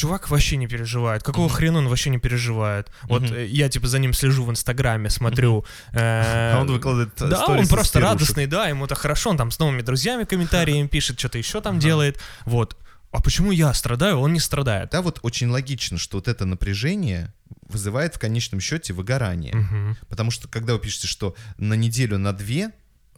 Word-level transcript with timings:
чувак 0.00 0.30
вообще 0.30 0.56
не 0.56 0.66
переживает. 0.66 1.22
Какого 1.22 1.46
Мгм. 1.46 1.54
хрена 1.54 1.78
он 1.78 1.88
вообще 1.88 2.10
не 2.10 2.18
переживает? 2.18 2.90
Вот 3.02 3.22
э, 3.30 3.46
я 3.46 3.68
типа 3.68 3.86
за 3.86 3.98
ним 3.98 4.12
слежу 4.12 4.44
в 4.44 4.50
Инстаграме, 4.50 5.10
смотрю. 5.10 5.64
э, 5.92 6.52
А 6.54 6.60
он 6.60 6.66
выкладывает 6.66 7.10
Да, 7.18 7.36
сторис 7.44 7.62
он 7.62 7.68
просто 7.68 8.00
радостный, 8.00 8.46
да, 8.46 8.68
ему 8.68 8.84
это 8.86 8.94
хорошо, 8.94 9.30
он 9.30 9.36
там 9.36 9.50
с 9.50 9.58
новыми 9.58 9.82
друзьями 9.82 10.24
комментариями 10.24 10.86
пишет, 10.88 11.18
что-то 11.18 11.38
еще 11.38 11.60
там 11.60 11.78
делает. 11.78 12.18
Вот. 12.44 12.76
А 13.12 13.20
почему 13.20 13.50
я 13.52 13.74
страдаю, 13.74 14.18
он 14.20 14.32
не 14.32 14.40
страдает? 14.40 14.90
Да, 14.90 15.02
вот 15.02 15.18
очень 15.22 15.48
логично, 15.48 15.98
что 15.98 16.18
вот 16.18 16.28
это 16.28 16.44
напряжение 16.46 17.32
вызывает 17.68 18.14
в 18.14 18.18
конечном 18.18 18.60
счете 18.60 18.92
выгорание. 18.92 19.96
Потому 20.08 20.30
что 20.30 20.48
когда 20.48 20.72
вы 20.74 20.78
пишете, 20.78 21.06
что 21.08 21.34
на 21.58 21.74
неделю, 21.74 22.18
на 22.18 22.32
две, 22.32 22.62
э, 22.66 22.70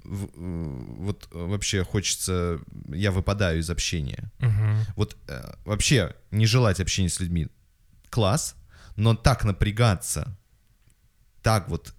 вот 0.04 1.28
э, 1.32 1.38
вообще 1.38 1.84
хочется, 1.84 2.60
я 2.88 3.10
выпадаю 3.10 3.60
из 3.60 3.70
общения. 3.70 4.30
Мгм. 4.38 4.78
Вот 4.96 5.16
э, 5.28 5.54
вообще 5.64 6.14
не 6.30 6.46
желать 6.46 6.80
общения 6.80 7.08
с 7.08 7.20
людьми 7.20 7.48
класс, 8.10 8.56
но 8.96 9.14
так 9.14 9.44
напрягаться, 9.44 10.36
так 11.42 11.68
вот 11.68 11.88
э, 11.88 11.92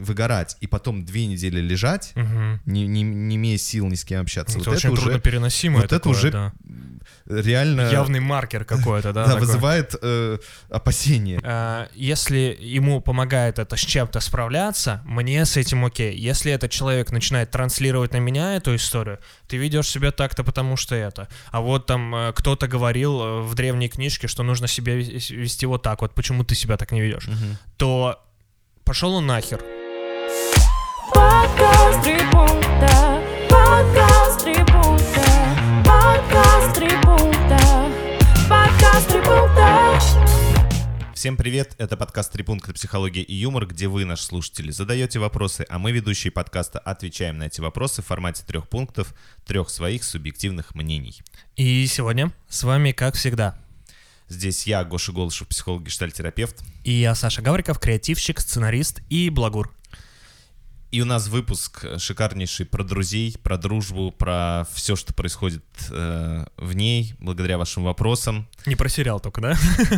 выгорать 0.00 0.56
и 0.60 0.66
потом 0.66 1.04
две 1.04 1.26
недели 1.26 1.60
лежать, 1.60 2.12
Мгм. 2.14 2.60
не, 2.66 2.86
не, 2.86 3.02
не 3.02 3.36
имея 3.36 3.58
сил 3.58 3.86
ни 3.88 3.94
с 3.94 4.04
кем 4.04 4.22
общаться, 4.22 4.58
Это 4.58 4.70
вот 4.70 4.76
очень 4.76 4.88
это 4.88 4.92
уже 4.94 5.02
труднопереносимое 5.02 5.82
вот 5.82 5.84
это 5.86 5.98
такое, 5.98 6.12
уже 6.12 6.30
да. 6.30 6.52
реально 7.26 7.90
Явный 7.90 8.20
маркер 8.20 8.64
какой-то, 8.64 9.12
да? 9.12 9.24
да, 9.24 9.32
такой. 9.34 9.40
вызывает 9.40 9.94
э, 10.00 10.38
опасения. 10.68 11.40
Э, 11.42 11.86
Если 11.94 12.56
ему 12.60 13.00
помогает 13.00 13.58
это 13.58 13.76
с 13.76 13.80
чем-то 13.80 14.20
справляться, 14.20 15.02
мне 15.04 15.44
с 15.44 15.56
этим 15.56 15.84
окей. 15.84 16.16
Если 16.16 16.52
этот 16.52 16.70
человек 16.70 17.10
начинает 17.12 17.50
транслировать 17.50 18.12
на 18.12 18.18
меня 18.18 18.56
эту 18.56 18.74
историю, 18.74 19.18
ты 19.48 19.56
ведешь 19.56 19.88
себя 19.88 20.10
так-то, 20.10 20.44
потому 20.44 20.76
что 20.76 20.94
это. 20.94 21.28
А 21.50 21.60
вот 21.60 21.86
там 21.86 22.14
э, 22.14 22.32
кто-то 22.34 22.66
говорил 22.68 23.20
э, 23.20 23.40
в 23.42 23.54
древней 23.54 23.88
книжке, 23.88 24.28
что 24.28 24.42
нужно 24.42 24.66
себя 24.68 24.94
вес- 24.96 25.30
вести 25.30 25.66
вот 25.66 25.82
так 25.82 26.00
вот, 26.02 26.14
почему 26.14 26.44
ты 26.44 26.54
себя 26.54 26.76
так 26.76 26.92
не 26.92 27.00
ведешь, 27.00 27.26
Мгм. 27.26 27.56
то 27.76 28.22
пошел 28.84 29.14
он 29.14 29.26
нахер. 29.26 29.60
Подкаст 31.12 32.02
три 32.02 32.18
пункта. 32.32 33.22
Подкаст 33.48 34.44
три 34.44 34.54
пункта. 34.54 35.24
Подкаст 35.84 36.74
три 36.74 36.88
пункта. 37.02 37.58
Подкаст 38.48 39.08
три 39.08 39.20
пункта. 39.22 40.00
Всем 41.14 41.36
привет, 41.36 41.74
это 41.78 41.96
подкаст 41.96 42.32
«Три 42.32 42.42
пункта 42.42 42.72
психология 42.72 43.22
и 43.22 43.34
юмор», 43.34 43.66
где 43.66 43.88
вы, 43.88 44.06
наши 44.06 44.24
слушатели, 44.24 44.70
задаете 44.70 45.18
вопросы, 45.18 45.66
а 45.68 45.78
мы, 45.78 45.92
ведущие 45.92 46.30
подкаста, 46.30 46.78
отвечаем 46.78 47.36
на 47.36 47.44
эти 47.44 47.60
вопросы 47.60 48.00
в 48.00 48.06
формате 48.06 48.42
трех 48.46 48.68
пунктов, 48.68 49.14
трех 49.44 49.68
своих 49.68 50.02
субъективных 50.02 50.74
мнений. 50.74 51.20
И 51.56 51.86
сегодня 51.86 52.32
с 52.48 52.62
вами, 52.62 52.92
как 52.92 53.16
всегда, 53.16 53.58
Здесь 54.30 54.64
я, 54.64 54.84
Гоша 54.84 55.10
Голышев, 55.10 55.48
психолог, 55.48 55.82
гештальтерапевт, 55.82 56.62
и 56.84 56.92
я, 56.92 57.16
Саша 57.16 57.42
Гавриков, 57.42 57.80
креативщик, 57.80 58.38
сценарист 58.40 59.02
и 59.10 59.28
благур. 59.28 59.74
И 60.90 61.00
у 61.00 61.04
нас 61.04 61.28
выпуск 61.28 61.86
шикарнейший 61.98 62.66
про 62.66 62.82
друзей, 62.82 63.36
про 63.42 63.56
дружбу, 63.56 64.10
про 64.10 64.66
все, 64.72 64.96
что 64.96 65.14
происходит 65.14 65.64
э, 65.90 66.46
в 66.56 66.74
ней, 66.74 67.14
благодаря 67.20 67.58
вашим 67.58 67.84
вопросам. 67.84 68.48
Не 68.66 68.74
про 68.74 68.88
сериал 68.88 69.20
только, 69.20 69.40
да? 69.40 69.54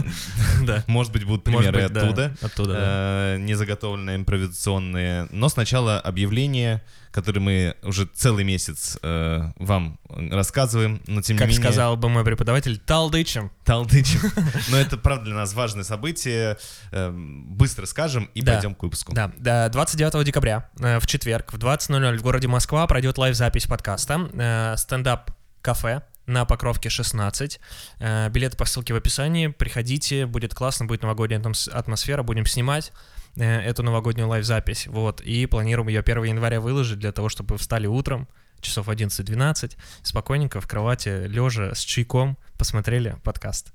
Да. 0.63 0.85
Может 0.87 1.13
быть, 1.13 1.25
будут 1.25 1.45
примеры 1.45 1.83
оттуда. 1.83 2.37
Оттуда, 2.41 2.73
да. 2.73 2.79
э, 2.81 3.39
незаготовленные, 3.39 4.17
импровизационные. 4.17 5.29
Но 5.31 5.49
сначала 5.49 5.99
объявление, 5.99 6.83
которое 7.13 7.41
мы 7.41 7.77
уже 7.83 8.07
целый 8.07 8.43
месяц 8.43 8.99
э, 9.03 9.53
вам 9.57 9.99
рассказываем, 10.09 11.01
но 11.07 11.21
тем 11.23 11.37
Как 11.39 11.49
не 11.49 11.55
менее... 11.55 11.71
сказал 11.71 11.97
бы 11.97 12.09
мой 12.09 12.25
преподаватель, 12.25 12.79
талдычем. 12.79 13.53
Талдычим. 13.65 14.21
Но 14.71 14.77
это, 14.79 14.97
правда, 14.97 15.27
для 15.27 15.35
нас 15.35 15.53
важное 15.55 15.85
событие. 15.85 16.57
Э, 16.91 17.11
Быстро 17.13 17.87
скажем 17.87 18.31
и 18.35 18.43
Да. 18.43 18.55
пойдем 18.55 18.75
к 18.75 18.83
выпуску. 18.83 19.13
Да, 19.15 19.31
да, 19.39 19.69
29 19.69 20.25
декабря 20.25 20.71
э, 20.81 20.99
в 20.99 21.07
четверг 21.07 21.53
в 21.53 21.59
20.00 21.59 22.17
в 22.17 22.23
городе 22.23 22.49
Москва 22.49 22.87
пройдет 22.87 23.19
лайв-запись 23.19 23.67
подкаста 23.67 24.29
э, 24.33 24.75
«Стендап-кафе» 24.77 26.03
на 26.27 26.45
Покровке 26.45 26.89
16. 26.89 27.61
Э, 28.01 28.29
Билеты 28.31 28.57
по 28.57 28.65
ссылке 28.65 28.95
в 28.95 28.97
описании. 28.97 29.49
Приходите, 29.49 30.25
будет 30.27 30.55
классно, 30.55 30.87
будет 30.87 31.03
новогодняя 31.03 31.41
атмос- 31.41 31.69
атмосфера, 31.71 32.23
будем 32.23 32.47
снимать 32.47 32.93
эту 33.37 33.83
новогоднюю 33.83 34.29
лайв-запись. 34.29 34.87
Вот, 34.87 35.21
и 35.21 35.47
планируем 35.47 35.89
ее 35.89 36.01
1 36.01 36.25
января 36.25 36.61
выложить 36.61 36.99
для 36.99 37.13
того, 37.13 37.29
чтобы 37.29 37.57
встали 37.59 37.87
утром, 37.87 38.29
часов 38.61 38.89
11-12, 38.89 39.77
спокойненько 40.03 40.61
в 40.61 40.67
кровати, 40.67 41.27
лежа 41.27 41.75
с 41.75 41.81
чайком, 41.81 42.37
посмотрели 42.59 43.17
подкаст. 43.25 43.73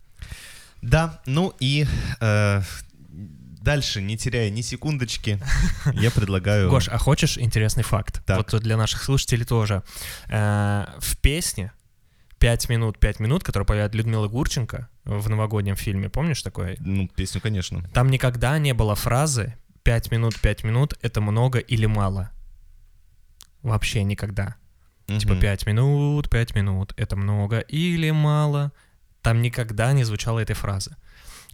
Да, 0.82 1.22
ну 1.26 1.54
и 1.60 1.86
э, 2.22 2.62
дальше, 3.10 4.02
не 4.02 4.18
теряя 4.18 4.50
ни 4.50 4.62
секундочки, 4.62 5.40
я 5.94 6.12
предлагаю... 6.12 6.70
Гош, 6.70 6.88
а 6.90 6.98
хочешь 6.98 7.38
интересный 7.38 7.84
факт? 7.84 8.24
Так. 8.26 8.38
Вот 8.38 8.62
для 8.62 8.78
наших 8.78 9.04
слушателей 9.04 9.46
тоже. 9.46 9.84
Э, 10.30 10.86
В 11.00 11.18
песне 11.18 11.72
5 12.40 12.70
минут, 12.70 13.00
5 13.00 13.20
минут, 13.20 13.44
которую 13.44 13.66
поет 13.66 13.96
Людмила 13.96 14.28
Гурченко 14.28 14.90
в 15.06 15.30
новогоднем 15.30 15.76
фильме, 15.76 16.10
помнишь 16.10 16.42
такой? 16.44 16.78
Ну, 16.80 17.08
песню, 17.08 17.42
конечно. 17.42 17.84
Там 17.94 18.10
никогда 18.10 18.58
не 18.60 18.74
было 18.74 18.96
фразы 18.96 19.56
5 19.84 20.12
минут, 20.12 20.40
5 20.40 20.64
минут, 20.64 20.94
это 21.02 21.22
много 21.22 21.60
или 21.60 21.86
мало. 21.86 22.30
Вообще 23.64 24.04
никогда. 24.04 24.56
Типа 25.08 25.34
Мгм. 25.34 25.42
5 25.42 25.66
минут, 25.68 26.30
5 26.30 26.56
минут, 26.56 26.94
это 26.98 27.16
много 27.16 27.60
или 27.60 28.12
мало. 28.12 28.72
Там 29.22 29.42
никогда 29.42 29.94
не 29.94 30.04
звучало 30.04 30.40
этой 30.40 30.54
фразы. 30.56 30.96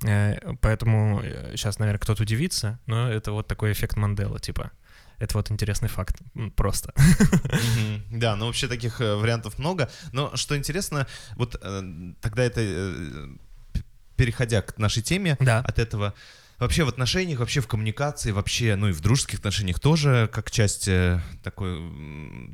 Э, 0.03 0.53
Поэтому 0.59 1.21
сейчас, 1.51 1.79
наверное, 1.79 1.99
кто-то 1.99 2.23
удивится, 2.23 2.79
но 2.87 3.09
это 3.09 3.31
вот 3.31 3.47
такой 3.47 3.71
эффект 3.71 3.95
Мандела, 3.95 4.39
типа. 4.39 4.71
Это 5.23 5.37
вот 5.37 5.49
интересный 5.51 5.87
факт, 5.87 6.21
просто. 6.57 6.93
Да, 8.11 8.35
ну 8.35 8.47
вообще 8.47 8.67
таких 8.67 8.99
э, 8.99 9.15
вариантов 9.15 9.57
много. 9.57 9.89
Но 10.11 10.35
что 10.35 10.57
интересно, 10.57 11.07
вот 11.37 11.55
э, 11.61 12.13
тогда 12.19 12.43
это, 12.43 12.59
э, 12.61 13.27
переходя 14.17 14.61
к 14.61 14.77
нашей 14.77 15.01
теме 15.01 15.37
Да. 15.39 15.59
от 15.59 15.79
этого, 15.79 16.13
вообще 16.59 16.83
в 16.83 16.89
отношениях, 16.89 17.39
вообще 17.39 17.61
в 17.61 17.67
коммуникации, 17.67 18.31
вообще, 18.31 18.75
ну 18.75 18.89
и 18.89 18.91
в 18.91 18.99
дружеских 18.99 19.39
отношениях 19.39 19.79
тоже, 19.79 20.29
как 20.29 20.51
часть 20.51 20.89
такой 21.41 21.79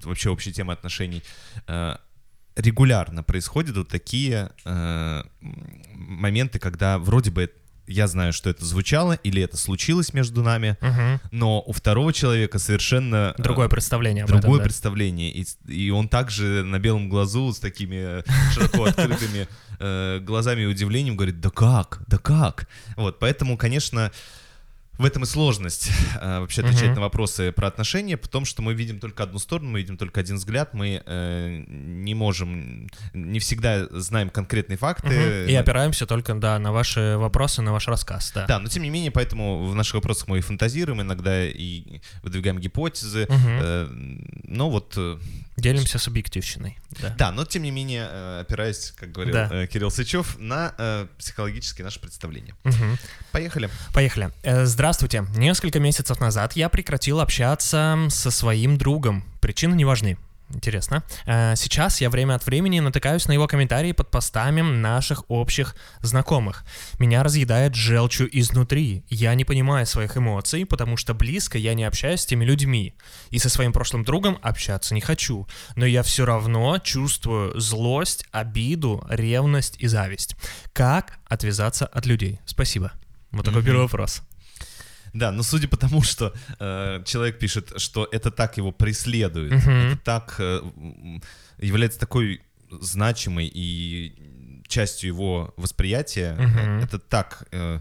вообще 0.03 0.29
общей 0.29 0.53
темы 0.53 0.73
отношений, 0.73 1.23
регулярно 2.55 3.23
происходят 3.23 3.75
вот 3.77 3.87
такие 3.87 4.51
э, 4.65 5.23
моменты, 5.41 6.59
когда 6.59 6.99
вроде 6.99 7.31
бы 7.31 7.51
я 7.89 8.07
знаю, 8.07 8.33
что 8.33 8.49
это 8.49 8.63
звучало 8.63 9.13
или 9.23 9.41
это 9.41 9.57
случилось 9.57 10.13
между 10.13 10.43
нами, 10.43 10.77
Мгм. 10.79 11.19
но 11.31 11.61
у 11.61 11.73
второго 11.73 12.13
человека 12.13 12.59
совершенно 12.59 13.33
э, 13.37 13.41
Другое 13.41 13.67
представление 13.67 14.25
другое 14.25 14.39
этом, 14.41 14.57
да. 14.57 14.63
представление. 14.63 15.31
И, 15.31 15.45
и 15.67 15.89
он 15.89 16.07
также 16.07 16.63
на 16.63 16.79
белом 16.79 17.09
глазу 17.09 17.51
с 17.51 17.59
такими 17.59 18.19
э, 18.19 18.23
широко 18.53 18.85
открытыми 18.85 19.47
э, 19.79 20.19
глазами 20.19 20.61
и 20.61 20.65
удивлением 20.65 21.15
говорит, 21.15 21.39
да 21.41 21.49
как, 21.49 22.01
да 22.07 22.17
как. 22.17 22.67
Вот, 22.95 23.17
поэтому, 23.19 23.57
конечно, 23.57 24.11
в 24.99 25.05
этом 25.05 25.23
и 25.23 25.25
сложность 25.25 25.89
э, 26.21 26.39
вообще 26.39 26.61
отвечать 26.61 26.87
Мгм. 26.87 26.95
на 26.95 27.01
вопросы 27.01 27.51
про 27.53 27.67
отношения, 27.67 28.17
потому 28.17 28.45
что 28.45 28.61
мы 28.61 28.73
видим 28.73 28.99
только 28.99 29.23
одну 29.23 29.39
сторону, 29.39 29.71
мы 29.71 29.79
видим 29.79 29.97
только 29.97 30.19
один 30.19 30.35
взгляд, 30.35 30.73
мы 30.73 31.01
э, 31.03 31.63
не 31.67 32.13
можем, 32.13 32.87
не 33.13 33.39
всегда 33.39 33.87
знаем 33.91 34.29
конкретные 34.29 34.77
факты. 34.77 35.07
Мгм. 35.07 35.49
И 35.49 35.55
опираемся 35.55 36.05
только, 36.05 36.35
да, 36.35 36.59
на 36.59 36.71
ваши 36.73 37.15
вопросы, 37.17 37.61
на 37.61 37.71
ваш 37.71 37.87
рассказ, 37.87 38.31
да. 38.35 38.45
Да, 38.45 38.59
но 38.59 38.67
тем 38.67 38.83
не 38.83 38.89
менее, 38.89 39.09
поэтому 39.11 39.65
в 39.65 39.73
наших 39.73 39.95
вопросах 39.95 40.27
мы 40.27 40.39
и 40.39 40.41
фантазируем, 40.41 41.01
иногда 41.01 41.45
и 41.45 42.01
выдвигаем 42.21 42.59
гипотезы. 42.59 43.25
Мгм. 43.29 43.59
э, 43.61 43.87
но 44.43 44.69
вот 44.69 44.93
э, 44.97 45.17
Делимся 45.61 45.99
субъективщиной, 45.99 46.77
да. 47.01 47.15
Да, 47.17 47.31
но 47.31 47.45
тем 47.45 47.63
не 47.63 47.71
менее, 47.71 48.07
э, 48.09 48.39
опираясь, 48.41 48.93
как 48.97 49.11
говорил 49.11 49.33
Да. 49.33 49.49
э, 49.51 49.67
Кирилл 49.67 49.91
Сычев, 49.91 50.37
на 50.39 50.73
э, 50.77 51.07
психологические 51.17 51.85
наши 51.85 51.99
представления. 51.99 52.55
Мгм. 52.63 52.97
Поехали. 53.31 53.69
Поехали. 53.93 54.31
Здравствуйте. 54.43 55.25
Несколько 55.35 55.79
месяцев 55.79 56.19
назад 56.19 56.53
я 56.55 56.69
прекратил 56.69 57.19
общаться 57.19 57.97
со 58.09 58.31
своим 58.31 58.77
другом. 58.77 59.23
Причины 59.41 59.75
не 59.75 59.85
важны. 59.85 60.17
Интересно. 60.51 61.03
Э, 61.25 61.55
Сейчас 61.55 62.01
я 62.01 62.09
время 62.09 62.33
от 62.35 62.45
времени 62.45 62.79
натыкаюсь 62.79 63.27
на 63.27 63.33
его 63.33 63.47
комментарии 63.47 63.91
под 63.91 64.09
постами 64.09 64.61
наших 64.61 65.23
общих 65.29 65.75
знакомых. 66.01 66.65
Меня 66.97 67.21
разъедает 67.23 67.75
желчью 67.75 68.27
изнутри. 68.39 69.03
Я 69.09 69.35
не 69.35 69.45
понимаю 69.45 69.85
своих 69.85 70.17
эмоций, 70.17 70.65
потому 70.65 70.97
что 70.97 71.13
близко 71.13 71.57
я 71.57 71.73
не 71.75 71.83
общаюсь 71.83 72.21
с 72.21 72.25
теми 72.25 72.45
людьми. 72.45 72.95
И 73.29 73.37
со 73.37 73.49
своим 73.49 73.71
прошлым 73.73 74.03
другом 74.03 74.39
общаться 74.41 74.95
не 74.95 75.01
хочу. 75.01 75.47
Но 75.75 75.85
я 75.85 76.01
все 76.01 76.25
равно 76.25 76.79
чувствую 76.79 77.59
злость, 77.59 78.25
обиду, 78.31 79.05
ревность 79.09 79.75
и 79.79 79.87
зависть. 79.87 80.35
Как 80.73 81.19
отвязаться 81.25 81.85
от 81.85 82.05
людей? 82.07 82.39
Спасибо. 82.45 82.91
Вот 83.31 83.45
такой 83.45 83.59
Мгм. 83.61 83.65
первый 83.67 83.81
вопрос. 83.83 84.23
Да, 85.13 85.31
но 85.31 85.43
судя 85.43 85.67
по 85.67 85.77
тому, 85.77 86.01
что 86.03 86.33
э, 86.59 87.01
человек 87.05 87.39
пишет, 87.39 87.73
что 87.81 88.07
это 88.11 88.31
так 88.31 88.57
его 88.57 88.71
преследует, 88.71 89.51
Мгм. 89.51 89.71
это 89.93 89.97
так 90.03 90.35
э, 90.39 90.61
является 91.57 91.99
такой 91.99 92.41
значимой 92.81 93.47
и 93.53 94.13
частью 94.67 95.07
его 95.09 95.53
восприятия. 95.57 96.35
Мгм. 96.35 96.79
Это 96.83 96.99
так 96.99 97.47
э, 97.51 97.79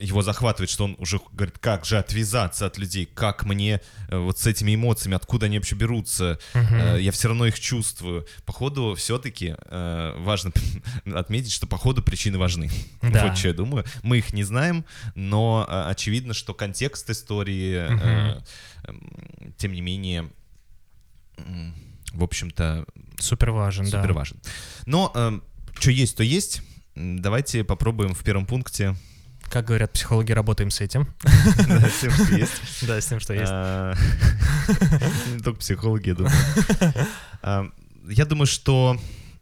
его 0.00 0.22
захватывает, 0.22 0.70
что 0.70 0.84
он 0.84 0.96
уже 0.98 1.20
говорит, 1.32 1.58
как 1.58 1.84
же 1.84 1.98
отвязаться 1.98 2.66
от 2.66 2.78
людей, 2.78 3.06
как 3.06 3.44
мне 3.44 3.80
э, 4.08 4.16
вот 4.16 4.38
с 4.38 4.46
этими 4.46 4.74
эмоциями, 4.74 5.14
откуда 5.14 5.46
они 5.46 5.58
вообще 5.58 5.74
берутся. 5.76 6.38
Э, 6.54 6.98
я 6.98 7.12
все 7.12 7.28
равно 7.28 7.46
их 7.46 7.60
чувствую. 7.60 8.26
Походу, 8.46 8.94
все-таки 8.96 9.54
важно 9.70 10.52
отметить, 11.14 11.52
что 11.52 11.66
походу 11.66 12.02
причины 12.02 12.38
важны. 12.38 12.70
Да. 13.02 13.26
Вот 13.26 13.36
что 13.38 13.48
я 13.48 13.54
думаю. 13.54 13.84
Мы 14.02 14.18
их 14.18 14.32
не 14.32 14.42
знаем, 14.42 14.84
но 15.14 15.66
э, 15.68 15.90
очевидно, 15.90 16.32
что 16.32 16.54
контекст 16.54 17.08
истории, 17.10 17.74
э, 17.74 18.40
м, 18.84 19.54
тем 19.58 19.72
не 19.72 19.82
менее, 19.82 20.30
в 22.12 22.24
общем-то, 22.24 22.86
Супер 23.18 23.50
важен, 23.50 23.84
да. 23.84 24.00
супер 24.00 24.14
важен. 24.14 24.38
Но 24.86 25.42
что 25.78 25.90
есть, 25.90 26.16
то 26.16 26.22
есть. 26.22 26.62
Давайте 26.96 27.64
попробуем 27.64 28.14
в 28.14 28.24
первом 28.24 28.46
пункте. 28.46 28.96
Как 29.50 29.64
говорят 29.66 29.92
психологи, 29.92 30.30
работаем 30.30 30.70
с 30.70 30.80
этим. 30.80 31.08
Да, 31.68 31.88
с 31.88 32.00
тем, 32.00 32.12
что 32.12 32.36
есть. 32.36 32.52
Да, 32.86 33.00
с 33.00 33.06
тем, 33.06 33.18
что 33.18 33.34
есть. 33.34 33.50
А, 33.52 33.94
Не 35.34 35.40
только 35.40 35.58
психологи, 35.58 36.10
я 36.10 36.14
думаю. 36.14 36.32
А, 37.42 37.66
Я 38.08 38.24
думаю, 38.26 38.46
что 38.46 38.96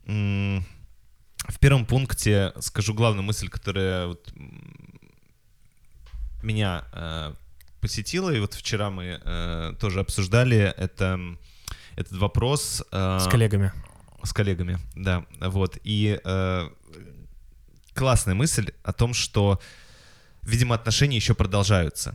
в 0.06 1.58
первом 1.60 1.84
пункте 1.84 2.52
скажу 2.60 2.94
главную 2.94 3.22
мысль, 3.22 3.48
которая 3.50 4.16
меня 6.42 6.84
э, 6.92 7.34
посетила, 7.80 8.30
и 8.30 8.40
вот 8.40 8.54
вчера 8.54 8.90
мы 8.90 9.76
тоже 9.78 10.00
обсуждали 10.00 10.56
это, 10.56 11.20
этот 11.96 12.16
вопрос. 12.16 12.82
С 12.90 13.28
коллегами. 13.30 13.72
с 14.22 14.32
коллегами, 14.32 14.78
да, 14.94 15.26
вот. 15.40 15.78
И 15.84 16.18
классная 17.94 18.34
мысль 18.34 18.72
о 18.82 18.92
том, 18.92 19.12
что, 19.12 19.60
видимо, 20.48 20.74
отношения 20.74 21.16
еще 21.16 21.34
продолжаются. 21.34 22.14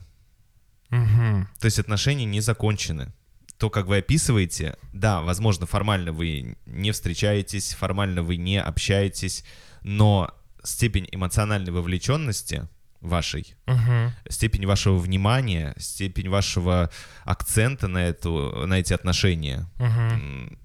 Мгм. 0.90 1.48
То 1.60 1.66
есть 1.66 1.80
отношения 1.80 2.26
не 2.26 2.42
закончены. 2.42 3.14
То, 3.58 3.70
как 3.70 3.86
вы 3.86 3.98
описываете, 3.98 4.76
да, 4.92 5.22
возможно, 5.22 5.66
формально 5.66 6.12
вы 6.12 6.58
не 6.66 6.92
встречаетесь, 6.92 7.74
формально 7.74 8.24
вы 8.24 8.36
не 8.38 8.60
общаетесь, 8.62 9.46
но 9.84 10.34
степень 10.64 11.08
эмоциональной 11.12 11.72
вовлеченности 11.72 12.68
вашей, 13.00 13.54
Мгм. 13.68 14.14
степень 14.30 14.66
вашего 14.66 14.98
внимания, 14.98 15.76
степень 15.78 16.30
вашего 16.30 16.90
акцента 17.26 17.88
на, 17.88 18.00
эту, 18.00 18.66
на 18.66 18.80
эти 18.80 18.94
отношения 18.94 19.70
м, 19.80 20.58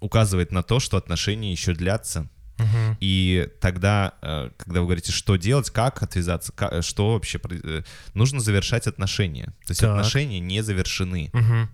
указывает 0.00 0.52
на 0.52 0.62
то, 0.62 0.80
что 0.80 0.96
отношения 0.96 1.52
еще 1.52 1.74
длятся. 1.74 2.28
Мгм. 2.60 2.96
И 3.00 3.48
тогда, 3.60 4.14
э, 4.22 4.50
когда 4.56 4.80
вы 4.80 4.86
говорите, 4.86 5.12
что 5.12 5.36
делать, 5.36 5.70
как 5.70 6.02
отвязаться, 6.02 6.52
ка- 6.52 6.68
э, 6.72 6.82
что 6.82 7.12
вообще, 7.12 7.40
э, 7.50 7.82
нужно 8.14 8.40
завершать 8.40 8.86
отношения. 8.86 9.46
То 9.66 9.70
есть 9.70 9.80
Так. 9.80 9.90
отношения 9.90 10.40
не 10.40 10.62
завершены. 10.62 11.30
Мгм. 11.32 11.70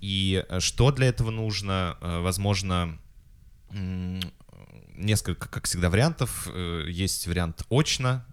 И 0.00 0.44
что 0.58 0.90
для 0.90 1.06
этого 1.08 1.30
нужно? 1.30 1.96
Возможно, 2.00 2.98
несколько, 4.96 5.48
как 5.48 5.66
всегда, 5.66 5.90
вариантов. 5.90 6.48
Есть 6.88 7.26
вариант 7.26 7.64
очно, 7.70 8.24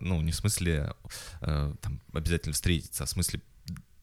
ну, 0.00 0.20
не 0.20 0.32
в 0.32 0.36
смысле 0.36 0.94
там, 1.40 2.00
обязательно 2.12 2.52
встретиться, 2.54 3.04
а 3.04 3.06
в 3.06 3.10
смысле 3.10 3.40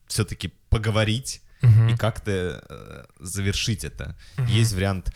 все-таки 0.07 0.53
поговорить 0.69 1.41
Мгм. 1.61 1.89
и 1.89 1.97
как-то 1.97 3.07
завершить 3.19 3.83
это. 3.83 4.17
Мгм. 4.37 4.47
Есть 4.47 4.73
вариант 4.73 5.13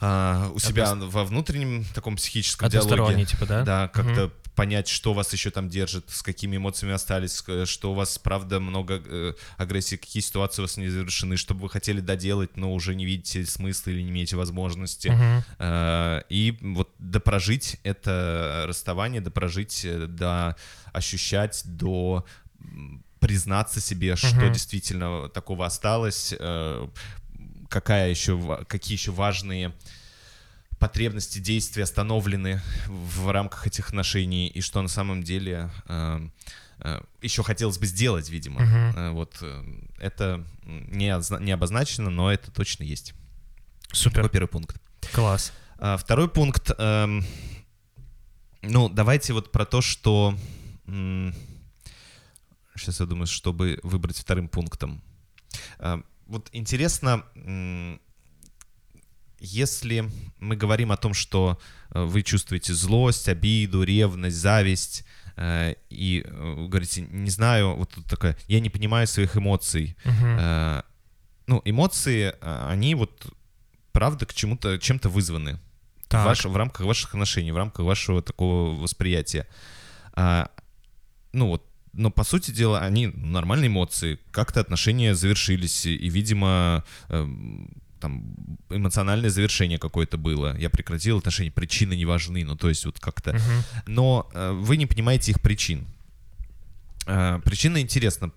а, 0.00 0.50
у 0.54 0.58
себя 0.58 0.90
Одност- 0.92 1.12
во 1.12 1.24
внутреннем 1.24 1.84
таком 1.94 2.16
психическом 2.16 2.68
диалоге. 2.68 3.24
Типа, 3.24 3.46
да? 3.46 3.62
Да, 3.64 3.88
как-то 3.88 4.26
Мгм. 4.26 4.32
понять, 4.54 4.88
что 4.88 5.12
вас 5.12 5.32
еще 5.32 5.50
там 5.50 5.68
держит, 5.68 6.10
с 6.10 6.22
какими 6.22 6.56
эмоциями 6.56 6.94
остались, 6.94 7.42
что 7.68 7.92
у 7.92 7.94
вас, 7.94 8.18
правда, 8.18 8.58
много 8.60 9.00
э, 9.04 9.34
агрессии, 9.56 9.96
какие 9.96 10.20
ситуации 10.22 10.62
у 10.62 10.64
вас 10.64 10.76
не 10.76 10.88
завершены, 10.88 11.36
что 11.36 11.54
бы 11.54 11.62
вы 11.62 11.68
хотели 11.70 12.00
доделать, 12.00 12.56
но 12.56 12.72
уже 12.74 12.94
не 12.94 13.04
видите 13.06 13.44
смысла 13.46 13.90
или 13.90 14.02
не 14.02 14.10
имеете 14.10 14.36
возможности. 14.36 15.08
Мгм. 15.08 15.44
Э, 15.58 16.22
И 16.28 16.58
вот 16.60 16.90
допрожить 16.98 17.78
это 17.84 18.64
расставание, 18.66 19.20
допрожить, 19.20 19.84
э, 19.84 20.06
до 20.06 20.56
ощущать, 20.92 21.62
до 21.64 22.24
признаться 23.20 23.80
себе, 23.80 24.14
что 24.16 24.48
действительно 24.48 25.28
такого 25.28 25.66
осталось, 25.66 26.34
э, 26.38 26.88
какая 27.68 28.10
еще, 28.10 28.64
какие 28.68 28.96
еще 28.96 29.12
важные 29.12 29.72
потребности, 30.78 31.38
действия 31.38 31.84
остановлены 31.84 32.60
в 32.86 33.30
рамках 33.30 33.66
этих 33.66 33.88
отношений, 33.88 34.48
и 34.48 34.60
что 34.60 34.80
на 34.80 34.88
самом 34.88 35.22
деле 35.22 35.70
э, 35.88 36.28
э, 36.80 37.00
еще 37.20 37.42
хотелось 37.42 37.78
бы 37.78 37.86
сделать, 37.86 38.30
видимо. 38.30 38.62
Э, 38.62 39.10
Вот 39.10 39.42
это 39.98 40.44
не, 40.64 41.12
не 41.42 41.52
обозначено, 41.52 42.10
но 42.10 42.32
это 42.32 42.50
точно 42.52 42.84
есть. 42.84 43.14
Супер. 43.92 44.16
Такой 44.16 44.30
первый 44.30 44.48
пункт. 44.48 44.80
Класс. 45.12 45.52
А, 45.78 45.96
Второй 45.96 46.28
пункт. 46.28 46.70
эм, 46.78 47.24
ну, 48.62 48.88
давайте 48.88 49.32
вот 49.32 49.50
про 49.50 49.64
то, 49.64 49.80
что... 49.80 50.36
сейчас 52.76 53.00
я 53.00 53.06
думаю, 53.06 53.26
чтобы 53.26 53.80
выбрать 53.82 54.18
вторым 54.18 54.48
пунктом. 54.48 55.02
А, 55.78 56.02
вот 56.28 56.48
интересно, 56.52 57.24
если 59.40 60.10
мы 60.38 60.56
говорим 60.56 60.90
о 60.92 60.96
том, 60.96 61.14
что 61.14 61.60
э, 61.90 62.02
вы 62.02 62.22
чувствуете 62.22 62.74
злость, 62.74 63.28
обиду, 63.28 63.82
ревность, 63.84 64.36
зависть, 64.36 65.04
э, 65.36 65.74
и 65.90 66.24
э, 66.26 66.66
говорите, 66.68 67.02
не 67.02 67.30
знаю, 67.30 67.76
вот 67.76 67.90
тут 67.94 68.06
такая, 68.06 68.36
я 68.48 68.60
не 68.60 68.68
понимаю 68.70 69.06
своих 69.06 69.36
эмоций. 69.36 69.96
Э, 70.04 70.82
ну, 71.46 71.62
эмоции, 71.64 72.34
они 72.42 72.94
вот 72.94 73.32
правда 73.92 74.26
к 74.26 74.34
чему-то, 74.34 74.78
чем-то 74.78 75.08
вызваны 75.08 75.58
в, 76.04 76.08
Так. 76.08 76.26
ваш- 76.26 76.44
в 76.44 76.56
рамках 76.56 76.84
ваших 76.86 77.10
отношений, 77.14 77.52
в 77.52 77.56
рамках 77.56 77.86
вашего 77.86 78.20
такого 78.22 78.74
восприятия. 78.78 79.46
А, 80.14 80.50
ну 81.32 81.46
вот, 81.46 81.64
но 81.98 82.10
по 82.10 82.24
сути 82.24 82.50
дела 82.52 82.80
они 82.80 83.08
нормальные 83.08 83.68
эмоции, 83.68 84.18
как-то 84.30 84.60
отношения 84.60 85.14
завершились, 85.14 85.84
и, 85.86 86.08
видимо, 86.08 86.84
эм, 87.08 87.70
там 88.00 88.22
эмоциональное 88.70 89.28
завершение 89.30 89.78
какое-то 89.78 90.16
было. 90.18 90.56
Я 90.58 90.70
прекратил 90.70 91.18
отношения, 91.18 91.50
причины 91.50 91.96
не 91.96 92.04
важны, 92.06 92.44
ну 92.44 92.56
то 92.56 92.68
есть 92.68 92.84
вот 92.86 93.00
как-то 93.00 93.32
Мгм. 93.32 93.42
но 93.86 94.30
э, 94.32 94.52
вы 94.52 94.76
не 94.76 94.86
понимаете 94.86 95.32
их 95.32 95.40
причин. 95.40 95.84
Э, 97.06 97.40
причины 97.44 97.80
интересно 97.80 98.30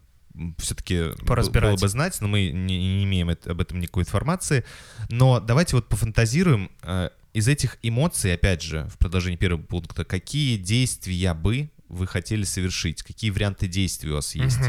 все-таки 0.58 1.10
было 1.26 1.82
бы 1.82 1.88
знать, 1.90 2.18
но 2.22 2.28
мы 2.28 2.50
не, 2.52 2.78
не 2.78 3.04
имеем 3.04 3.30
это- 3.30 3.52
об 3.52 3.60
этом 3.62 3.80
никакой 3.80 4.04
информации. 4.04 4.64
Но 5.10 5.40
давайте 5.40 5.76
вот 5.76 5.90
пофантазируем 5.90 6.72
э, 6.84 7.10
из 7.34 7.48
этих 7.48 7.78
эмоций, 7.84 8.34
опять 8.34 8.62
же, 8.62 8.88
в 8.94 8.98
продолжении 8.98 9.38
первого 9.38 9.62
пункта, 9.62 10.06
какие 10.06 10.58
действия 10.58 11.34
бы 11.34 11.70
вы 11.92 12.08
хотели 12.08 12.44
совершить, 12.46 13.04
какие 13.04 13.30
варианты 13.32 13.68
действий 13.68 14.12
у 14.12 14.16
вас 14.16 14.36
есть. 14.36 14.60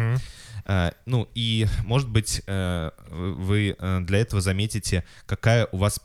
Э, 0.65 0.91
Ну 1.07 1.29
и, 1.35 1.67
может 1.85 2.09
быть, 2.09 2.43
э, 2.47 2.91
вы 3.11 3.77
э, 3.79 4.01
для 4.03 4.19
этого 4.19 4.41
заметите, 4.43 5.05
какая 5.27 5.67
у 5.73 5.77
вас 5.79 6.01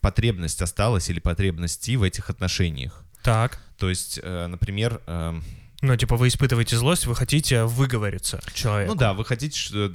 потребность 0.00 0.60
осталась 0.62 1.08
или 1.10 1.20
потребности 1.20 1.96
в 1.96 2.02
этих 2.02 2.30
отношениях. 2.30 3.04
Так. 3.22 3.58
То 3.78 3.88
есть, 3.88 4.20
например, 4.22 5.00
Ну, 5.84 5.96
типа, 5.96 6.16
вы 6.16 6.28
испытываете 6.28 6.76
злость, 6.76 7.06
вы 7.06 7.16
хотите 7.16 7.64
выговориться 7.64 8.40
человеку. 8.54 8.92
ну 8.92 8.98
да, 8.98 9.14
вы 9.14 9.24
хотите 9.24 9.88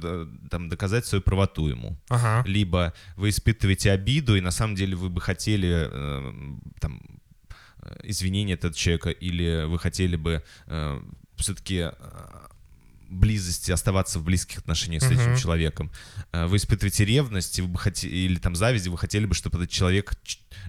там 0.50 0.68
доказать 0.68 1.06
свою 1.06 1.22
правоту 1.22 1.68
ему. 1.68 1.96
Ага. 2.08 2.42
Либо 2.48 2.92
вы 3.16 3.28
испытываете 3.28 3.92
обиду, 3.92 4.36
и 4.36 4.40
на 4.40 4.50
самом 4.50 4.74
деле 4.74 4.96
вы 4.96 5.08
бы 5.08 5.20
хотели 5.20 5.88
там 6.80 7.00
извинения 8.02 8.54
от 8.54 8.60
этого 8.60 8.74
человека, 8.74 9.10
или 9.10 9.64
вы 9.66 9.78
хотели 9.78 10.16
бы 10.16 10.42
все-таки 11.36 11.90
близости, 13.10 13.70
оставаться 13.70 14.18
в 14.18 14.24
близких 14.24 14.58
отношениях 14.58 15.02
с 15.02 15.06
этим 15.10 15.30
Мгм. 15.30 15.36
человеком. 15.36 15.90
Э, 16.30 16.44
Вы 16.44 16.58
испытываете 16.58 17.06
ревность, 17.06 17.58
вы 17.58 17.68
бы 17.68 17.78
хотели, 17.78 18.14
или 18.14 18.36
там 18.38 18.54
зависть, 18.54 18.86
вы 18.86 18.98
хотели 18.98 19.24
бы, 19.24 19.34
чтобы 19.34 19.56
этот 19.56 19.70
человек 19.70 20.12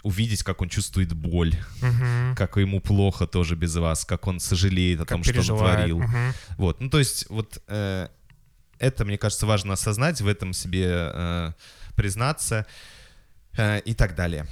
увидеть, 0.03 0.43
как 0.43 0.61
он 0.61 0.69
чувствует 0.69 1.11
боль, 1.11 1.53
Мгм. 1.81 2.35
как 2.37 2.55
ему 2.55 2.79
плохо 2.79 3.27
тоже 3.27 3.55
без 3.57 3.75
вас, 3.75 4.05
как 4.05 4.25
он 4.27 4.39
сожалеет 4.39 4.99
о 5.01 5.05
Как 5.05 5.09
том, 5.09 5.23
что 5.23 5.31
он 5.31 5.35
переживает. 5.35 5.77
творил. 5.79 5.99
Мгм. 5.99 6.33
Вот, 6.57 6.79
ну 6.79 6.89
то 6.89 6.99
есть 6.99 7.25
вот 7.29 7.61
э, 7.67 8.07
это, 8.77 9.03
мне 9.03 9.17
кажется, 9.17 9.45
важно 9.45 9.73
осознать, 9.73 10.21
в 10.21 10.27
этом 10.27 10.53
себе 10.53 10.85
э, 10.87 11.51
признаться 11.97 12.65
э, 13.57 13.81
и 13.81 13.93
так 13.93 14.15
далее. 14.15 14.47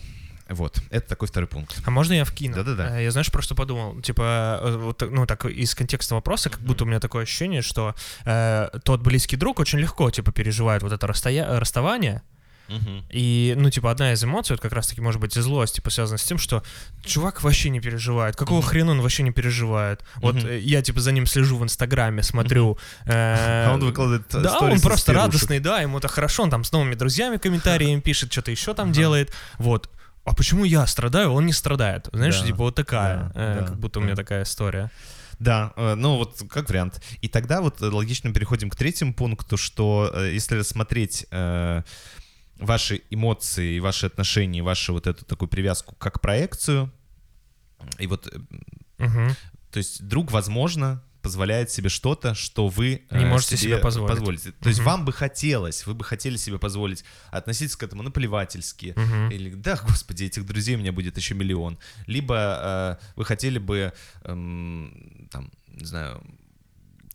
Вот, 0.49 0.79
это 0.89 1.07
такой 1.09 1.27
второй 1.27 1.47
пункт. 1.47 1.81
А 1.85 1.91
можно 1.91 2.13
я 2.13 2.23
вкину? 2.25 2.55
Да-да-да. 2.55 2.99
Э, 2.99 3.03
Я, 3.03 3.11
знаешь, 3.11 3.31
просто 3.31 3.55
подумал, 3.55 4.01
типа, 4.01 4.59
э, 4.61 4.77
вот, 4.77 5.03
ну, 5.09 5.25
так, 5.25 5.45
из 5.45 5.75
контекста 5.75 6.15
вопроса, 6.15 6.49
как 6.49 6.61
будто 6.61 6.83
у 6.83 6.87
меня 6.87 6.99
такое 6.99 7.23
ощущение, 7.23 7.61
что 7.61 7.95
э, 8.25 8.69
тот 8.83 9.01
близкий 9.01 9.35
друг 9.35 9.59
очень 9.59 9.79
легко, 9.79 10.09
типа, 10.11 10.31
переживает 10.31 10.83
вот 10.83 10.91
это 10.93 11.05
расстоя- 11.07 11.59
расставание, 11.59 12.21
Мгм. 12.69 13.05
И, 13.09 13.53
ну, 13.57 13.69
типа, 13.69 13.91
одна 13.91 14.11
из 14.11 14.21
эмоций, 14.23 14.53
вот 14.53 14.61
как 14.61 14.73
раз-таки, 14.73 14.99
может 14.99 15.21
быть, 15.21 15.37
и 15.37 15.41
злость, 15.41 15.75
типа, 15.75 15.89
связана 15.89 16.17
с 16.17 16.23
тем, 16.23 16.37
что 16.37 16.63
чувак 17.05 17.41
вообще 17.43 17.69
не 17.69 17.79
переживает. 17.79 18.35
Какого 18.35 18.61
хрена 18.61 18.91
он 18.91 18.99
вообще 19.01 19.23
не 19.23 19.31
переживает? 19.31 20.03
Вот 20.17 20.43
э, 20.43 20.59
я, 20.59 20.81
типа, 20.81 20.99
за 20.99 21.13
ним 21.13 21.25
слежу 21.25 21.55
в 21.57 21.63
Инстаграме, 21.63 22.23
смотрю. 22.23 22.77
А 23.07 23.71
он 23.73 23.79
выкладывает 23.79 24.25
Да, 24.31 24.59
он 24.59 24.81
просто 24.81 25.13
радостный, 25.13 25.59
да, 25.59 25.79
ему-то 25.79 26.09
хорошо, 26.09 26.43
он 26.43 26.49
там 26.49 26.65
с 26.65 26.71
новыми 26.73 26.95
друзьями 26.95 27.37
комментариями 27.37 28.01
пишет, 28.01 28.31
что-то 28.33 28.51
еще 28.51 28.73
там 28.73 28.91
делает. 28.91 29.31
Вот. 29.59 29.89
А 30.27 30.33
почему 30.33 30.65
я 30.65 30.85
страдаю, 30.87 31.31
он 31.31 31.45
не 31.45 31.53
страдает? 31.53 32.09
Знаешь, 32.11 32.37
Да, 32.41 32.45
типа 32.45 32.57
вот 32.57 32.75
такая, 32.75 33.31
да, 33.33 33.53
э, 33.53 33.59
да, 33.61 33.65
как 33.67 33.79
будто 33.79 33.99
у 33.99 34.01
да. 34.01 34.07
меня 34.07 34.15
такая 34.17 34.43
история. 34.43 34.91
Да, 35.39 35.71
э, 35.77 35.95
ну 35.95 36.17
вот 36.17 36.43
как 36.49 36.67
вариант. 36.67 37.01
И 37.21 37.29
тогда 37.29 37.61
вот 37.61 37.81
э, 37.81 37.85
логично 37.85 38.33
переходим 38.33 38.69
к 38.69 38.75
третьему 38.75 39.13
пункту, 39.13 39.55
что 39.55 40.11
э, 40.13 40.33
если 40.33 40.57
рассмотреть 40.57 41.25
э, 41.31 41.81
ваши 42.59 43.03
эмоции, 43.09 43.79
ваши 43.79 44.07
отношения, 44.07 44.61
вашу 44.61 44.91
вот 44.91 45.07
эту 45.07 45.23
такую 45.23 45.47
привязку 45.47 45.95
как 45.95 46.19
проекцию, 46.19 46.91
и 47.97 48.05
вот, 48.07 48.27
Мгм. 48.97 49.33
то 49.71 49.77
есть 49.77 50.05
друг, 50.05 50.31
возможно, 50.31 51.01
позволяет 51.21 51.71
себе 51.71 51.89
что-то, 51.89 52.33
что 52.35 52.67
вы 52.67 53.03
э, 53.09 53.17
Не 53.17 53.25
можете 53.25 53.57
себе 53.57 53.77
позволить. 53.77 54.43
То 54.59 54.69
есть 54.69 54.79
Мгм. 54.79 54.85
вам 54.85 55.05
бы 55.05 55.13
хотелось, 55.13 55.85
вы 55.85 55.93
бы 55.93 56.03
хотели 56.03 56.37
себе 56.37 56.57
позволить 56.57 57.03
относиться 57.31 57.77
к 57.77 57.83
этому 57.83 58.03
наплевательски, 58.03 58.93
Мгм. 58.95 59.29
или 59.31 59.53
да, 59.53 59.79
господи, 59.87 60.25
этих 60.25 60.45
друзей 60.45 60.75
у 60.75 60.79
меня 60.79 60.91
будет 60.91 61.17
еще 61.17 61.33
миллион. 61.35 61.77
Либо 62.05 62.97
э, 63.01 63.05
вы 63.15 63.25
хотели 63.25 63.59
бы, 63.59 63.93
эм, 64.23 65.27
там, 65.31 65.51
не 65.67 65.85
знаю, 65.85 66.23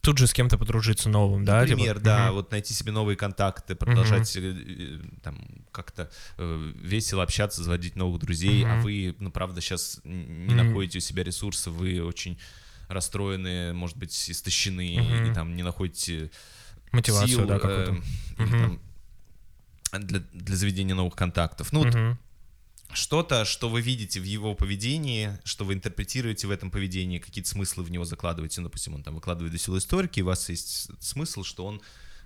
Тут 0.01 0.19
же 0.19 0.27
с 0.27 0.33
кем-то 0.33 0.59
подружиться 0.59 1.09
новым, 1.09 1.45
да? 1.45 1.65
типа? 1.65 1.77
например, 1.79 2.01
да, 2.01 2.27
Мгм. 2.27 2.35
вот 2.35 2.51
найти 2.51 2.75
себе 2.75 2.91
новые 2.91 3.17
контакты, 3.17 3.77
продолжать 3.77 4.35
э, 4.37 4.41
э, 4.41 4.99
там 5.23 5.41
как-то 5.71 6.11
э, 6.39 6.73
весело 6.83 7.23
общаться, 7.23 7.63
заводить 7.63 7.95
новых 7.95 8.21
друзей, 8.21 8.65
а 8.65 8.75
Мгм. 8.75 8.83
вы, 8.83 9.15
ну, 9.21 9.31
правда, 9.31 9.61
сейчас 9.61 10.01
не 10.03 10.55
Мгм. 10.55 10.57
находите 10.57 10.99
у 10.99 11.01
себя 11.01 11.23
ресурсы, 11.23 11.71
вы 11.71 12.03
очень 12.03 12.37
расстроены, 12.89 13.73
может 13.73 13.97
быть, 13.97 14.31
истощены, 14.31 14.97
Мгм. 14.99 15.31
и 15.31 15.35
там 15.35 15.57
не 15.57 15.63
находите 15.63 16.31
Мотивацию, 16.93 17.29
сил, 17.29 17.47
да, 17.47 17.57
э, 17.57 17.59
какую-то. 17.59 18.03
Мгм. 18.43 18.81
там 19.91 20.07
для, 20.07 20.21
для 20.33 20.57
заведения 20.57 20.95
новых 20.95 21.15
контактов. 21.15 21.73
Ну, 21.73 21.81
вот 21.85 21.95
Мгм. 21.95 22.19
что-то, 22.93 23.45
что 23.45 23.69
вы 23.69 23.81
видите 23.81 24.21
в 24.21 24.25
его 24.25 24.55
поведении, 24.55 25.39
что 25.45 25.65
вы 25.65 25.75
интерпретируете 25.75 26.47
в 26.47 26.51
этом 26.51 26.71
поведении, 26.71 27.19
какие-то 27.19 27.51
смыслы 27.51 27.85
в 27.85 27.91
него 27.91 28.05
закладываете. 28.05 28.61
Ну, 28.61 28.69
допустим, 28.69 28.95
он 28.95 29.03
там 29.03 29.15
выкладывает 29.15 29.53
веселые 29.53 29.81
историки, 29.81 30.21
и 30.21 30.23
у 30.23 30.27
вас 30.27 30.49
есть 30.49 30.89
смысл, 31.01 31.43
что 31.45 31.67
он 31.67 31.77
э, 31.77 31.81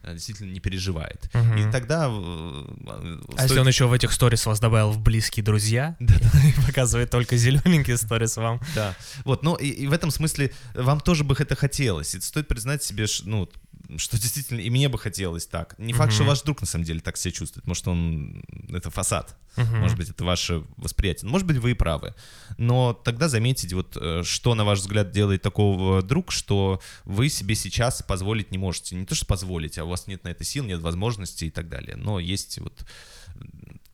действительно 0.04 0.52
не 0.52 0.60
переживает. 0.60 1.28
Мгм. 1.34 1.56
И 1.56 1.72
тогда... 1.72 2.06
э, 2.08 3.18
А 3.36 3.42
если 3.42 3.58
он 3.58 3.68
еще 3.68 3.86
в 3.86 3.92
этих 3.92 4.12
сторис 4.12 4.46
вас 4.46 4.60
добавил 4.60 4.90
в 4.92 5.00
близкие 5.00 5.44
друзья, 5.44 5.96
и 6.00 6.66
показывает 6.66 7.10
только 7.10 7.36
зелененькие 7.36 7.96
сторис 7.96 8.36
вам. 8.36 8.60
Да. 8.74 8.94
Вот, 9.24 9.42
ну 9.42 9.54
и, 9.54 9.68
и 9.68 9.86
в 9.86 9.92
этом 9.92 10.10
смысле 10.10 10.52
вам 10.74 11.00
тоже 11.00 11.24
бы 11.24 11.34
это 11.38 11.56
хотелось. 11.56 12.14
И 12.14 12.20
стоит 12.20 12.48
признать 12.48 12.82
себе, 12.82 13.06
ну, 13.24 13.48
что 13.96 14.18
действительно 14.20 14.60
и 14.60 14.70
мне 14.70 14.88
бы 14.88 14.98
хотелось 14.98 15.46
так. 15.46 15.78
Не 15.78 15.92
факт, 15.92 16.12
что 16.12 16.22
Мгм. 16.22 16.28
ваш 16.30 16.42
друг 16.42 16.60
на 16.60 16.66
самом 16.66 16.84
деле 16.84 17.00
так 17.00 17.16
себя 17.16 17.32
чувствует. 17.32 17.66
Может, 17.66 17.86
он 17.88 18.42
это 18.70 18.90
фасад. 18.90 19.36
Мгм. 19.56 19.78
Может 19.78 19.96
быть, 19.96 20.10
это 20.10 20.24
ваше 20.24 20.64
восприятие. 20.76 21.30
Может 21.30 21.46
быть, 21.46 21.56
вы 21.58 21.70
и 21.70 21.74
правы. 21.74 22.14
Но 22.58 22.92
тогда 22.92 23.28
заметить, 23.28 23.72
вот, 23.72 23.96
э, 24.00 24.22
что, 24.24 24.54
на 24.54 24.64
ваш 24.64 24.80
взгляд, 24.80 25.10
делает 25.12 25.42
такого 25.42 26.02
друг, 26.02 26.32
что 26.32 26.80
вы 27.04 27.28
себе 27.28 27.54
сейчас 27.54 28.02
позволить 28.02 28.50
не 28.50 28.58
можете. 28.58 28.96
Не 28.96 29.06
то, 29.06 29.14
что 29.14 29.24
позволить, 29.26 29.78
а 29.78 29.84
у 29.84 29.88
вас 29.88 30.06
нет 30.06 30.24
на 30.24 30.28
это 30.28 30.44
сил, 30.44 30.64
нет 30.64 30.80
возможности 30.80 31.44
и 31.44 31.50
так 31.50 31.68
далее. 31.68 31.96
Но 31.96 32.18
есть 32.20 32.58
вот 32.58 32.84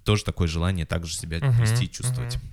тоже 0.05 0.25
такое 0.25 0.49
желание 0.49 0.87
также 0.87 1.15
себя 1.15 1.39
Мгм, 1.39 1.61
вести 1.63 1.85
и 1.85 1.91
чувствовать. 1.91 2.37
мгм. 2.37 2.45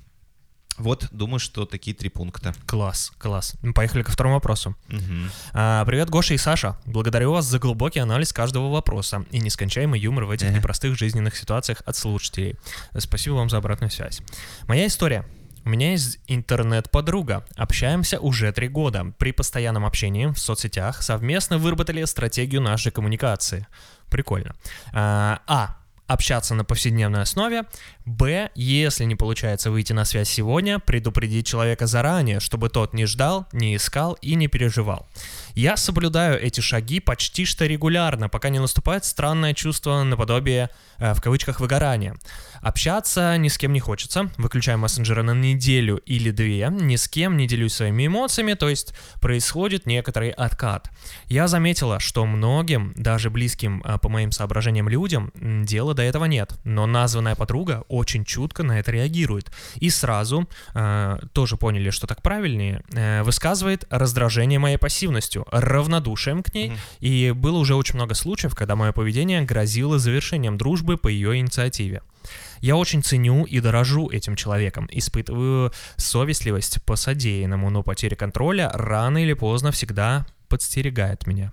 Вот, 0.80 1.08
думаю, 1.12 1.40
что 1.40 1.66
такие 1.66 1.96
три 1.96 2.10
пункта. 2.10 2.54
Класс, 2.66 3.12
класс. 3.18 3.54
Ну, 3.62 3.74
Поехали 3.74 4.02
ко 4.02 4.12
второму 4.12 4.36
вопросу. 4.36 4.76
Мгм. 4.88 5.30
А, 5.54 5.86
Привет, 5.86 6.10
Гоша 6.10 6.34
и 6.34 6.38
Саша. 6.38 6.78
Благодарю 6.86 7.34
вас 7.34 7.46
за 7.46 7.60
глубокий 7.60 8.00
анализ 8.00 8.34
каждого 8.34 8.72
вопроса 8.72 9.26
и 9.32 9.40
нескончаемый 9.40 10.00
юмор 10.00 10.26
в 10.26 10.32
этих 10.32 10.48
Ага. 10.48 10.58
непростых 10.58 10.98
жизненных 10.98 11.36
ситуациях 11.38 11.82
от 11.86 11.96
слушателей. 11.96 12.56
Спасибо 12.98 13.36
вам 13.36 13.50
за 13.50 13.58
обратную 13.58 13.92
связь. 13.92 14.22
Моя 14.68 14.88
история. 14.88 15.26
У 15.66 15.70
меня 15.70 15.92
есть 15.92 16.20
интернет-подруга. 16.28 17.46
Общаемся 17.58 18.20
уже 18.20 18.52
три 18.54 18.70
года. 18.70 19.14
При 19.18 19.32
постоянном 19.34 19.86
общении 19.86 20.28
в 20.28 20.38
соцсетях 20.40 21.04
совместно 21.04 21.58
выработали 21.58 22.04
стратегию 22.06 22.62
нашей 22.62 22.92
коммуникации. 22.92 23.68
Прикольно. 24.10 24.56
А. 24.94 25.42
а 25.46 25.79
общаться 26.10 26.56
на 26.56 26.66
повседневной 26.66 27.22
основе. 27.22 27.64
Б. 28.06 28.50
Если 28.56 29.06
не 29.06 29.16
получается 29.16 29.70
выйти 29.70 29.94
на 29.94 30.06
связь 30.06 30.28
сегодня, 30.28 30.80
предупредить 30.80 31.46
человека 31.46 31.86
заранее, 31.86 32.40
чтобы 32.40 32.70
тот 32.70 32.94
не 32.94 33.06
ждал, 33.06 33.46
не 33.54 33.76
искал 33.76 34.14
и 34.22 34.34
не 34.34 34.48
переживал. 34.48 35.08
Я 35.54 35.78
соблюдаю 35.78 36.42
эти 36.42 36.62
шаги 36.62 37.00
почти 37.00 37.46
что 37.46 37.66
регулярно, 37.66 38.28
пока 38.28 38.50
не 38.50 38.60
наступает 38.60 39.06
странное 39.06 39.54
чувство 39.54 40.04
наподобие, 40.04 40.72
э, 40.98 41.14
в 41.14 41.22
кавычках, 41.22 41.60
выгорания. 41.60 42.16
Общаться 42.62 43.38
ни 43.38 43.48
с 43.48 43.58
кем 43.58 43.72
не 43.72 43.80
хочется, 43.80 44.32
выключаю 44.38 44.80
мессенджеры 44.80 45.22
на 45.22 45.34
неделю 45.34 45.98
или 46.06 46.32
две, 46.32 46.70
ни 46.72 46.96
с 46.96 47.08
кем 47.08 47.38
не 47.38 47.48
делюсь 47.48 47.74
своими 47.74 48.08
эмоциями, 48.08 48.54
то 48.54 48.68
есть 48.68 48.94
происходит 49.22 49.86
некоторый 49.86 50.32
откат. 50.32 50.90
Я 51.28 51.48
заметила, 51.48 52.00
что 52.00 52.26
многим, 52.26 52.94
даже 52.96 53.30
близким 53.30 53.84
э, 53.86 54.00
по 54.00 54.10
моим 54.10 54.32
соображениям 54.32 54.90
людям, 54.90 55.32
м, 55.40 55.66
дела 55.66 55.94
до 56.00 56.04
этого 56.04 56.26
нет, 56.26 56.54
но 56.64 56.86
названная 56.86 57.36
подруга 57.36 57.84
очень 57.90 58.24
чутко 58.24 58.64
на 58.64 58.80
это 58.80 58.90
реагирует 58.90 59.52
и 59.76 59.90
сразу, 59.90 60.48
э, 60.74 61.20
тоже 61.34 61.58
поняли, 61.58 61.90
что 61.90 62.08
так 62.08 62.22
правильнее, 62.22 62.82
э, 62.94 63.22
высказывает 63.24 63.86
раздражение 63.90 64.60
моей 64.60 64.78
пассивностью, 64.78 65.46
равнодушием 65.52 66.42
к 66.42 66.54
ней, 66.54 66.70
Мгм. 66.70 66.78
и 67.02 67.32
было 67.36 67.58
уже 67.58 67.76
очень 67.76 67.96
много 67.96 68.14
случаев, 68.14 68.56
когда 68.56 68.78
мое 68.78 68.94
поведение 68.94 69.42
грозило 69.42 70.00
завершением 70.00 70.58
дружбы 70.58 70.96
по 70.96 71.10
ее 71.10 71.38
инициативе. 71.38 72.02
Я 72.62 72.78
очень 72.78 73.04
ценю 73.04 73.44
и 73.44 73.60
дорожу 73.60 74.10
этим 74.10 74.38
человеком, 74.38 74.88
испытываю 74.92 75.74
совестливость 75.98 76.82
по 76.86 76.96
содеянному, 76.96 77.70
но 77.70 77.84
потеря 77.84 78.16
контроля 78.16 78.72
рано 78.74 79.18
или 79.22 79.34
поздно 79.34 79.72
всегда 79.72 80.26
подстерегает 80.48 81.28
меня. 81.28 81.52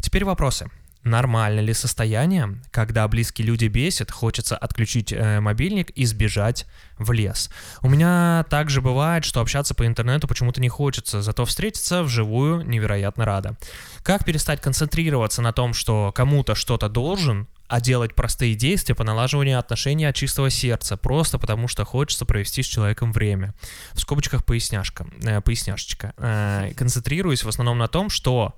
Теперь 0.00 0.24
вопросы. 0.24 0.70
Нормально 1.02 1.60
ли 1.60 1.72
состояние, 1.72 2.60
когда 2.70 3.08
близкие 3.08 3.46
люди 3.46 3.66
бесят, 3.66 4.10
хочется 4.10 4.54
отключить 4.54 5.12
э, 5.12 5.40
мобильник 5.40 5.90
и 5.90 6.04
сбежать 6.04 6.66
в 6.98 7.12
лес? 7.12 7.50
У 7.80 7.88
меня 7.88 8.44
также 8.50 8.82
бывает, 8.82 9.24
что 9.24 9.40
общаться 9.40 9.74
по 9.74 9.86
интернету 9.86 10.28
почему-то 10.28 10.60
не 10.60 10.68
хочется, 10.68 11.22
зато 11.22 11.46
встретиться 11.46 12.02
вживую 12.02 12.68
невероятно 12.68 13.24
рада. 13.24 13.56
Как 14.02 14.26
перестать 14.26 14.60
концентрироваться 14.60 15.40
на 15.40 15.54
том, 15.54 15.72
что 15.72 16.12
кому-то 16.14 16.54
что-то 16.54 16.90
должен, 16.90 17.48
а 17.66 17.80
делать 17.80 18.14
простые 18.14 18.54
действия 18.54 18.94
по 18.94 19.04
налаживанию 19.04 19.58
отношений 19.58 20.04
от 20.04 20.16
чистого 20.16 20.50
сердца, 20.50 20.98
просто 20.98 21.38
потому 21.38 21.66
что 21.66 21.86
хочется 21.86 22.26
провести 22.26 22.62
с 22.62 22.66
человеком 22.66 23.12
время. 23.12 23.54
В 23.92 24.00
скобочках 24.00 24.44
поясняшка, 24.44 25.06
э, 25.22 25.40
поясняшечка. 25.40 26.12
Э, 26.18 26.72
концентрируюсь 26.76 27.42
в 27.42 27.48
основном 27.48 27.78
на 27.78 27.88
том, 27.88 28.10
что 28.10 28.54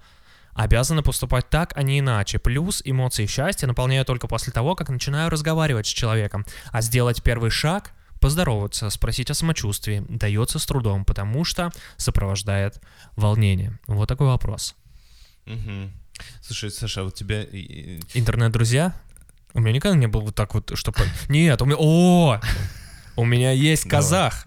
обязаны 0.55 1.03
поступать 1.03 1.49
так, 1.49 1.73
а 1.77 1.83
не 1.83 1.99
иначе. 2.01 2.39
Плюс 2.39 2.83
эмоции 2.85 3.27
счастья 3.27 3.67
наполняю 3.67 4.05
только 4.05 4.27
после 4.27 4.53
того, 4.53 4.75
как 4.75 4.89
начинаю 4.89 5.31
разговаривать 5.31 5.87
с 5.87 5.91
человеком. 5.91 6.45
А 6.71 6.83
сделать 6.83 7.23
первый 7.23 7.51
шаг 7.51 7.93
поздороваться, 8.21 8.89
спросить 8.91 9.31
о 9.31 9.35
самочувствии 9.35 10.05
дается 10.09 10.59
с 10.59 10.67
трудом, 10.67 11.05
потому 11.05 11.45
что 11.45 11.73
сопровождает 11.97 12.81
волнение. 13.17 13.79
Вот 13.87 14.09
такой 14.09 14.29
вопрос. 14.29 14.77
Мгм. 15.45 15.93
Слушай, 16.41 16.71
Саша, 16.71 17.01
а 17.01 17.05
вот 17.05 17.15
тебя... 17.15 17.43
Интернет-друзья? 18.15 18.95
У 19.55 19.61
меня 19.61 19.73
никогда 19.73 19.97
не 19.97 20.07
было 20.07 20.23
вот 20.23 20.35
так 20.35 20.55
вот, 20.55 20.71
что... 20.75 20.93
по- 20.93 21.03
Нет, 21.29 21.61
у 21.63 21.65
меня... 21.65 21.77
О! 21.79 22.41
У 23.17 23.25
меня 23.25 23.51
есть 23.51 23.89
казах. 23.89 24.47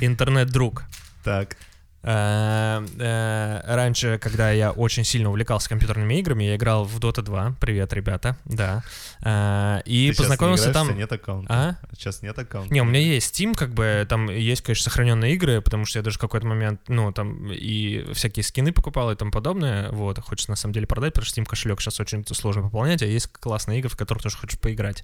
Интернет-друг. 0.00 0.84
Так. 1.24 1.56
Э, 2.02 2.86
э, 2.98 3.74
Раньше, 3.74 4.18
когда 4.18 4.50
я 4.50 4.70
очень 4.70 5.04
сильно 5.04 5.28
увлекался 5.28 5.68
компьютерными 5.68 6.14
играми, 6.14 6.44
я 6.44 6.56
играл 6.56 6.84
в 6.84 6.98
Dota 7.00 7.22
2. 7.22 7.56
Привет, 7.60 7.92
ребята. 7.92 8.36
Да. 8.44 8.84
Э, 9.24 9.80
И 9.84 10.10
Ты 10.10 10.12
не 10.12 10.16
познакомился 10.16 10.70
у 10.70 10.72
там... 10.72 10.96
нет 10.96 11.10
аккаунта? 11.10 11.52
А? 11.52 11.76
Сейчас 11.96 12.22
нет 12.22 12.38
аккаунта? 12.38 12.72
Не, 12.72 12.80
у 12.82 12.84
меня 12.84 13.00
есть 13.00 13.34
Steam, 13.34 13.54
как 13.54 13.74
бы, 13.74 14.06
там 14.08 14.30
есть, 14.30 14.62
конечно, 14.62 14.84
сохраненные 14.84 15.34
игры, 15.34 15.60
потому 15.60 15.84
что 15.84 15.98
я 15.98 16.02
даже 16.02 16.18
в 16.18 16.20
какой-то 16.20 16.46
момент, 16.46 16.80
ну, 16.86 17.10
там 17.12 17.50
и 17.52 18.06
всякие 18.12 18.44
скины 18.44 18.72
покупал 18.72 19.10
и 19.10 19.16
тому 19.16 19.32
подобное, 19.32 19.90
вот, 19.90 20.20
хочется 20.20 20.50
на 20.50 20.56
самом 20.56 20.74
деле 20.74 20.86
продать, 20.86 21.12
потому 21.12 21.26
что 21.26 21.40
Steam 21.40 21.44
кошелек 21.44 21.80
сейчас 21.80 21.98
очень 21.98 22.24
сложно 22.26 22.62
пополнять, 22.62 23.02
а 23.02 23.06
есть 23.06 23.26
классные 23.32 23.80
игры, 23.80 23.88
в 23.88 23.96
которых 23.96 24.22
тоже 24.22 24.36
хочешь 24.36 24.60
поиграть. 24.60 25.02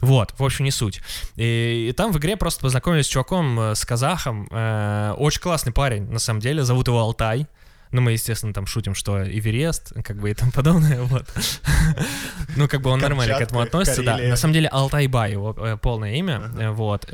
Вот, 0.00 0.34
в 0.38 0.44
общем, 0.44 0.66
не 0.66 0.70
суть. 0.70 1.00
И, 1.36 1.88
и 1.88 1.92
там 1.92 2.12
в 2.12 2.18
игре 2.18 2.36
просто 2.36 2.60
познакомились 2.60 3.06
с 3.06 3.08
чуваком, 3.08 3.58
э, 3.58 3.74
с 3.74 3.84
казахом, 3.86 4.42
очень 4.52 5.40
классный 5.40 5.72
парень, 5.72 6.10
на 6.10 6.18
самом 6.18 6.41
деле, 6.42 6.62
зовут 6.64 6.88
его 6.88 6.98
Алтай, 7.00 7.46
Ну, 7.90 8.00
мы, 8.00 8.12
естественно, 8.12 8.52
там 8.52 8.66
шутим, 8.66 8.94
что 8.94 9.22
Эверест, 9.22 9.92
как 10.02 10.16
бы 10.16 10.30
и 10.30 10.34
тому 10.34 10.50
подобное, 10.52 11.02
вот. 11.02 11.26
Ну, 12.56 12.68
как 12.68 12.80
бы 12.82 12.90
он 12.90 13.00
нормально 13.00 13.38
к 13.38 13.40
этому 13.40 13.60
относится, 13.60 14.02
да. 14.02 14.16
На 14.18 14.36
самом 14.36 14.54
деле 14.54 14.68
Алтайбай 14.68 15.32
его 15.32 15.54
э, 15.58 15.76
полное 15.76 16.14
имя, 16.14 16.50
э, 16.58 16.70
вот. 16.70 17.06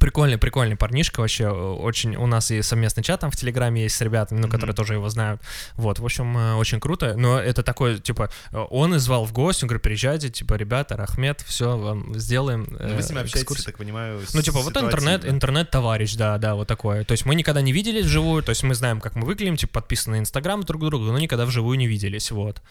Прикольный, 0.00 0.38
прикольный 0.38 0.76
парнишка 0.76 1.20
вообще, 1.20 1.44
э, 1.44 1.50
очень, 1.50 2.16
у 2.16 2.26
нас 2.26 2.50
и 2.50 2.62
совместный 2.62 3.02
чат 3.02 3.20
там 3.20 3.30
в 3.30 3.36
Телеграме 3.36 3.82
есть 3.82 3.96
с 3.96 4.00
ребятами, 4.00 4.40
ну, 4.40 4.48
которые 4.48 4.74
тоже 4.74 4.94
его 4.94 5.08
знают, 5.08 5.40
вот, 5.74 5.98
в 5.98 6.04
общем, 6.04 6.36
э, 6.36 6.54
очень 6.54 6.80
круто, 6.80 7.14
но 7.16 7.38
это 7.38 7.62
такой, 7.62 7.98
типа, 7.98 8.30
э, 8.52 8.64
он 8.70 8.94
и 8.94 8.98
звал 8.98 9.24
в 9.24 9.32
гости, 9.32 9.64
он 9.64 9.68
говорит, 9.68 9.82
приезжайте, 9.82 10.28
типа, 10.30 10.54
ребята, 10.54 10.96
Рахмет, 10.96 11.40
все, 11.46 11.76
вам 11.76 12.18
сделаем 12.18 12.66
Ну, 12.70 12.94
Вы 12.94 13.02
с 13.02 13.08
ним 13.08 13.18
э, 13.18 13.22
общаетесь, 13.22 13.42
экскурсию». 13.42 13.66
так 13.66 13.78
понимаю, 13.78 14.20
Ну, 14.32 14.42
типа, 14.42 14.60
вот 14.60 14.76
интернет, 14.76 15.24
интернет-товарищ, 15.24 16.14
да, 16.14 16.38
да, 16.38 16.54
вот 16.54 16.68
такое. 16.68 17.04
То 17.04 17.12
есть 17.12 17.26
мы 17.26 17.34
никогда 17.34 17.60
не 17.60 17.72
виделись 17.72 18.04
вживую, 18.04 18.42
то 18.42 18.50
есть 18.50 18.62
мы 18.62 18.74
знаем, 18.74 19.00
как 19.00 19.16
мы 19.16 19.26
выглядим, 19.26 19.56
типа, 19.56 19.74
подписаны 19.74 20.16
на 20.16 20.20
Инстаграм 20.20 20.62
друг 20.62 20.82
к 20.82 20.84
другу, 20.84 21.06
но 21.06 21.18
никогда 21.18 21.46
вживую 21.46 21.78
не 21.78 21.86
виделись, 21.86 22.30
вот. 22.30 22.62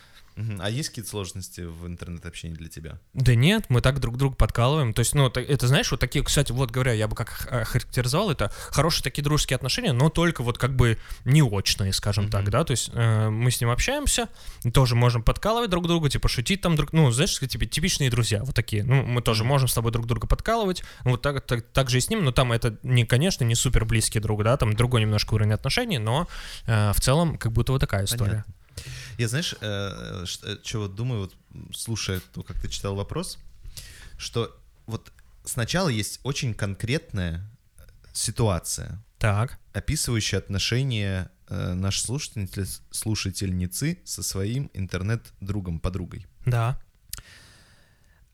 А 0.60 0.70
есть 0.70 0.90
какие-то 0.90 1.10
сложности 1.10 1.62
в 1.62 1.88
интернет-общении 1.88 2.56
для 2.56 2.70
тебя? 2.70 3.00
Да 3.14 3.34
нет, 3.34 3.66
мы 3.70 3.82
так 3.82 4.00
друг 4.00 4.18
друга 4.18 4.36
подкалываем. 4.36 4.94
То 4.94 5.00
есть, 5.00 5.16
ну, 5.16 5.28
это, 5.28 5.68
знаешь, 5.68 5.90
вот 5.90 6.00
такие, 6.00 6.24
кстати, 6.24 6.52
вот 6.52 6.70
говоря, 6.70 6.94
я 6.94 7.08
бы 7.08 7.16
как 7.16 7.48
э, 7.50 7.64
характеризовал 7.64 8.30
это, 8.30 8.52
хорошие 8.70 9.04
такие 9.04 9.24
дружеские 9.24 9.56
отношения, 9.56 9.94
но 9.94 10.10
только 10.10 10.44
вот 10.44 10.58
как 10.58 10.76
бы 10.76 11.00
не 11.26 11.42
очные, 11.42 11.92
скажем 11.92 12.30
так, 12.30 12.50
да, 12.50 12.64
то 12.64 12.72
есть 12.72 12.92
э, 12.94 13.30
мы 13.30 13.50
с 13.50 13.60
ним 13.60 13.72
общаемся, 13.72 14.30
тоже 14.74 14.96
можем 14.96 15.24
подкалывать 15.24 15.72
друг 15.72 15.88
другу, 15.88 16.08
типа 16.08 16.28
шутить 16.28 16.62
там 16.62 16.76
друг, 16.76 16.94
ну, 16.94 17.10
знаешь, 17.12 17.40
типа 17.40 17.66
типичные 17.66 18.12
друзья, 18.12 18.44
вот 18.44 18.56
такие, 18.56 18.84
ну, 18.84 19.04
мы 19.04 19.22
тоже 19.22 19.44
можем 19.44 19.68
с 19.68 19.74
тобой 19.74 19.92
друг 19.92 20.06
друга 20.06 20.28
подкалывать, 20.28 20.84
вот 21.04 21.22
так, 21.22 21.46
так, 21.46 21.64
так 21.74 21.90
же 21.90 21.98
и 21.98 22.02
с 22.02 22.10
ним, 22.10 22.24
но 22.24 22.32
там 22.32 22.52
это, 22.52 22.78
не, 22.84 23.06
конечно, 23.06 23.44
не 23.44 23.56
супер 23.56 23.86
близкий 23.86 24.20
друг, 24.20 24.44
да, 24.44 24.56
там 24.58 24.74
другой 24.74 25.02
немножко 25.02 25.34
уровень 25.34 25.54
отношений, 25.54 25.98
но 25.98 26.28
э, 26.68 26.92
в 26.94 27.02
целом 27.02 27.38
как 27.38 27.52
будто 27.52 27.72
вот 27.72 27.80
такая 27.80 28.06
история. 28.06 28.44
Понятно. 28.46 28.54
Я, 29.18 29.28
знаешь, 29.28 29.56
что 29.56 30.80
вот 30.80 30.96
думаю, 30.96 31.22
вот 31.22 31.36
слушая 31.76 32.22
то, 32.34 32.44
как 32.44 32.60
ты 32.62 32.68
читал 32.70 32.96
вопрос, 32.96 33.40
что 34.18 34.56
вот 34.86 35.12
сначала 35.46 35.90
есть 35.90 36.20
очень 36.24 36.54
конкретная 36.54 37.48
ситуация, 38.14 39.04
Так, 39.20 39.58
описывающая 39.74 40.40
отношения 40.40 41.32
э, 41.50 41.74
нашей 41.74 42.00
слушательницы, 42.00 42.82
слушательницы 42.92 44.00
со 44.06 44.24
своим 44.24 44.70
интернет-другом, 44.74 45.80
подругой. 45.80 46.26
да, 46.46 46.80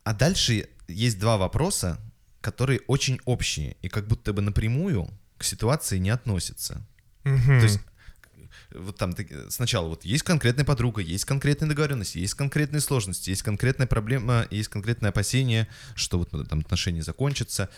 А 0.03 0.13
дальше 0.13 0.69
есть 0.87 1.19
два 1.19 1.37
вопроса, 1.37 1.99
которые 2.41 2.81
очень 2.87 3.19
общие 3.25 3.77
и 3.81 3.87
как 3.89 4.07
будто 4.07 4.33
бы 4.33 4.41
напрямую 4.41 5.09
к 5.37 5.43
ситуации 5.43 5.97
не 5.97 6.09
относятся. 6.09 6.85
Мгм. 7.23 7.59
То 7.59 7.63
есть 7.63 7.79
вот 8.75 8.97
там 8.97 9.15
сначала 9.49 9.87
вот 9.87 10.05
есть 10.05 10.23
конкретная 10.23 10.65
подруга, 10.65 11.01
есть 11.01 11.25
конкретные 11.25 11.69
договоренности, 11.69 12.17
есть 12.17 12.33
конкретные 12.33 12.81
сложности, 12.81 13.29
есть 13.29 13.43
конкретная 13.43 13.87
проблема, 13.87 14.47
есть 14.51 14.69
конкретное 14.69 15.09
опасение, 15.09 15.67
что 15.95 16.19
вот 16.19 16.29
там 16.49 16.59
отношения 16.59 17.01
закончатся. 17.01 17.69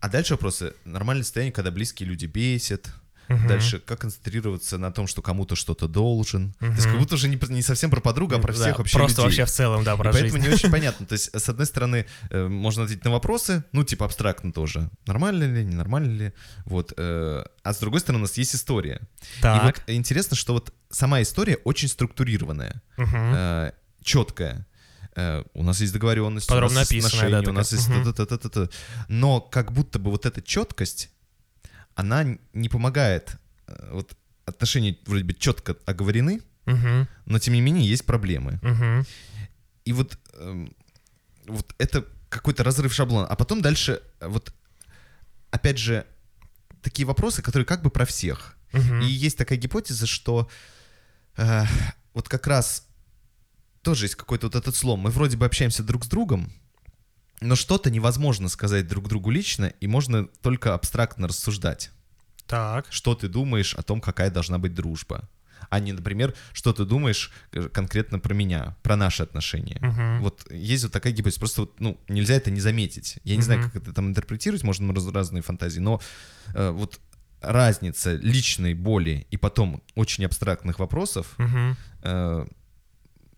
А 0.00 0.08
дальше 0.08 0.34
вопросы. 0.34 0.74
Нормальное 0.84 1.24
состояние, 1.24 1.52
когда 1.52 1.70
близкие 1.70 2.08
люди 2.08 2.26
бесят. 2.26 2.90
Мгм. 3.30 3.46
Дальше, 3.46 3.78
как 3.78 4.00
концентрироваться 4.00 4.76
на 4.76 4.90
том, 4.90 5.06
что 5.06 5.22
кому-то 5.22 5.54
что-то 5.54 5.86
должен. 5.86 6.52
То 6.58 6.66
есть 6.66 6.86
как 6.86 6.98
будто 6.98 7.14
уже 7.14 7.28
не, 7.28 7.38
не 7.48 7.62
совсем 7.62 7.88
про 7.88 8.00
подругу, 8.00 8.34
а 8.34 8.38
про 8.40 8.52
Да, 8.52 8.58
всех 8.60 8.78
вообще 8.78 8.98
Просто 8.98 9.22
людей. 9.22 9.24
вообще 9.38 9.44
в 9.44 9.56
целом, 9.56 9.84
да, 9.84 9.94
И 9.94 9.96
про 9.96 10.12
поэтому 10.12 10.32
жизнь. 10.42 10.48
не 10.48 10.52
очень 10.54 10.70
понятно. 10.72 11.06
То 11.06 11.12
есть, 11.12 11.30
с 11.32 11.48
одной 11.48 11.66
стороны, 11.66 12.06
э, 12.30 12.48
можно 12.48 12.82
ответить 12.84 13.04
на 13.04 13.12
вопросы, 13.12 13.62
ну, 13.72 13.84
типа 13.84 14.04
абстрактно 14.06 14.52
тоже. 14.52 14.90
Нормально 15.06 15.44
ли, 15.44 15.64
ненормально 15.64 16.10
ли. 16.12 16.32
Вот. 16.64 16.92
э, 16.96 17.44
А 17.62 17.72
с 17.72 17.78
другой 17.78 18.00
стороны, 18.00 18.18
у 18.18 18.26
нас 18.26 18.36
есть 18.36 18.54
история. 18.56 19.00
И 19.38 19.42
Так. 19.42 19.62
вот 19.64 19.82
интересно, 19.86 20.36
что 20.36 20.52
вот 20.54 20.74
сама 20.90 21.22
история 21.22 21.56
очень 21.64 21.86
структурированная, 21.88 22.82
Мгм. 22.96 23.72
четкая. 24.02 24.66
Э, 25.16 25.42
У 25.54 25.62
нас 25.62 25.80
есть 25.80 25.92
договоренность, 25.92 26.48
Подробно 26.48 26.76
у 26.78 26.80
нас 26.80 26.90
есть 26.90 27.06
описанная, 27.06 27.30
да, 27.30 27.38
отношения, 27.38 27.50
у 27.50 27.58
нас 27.58 27.72
есть 27.72 27.86
та-та-та-та-та. 28.16 28.68
Но 29.08 29.40
как 29.40 29.72
будто 29.72 29.98
бы 29.98 30.10
вот 30.10 30.24
эта 30.26 30.40
четкость, 30.42 31.10
она 32.00 32.24
не 32.52 32.68
помогает. 32.68 33.36
Э, 33.66 33.90
Вот 33.92 34.16
отношения 34.46 34.96
вроде 35.06 35.24
бы 35.24 35.32
четко 35.34 35.76
оговорены, 35.86 36.40
Мгм. 36.66 37.06
но 37.26 37.38
тем 37.38 37.54
не 37.54 37.60
менее 37.60 37.86
есть 37.88 38.04
проблемы. 38.04 38.58
Мгм. 38.62 39.04
И 39.84 39.92
вот, 39.92 40.18
эм, 40.34 40.74
вот 41.46 41.74
это 41.78 42.04
какой-то 42.28 42.64
разрыв 42.64 42.92
шаблона. 42.92 43.26
А 43.26 43.36
потом 43.36 43.60
дальше, 43.62 44.00
э, 44.20 44.28
вот, 44.28 44.52
опять 45.50 45.78
же, 45.78 46.04
такие 46.82 47.06
вопросы, 47.06 47.42
которые 47.42 47.64
как 47.66 47.82
бы 47.82 47.90
про 47.90 48.04
всех. 48.04 48.56
Мгм. 48.72 49.00
И 49.02 49.06
есть 49.06 49.36
такая 49.38 49.58
гипотеза, 49.58 50.06
что 50.06 50.48
э, 51.36 51.64
вот 52.14 52.28
как 52.28 52.46
раз 52.46 52.86
тоже 53.82 54.04
есть 54.06 54.14
какой-то 54.16 54.46
вот 54.46 54.54
этот 54.56 54.74
слом. 54.76 55.00
Мы 55.00 55.10
вроде 55.10 55.36
бы 55.36 55.46
общаемся 55.46 55.82
друг 55.82 56.04
с 56.04 56.08
другом, 56.08 56.52
но 57.40 57.56
что-то 57.56 57.90
невозможно 57.90 58.48
сказать 58.48 58.86
друг 58.86 59.08
другу 59.08 59.30
лично, 59.30 59.66
и 59.80 59.86
можно 59.86 60.26
только 60.42 60.74
абстрактно 60.74 61.28
рассуждать. 61.28 61.90
Так. 62.46 62.86
Что 62.90 63.14
ты 63.14 63.28
думаешь 63.28 63.74
о 63.74 63.82
том, 63.82 64.00
какая 64.00 64.30
должна 64.30 64.58
быть 64.58 64.74
дружба? 64.74 65.28
А 65.68 65.78
не, 65.78 65.92
например, 65.92 66.34
что 66.52 66.72
ты 66.72 66.84
думаешь 66.84 67.30
конкретно 67.72 68.18
про 68.18 68.34
меня, 68.34 68.76
про 68.82 68.96
наши 68.96 69.22
отношения. 69.22 69.78
Мгм. 69.80 70.22
Вот 70.22 70.50
есть 70.50 70.82
вот 70.84 70.92
такая 70.92 71.12
гипотеза, 71.12 71.38
просто 71.38 71.60
вот, 71.62 71.78
ну, 71.80 72.00
нельзя 72.08 72.34
это 72.34 72.50
не 72.50 72.60
заметить. 72.60 73.18
Я 73.24 73.36
не 73.36 73.42
знаю, 73.42 73.62
как 73.62 73.76
это 73.76 73.92
там 73.92 74.08
интерпретировать, 74.08 74.64
можно 74.64 74.92
раз- 74.92 75.06
разные 75.12 75.42
фантазии, 75.42 75.80
но 75.80 76.00
э, 76.54 76.70
вот 76.70 76.98
разница 77.40 78.16
личной 78.16 78.74
боли 78.74 79.26
и 79.30 79.36
потом 79.36 79.82
очень 79.94 80.24
абстрактных 80.24 80.78
вопросов 80.78 81.34
Мгм. 81.38 81.76
э, 82.02 82.46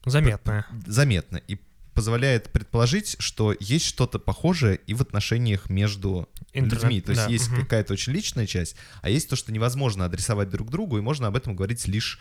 Заметная. 0.07 0.67
заметна 0.87 1.37
и 1.37 1.59
позволяет 1.95 2.51
предположить, 2.51 3.17
что 3.19 3.55
есть 3.61 3.87
что-то 3.87 4.19
похожее 4.19 4.81
и 4.87 4.95
в 4.95 5.01
отношениях 5.01 5.69
между 5.71 6.29
Интернет, 6.53 6.83
людьми. 6.85 7.01
То 7.01 7.13
есть 7.13 7.25
да, 7.27 7.31
есть 7.31 7.51
мгм. 7.51 7.63
какая-то 7.63 7.93
очень 7.93 8.13
личная 8.13 8.47
часть, 8.47 8.77
а 9.03 9.11
есть 9.11 9.29
то, 9.29 9.37
что 9.37 9.53
невозможно 9.53 10.05
адресовать 10.05 10.49
друг 10.51 10.71
другу, 10.71 10.99
и 10.99 11.01
можно 11.01 11.27
об 11.27 11.37
этом 11.37 11.55
говорить 11.55 11.87
лишь 11.87 12.19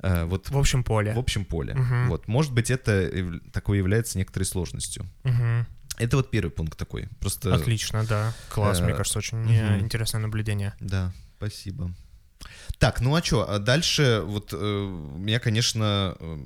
э, 0.00 0.24
вот 0.24 0.50
В 0.50 0.58
общем 0.58 0.84
поле. 0.84 1.14
в 1.14 1.18
общем 1.18 1.44
поле. 1.44 1.74
Мгм. 1.74 2.08
Вот, 2.08 2.28
может 2.28 2.52
быть, 2.52 2.70
это 2.70 3.40
такое 3.52 3.78
является 3.78 4.18
некоторой 4.18 4.46
сложностью. 4.46 5.06
Мгм. 5.24 5.66
Это 5.98 6.16
вот 6.16 6.30
первый 6.30 6.50
пункт 6.50 6.78
такой. 6.78 7.08
Просто. 7.20 7.54
Отлично, 7.54 8.04
да. 8.04 8.34
Класс, 8.50 8.80
э, 8.80 8.84
мне 8.84 8.94
кажется, 8.94 9.18
очень 9.18 9.38
мгм. 9.38 9.80
интересное 9.80 10.20
наблюдение. 10.20 10.74
Да, 10.80 11.12
спасибо. 11.38 11.94
Так, 12.78 13.00
ну 13.00 13.14
а 13.14 13.22
что? 13.22 13.58
Дальше 13.58 14.22
вот 14.24 14.50
э, 14.52 14.56
меня, 15.18 15.38
конечно, 15.40 16.16
э, 16.20 16.38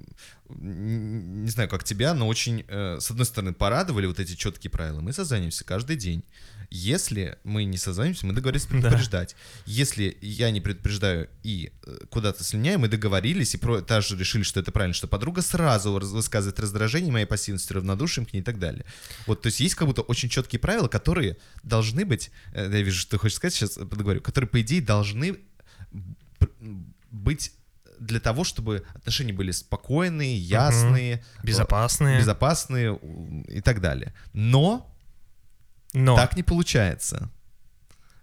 не 0.48 1.50
знаю, 1.50 1.68
как 1.68 1.84
тебя, 1.84 2.14
но 2.14 2.26
очень, 2.28 2.64
э, 2.68 2.98
с 3.00 3.10
одной 3.10 3.26
стороны, 3.26 3.52
порадовали 3.52 4.06
вот 4.06 4.18
эти 4.20 4.34
четкие 4.34 4.70
правила. 4.70 5.00
Мы 5.00 5.12
созваниваемся 5.12 5.64
каждый 5.64 5.96
день. 5.96 6.24
Если 6.72 7.36
мы 7.42 7.64
не 7.64 7.76
созваниваемся, 7.78 8.26
мы 8.26 8.32
договорились 8.32 8.64
Да. 8.66 8.70
предупреждать. 8.70 9.34
Если 9.66 10.16
я 10.20 10.52
не 10.52 10.60
предупреждаю 10.60 11.28
и 11.42 11.72
э, 11.84 11.98
куда-то 12.10 12.44
слиняю, 12.44 12.78
мы 12.78 12.86
договорились 12.88 13.54
и 13.54 13.58
про, 13.58 13.80
даже 13.80 14.16
решили, 14.16 14.44
что 14.44 14.60
это 14.60 14.70
правильно, 14.70 14.94
что 14.94 15.08
подруга 15.08 15.42
сразу 15.42 15.98
раз- 15.98 16.10
высказывает 16.10 16.60
раздражение 16.60 17.10
моей 17.10 17.26
пассивности, 17.26 17.72
равнодушием 17.72 18.24
к 18.24 18.32
ней 18.32 18.40
и 18.40 18.44
так 18.44 18.60
далее. 18.60 18.84
Вот, 19.26 19.42
то 19.42 19.46
есть 19.46 19.58
есть 19.58 19.74
как 19.74 19.88
будто 19.88 20.02
очень 20.02 20.28
четкие 20.28 20.60
правила, 20.60 20.86
которые 20.86 21.38
должны 21.64 22.04
быть, 22.04 22.30
э, 22.52 22.68
я 22.72 22.82
вижу, 22.82 23.00
что 23.00 23.12
ты 23.12 23.18
хочешь 23.18 23.36
сказать, 23.36 23.54
сейчас 23.54 23.76
договорю, 23.76 24.20
которые, 24.20 24.48
по 24.48 24.60
идее, 24.60 24.80
должны 24.80 25.38
быть 27.11 27.53
для 27.98 28.20
того, 28.20 28.44
чтобы 28.44 28.85
отношения 28.94 29.33
были 29.33 29.50
спокойные, 29.50 30.37
ясные, 30.37 31.22
Безопасные. 31.42 32.16
э, 32.16 32.20
безопасные 32.20 32.92
у- 32.92 33.42
и 33.42 33.61
так 33.61 33.81
далее. 33.81 34.14
Но 34.33 34.90
Но. 35.92 36.16
так 36.16 36.37
не 36.37 36.42
получается. 36.42 37.29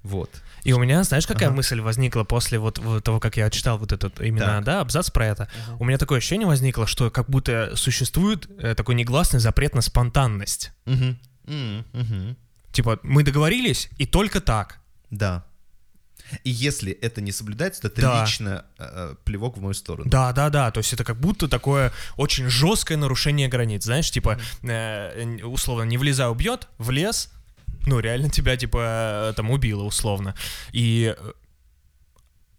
Вот. 0.03 0.29
И 0.63 0.73
у 0.73 0.79
меня, 0.79 1.03
знаешь, 1.03 1.27
какая 1.27 1.47
Ага. 1.47 1.57
мысль 1.57 1.79
возникла 1.81 2.23
после 2.23 2.59
вот, 2.59 2.79
вот 2.79 3.03
того, 3.03 3.19
как 3.19 3.37
я 3.37 3.49
читал 3.49 3.77
вот 3.77 3.91
этот 3.91 4.19
именно, 4.21 4.45
Так. 4.45 4.63
да, 4.63 4.81
абзац 4.81 5.09
про 5.11 5.25
это? 5.27 5.49
У 5.79 5.85
меня 5.85 5.97
такое 5.97 6.17
ощущение 6.19 6.47
возникло, 6.47 6.87
что 6.87 7.11
как 7.11 7.29
будто 7.29 7.75
существует 7.75 8.49
э, 8.59 8.73
такой 8.73 8.95
негласный 8.95 9.39
запрет 9.39 9.75
на 9.75 9.81
спонтанность. 9.81 10.71
М, 10.85 11.17
мгм. 11.93 12.37
Типа, 12.71 12.99
мы 13.03 13.23
договорились, 13.23 13.89
и 13.97 14.05
только 14.05 14.39
так. 14.41 14.79
Да. 15.09 15.45
И 16.43 16.49
если 16.49 16.91
это 16.91 17.21
не 17.21 17.31
соблюдается, 17.31 17.81
то 17.81 17.87
это 17.87 18.01
Да. 18.01 18.21
лично 18.21 18.65
э, 18.77 18.85
э, 19.11 19.15
плевок 19.23 19.57
в 19.57 19.61
мою 19.61 19.73
сторону. 19.73 20.09
Да, 20.09 20.33
да, 20.33 20.49
да. 20.49 20.71
То 20.71 20.79
есть 20.79 20.93
это 20.93 21.03
как 21.03 21.17
будто 21.19 21.47
такое 21.47 21.91
очень 22.17 22.49
жесткое 22.49 22.97
нарушение 22.97 23.47
границ. 23.47 23.83
Знаешь, 23.83 24.11
типа, 24.11 24.37
э, 24.63 25.37
условно, 25.43 25.83
не 25.83 25.97
влезай, 25.97 26.29
убьет, 26.29 26.67
влез, 26.77 27.31
ну, 27.85 27.99
реально 27.99 28.29
тебя, 28.29 28.57
типа, 28.57 29.29
э, 29.29 29.33
там 29.35 29.49
убило, 29.51 29.83
условно. 29.83 30.35
И 30.73 31.15
э, 31.17 31.31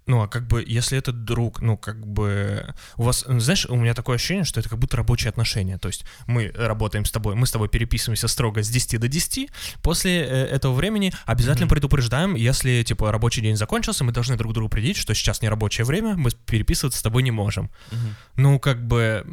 ну, 0.08 0.22
а 0.22 0.28
как 0.28 0.46
бы, 0.48 0.64
если 0.66 0.96
этот 0.96 1.24
друг, 1.24 1.60
ну, 1.60 1.76
как 1.76 2.04
бы, 2.06 2.74
у 2.96 3.02
вас, 3.02 3.24
знаешь, 3.28 3.66
у 3.66 3.76
меня 3.76 3.92
такое 3.92 4.16
ощущение, 4.16 4.44
что 4.44 4.58
это 4.58 4.68
как 4.68 4.78
будто 4.78 4.96
рабочие 4.96 5.28
отношения, 5.28 5.76
то 5.78 5.88
есть 5.88 6.04
мы 6.26 6.50
работаем 6.56 7.04
с 7.04 7.10
тобой, 7.10 7.34
мы 7.34 7.46
с 7.46 7.52
тобой 7.52 7.68
переписываемся 7.68 8.26
строго 8.26 8.62
с 8.62 8.70
10 8.70 8.98
до 8.98 9.06
10, 9.06 9.50
после 9.82 10.20
э, 10.22 10.46
этого 10.46 10.72
времени 10.72 11.12
обязательно 11.26 11.66
Мгм. 11.66 11.74
предупреждаем, 11.74 12.34
если, 12.34 12.82
типа, 12.82 13.12
рабочий 13.12 13.42
день 13.42 13.56
закончился, 13.56 14.02
мы 14.02 14.12
должны 14.12 14.36
друг 14.36 14.54
другу 14.54 14.70
предъявить, 14.70 14.96
что 14.96 15.14
сейчас 15.14 15.42
не 15.42 15.48
рабочее 15.50 15.84
время, 15.84 16.14
мы 16.16 16.30
переписываться 16.30 16.98
с 16.98 17.02
тобой 17.02 17.22
не 17.22 17.30
можем. 17.30 17.70
Мгм. 17.92 18.16
Ну, 18.36 18.58
как 18.58 18.86
бы, 18.86 19.26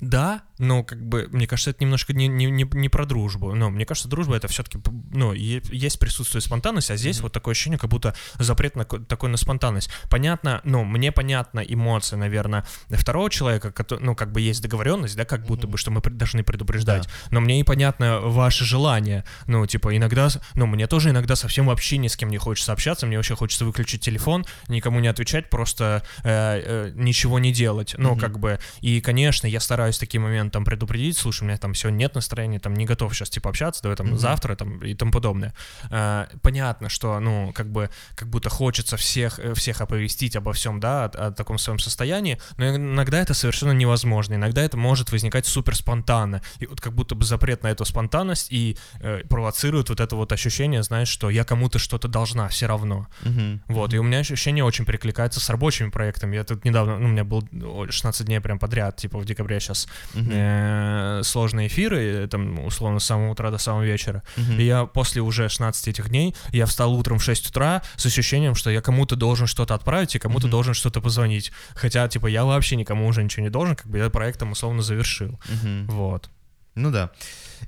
да, 0.00 0.42
но 0.58 0.82
как 0.82 1.00
бы, 1.04 1.28
мне 1.30 1.46
кажется, 1.46 1.70
это 1.70 1.82
немножко 1.84 2.12
не, 2.12 2.26
не, 2.26 2.46
не, 2.46 2.64
не 2.72 2.88
про 2.88 3.06
дружбу. 3.06 3.54
Но 3.54 3.70
мне 3.70 3.86
кажется, 3.86 4.08
дружба 4.08 4.36
это 4.36 4.48
все-таки, 4.48 4.78
ну, 5.12 5.32
есть 5.32 5.98
присутствие 5.98 6.40
спонтанности, 6.42 6.92
а 6.92 6.96
здесь 6.96 7.16
Мгм. 7.18 7.22
вот 7.24 7.32
такое 7.32 7.52
ощущение, 7.52 7.78
как 7.78 7.90
будто 7.90 8.14
запрет 8.38 8.74
на 8.76 8.84
ко- 8.84 8.98
такой 8.98 9.30
на 9.30 9.36
спонтанность. 9.36 9.88
Понятно, 10.10 10.60
ну, 10.64 10.84
мне 10.84 11.12
понятна 11.12 11.60
эмоция, 11.60 12.16
наверное, 12.18 12.64
второго 12.90 13.30
человека, 13.30 13.68
кото- 13.70 13.98
ну, 14.00 14.14
как 14.16 14.32
бы 14.32 14.40
есть 14.40 14.62
договоренность, 14.62 15.16
да, 15.16 15.24
как 15.24 15.46
будто 15.46 15.66
Мгм. 15.66 15.72
бы, 15.72 15.78
что 15.78 15.90
мы 15.92 16.00
должны 16.00 16.42
предупреждать. 16.42 17.04
Да. 17.04 17.10
Но 17.30 17.40
мне 17.40 17.56
непонятно 17.58 18.20
ваше 18.20 18.64
желание. 18.64 19.24
Ну, 19.46 19.64
типа, 19.66 19.96
иногда, 19.96 20.28
ну, 20.54 20.66
мне 20.66 20.86
тоже 20.88 21.10
иногда 21.10 21.36
совсем 21.36 21.66
вообще 21.66 21.98
ни 21.98 22.08
с 22.08 22.16
кем 22.16 22.30
не 22.30 22.38
хочется 22.38 22.72
общаться, 22.72 23.06
мне 23.06 23.16
вообще 23.16 23.36
хочется 23.36 23.64
выключить 23.64 24.02
телефон, 24.02 24.44
никому 24.68 24.98
не 25.00 25.08
отвечать, 25.08 25.50
просто 25.50 26.02
э, 26.24 26.28
э, 26.28 26.92
ничего 26.94 27.38
не 27.38 27.52
делать. 27.52 27.94
Ну, 27.96 28.10
Мгм. 28.12 28.20
как 28.20 28.38
бы, 28.40 28.58
и, 28.80 29.00
конечно, 29.00 29.46
я 29.46 29.60
стараюсь 29.60 29.93
в 29.96 30.00
такие 30.00 30.20
моменты 30.20 30.52
там 30.52 30.64
предупредить, 30.64 31.16
слушай, 31.18 31.42
у 31.42 31.46
меня 31.46 31.56
там 31.58 31.72
все 31.72 31.88
нет 31.90 32.14
настроения, 32.14 32.58
там 32.58 32.74
не 32.74 32.84
готов 32.86 33.14
сейчас, 33.14 33.30
типа, 33.30 33.50
общаться, 33.50 33.82
давай 33.82 33.96
там 33.96 34.06
Мгм. 34.08 34.18
завтра, 34.18 34.56
там, 34.56 34.78
и 34.84 34.94
тому 34.94 35.12
подобное. 35.12 35.54
Э, 35.90 36.26
понятно, 36.42 36.88
что, 36.88 37.18
ну, 37.20 37.52
как 37.54 37.70
бы, 37.70 37.90
как 38.14 38.28
будто 38.28 38.50
хочется 38.50 38.96
всех, 38.96 39.38
э, 39.38 39.54
всех 39.54 39.80
оповестить 39.80 40.36
обо 40.36 40.52
всем, 40.52 40.80
да, 40.80 41.04
о, 41.04 41.26
о 41.26 41.30
таком 41.32 41.58
своем 41.58 41.78
состоянии, 41.78 42.38
но 42.56 42.76
иногда 42.76 43.20
это 43.20 43.34
совершенно 43.34 43.72
невозможно, 43.72 44.34
иногда 44.34 44.62
это 44.62 44.76
может 44.76 45.12
возникать 45.12 45.46
супер 45.46 45.76
спонтанно, 45.76 46.42
и 46.58 46.66
вот 46.66 46.80
как 46.80 46.92
будто 46.94 47.14
бы 47.14 47.24
запрет 47.24 47.62
на 47.62 47.68
эту 47.68 47.84
спонтанность 47.84 48.52
и 48.52 48.76
э, 49.00 49.22
провоцирует 49.28 49.88
вот 49.88 50.00
это 50.00 50.16
вот 50.16 50.32
ощущение, 50.32 50.82
знаешь, 50.82 51.08
что 51.08 51.30
я 51.30 51.44
кому-то 51.44 51.78
что-то 51.78 52.08
должна 52.08 52.48
все 52.48 52.66
равно. 52.66 53.06
Мгм. 53.22 53.62
Вот, 53.68 53.94
и 53.94 53.98
у 53.98 54.02
меня 54.02 54.18
ощущение 54.18 54.64
очень 54.64 54.84
перекликается 54.84 55.40
с 55.40 55.48
рабочими 55.50 55.90
проектами. 55.90 56.36
Я 56.36 56.44
тут 56.44 56.64
недавно, 56.64 56.98
ну, 56.98 57.06
у 57.06 57.08
меня 57.10 57.24
был 57.24 57.46
о, 57.62 57.86
16 57.90 58.26
дней 58.26 58.40
прям 58.40 58.58
подряд, 58.58 58.96
типа 58.96 59.18
в 59.18 59.24
декабре 59.24 59.60
сейчас 59.60 59.73
Мгм. 60.14 61.22
сложные 61.24 61.66
эфиры, 61.68 62.24
э, 62.24 62.28
там, 62.28 62.64
условно, 62.64 62.98
с 63.00 63.04
самого 63.04 63.30
утра 63.32 63.50
до 63.50 63.58
самого 63.58 63.82
вечера. 63.84 64.22
Мгм. 64.36 64.58
И 64.60 64.64
я 64.64 64.84
после 64.86 65.20
уже 65.22 65.48
16 65.48 65.88
этих 65.88 66.08
дней, 66.08 66.34
я 66.52 66.66
встал 66.66 66.94
утром 66.94 67.18
в 67.18 67.22
6 67.24 67.48
утра 67.50 67.82
с 67.96 68.06
ощущением, 68.06 68.54
что 68.54 68.70
я 68.70 68.80
кому-то 68.80 69.16
должен 69.16 69.46
что-то 69.46 69.74
отправить 69.74 70.14
и 70.14 70.18
кому-то 70.18 70.46
Мгм. 70.46 70.50
должен 70.52 70.74
что-то 70.74 71.00
позвонить. 71.00 71.52
Хотя, 71.74 72.06
типа, 72.08 72.26
я 72.26 72.44
вообще 72.44 72.76
никому 72.76 73.06
уже 73.06 73.22
ничего 73.22 73.42
не 73.44 73.50
должен, 73.50 73.76
как 73.76 73.86
бы 73.88 73.98
я 73.98 74.10
проект 74.10 74.38
там 74.40 74.52
условно 74.52 74.82
завершил. 74.82 75.40
Мгм. 75.48 75.86
Вот. 75.88 76.30
Ну 76.74 76.90
да. 76.90 77.10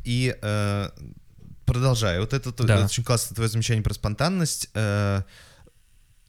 И 0.05 0.35
э, 0.43 0.89
продолжая, 1.65 2.21
вот 2.21 2.33
это, 2.33 2.53
то- 2.53 2.65
Да. 2.65 2.77
это 2.77 2.85
очень 2.87 3.05
классное 3.05 3.35
твое 3.35 3.49
замечание 3.51 3.83
про 3.83 3.95
спонтанность. 3.95 4.69
э, 4.75 5.23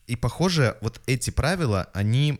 и 0.07 0.15
похоже, 0.15 0.77
вот 0.81 1.01
эти 1.05 1.31
правила, 1.31 1.89
они 1.93 2.39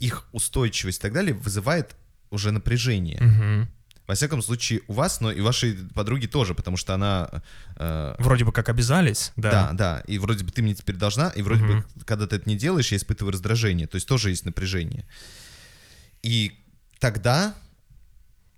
их 0.00 0.26
устойчивость 0.32 0.98
и 0.98 1.02
так 1.02 1.12
далее 1.12 1.34
вызывает 1.34 1.94
уже 2.30 2.50
напряжение. 2.50 3.18
Мгм. 3.20 3.68
Во 4.06 4.14
всяком 4.16 4.42
случае, 4.42 4.80
у 4.88 4.92
вас, 4.94 5.20
но 5.20 5.30
и 5.30 5.40
вашей 5.40 5.72
подруги 5.94 6.26
тоже, 6.26 6.54
потому 6.54 6.76
что 6.76 6.94
она... 6.94 7.28
э, 7.76 8.16
Вроде 8.18 8.44
бы 8.44 8.50
как 8.52 8.68
обязались, 8.68 9.30
да. 9.36 9.50
да, 9.50 9.72
да, 9.72 10.00
и 10.08 10.18
вроде 10.18 10.42
бы 10.44 10.50
ты 10.50 10.62
мне 10.62 10.74
теперь 10.74 10.96
должна, 10.96 11.28
и 11.28 11.42
вроде 11.42 11.62
Мгм. 11.62 11.78
бы, 11.94 12.04
когда 12.04 12.26
ты 12.26 12.36
это 12.36 12.48
не 12.48 12.56
делаешь, 12.56 12.90
я 12.90 12.96
испытываю 12.98 13.32
раздражение, 13.32 13.86
то 13.86 13.94
есть 13.94 14.08
тоже 14.08 14.30
есть 14.30 14.44
напряжение. 14.44 15.06
И 16.22 16.52
тогда 16.98 17.54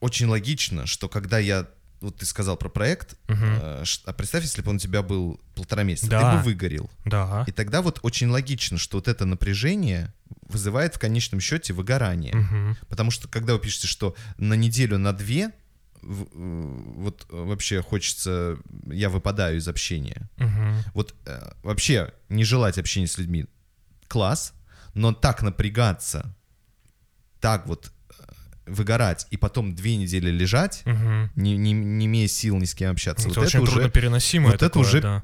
очень 0.00 0.26
логично, 0.26 0.86
что 0.86 1.08
когда 1.08 1.38
я, 1.38 1.68
вот 2.00 2.16
ты 2.16 2.24
сказал 2.26 2.56
про 2.56 2.68
проект, 2.70 3.16
Мгм. 3.28 3.44
э, 3.44 3.84
а 4.06 4.12
представь, 4.14 4.44
если 4.44 4.62
бы 4.62 4.70
он 4.70 4.76
у 4.76 4.80
тебя 4.80 5.02
был 5.02 5.38
полтора 5.54 5.82
месяца, 5.82 6.08
Да. 6.08 6.30
ты 6.32 6.36
бы 6.38 6.42
выгорел. 6.44 6.90
Да. 7.04 7.44
И 7.46 7.52
тогда 7.52 7.82
вот 7.82 7.98
очень 8.02 8.28
логично, 8.28 8.78
что 8.78 8.96
вот 8.96 9.06
это 9.06 9.26
напряжение 9.26 10.12
вызывает 10.48 10.94
в 10.94 10.98
конечном 10.98 11.40
счете 11.40 11.72
выгорание. 11.72 12.34
Мгм. 12.34 12.76
Потому 12.88 13.10
что 13.10 13.28
когда 13.28 13.54
вы 13.54 13.58
пишете, 13.58 13.86
что 13.86 14.14
на 14.38 14.54
неделю, 14.54 14.98
на 14.98 15.12
две, 15.12 15.44
э, 15.44 15.50
вот 16.02 17.26
э, 17.30 17.36
вообще 17.36 17.82
хочется, 17.82 18.58
я 18.86 19.08
выпадаю 19.08 19.58
из 19.58 19.68
общения. 19.68 20.28
Мгм. 20.36 20.76
Вот 20.94 21.14
э, 21.26 21.52
вообще 21.62 22.12
не 22.28 22.44
желать 22.44 22.78
общения 22.78 23.06
с 23.06 23.18
людьми 23.18 23.46
класс, 24.08 24.54
но 24.94 25.12
так 25.12 25.42
напрягаться, 25.42 26.34
так 27.40 27.66
вот 27.66 27.92
выгорать 28.72 29.26
и 29.30 29.36
потом 29.36 29.74
две 29.74 29.96
недели 29.96 30.30
лежать, 30.30 30.82
Мгм. 30.84 31.30
не, 31.36 31.56
не, 31.56 31.72
не 31.72 32.06
имея 32.06 32.28
сил 32.28 32.56
ни 32.58 32.64
с 32.64 32.74
кем 32.74 32.90
общаться, 32.92 33.28
Это 33.28 33.40
вот 33.40 33.46
очень 33.46 33.58
это 33.60 33.62
уже 33.64 33.72
трудно 33.72 33.90
переносимое 33.90 34.52
вот 34.52 34.54
это 34.56 34.66
такое, 34.68 34.82
уже 34.82 35.00
да. 35.00 35.22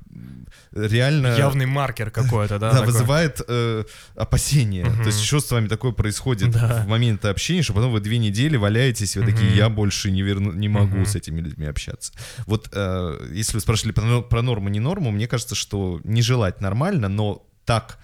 реально 0.72 1.37
Явный 1.37 1.66
маркер 1.66 2.11
какой-то, 2.11 2.58
да? 2.58 2.68
да, 2.72 2.78
такой? 2.78 2.87
вызывает 2.92 3.40
э, 3.46 3.84
опасения. 4.16 4.84
То 4.84 5.06
есть 5.06 5.22
что 5.22 5.40
с 5.40 5.50
вами 5.50 5.68
такое 5.68 5.92
происходит 5.92 6.50
Да. 6.50 6.82
в 6.84 6.88
момент 6.88 7.24
общения, 7.24 7.62
что 7.62 7.72
потом 7.72 7.92
вы 7.92 8.00
две 8.00 8.18
недели 8.18 8.56
валяетесь, 8.56 9.16
и 9.16 9.20
вы 9.20 9.26
такие, 9.26 9.54
я 9.56 9.68
больше 9.68 10.11
не 10.11 10.22
верну, 10.22 10.52
не 10.52 10.68
могу 10.68 11.04
с 11.04 11.16
этими 11.16 11.40
людьми 11.40 11.66
общаться. 11.66 12.12
Вот 12.46 12.68
э, 12.72 13.30
если 13.34 13.54
вы 13.54 13.61
спрашивали 13.61 13.92
про, 13.92 14.04
нор- 14.04 14.28
про 14.28 14.42
норму, 14.42 14.68
не 14.68 14.80
норму, 14.80 15.11
мне 15.11 15.26
кажется, 15.26 15.54
что 15.54 16.00
не 16.04 16.22
желать 16.22 16.61
нормально, 16.61 17.08
но 17.08 17.46
так. 17.64 17.98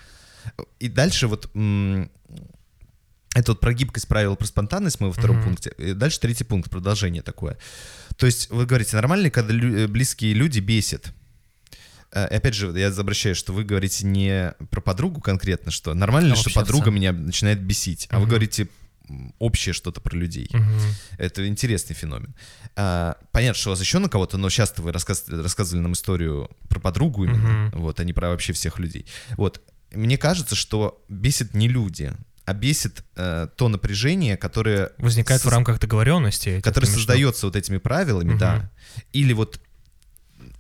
И 0.79 0.89
дальше 0.89 1.27
вот 1.27 1.51
это 3.35 3.53
вот 3.53 3.61
про 3.61 3.73
гибкость 3.75 4.09
правил, 4.09 4.37
про 4.37 4.47
спонтанность 4.47 5.01
мы 5.01 5.09
во 5.09 5.13
втором 5.13 5.37
Мгм. 5.37 5.45
пункте. 5.47 5.73
И 5.79 5.93
дальше 5.93 6.21
третий 6.21 6.45
пункт, 6.45 6.71
продолжение 6.71 7.23
такое. 7.23 7.59
То 8.17 8.27
есть 8.27 8.51
вы 8.51 8.65
говорите, 8.67 8.97
нормально, 8.97 9.31
когда 9.31 9.53
лю- 9.53 9.77
э, 9.77 9.87
близкие 9.89 10.35
люди 10.35 10.61
бесят? 10.61 11.13
Э, 12.13 12.29
И 12.31 12.35
опять 12.37 12.55
же, 12.55 12.69
я 12.79 12.89
обращаюсь, 12.89 13.37
что 13.37 13.53
вы 13.53 13.65
говорите 13.65 14.07
не 14.07 14.55
про 14.71 14.81
подругу 14.81 15.21
конкретно, 15.21 15.71
что 15.73 15.95
нормально 15.95 16.29
ли, 16.29 16.33
А 16.33 16.37
что 16.37 16.51
подруга 16.51 16.91
меня 16.91 17.13
начинает 17.13 17.61
бесить, 17.61 18.07
а 18.11 18.21
вы 18.21 18.27
говорите 18.27 18.69
общее 19.39 19.73
что-то 19.75 20.01
про 20.01 20.17
людей. 20.17 20.49
Мгм. 20.53 20.79
Это 21.19 21.47
интересный 21.47 21.95
феномен. 21.95 22.35
А, 22.77 23.19
понятно, 23.33 23.61
что 23.61 23.71
у 23.71 23.73
вас 23.73 23.81
еще 23.81 23.99
на 23.99 24.09
кого-то, 24.09 24.39
но 24.39 24.49
часто 24.49 24.81
вы 24.81 24.93
рассказывали, 24.93 25.43
рассказывали 25.43 25.83
нам 25.83 25.93
историю 25.93 26.49
про 26.71 26.79
подругу 26.81 27.25
именно, 27.25 27.69
Мгм. 27.69 27.81
вот, 27.81 28.01
а 28.01 28.05
не 28.05 28.13
про 28.15 28.29
вообще 28.31 28.53
всех 28.55 28.79
людей. 28.79 29.05
Вот, 29.37 29.61
мне 29.93 30.17
кажется, 30.17 30.55
что 30.55 31.05
бесит 31.11 31.53
не 31.53 31.69
люди, 31.69 32.15
а 32.45 32.53
бесит 32.53 33.05
э, 33.17 33.49
то 33.57 33.69
напряжение, 33.69 34.37
которое 34.37 34.91
Возникает 34.99 35.41
в 35.41 35.47
соз- 35.47 35.51
рамках 35.53 35.81
договоренности. 35.81 36.61
конечно. 36.87 36.99
создается 36.99 37.47
вот 37.47 37.57
этими 37.57 37.79
правилами, 37.79 38.31
Мгм. 38.31 38.39
да, 38.39 38.71
или 39.13 39.33
вот 39.33 39.61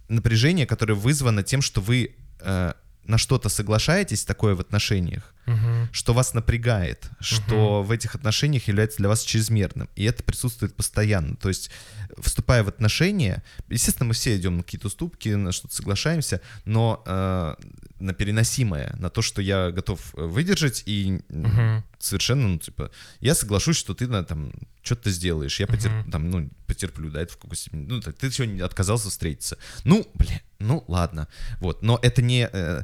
напряжение, 0.08 0.66
которое 0.66 0.94
вызвано 0.94 1.42
тем, 1.42 1.62
что 1.62 1.80
вы 1.80 2.14
э, 2.40 2.72
на 3.06 3.18
что-то 3.18 3.48
соглашаетесь 3.48 4.24
такое 4.24 4.54
в 4.54 4.60
отношениях, 4.60 5.34
Мгм. 5.46 5.88
что 5.92 6.14
вас 6.14 6.34
напрягает, 6.34 7.10
что 7.20 7.82
в 7.82 7.90
этих 7.90 8.14
отношениях 8.14 8.66
является 8.68 8.98
для 8.98 9.08
вас 9.08 9.22
чрезмерным, 9.22 9.88
и 9.96 10.04
это 10.04 10.22
присутствует 10.22 10.74
постоянно. 10.74 11.36
То 11.36 11.48
есть, 11.48 11.70
вступая 12.18 12.62
в 12.64 12.68
отношения, 12.68 13.42
естественно, 13.68 14.08
мы 14.08 14.14
все 14.14 14.36
идем 14.36 14.56
на 14.56 14.62
какие-то 14.62 14.86
уступки, 14.86 15.28
на 15.28 15.52
что-то 15.52 15.74
соглашаемся, 15.74 16.40
но 16.64 17.02
э, 17.06 17.54
на 18.00 18.12
переносимое, 18.14 18.94
на 18.98 19.10
то, 19.10 19.22
что 19.22 19.42
я 19.42 19.70
готов 19.70 20.00
э, 20.14 20.22
выдержать 20.24 20.82
и 20.86 21.20
Мгм. 21.28 21.84
Совершенно, 22.04 22.48
ну, 22.48 22.58
типа, 22.58 22.90
я 23.20 23.34
соглашусь, 23.34 23.76
что 23.76 23.94
ты, 23.94 24.06
на, 24.06 24.24
там, 24.24 24.52
что-то 24.82 25.10
сделаешь, 25.10 25.58
я 25.60 25.66
потер- 25.66 25.90
Мгм. 26.02 26.10
там, 26.10 26.30
ну, 26.30 26.50
потерплю, 26.66 27.10
да, 27.10 27.22
это 27.22 27.32
в 27.32 27.38
какой 27.38 27.56
степени, 27.56 27.86
ну, 27.86 28.00
так, 28.00 28.16
ты 28.16 28.30
сегодня 28.30 28.64
отказался 28.64 29.10
встретиться. 29.10 29.58
Ну, 29.84 30.06
блин, 30.14 30.40
ну, 30.58 30.84
ладно, 30.88 31.28
вот, 31.60 31.82
но 31.82 31.98
это 32.02 32.22
не 32.22 32.48
э, 32.52 32.82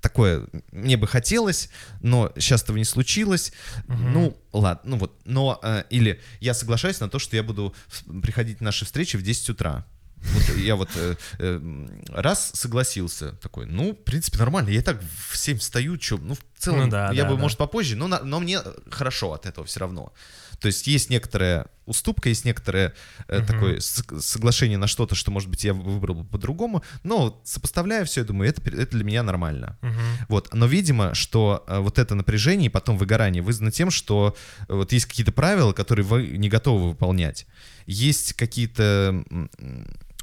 такое, 0.00 0.46
мне 0.72 0.96
бы 0.96 1.06
хотелось, 1.06 1.70
но 2.00 2.32
сейчас 2.36 2.62
этого 2.62 2.76
не 2.76 2.84
случилось, 2.84 3.52
Мгм. 3.86 4.12
ну, 4.12 4.42
ладно, 4.52 4.90
ну 4.90 4.96
вот, 4.98 5.20
но, 5.24 5.58
э, 5.62 5.84
или 5.90 6.20
я 6.40 6.54
соглашаюсь 6.54 7.00
на 7.00 7.08
то, 7.08 7.18
что 7.18 7.36
я 7.36 7.42
буду 7.42 7.74
приходить 8.22 8.60
на 8.60 8.66
наши 8.66 8.84
встречи 8.84 9.16
в 9.16 9.22
10 9.22 9.50
утра, 9.50 9.86
вот 10.22 10.56
я 10.56 10.76
вот 10.76 10.88
э, 10.96 11.16
э, 11.38 11.86
раз 12.08 12.50
согласился 12.54 13.32
такой, 13.32 13.66
ну, 13.66 13.92
в 13.92 13.96
принципе, 14.04 14.38
нормально, 14.38 14.70
я 14.70 14.78
и 14.80 14.82
так 14.82 15.00
в 15.30 15.36
7 15.36 15.58
встаю, 15.58 16.00
что, 16.00 16.18
ну, 16.18 16.34
в 16.34 16.40
целом, 16.58 16.80
Ну 16.84 16.90
да, 16.90 17.10
я 17.12 17.24
да, 17.24 17.30
бы, 17.30 17.36
да. 17.36 17.40
может, 17.42 17.58
попозже, 17.58 17.96
но, 17.96 18.08
на- 18.08 18.22
но 18.24 18.40
мне 18.40 18.60
хорошо 18.90 19.32
от 19.32 19.46
этого 19.46 19.66
все 19.66 19.80
равно. 19.80 20.12
То 20.60 20.66
есть 20.66 20.88
есть 20.88 21.08
некоторая 21.08 21.66
уступка, 21.86 22.28
есть 22.30 22.44
некоторое 22.44 22.92
э, 23.28 23.38
Мгм. 23.38 23.46
такое 23.46 23.80
соглашение 23.80 24.76
на 24.76 24.88
что-то, 24.88 25.14
что, 25.14 25.30
может 25.30 25.48
быть, 25.48 25.62
я 25.64 25.72
выбрал 25.72 26.16
бы 26.16 26.24
по-другому, 26.24 26.82
но 27.04 27.40
сопоставляя 27.44 28.04
все, 28.04 28.22
я 28.22 28.26
думаю, 28.26 28.50
это, 28.50 28.60
это 28.68 28.96
для 28.96 29.04
меня 29.04 29.22
нормально. 29.22 29.78
Мгм. 29.82 30.00
Вот, 30.28 30.52
но 30.52 30.66
видимо, 30.66 31.14
что 31.14 31.64
э, 31.68 31.78
вот 31.78 31.98
это 32.00 32.16
напряжение 32.16 32.66
и 32.66 32.70
потом 32.70 32.98
выгорание 32.98 33.40
вызвано 33.40 33.70
тем, 33.70 33.90
что 33.92 34.34
э, 34.68 34.74
вот 34.74 34.92
есть 34.92 35.06
какие-то 35.06 35.30
правила, 35.32 35.72
которые 35.72 36.04
вы 36.04 36.26
не 36.26 36.48
готовы 36.48 36.88
выполнять. 36.88 37.46
Есть 37.86 38.32
какие-то, 38.32 39.22
м, 39.30 39.48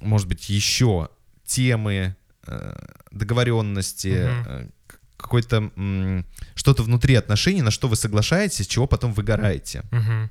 может 0.01 0.27
быть, 0.27 0.49
еще 0.49 1.09
темы, 1.45 2.15
э, 2.47 2.75
договоренности, 3.11 4.07
Мгм. 4.29 4.45
э, 4.47 4.69
какой-то 5.17 5.71
что-то 6.55 6.83
внутри 6.83 7.15
отношений, 7.15 7.61
на 7.61 7.71
что 7.71 7.87
вы 7.87 7.95
соглашаетесь, 7.95 8.67
чего 8.67 8.87
потом 8.87 9.13
выгораете. 9.13 9.83
Мгм. 9.91 10.29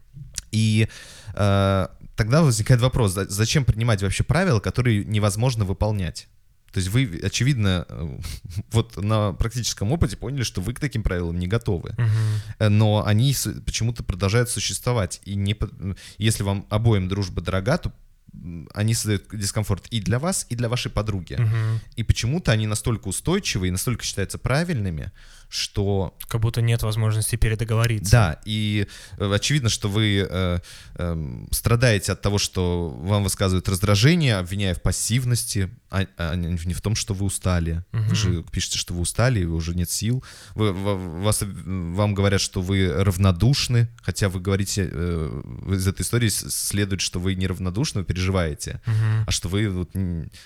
И 0.52 0.88
э, 1.36 1.86
тогда 2.16 2.42
возникает 2.42 2.80
вопрос, 2.80 3.12
за- 3.12 3.28
зачем 3.28 3.64
принимать 3.64 4.02
вообще 4.02 4.22
правила, 4.22 4.60
которые 4.60 5.04
невозможно 5.04 5.64
выполнять? 5.64 6.28
То 6.72 6.78
есть 6.80 6.90
вы, 6.90 7.20
очевидно, 7.24 7.86
э, 7.88 8.18
вот 8.72 8.96
на 9.02 9.32
практическом 9.32 9.90
опыте 9.92 10.16
поняли, 10.16 10.42
что 10.44 10.60
вы 10.60 10.74
к 10.74 10.80
таким 10.80 11.02
правилам 11.02 11.38
не 11.38 11.46
готовы. 11.48 11.94
Э, 12.58 12.68
но 12.68 13.04
они 13.06 13.34
почему-то 13.66 14.04
продолжают 14.04 14.48
существовать. 14.50 15.20
И 15.24 15.34
не, 15.34 15.56
если 16.18 16.44
вам 16.44 16.66
обоим 16.70 17.08
дружба 17.08 17.40
дорога, 17.42 17.78
то 17.78 17.92
они 18.72 18.94
создают 18.94 19.24
дискомфорт 19.32 19.86
и 19.88 20.00
для 20.00 20.18
вас, 20.18 20.46
и 20.48 20.56
для 20.56 20.68
вашей 20.68 20.90
подруги. 20.90 21.34
Мгм. 21.34 21.80
И 21.96 22.02
почему-то 22.02 22.52
они 22.52 22.66
настолько 22.66 23.08
устойчивы 23.08 23.68
и 23.68 23.70
настолько 23.70 24.04
считаются 24.04 24.38
правильными, 24.38 25.12
что 25.54 26.14
Как 26.26 26.40
будто 26.40 26.60
нет 26.60 26.82
возможности 26.82 27.36
передоговориться. 27.36 28.10
да, 28.10 28.40
и 28.44 28.86
э, 29.18 29.32
очевидно, 29.32 29.68
что 29.68 29.88
вы 29.88 30.26
э, 30.28 30.58
эм, 30.96 31.48
страдаете 31.52 32.12
от 32.12 32.20
того, 32.22 32.38
что 32.38 32.90
вам 32.90 33.22
высказывают 33.22 33.68
раздражение, 33.68 34.36
обвиняя 34.36 34.74
в 34.74 34.82
пассивности, 34.82 35.70
а, 35.90 36.06
а 36.16 36.34
не 36.34 36.74
в 36.74 36.80
том, 36.80 36.96
что 36.96 37.14
вы 37.14 37.26
устали. 37.26 37.84
Вы 37.92 38.00
Мгм. 38.00 38.14
же 38.16 38.42
пишете, 38.50 38.78
что 38.78 38.94
вы 38.94 39.00
устали, 39.00 39.40
и 39.40 39.44
уже 39.44 39.74
нет 39.76 39.88
сил. 39.90 40.24
Вы, 40.56 40.72
ва- 40.72 40.94
вас, 41.22 41.42
э, 41.42 41.46
вам 41.46 42.14
говорят, 42.14 42.40
что 42.40 42.60
вы 42.60 42.92
равнодушны, 42.92 43.88
хотя 44.02 44.28
вы 44.28 44.40
говорите, 44.40 44.88
э, 44.90 45.42
из 45.72 45.86
этой 45.86 46.02
истории 46.02 46.28
следует, 46.30 47.00
что 47.00 47.20
вы 47.20 47.36
не 47.36 47.46
равнодушны, 47.46 48.00
вы 48.00 48.04
переживаете, 48.06 48.80
Мгм. 48.86 49.24
а 49.26 49.30
что 49.30 49.48
вы 49.48 49.68
вот 49.70 49.90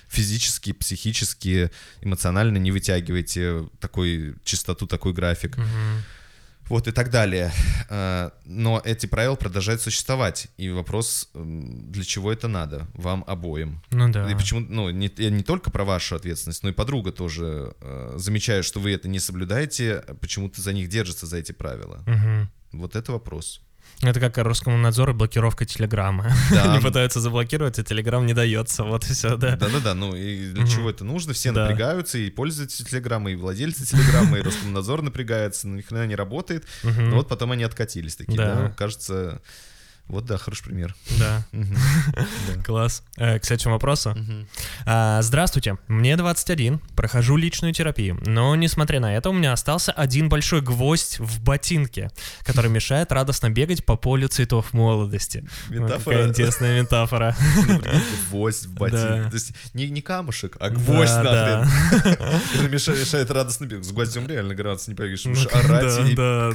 физически, 0.09 0.73
психически, 0.73 1.71
эмоционально 2.03 2.59
не 2.59 2.71
вытягиваете 2.73 3.68
такой 3.81 4.35
чистоту, 4.44 4.87
такой 4.98 5.12
график. 5.12 5.56
Мгм. 5.56 6.02
Вот 6.68 6.87
и 6.87 6.92
так 6.92 7.11
далее. 7.11 7.50
Э, 7.88 8.30
Но 8.44 8.82
эти 8.84 9.06
правила 9.06 9.37
продолжают 9.37 9.80
существовать. 9.80 10.48
И 10.58 10.68
вопрос, 10.70 11.30
м, 11.34 11.90
для 11.90 12.04
чего 12.04 12.30
это 12.30 12.48
надо? 12.48 12.87
Вам 12.94 13.24
обоим. 13.26 13.80
Ну 13.90 14.11
да. 14.12 14.30
И 14.30 14.34
почему, 14.34 14.61
ну, 14.61 14.90
не, 14.90 15.11
я 15.16 15.30
не 15.30 15.42
только 15.42 15.70
про 15.70 15.84
вашу 15.84 16.16
ответственность, 16.16 16.62
но 16.62 16.68
и 16.68 16.72
подруга 16.72 17.11
тоже 17.12 17.72
э, 17.80 18.14
замечает, 18.18 18.64
что 18.64 18.80
вы 18.80 18.92
это 18.92 19.08
не 19.08 19.20
соблюдаете, 19.20 20.04
а 20.08 20.14
почему-то 20.14 20.61
за 20.61 20.72
них 20.74 20.88
держится 20.88 21.26
за 21.26 21.38
эти 21.38 21.52
правила. 21.52 22.02
Мгм. 22.06 22.50
Вот 22.72 22.96
это 22.96 23.12
вопрос. 23.12 23.62
Это 24.00 24.20
как 24.20 24.38
Роскомнадзор 24.38 25.11
и 25.11 25.12
блокировка 25.12 25.64
Телеграма. 25.64 26.30
Да. 26.52 26.62
Они 26.74 26.80
пытаются 26.80 27.20
заблокировать, 27.20 27.80
а 27.80 27.82
Телеграм 27.82 28.24
не 28.24 28.32
дается. 28.32 28.84
Вот 28.84 29.04
и 29.11 29.12
все, 29.12 29.37
да. 29.37 29.56
Да-да-да, 29.56 29.94
ну 29.94 30.14
и 30.14 30.50
для 30.52 30.62
Мгм. 30.62 30.70
чего 30.70 30.90
это 30.90 31.04
нужно? 31.04 31.32
Все 31.32 31.50
Да. 31.50 31.62
напрягаются, 31.66 32.16
и 32.18 32.30
пользователи 32.30 32.84
Телеграма, 32.87 33.32
и 33.32 33.34
владельцы 33.34 33.84
Телеграма, 33.84 34.38
и 34.38 34.42
Роскомнадзор 34.42 35.02
напрягается, 35.02 35.66
но 35.66 35.76
ни 35.76 35.82
хрена 35.82 36.06
не 36.06 36.14
работает. 36.14 36.64
Мгм. 36.84 37.11
Но 37.11 37.16
вот 37.16 37.28
потом 37.28 37.50
они 37.50 37.64
откатились 37.64 38.14
такие, 38.14 38.37
Да. 38.37 38.54
да, 38.54 38.70
кажется... 38.70 39.42
Вот 40.09 40.25
да, 40.25 40.38
хороший 40.38 40.64
пример. 40.64 40.94
Да, 41.18 41.44
класс. 42.64 43.03
Э, 43.16 43.38
К 43.38 43.44
следующему 43.44 43.75
вопросу. 43.75 44.16
А, 44.87 45.21
Здравствуйте, 45.23 45.77
мне 45.88 46.16
21, 46.16 46.81
прохожу 46.97 47.37
личную 47.37 47.73
терапию, 47.75 48.21
но 48.27 48.55
несмотря 48.57 49.01
на 49.01 49.14
это 49.16 49.31
у 49.31 49.33
меня 49.33 49.53
остался 49.53 49.92
один 49.92 50.29
большой 50.29 50.62
гвоздь 50.62 51.18
в 51.18 51.42
ботинке, 51.42 52.11
который 52.42 52.71
мешает 52.71 53.12
радостно 53.12 53.51
бегать 53.51 53.85
по 53.85 53.97
полю 53.97 54.29
цветов 54.29 54.73
молодости. 54.73 55.44
Метафора. 55.68 56.29
Интересная 56.29 56.81
метафора. 56.81 57.37
Гвоздь 58.31 58.66
в 58.66 58.75
ботинке. 58.75 59.29
То 59.31 59.35
есть 59.35 59.53
не, 59.75 60.01
камушек, 60.01 60.57
а 60.61 60.71
гвоздь 60.71 61.12
Да, 61.12 61.64
нахрен. 61.64 62.71
Мешает, 62.71 63.31
радостно 63.31 63.66
бегать. 63.66 63.85
С 63.85 63.92
гвоздем 63.92 64.27
реально 64.27 64.55
градус 64.55 64.88
не 64.88 64.94
побегаешь. 64.94 65.25
Ну, 65.25 65.35
орать 65.53 66.09
и 66.09 66.14
да, 66.14 66.51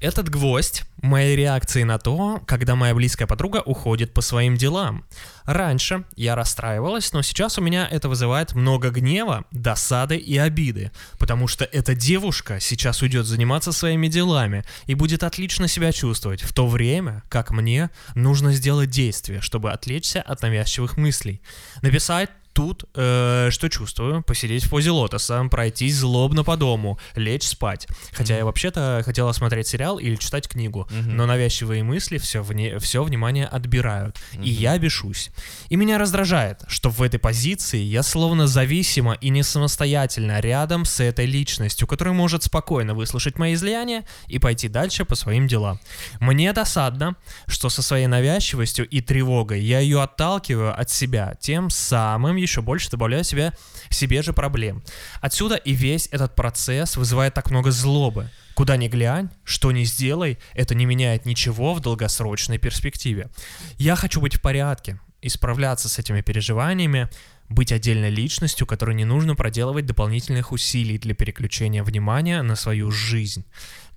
Этот 0.00 0.28
гвоздь 0.28 0.84
моей 1.02 1.36
реакции 1.36 1.82
на 1.82 1.98
то, 1.98 2.42
когда 2.46 2.74
моя 2.74 2.94
близкая 2.94 3.26
подруга 3.26 3.62
уходит 3.64 4.12
по 4.12 4.20
своим 4.20 4.56
делам. 4.56 5.04
Раньше 5.44 6.04
я 6.16 6.34
расстраивалась, 6.34 7.12
но 7.12 7.22
сейчас 7.22 7.58
у 7.58 7.62
меня 7.62 7.86
это 7.90 8.08
вызывает 8.08 8.54
много 8.54 8.90
гнева, 8.90 9.44
досады 9.50 10.16
и 10.16 10.36
обиды, 10.36 10.92
потому 11.18 11.48
что 11.48 11.64
эта 11.64 11.94
девушка 11.94 12.60
сейчас 12.60 13.02
уйдет 13.02 13.26
заниматься 13.26 13.72
своими 13.72 14.08
делами 14.08 14.64
и 14.86 14.94
будет 14.94 15.22
отлично 15.22 15.68
себя 15.68 15.92
чувствовать, 15.92 16.42
в 16.42 16.52
то 16.52 16.66
время 16.66 17.22
как 17.28 17.50
мне 17.50 17.90
нужно 18.14 18.52
сделать 18.52 18.90
действие, 18.90 19.40
чтобы 19.40 19.72
отвлечься 19.72 20.20
от 20.20 20.42
навязчивых 20.42 20.96
мыслей. 20.96 21.40
Написать 21.82 22.30
тут, 22.58 22.86
э, 22.96 23.50
что 23.52 23.68
чувствую, 23.68 24.22
посидеть 24.24 24.64
в 24.64 24.70
позе 24.70 24.90
лотоса, 24.90 25.44
пройтись 25.48 25.94
злобно 25.94 26.42
по 26.42 26.56
дому, 26.56 26.98
лечь 27.14 27.44
спать. 27.44 27.86
Хотя 28.12 28.36
я 28.36 28.44
вообще-то 28.44 29.02
хотела 29.04 29.30
смотреть 29.30 29.68
сериал 29.68 30.00
или 30.00 30.16
читать 30.16 30.48
книгу, 30.48 30.88
Мгм. 30.90 31.16
но 31.16 31.26
навязчивые 31.26 31.84
мысли 31.84 32.18
все, 32.18 32.42
вне, 32.42 32.80
все 32.80 33.04
внимание 33.04 33.46
отбирают, 33.46 34.16
и 34.32 34.50
я 34.50 34.76
бешусь. 34.76 35.30
И 35.68 35.76
меня 35.76 35.98
раздражает, 35.98 36.62
что 36.66 36.90
в 36.90 37.00
этой 37.00 37.20
позиции 37.20 37.78
я 37.78 38.02
словно 38.02 38.48
зависима 38.48 39.12
и 39.12 39.28
не 39.30 39.44
самостоятельно 39.44 40.40
рядом 40.40 40.84
с 40.84 40.98
этой 40.98 41.26
личностью, 41.26 41.86
которая 41.86 42.12
может 42.14 42.42
спокойно 42.42 42.92
выслушать 42.94 43.38
мои 43.38 43.54
излияния 43.54 44.02
и 44.26 44.40
пойти 44.40 44.66
дальше 44.66 45.04
по 45.04 45.14
своим 45.14 45.46
делам. 45.46 45.78
Мне 46.18 46.52
досадно, 46.52 47.14
что 47.46 47.68
со 47.68 47.82
своей 47.82 48.08
навязчивостью 48.08 48.88
и 48.88 49.00
тревогой 49.00 49.60
я 49.60 49.78
ее 49.78 50.02
отталкиваю 50.02 50.76
от 50.76 50.90
себя, 50.90 51.36
тем 51.40 51.70
самым 51.70 52.34
еще 52.48 52.62
больше 52.62 52.90
добавляю 52.90 53.24
себе, 53.24 53.52
себе 53.90 54.22
же 54.22 54.32
проблем. 54.32 54.82
Отсюда 55.20 55.56
и 55.56 55.72
весь 55.72 56.08
этот 56.10 56.34
процесс 56.34 56.96
вызывает 56.96 57.34
так 57.34 57.50
много 57.50 57.70
злобы. 57.70 58.30
Куда 58.54 58.76
ни 58.76 58.88
глянь, 58.88 59.30
что 59.44 59.70
ни 59.70 59.84
сделай, 59.84 60.38
это 60.54 60.74
не 60.74 60.86
меняет 60.86 61.26
ничего 61.26 61.74
в 61.74 61.80
долгосрочной 61.80 62.58
перспективе. 62.58 63.28
Я 63.76 63.94
хочу 63.94 64.20
быть 64.20 64.34
в 64.36 64.40
порядке, 64.40 64.98
и 65.20 65.28
справляться 65.28 65.88
с 65.88 65.98
этими 65.98 66.20
переживаниями, 66.20 67.08
быть 67.48 67.72
отдельной 67.72 68.10
личностью, 68.10 68.66
которой 68.66 68.94
не 68.94 69.04
нужно 69.04 69.34
проделывать 69.34 69.86
дополнительных 69.86 70.52
усилий 70.52 70.98
для 70.98 71.14
переключения 71.14 71.82
внимания 71.82 72.42
на 72.42 72.56
свою 72.56 72.90
жизнь. 72.90 73.44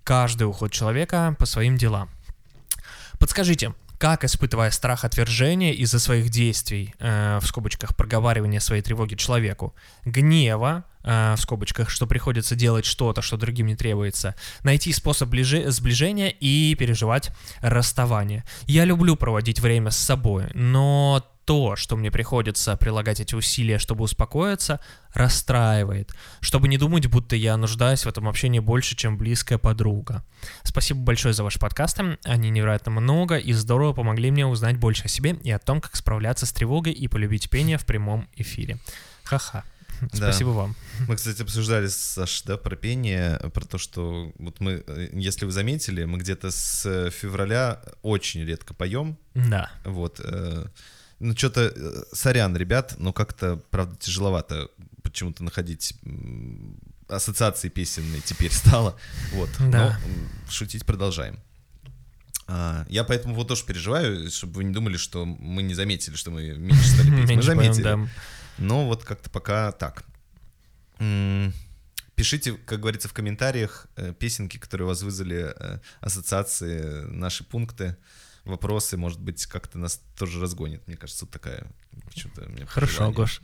Каждый 0.04 0.44
уход 0.44 0.72
человека 0.72 1.36
по 1.38 1.46
своим 1.46 1.78
делам. 1.78 2.10
Подскажите, 3.20 3.74
как, 4.02 4.24
испытывая 4.24 4.72
страх 4.72 5.06
отвержения 5.06 5.74
из-за 5.74 6.00
своих 6.00 6.32
действий, 6.32 6.96
э, 6.98 7.38
в 7.40 7.46
скобочках 7.46 7.96
проговаривания 7.96 8.60
своей 8.60 8.82
тревоги 8.82 9.14
человеку, 9.14 9.76
гнева, 10.06 10.86
э, 11.04 11.36
в 11.38 11.40
скобочках, 11.40 11.92
что 11.92 12.08
приходится 12.08 12.56
делать 12.56 12.86
что-то, 12.86 13.22
что 13.22 13.38
другим 13.38 13.68
не 13.68 13.76
требуется, 13.76 14.34
найти 14.64 14.92
способ 14.92 15.30
ближе- 15.30 15.70
сближения 15.70 16.30
и 16.32 16.74
переживать 16.74 17.30
расставание. 17.62 18.44
Я 18.66 18.86
люблю 18.86 19.16
проводить 19.16 19.60
время 19.60 19.92
с 19.92 19.98
собой, 19.98 20.46
но 20.56 21.24
то, 21.46 21.76
что 21.76 21.98
мне 21.98 22.12
приходится 22.12 22.76
прилагать 22.78 23.20
эти 23.20 23.36
усилия, 23.36 23.80
чтобы 23.80 24.04
успокоиться, 24.04 24.80
расстраивает. 25.14 26.14
Чтобы 26.40 26.68
не 26.68 26.78
думать, 26.78 27.08
будто 27.08 27.36
я 27.36 27.58
нуждаюсь 27.58 28.06
в 28.06 28.10
этом 28.10 28.28
общении 28.28 28.60
больше, 28.60 28.96
чем 28.96 29.18
близкая 29.18 29.58
подруга. 29.58 30.24
Спасибо 30.64 31.00
большое 31.02 31.34
за 31.34 31.44
ваши 31.44 31.60
подкасты. 31.60 32.18
Они 32.24 32.50
невероятно 32.50 32.92
много 32.92 33.38
и 33.38 33.54
здорово 33.54 33.94
помогли 33.94 34.32
мне 34.32 34.46
узнать 34.46 34.78
больше 34.78 35.06
о 35.06 35.08
себе 35.08 35.32
и 35.44 35.52
о 35.52 35.60
том, 35.60 35.82
как 35.82 35.96
справляться 35.96 36.46
с 36.46 36.52
тревогой 36.52 36.94
и 36.94 37.08
полюбить 37.08 37.50
пение 37.50 37.78
в 37.78 37.86
прямом 37.86 38.28
эфире. 38.36 38.78
Ха-ха. 39.24 39.64
Да. 40.02 40.18
Спасибо 40.32 40.50
вам. 40.50 40.76
Мы, 41.08 41.16
кстати, 41.16 41.44
обсуждали, 41.44 41.86
Саш, 41.88 42.42
да, 42.44 42.58
про 42.58 42.76
пение, 42.76 43.38
про 43.54 43.64
то, 43.66 43.78
что 43.78 44.32
вот 44.40 44.60
мы, 44.60 44.84
э, 44.88 45.10
если 45.14 45.46
вы 45.46 45.52
заметили, 45.52 46.06
мы 46.06 46.18
где-то 46.18 46.50
с 46.50 46.86
э, 46.88 47.12
февраля 47.12 47.82
очень 48.02 48.44
редко 48.44 48.74
поем, 48.74 49.16
Да. 49.36 49.70
вот. 49.86 50.20
э, 50.24 50.66
Ну, 51.24 51.36
что-то, 51.38 51.72
сорян, 52.14 52.58
ребят, 52.58 52.96
но 52.98 53.14
как-то, 53.14 53.58
правда, 53.70 53.96
тяжеловато 53.98 54.70
почему-то 55.04 55.44
находить 55.44 55.94
ассоциации 57.08 57.70
песенные 57.70 58.22
теперь 58.22 58.52
стало, 58.52 58.98
вот. 59.34 59.50
Да. 59.60 60.00
Но 60.04 60.52
шутить 60.52 60.86
продолжаем. 60.86 61.40
А, 62.48 62.86
Я 62.90 63.04
поэтому 63.04 63.36
вот 63.36 63.48
тоже 63.48 63.64
переживаю, 63.66 64.30
чтобы 64.32 64.54
вы 64.56 64.64
не 64.64 64.74
думали, 64.74 64.98
что 64.98 65.26
мы 65.26 65.62
не 65.62 65.74
заметили, 65.76 66.16
что 66.16 66.32
мы 66.32 66.54
меньше 66.58 66.88
стали 66.88 67.10
петь. 67.12 67.20
Мы 67.30 67.36
Меньше 67.36 67.48
поем, 67.56 67.74
заметили. 67.74 67.84
да. 67.84 68.08
Но 68.58 68.88
вот 68.88 69.04
как-то 69.04 69.30
пока 69.30 69.72
так. 69.74 70.04
Пишите, 72.16 72.54
как 72.54 72.80
говорится, 72.82 73.08
в 73.08 73.14
комментариях 73.14 73.88
э, 73.96 74.14
песенки, 74.14 74.58
которые 74.58 74.86
у 74.86 74.90
вас 74.90 75.02
вызвали 75.02 75.54
э, 75.56 75.80
ассоциации, 76.02 77.06
наши 77.06 77.44
пункты, 77.44 77.96
вопросы, 78.46 78.98
может 78.98 79.20
быть, 79.20 79.46
как-то 79.46 79.78
нас 79.78 80.02
тоже 80.18 80.42
разгонит. 80.42 80.86
Мне 80.88 80.98
кажется, 80.98 81.26
вот 81.26 81.32
такая 81.32 81.68
почему-то 82.08 82.46
меня 82.48 82.66
Хорошо, 82.66 83.12
пожелание. 83.12 83.16
Гош. 83.16 83.42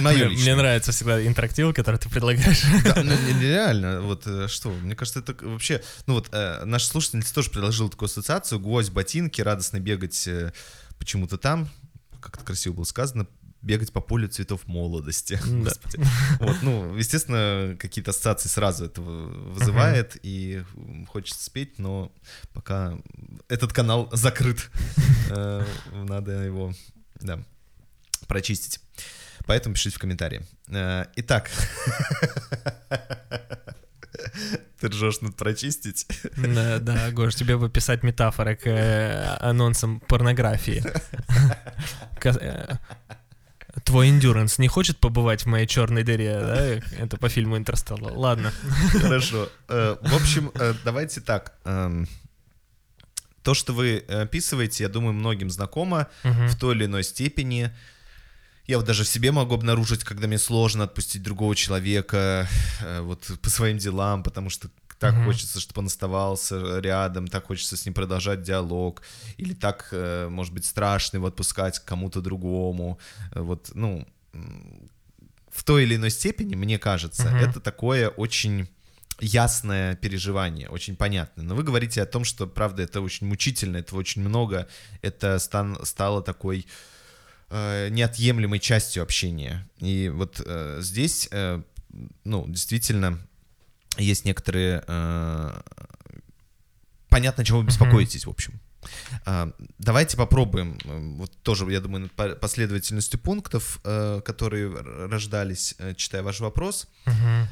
Мне, 0.00 0.28
мне 0.28 0.54
нравится 0.54 0.92
всегда 0.92 1.24
интерактивы, 1.26 1.72
которые 1.72 1.98
ты 1.98 2.08
предлагаешь. 2.08 2.62
Да, 2.84 3.02
ну, 3.02 3.12
реально, 3.40 4.00
вот 4.02 4.26
э, 4.26 4.48
что, 4.48 4.70
мне 4.70 4.94
кажется, 4.94 5.20
это 5.20 5.34
вообще, 5.44 5.82
ну 6.06 6.14
вот, 6.14 6.28
э, 6.32 6.64
наша 6.64 6.86
слушательница 6.86 7.34
тоже 7.34 7.50
предложила 7.50 7.90
такую 7.90 8.06
ассоциацию, 8.06 8.60
гвоздь, 8.60 8.90
ботинки, 8.90 9.40
радостно 9.40 9.80
бегать 9.80 10.26
э, 10.26 10.52
почему-то 10.98 11.38
там, 11.38 11.68
как-то 12.20 12.44
красиво 12.44 12.74
было 12.74 12.84
сказано, 12.84 13.26
бегать 13.64 13.92
по 13.92 14.00
полю 14.00 14.28
цветов 14.28 14.66
молодости. 14.66 15.38
Да. 15.46 15.72
Вот, 16.38 16.56
ну, 16.62 16.94
естественно, 16.96 17.76
какие-то 17.78 18.10
ассоциации 18.10 18.48
сразу 18.48 18.84
это 18.84 19.00
вы- 19.00 19.52
вызывает, 19.52 20.16
и 20.22 20.62
хочется 21.08 21.42
спеть, 21.44 21.78
но 21.78 22.12
пока 22.52 22.98
этот 23.48 23.72
канал 23.72 24.08
закрыт, 24.12 24.70
э, 25.30 25.64
надо 26.04 26.32
его, 26.32 26.72
да, 27.20 27.42
прочистить. 28.28 28.80
Поэтому 29.46 29.74
пишите 29.74 29.96
в 29.96 29.98
комментарии. 29.98 30.42
Э, 30.68 31.06
Итак, 31.16 31.50
ты 34.80 34.88
ржешь 34.88 35.20
над 35.20 35.36
прочистить. 35.36 36.06
Да, 36.36 36.78
да, 36.78 37.10
Гош, 37.10 37.34
тебе 37.34 37.56
бы 37.56 37.70
писать 37.70 38.02
метафоры 38.02 38.56
к 38.56 38.66
э, 38.66 39.36
анонсам 39.40 40.00
порнографии. 40.00 40.82
Твой 43.84 44.08
эндюранс 44.08 44.58
не 44.58 44.68
хочет 44.68 44.98
побывать 44.98 45.42
в 45.42 45.46
моей 45.46 45.66
черной 45.66 46.04
дыре, 46.04 46.40
да? 46.40 46.66
Это 46.98 47.16
по 47.18 47.28
фильму 47.28 47.56
Интерстелла. 47.58 48.10
Ладно. 48.14 48.52
Хорошо. 48.92 49.48
Э, 49.68 49.96
В 50.00 50.14
общем, 50.14 50.50
э, 50.54 50.74
давайте 50.84 51.20
так. 51.20 51.54
эм, 51.64 52.08
То, 53.42 53.52
что 53.52 53.74
вы 53.74 53.98
описываете, 54.08 54.84
я 54.84 54.88
думаю, 54.88 55.12
многим 55.12 55.50
знакомо 55.50 56.08
в 56.22 56.56
той 56.56 56.74
или 56.74 56.86
иной 56.86 57.04
степени. 57.04 57.70
Я 58.66 58.78
вот 58.78 58.86
даже 58.86 59.04
в 59.04 59.08
себе 59.08 59.30
могу 59.32 59.54
обнаружить, 59.54 60.04
когда 60.04 60.26
мне 60.26 60.38
сложно 60.38 60.84
отпустить 60.84 61.22
другого 61.22 61.54
человека 61.54 62.48
э, 62.80 63.00
вот 63.02 63.30
по 63.42 63.50
своим 63.50 63.76
делам, 63.76 64.22
потому 64.22 64.48
что 64.48 64.70
так 65.04 65.14
Мгм. 65.16 65.24
хочется, 65.24 65.60
чтобы 65.60 65.80
он 65.80 65.86
оставался 65.86 66.80
рядом, 66.80 67.28
так 67.28 67.46
хочется 67.46 67.76
с 67.76 67.84
ним 67.84 67.92
продолжать 67.94 68.42
диалог, 68.42 69.02
или 69.36 69.52
так, 69.52 69.88
э, 69.92 70.28
может 70.30 70.54
быть, 70.54 70.64
страшно 70.64 71.18
его 71.18 71.26
отпускать 71.26 71.78
к 71.78 71.84
кому-то 71.84 72.20
другому. 72.22 72.98
Э, 73.34 73.40
Вот, 73.42 73.70
ну, 73.74 74.06
в 75.50 75.62
той 75.62 75.82
или 75.84 75.96
иной 75.96 76.10
степени, 76.10 76.54
мне 76.56 76.78
кажется, 76.78 77.28
Мгм. 77.28 77.36
это 77.36 77.60
такое 77.60 78.08
очень 78.08 78.66
ясное 79.20 79.94
переживание, 79.94 80.68
очень 80.70 80.96
понятное. 80.96 81.44
Но 81.44 81.54
вы 81.54 81.62
говорите 81.62 82.02
о 82.02 82.06
том, 82.06 82.24
что, 82.24 82.46
правда, 82.46 82.82
это 82.82 83.02
очень 83.02 83.26
мучительно, 83.26 83.76
этого 83.76 84.00
очень 84.00 84.22
много, 84.22 84.66
это 85.02 85.38
стан- 85.38 85.78
стало 85.84 86.22
такой 86.22 86.66
э, 87.50 87.88
неотъемлемой 87.90 88.58
частью 88.58 89.02
общения. 89.02 89.68
И 89.82 90.08
вот 90.08 90.40
э, 90.46 90.78
здесь, 90.80 91.28
э, 91.30 91.62
ну, 92.24 92.46
действительно, 92.48 93.18
есть 93.98 94.24
некоторые... 94.24 94.82
э, 94.86 95.60
понятно, 97.08 97.44
чего 97.44 97.58
вы 97.60 97.64
беспокоитесь, 97.66 98.26
в 98.26 98.30
общем. 98.30 98.60
А, 99.24 99.50
Давайте 99.78 100.16
попробуем, 100.16 100.78
э, 100.84 101.16
вот 101.18 101.32
тоже, 101.42 101.70
я 101.72 101.80
думаю, 101.80 102.02
над 102.02 102.12
по- 102.12 102.34
последовательностью 102.36 103.18
пунктов, 103.18 103.80
э, 103.84 104.20
которые 104.24 104.68
рождались, 105.08 105.74
э, 105.78 105.94
читая 105.94 106.22
ваш 106.22 106.40
вопрос. 106.40 106.86
Мгм. 107.06 107.48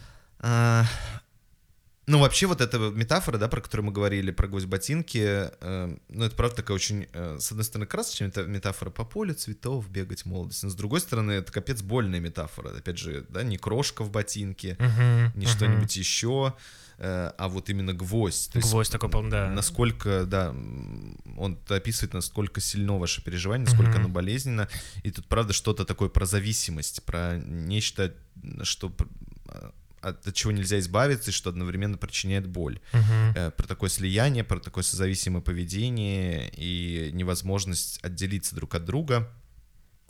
Ну, 2.07 2.19
вообще, 2.19 2.47
вот 2.47 2.61
эта 2.61 2.79
метафора, 2.79 3.39
да, 3.39 3.47
про 3.47 3.61
которую 3.61 3.87
мы 3.87 3.93
говорили, 3.93 4.33
про 4.33 4.49
гвоздь 4.49 4.67
ботинки, 4.67 5.19
э, 5.61 5.97
ну, 6.09 6.25
это 6.25 6.35
правда 6.35 6.57
такая 6.57 6.75
очень, 6.75 7.07
э, 7.13 7.37
с 7.39 7.53
одной 7.53 7.65
стороны, 7.65 7.87
красочная 7.87 8.29
мета- 8.29 8.45
метафора 8.47 8.91
по 8.91 9.05
полю 9.05 9.35
цветов 9.35 9.89
бегать 9.89 10.27
молодость, 10.27 10.65
но 10.65 10.71
с 10.71 10.75
другой 10.75 11.01
стороны, 11.01 11.31
это 11.33 11.53
капец 11.53 11.81
больная 11.81 12.19
метафора. 12.19 12.77
Опять 12.77 12.99
же, 12.99 13.25
да, 13.29 13.45
не 13.45 13.57
крошка 13.57 14.03
в 14.03 14.11
ботинке, 14.11 14.77
Мгм. 14.81 15.33
не 15.39 15.47
Мгм. 15.47 15.55
что-нибудь 15.55 15.95
еще, 15.97 16.55
э, 16.99 17.33
а 17.39 17.49
вот 17.49 17.71
именно 17.71 17.93
гвоздь. 17.93 18.51
То 18.53 18.59
есть 18.59 18.69
Гвоздь 18.71 18.91
такой, 18.91 19.09
по-моему, 19.09 19.31
да. 19.31 19.49
Насколько, 19.51 20.25
да, 20.25 20.51
он 20.51 21.59
описывает, 21.69 22.15
насколько 22.15 22.61
сильно 22.61 22.99
ваше 22.99 23.23
переживание, 23.23 23.67
насколько 23.67 23.93
Мгм. 23.93 24.01
оно 24.01 24.09
болезненно. 24.09 24.69
И 25.05 25.13
тут, 25.13 25.27
правда, 25.29 25.53
что-то 25.53 25.85
такое 25.85 26.09
про 26.09 26.27
зависимость, 26.27 27.05
про 27.05 27.37
нечто, 27.39 28.13
что 28.65 28.93
а, 29.47 29.73
от 30.03 30.27
от 30.27 30.35
чего 30.35 30.53
нельзя 30.53 30.79
избавиться 30.79 31.31
и 31.31 31.35
что 31.35 31.51
одновременно 31.51 31.97
причиняет 31.97 32.47
боль. 32.47 32.81
Мгм. 32.93 33.33
Э, 33.35 33.51
Про 33.57 33.67
такое 33.67 33.91
слияние, 33.91 34.45
про 34.45 34.59
такое 34.61 34.85
созависимое 34.85 35.43
поведение 35.43 36.51
и 36.57 37.11
невозможность 37.13 37.99
отделиться 38.05 38.55
друг 38.55 38.75
от 38.75 38.85
друга. 38.85 39.31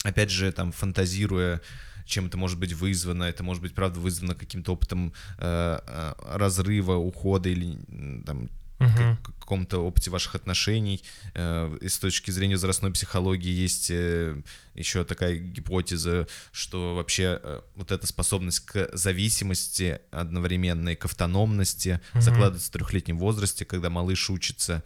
Опять 0.04 0.30
же, 0.30 0.50
там, 0.52 0.72
фантазируя, 0.72 1.60
чем 2.06 2.26
это 2.26 2.36
может 2.36 2.58
быть 2.58 2.72
вызвано, 2.72 3.24
это 3.24 3.44
может 3.44 3.62
быть, 3.62 3.74
правда, 3.74 4.00
вызвано 4.00 4.34
каким-то 4.34 4.72
опытом 4.72 5.12
э, 5.38 5.78
э, 5.86 6.12
разрыва, 6.36 6.94
ухода 6.94 7.48
или 7.48 7.78
там, 8.26 8.50
Мгм. 8.82 9.16
к- 9.18 9.32
каком-то 9.42 9.78
опыте 9.80 10.10
ваших 10.10 10.34
отношений. 10.34 11.02
Э, 11.34 11.76
И 11.82 11.88
с 11.88 11.98
точки 11.98 12.30
зрения 12.30 12.54
возрастной 12.54 12.90
психологии 12.92 13.50
есть 13.50 13.90
э, 13.90 14.40
еще 14.74 15.04
такая 15.04 15.36
гипотеза, 15.36 16.26
что 16.52 16.94
вообще 16.94 17.38
э, 17.42 17.60
вот 17.74 17.90
эта 17.92 18.06
способность 18.06 18.60
к 18.60 18.88
зависимости 18.96 20.00
одновременной, 20.10 20.96
к 20.96 21.04
автономности 21.04 22.00
Мгм. 22.14 22.22
закладывается 22.22 22.68
в 22.68 22.72
трехлетнем 22.72 23.18
возрасте, 23.18 23.64
когда 23.64 23.90
малыш 23.90 24.30
учится 24.30 24.82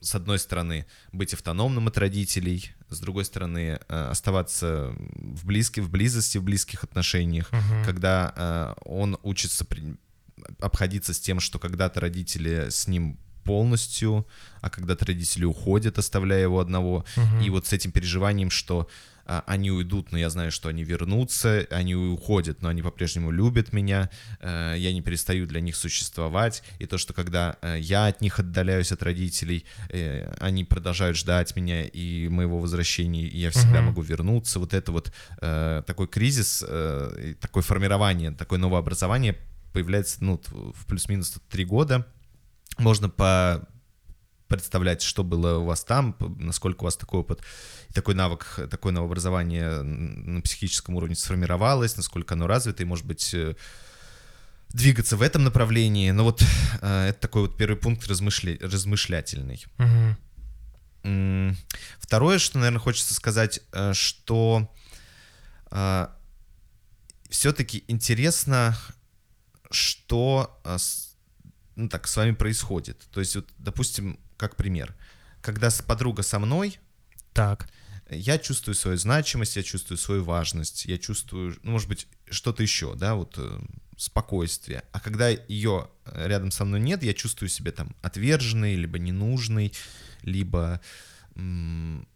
с 0.00 0.14
одной 0.14 0.38
стороны, 0.38 0.86
быть 1.12 1.34
автономным 1.34 1.86
от 1.88 1.98
родителей, 1.98 2.72
с 2.88 3.00
другой 3.00 3.24
стороны, 3.26 3.74
оставаться 3.88 4.94
в, 4.98 5.44
близких, 5.44 5.84
в 5.84 5.90
близости, 5.90 6.38
в 6.38 6.42
близких 6.42 6.84
отношениях, 6.84 7.52
Мгм. 7.52 7.84
когда 7.84 8.74
он 8.86 9.18
учится 9.22 9.66
при- 9.66 9.96
обходиться 10.60 11.14
с 11.14 11.20
тем, 11.20 11.40
что 11.40 11.58
когда-то 11.58 12.00
родители 12.00 12.68
с 12.70 12.88
ним 12.88 13.18
полностью, 13.44 14.26
а 14.60 14.70
когда-то 14.70 15.06
родители 15.06 15.44
уходят, 15.44 15.98
оставляя 15.98 16.42
его 16.42 16.60
одного. 16.60 17.04
Мгм. 17.16 17.40
И 17.40 17.50
вот 17.50 17.66
с 17.66 17.72
этим 17.72 17.90
переживанием, 17.90 18.50
что 18.50 18.88
а, 19.24 19.44
они 19.46 19.70
уйдут, 19.70 20.12
но 20.12 20.18
я 20.18 20.30
знаю, 20.30 20.50
что 20.50 20.68
они 20.68 20.84
вернутся, 20.84 21.66
они 21.70 21.94
уходят, 21.94 22.62
но 22.62 22.68
они 22.68 22.82
по-прежнему 22.82 23.30
любят 23.30 23.72
меня, 23.72 24.10
э, 24.40 24.74
я 24.78 24.92
не 24.92 25.00
перестаю 25.00 25.46
для 25.46 25.60
них 25.60 25.76
существовать, 25.76 26.62
и 26.80 26.86
то, 26.86 26.98
что 26.98 27.12
когда 27.12 27.56
э, 27.62 27.78
я 27.80 28.06
от 28.06 28.20
них 28.20 28.40
отдаляюсь 28.40 28.92
от 28.92 29.02
родителей, 29.02 29.64
э, 29.90 30.32
они 30.40 30.64
продолжают 30.64 31.16
ждать 31.16 31.54
меня 31.56 31.84
и 31.84 32.28
моего 32.28 32.58
возвращения, 32.58 33.22
и 33.22 33.38
я 33.38 33.50
всегда 33.50 33.78
Мгм. 33.78 33.86
могу 33.86 34.02
вернуться, 34.02 34.58
вот 34.58 34.74
это 34.74 34.90
вот 34.92 35.12
э, 35.40 35.82
такой 35.86 36.08
кризис, 36.08 36.64
э, 36.66 37.34
такое 37.40 37.62
формирование, 37.62 38.32
такое 38.32 38.58
новообразование 38.58 39.36
появляется, 39.72 40.22
ну, 40.24 40.40
в 40.50 40.86
плюс-минус 40.86 41.34
три 41.48 41.64
года, 41.64 42.06
можно 42.78 43.08
по 43.08 43.66
представлять, 44.48 45.00
что 45.00 45.24
было 45.24 45.56
у 45.58 45.64
вас 45.64 45.82
там, 45.82 46.14
насколько 46.38 46.82
у 46.82 46.84
вас 46.84 46.96
такой 46.96 47.20
опыт, 47.20 47.40
такой 47.94 48.14
навык, 48.14 48.60
такое 48.70 48.92
новообразование 48.92 49.80
на 49.80 50.42
психическом 50.42 50.94
уровне 50.96 51.14
сформировалось, 51.16 51.96
насколько 51.96 52.34
оно 52.34 52.46
развито, 52.46 52.82
и, 52.82 52.86
может 52.86 53.06
быть, 53.06 53.32
э, 53.32 53.54
двигаться 54.68 55.16
в 55.16 55.22
этом 55.22 55.44
направлении. 55.44 56.10
Но 56.10 56.24
вот 56.24 56.42
э, 56.82 57.06
это 57.08 57.18
такой 57.20 57.42
вот 57.42 57.56
первый 57.56 57.76
пункт 57.78 58.06
размышля- 58.08 58.62
размышлятельный. 58.62 59.64
М, 61.04 61.56
Второе, 61.98 62.38
что, 62.38 62.58
наверное, 62.58 62.78
хочется 62.80 63.14
сказать, 63.14 63.60
э, 63.72 63.92
что 63.94 64.70
все-таки 67.30 67.84
интересно, 67.88 68.76
что 69.72 70.60
э, 70.64 70.76
ну, 71.76 71.88
так, 71.88 72.06
с 72.06 72.16
вами 72.16 72.32
происходит. 72.32 72.98
То 73.10 73.20
есть, 73.20 73.36
вот, 73.36 73.48
допустим, 73.58 74.18
как 74.36 74.56
пример, 74.56 74.94
когда 75.40 75.70
подруга 75.86 76.22
со 76.22 76.38
мной, 76.38 76.78
Так. 77.32 77.68
я 78.10 78.38
чувствую 78.38 78.74
свою 78.74 78.96
значимость, 78.96 79.56
я 79.56 79.62
чувствую 79.62 79.98
свою 79.98 80.24
важность, 80.24 80.84
я 80.84 80.98
чувствую, 80.98 81.58
ну, 81.62 81.72
может 81.72 81.88
быть, 81.88 82.06
что-то 82.30 82.62
еще, 82.62 82.94
да, 82.94 83.14
вот 83.14 83.34
э, 83.38 83.60
спокойствие. 83.96 84.84
А 84.92 85.00
когда 85.00 85.28
ее 85.28 85.88
рядом 86.06 86.50
со 86.50 86.64
мной 86.64 86.80
нет, 86.80 87.02
я 87.02 87.14
чувствую 87.14 87.48
себя 87.48 87.72
там 87.72 87.94
отверженный, 88.02 88.74
либо 88.74 88.98
ненужный, 88.98 89.72
либо 90.22 90.80
м, 91.34 92.06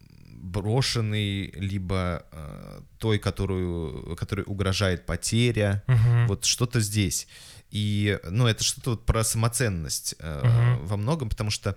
брошенный, 0.47 1.51
либо 1.51 2.25
э, 2.33 2.81
той, 2.99 3.19
которую, 3.19 4.17
которой 4.17 4.45
угрожает 4.47 5.07
потеря. 5.07 5.83
Мгм. 5.87 6.29
Вот 6.29 6.45
что-то 6.45 6.81
здесь. 6.81 7.27
И, 7.71 8.19
ну, 8.25 8.47
это 8.47 8.63
что-то 8.65 8.91
вот 8.91 9.07
про 9.07 9.25
самоценность 9.25 10.15
э, 10.19 10.41
Мгм. 10.45 10.87
во 10.87 10.97
многом, 10.97 11.29
потому 11.29 11.51
что 11.51 11.77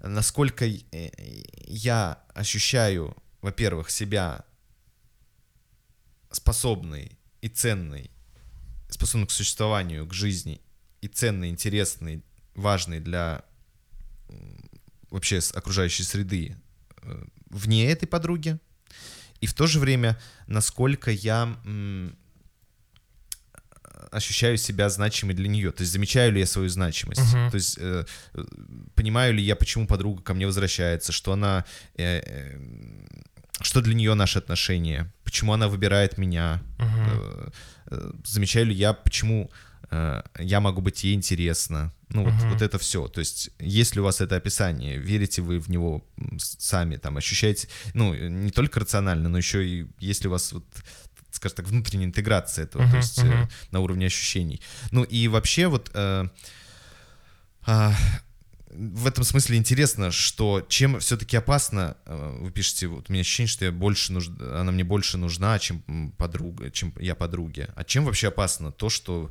насколько 0.00 0.64
э, 0.66 1.10
я 1.66 2.18
ощущаю, 2.34 3.16
во-первых, 3.42 3.90
себя 3.90 4.44
способной 6.30 7.18
и 7.40 7.48
ценной, 7.48 8.10
способной 8.88 9.26
к 9.26 9.30
существованию, 9.30 10.06
к 10.06 10.14
жизни, 10.14 10.60
и 11.00 11.08
ценной, 11.08 11.50
интересной, 11.50 12.22
важной 12.54 13.00
для 13.00 13.44
вообще 15.10 15.40
окружающей 15.54 16.02
среды 16.02 16.56
э, 17.02 17.24
вне 17.50 17.90
этой 17.90 18.06
подруги, 18.06 18.58
и 19.40 19.46
в 19.46 19.54
то 19.54 19.66
же 19.66 19.78
время, 19.78 20.18
насколько 20.46 21.10
я 21.10 21.56
ощущаю 24.10 24.56
себя 24.56 24.88
значимой 24.88 25.34
для 25.34 25.48
нее. 25.48 25.70
То 25.70 25.82
есть 25.82 25.92
замечаю 25.92 26.32
ли 26.32 26.40
я 26.40 26.46
свою 26.46 26.68
значимость? 26.68 27.32
Мгм. 27.34 27.50
То 27.50 27.54
есть 27.56 27.78
э, 27.78 28.04
понимаю 28.94 29.34
ли 29.34 29.42
я, 29.42 29.56
почему 29.56 29.86
подруга 29.86 30.22
ко 30.22 30.34
мне 30.34 30.46
возвращается, 30.46 31.12
что 31.12 31.32
она 31.32 31.64
э, 31.96 32.20
э, 32.24 32.58
что 33.60 33.80
для 33.80 33.94
нее 33.94 34.14
наши 34.14 34.38
отношения, 34.38 35.12
почему 35.24 35.52
она 35.52 35.68
выбирает 35.68 36.16
меня, 36.16 36.62
Мгм. 36.78 37.08
э, 37.10 37.50
э, 37.90 38.10
замечаю 38.24 38.66
ли 38.66 38.74
я, 38.74 38.92
почему 38.92 39.50
я 39.90 40.60
могу 40.60 40.80
быть 40.80 41.04
ей 41.04 41.14
интересна. 41.14 41.92
Ну, 42.10 42.24
вот, 42.24 42.32
Мгм. 42.32 42.50
вот 42.50 42.62
это 42.62 42.78
все. 42.78 43.06
То 43.08 43.20
есть, 43.20 43.50
если 43.58 44.00
у 44.00 44.04
вас 44.04 44.20
это 44.20 44.36
описание, 44.36 44.98
верите 44.98 45.42
вы 45.42 45.58
в 45.58 45.68
него 45.68 46.04
сами, 46.38 46.96
там, 46.96 47.16
ощущаете, 47.16 47.68
ну, 47.94 48.14
не 48.14 48.50
только 48.50 48.80
рационально, 48.80 49.28
но 49.28 49.38
еще 49.38 49.66
и 49.66 49.86
если 49.98 50.28
у 50.28 50.30
вас, 50.30 50.52
вот, 50.52 50.64
скажем 51.30 51.56
так, 51.56 51.66
внутренняя 51.68 52.06
интеграция 52.06 52.64
этого, 52.64 52.82
Мгм, 52.82 52.90
то 52.90 52.96
есть 52.96 53.18
э, 53.18 53.24
мгм. 53.24 53.48
на 53.70 53.80
уровне 53.80 54.06
ощущений. 54.06 54.60
Ну, 54.90 55.04
и 55.04 55.28
вообще 55.28 55.66
вот... 55.68 55.90
э, 55.94 56.28
а, 57.66 57.94
в 58.70 59.06
этом 59.06 59.24
смысле 59.24 59.56
интересно, 59.56 60.10
что 60.10 60.64
чем 60.68 61.00
все-таки 61.00 61.36
опасно, 61.36 61.96
э, 62.06 62.36
вы 62.40 62.50
пишете, 62.50 62.86
вот 62.86 63.08
у 63.08 63.12
меня 63.12 63.22
ощущение, 63.22 63.48
что 63.48 63.64
я 63.64 63.72
больше 63.72 64.12
нуж... 64.12 64.28
она 64.28 64.70
мне 64.72 64.84
больше 64.84 65.18
нужна, 65.18 65.58
чем 65.58 66.12
подруга, 66.16 66.70
чем 66.70 66.94
я 66.98 67.14
подруге. 67.14 67.70
А 67.76 67.84
чем 67.84 68.04
вообще 68.04 68.28
опасно? 68.28 68.70
То, 68.72 68.88
что, 68.88 69.30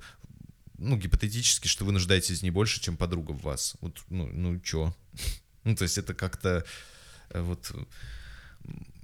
ну, 0.78 0.98
гипотетически, 0.98 1.68
что 1.68 1.86
вы 1.86 1.92
нуждаетесь 1.92 2.42
не 2.42 2.52
больше, 2.52 2.82
чем 2.82 2.98
подруга 2.98 3.32
в 3.32 3.42
вас. 3.42 3.76
Вот, 3.82 4.00
ну, 4.10 4.28
ну 4.28 4.60
чё? 4.60 4.94
Ну, 5.64 5.76
то 5.76 5.84
есть 5.84 5.98
это 5.98 6.14
как-то 6.14 6.64
э, 7.32 7.42
вот 7.42 7.70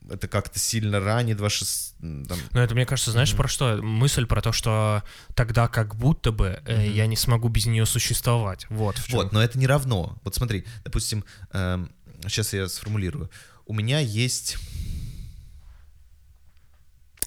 это 0.09 0.27
как-то 0.27 0.59
сильно 0.59 0.99
ранит 0.99 1.39
ваши... 1.39 1.65
Там, 1.99 2.39
Ну, 2.51 2.59
это, 2.59 2.73
мне 2.75 2.85
кажется, 2.85 3.11
знаешь, 3.11 3.33
про 3.35 3.47
что? 3.47 3.81
Мысль 3.81 4.25
про 4.25 4.41
то, 4.41 4.51
что 4.51 5.03
тогда 5.35 5.67
как 5.67 5.95
будто 5.95 6.31
бы 6.31 6.61
э, 6.65 6.85
Мгм. 6.85 6.93
я 6.93 7.07
не 7.07 7.15
смогу 7.15 7.49
без 7.49 7.65
нее 7.65 7.85
существовать. 7.85 8.65
Вот 8.69 8.97
в 8.97 9.07
чем. 9.07 9.19
Вот, 9.19 9.31
но 9.31 9.41
это 9.43 9.57
не 9.59 9.67
равно. 9.67 10.17
Вот 10.23 10.35
смотри, 10.35 10.65
допустим, 10.83 11.25
сейчас 11.51 12.53
я 12.53 12.67
сформулирую. 12.69 13.29
У 13.65 13.73
меня 13.73 13.99
есть... 13.99 14.57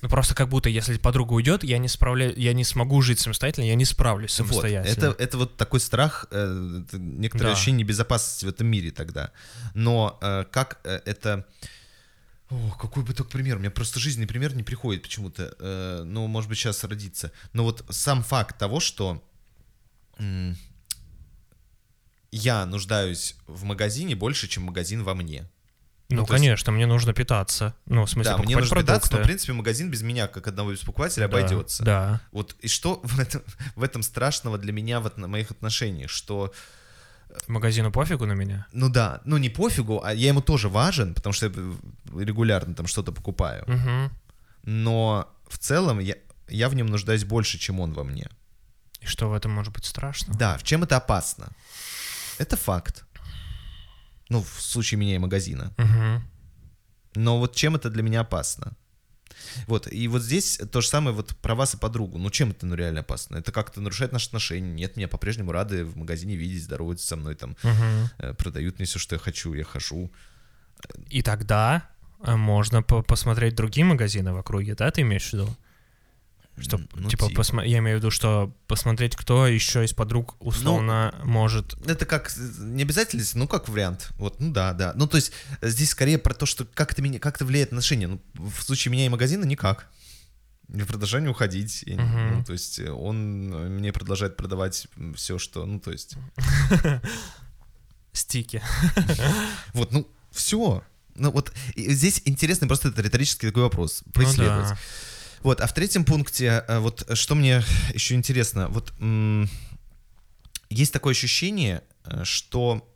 Ну, 0.03 0.09
просто 0.09 0.35
как 0.35 0.49
будто, 0.49 0.69
если 0.69 0.99
подруга 0.99 1.33
уйдет, 1.35 1.65
я 1.65 1.79
не 1.79 1.89
справляю, 1.89 2.35
я 2.37 2.53
не 2.53 2.65
смогу 2.65 3.03
жить 3.03 3.19
самостоятельно, 3.21 3.67
я 3.67 3.75
не 3.75 3.85
справлюсь 3.85 4.39
Вот, 4.39 4.49
самостоятельно. 4.49 4.93
это, 4.93 5.23
это 5.23 5.39
вот 5.39 5.57
такой 5.57 5.81
страх, 5.81 6.27
э, 6.31 6.83
некоторое 6.93 7.51
Да. 7.51 7.53
ощущение 7.55 7.87
безопасности 7.87 8.45
в 8.45 8.49
этом 8.49 8.67
мире 8.67 8.91
тогда. 8.91 9.33
Но 9.75 10.19
э, 10.21 10.45
как 10.51 10.81
э, 10.85 11.01
это... 11.05 11.47
О, 12.49 12.71
какой 12.79 13.03
бы 13.03 13.13
только 13.13 13.31
пример. 13.31 13.57
У 13.57 13.59
меня 13.59 13.73
просто 13.73 13.99
жизненный 13.99 14.29
пример 14.29 14.55
не 14.55 14.63
приходит 14.63 15.03
почему-то. 15.03 15.57
Э, 15.59 16.03
ну, 16.05 16.27
может 16.29 16.49
быть, 16.49 16.59
сейчас 16.59 16.85
родится. 16.85 17.33
Но 17.53 17.65
вот 17.65 17.85
сам 17.91 18.23
факт 18.23 18.57
того, 18.59 18.79
что 18.79 19.23
я 22.31 22.67
нуждаюсь 22.67 23.37
в 23.47 23.65
магазине 23.65 24.15
больше, 24.15 24.47
чем 24.49 24.65
магазин 24.65 25.03
во 25.03 25.15
мне. 25.15 25.49
Ну, 26.09 26.17
ну, 26.21 26.27
то 26.27 26.35
есть- 26.35 26.43
конечно, 26.45 26.73
мне 26.73 26.87
нужно 26.87 27.13
питаться. 27.13 27.75
Ну, 27.87 28.05
в 28.05 28.11
смысле, 28.11 28.33
да, 28.37 28.39
мне 28.39 28.55
нужно 28.57 28.77
питаться, 28.77 28.93
но, 28.93 28.99
в 28.99 29.01
продукты. 29.11 29.25
принципе, 29.27 29.53
магазин 29.55 29.91
без 29.91 30.03
меня, 30.03 30.29
как 30.29 30.47
одного 30.47 30.73
из 30.73 30.79
покупателей, 30.81 31.27
Да, 31.27 31.37
обойдется. 31.37 31.83
Да. 31.85 32.21
Вот 32.31 32.55
и 32.61 32.69
что 32.69 33.01
в 33.03 33.19
этом, 33.19 33.43
в 33.75 33.83
этом 33.83 34.03
страшного 34.03 34.57
для 34.57 34.73
меня 34.73 35.01
в 35.01 35.07
отно- 35.07 35.27
моих 35.27 35.51
отношениях, 35.51 36.11
что 36.11 36.53
Магазину 37.49 37.91
пофигу 37.93 38.25
на 38.25 38.33
меня. 38.33 38.67
Ну 38.73 38.89
да, 38.89 39.21
ну 39.25 39.37
не 39.37 39.49
пофигу, 39.51 40.01
а 40.03 40.15
я 40.15 40.29
ему 40.29 40.41
тоже 40.41 40.69
важен, 40.69 41.13
потому 41.15 41.33
что 41.33 41.47
я 41.47 41.53
э, 41.55 41.75
регулярно 42.25 42.75
там 42.75 42.87
что-то 42.87 43.13
покупаю. 43.13 43.65
Мгм. 43.67 44.11
Но 44.63 45.29
в 45.49 45.59
целом 45.59 45.99
я, 45.99 46.15
я 46.49 46.69
в 46.69 46.75
нем 46.75 46.87
нуждаюсь 46.87 47.25
больше, 47.25 47.59
чем 47.59 47.81
он 47.81 47.93
во 47.93 48.05
мне. 48.05 48.29
И 49.01 49.07
что 49.07 49.29
в 49.29 49.35
этом 49.35 49.51
может 49.53 49.73
быть 49.73 49.85
страшно? 49.85 50.35
Да, 50.35 50.57
в 50.57 50.63
чем 50.63 50.83
это 50.85 50.97
опасно? 50.97 51.49
Это 52.39 52.57
факт. 52.57 53.05
Ну, 54.29 54.43
в 54.43 54.61
случае 54.61 54.99
меня 54.99 55.15
и 55.15 55.19
магазина. 55.19 55.73
Мгм. 55.77 56.23
Но 57.15 57.39
вот 57.39 57.55
чем 57.55 57.77
это 57.77 57.91
для 57.91 58.03
меня 58.03 58.21
опасно? 58.21 58.77
Вот, 59.67 59.91
и 59.91 60.09
вот 60.09 60.23
здесь 60.23 60.61
то 60.71 60.81
же 60.81 60.89
самое 60.89 61.15
вот 61.15 61.37
про 61.37 61.55
вас 61.55 61.75
и 61.75 61.77
подругу. 61.79 62.19
Ну, 62.19 62.31
чем 62.31 62.51
это 62.51 62.67
ну 62.67 62.75
реально 62.75 63.01
опасно? 63.01 63.37
Это 63.37 63.53
как-то 63.53 63.81
нарушает 63.81 64.13
наши 64.13 64.27
отношения. 64.29 64.73
Нет, 64.73 64.97
меня 64.97 65.09
по-прежнему 65.09 65.53
рады 65.53 65.85
в 65.85 65.97
магазине 65.97 66.37
видеть, 66.37 66.65
здороваются 66.65 67.07
со 67.07 67.17
мной, 67.17 67.35
там, 67.35 67.57
э, 68.19 68.35
продают 68.35 68.79
мне 68.79 68.87
все, 68.87 68.99
что 68.99 69.15
я 69.15 69.19
хочу, 69.19 69.55
я 69.55 69.65
хожу. 69.65 70.11
И 71.09 71.23
тогда 71.23 71.89
э, 72.23 72.37
можно 72.37 72.83
по- 72.83 73.03
посмотреть 73.03 73.55
другие 73.55 73.85
магазины 73.85 74.33
в 74.33 74.39
округе, 74.39 74.75
да, 74.75 74.91
ты 74.91 75.03
имеешь 75.03 75.31
в 75.31 75.33
виду? 75.33 75.57
Что, 76.59 76.81
ну, 76.95 77.09
типа, 77.11 77.29
типа. 77.29 77.43
посма- 77.43 77.67
я 77.67 77.79
имею 77.79 77.99
в 77.99 78.01
виду, 78.01 78.11
что 78.11 78.51
посмотреть, 78.67 79.15
кто 79.15 79.47
еще 79.47 79.85
из 79.85 79.93
подруг 79.93 80.37
условно 80.41 81.15
Ну, 81.23 81.31
может... 81.31 81.77
Это 81.87 82.07
как, 82.07 82.33
э, 82.35 82.41
не 82.61 82.83
обязательно, 82.83 83.23
ну, 83.35 83.47
как 83.47 83.69
вариант. 83.69 84.09
Вот, 84.17 84.41
ну 84.41 84.53
да, 84.53 84.73
да. 84.73 84.93
Ну, 84.97 85.07
то 85.07 85.17
есть 85.17 85.33
э, 85.61 85.69
здесь 85.69 85.91
скорее 85.91 86.17
про 86.17 86.33
то, 86.33 86.47
что 86.47 86.65
как 86.65 86.93
это, 86.93 87.03
меня, 87.03 87.19
как 87.19 87.37
это 87.37 87.45
влияет 87.45 87.73
на 87.73 87.77
отношения. 87.77 88.07
Ну, 88.07 88.23
в 88.35 88.63
случае 88.63 88.93
меня 88.93 89.05
и 89.05 89.11
магазина 89.11 89.45
никак. 89.45 89.89
Я 90.69 90.87
продолжаю 90.87 91.23
не 91.23 91.29
уходить. 91.29 91.83
И, 91.87 91.95
Мгм. 91.95 92.39
ну, 92.39 92.45
то 92.45 92.55
есть 92.55 92.79
э, 92.79 92.91
он 92.91 93.49
мне 93.77 93.93
продолжает 93.93 94.37
продавать 94.37 94.89
все, 95.15 95.39
что, 95.39 95.67
ну, 95.67 95.79
то 95.79 95.93
есть... 95.93 96.17
Стики. 98.13 98.63
Вот, 99.75 99.93
ну, 99.93 100.09
все. 100.31 100.83
Ну, 101.17 101.31
вот 101.31 101.53
здесь 101.77 102.23
интересный 102.25 102.67
просто 102.67 102.89
это 102.89 103.03
риторический 103.03 103.47
такой 103.49 103.65
вопрос. 103.65 104.03
Ну 104.15 104.33
да. 104.37 104.79
Вот, 105.43 105.61
а 105.61 105.67
в 105.67 105.73
третьем 105.75 106.05
пункте, 106.05 106.65
э, 106.67 106.79
вот 106.79 107.07
что 107.17 107.35
мне 107.35 107.63
еще 107.95 108.15
интересно, 108.15 108.69
вот 108.69 108.93
есть 110.69 110.93
такое 110.93 111.13
ощущение, 111.13 111.83
э, 112.05 112.25
что 112.25 112.93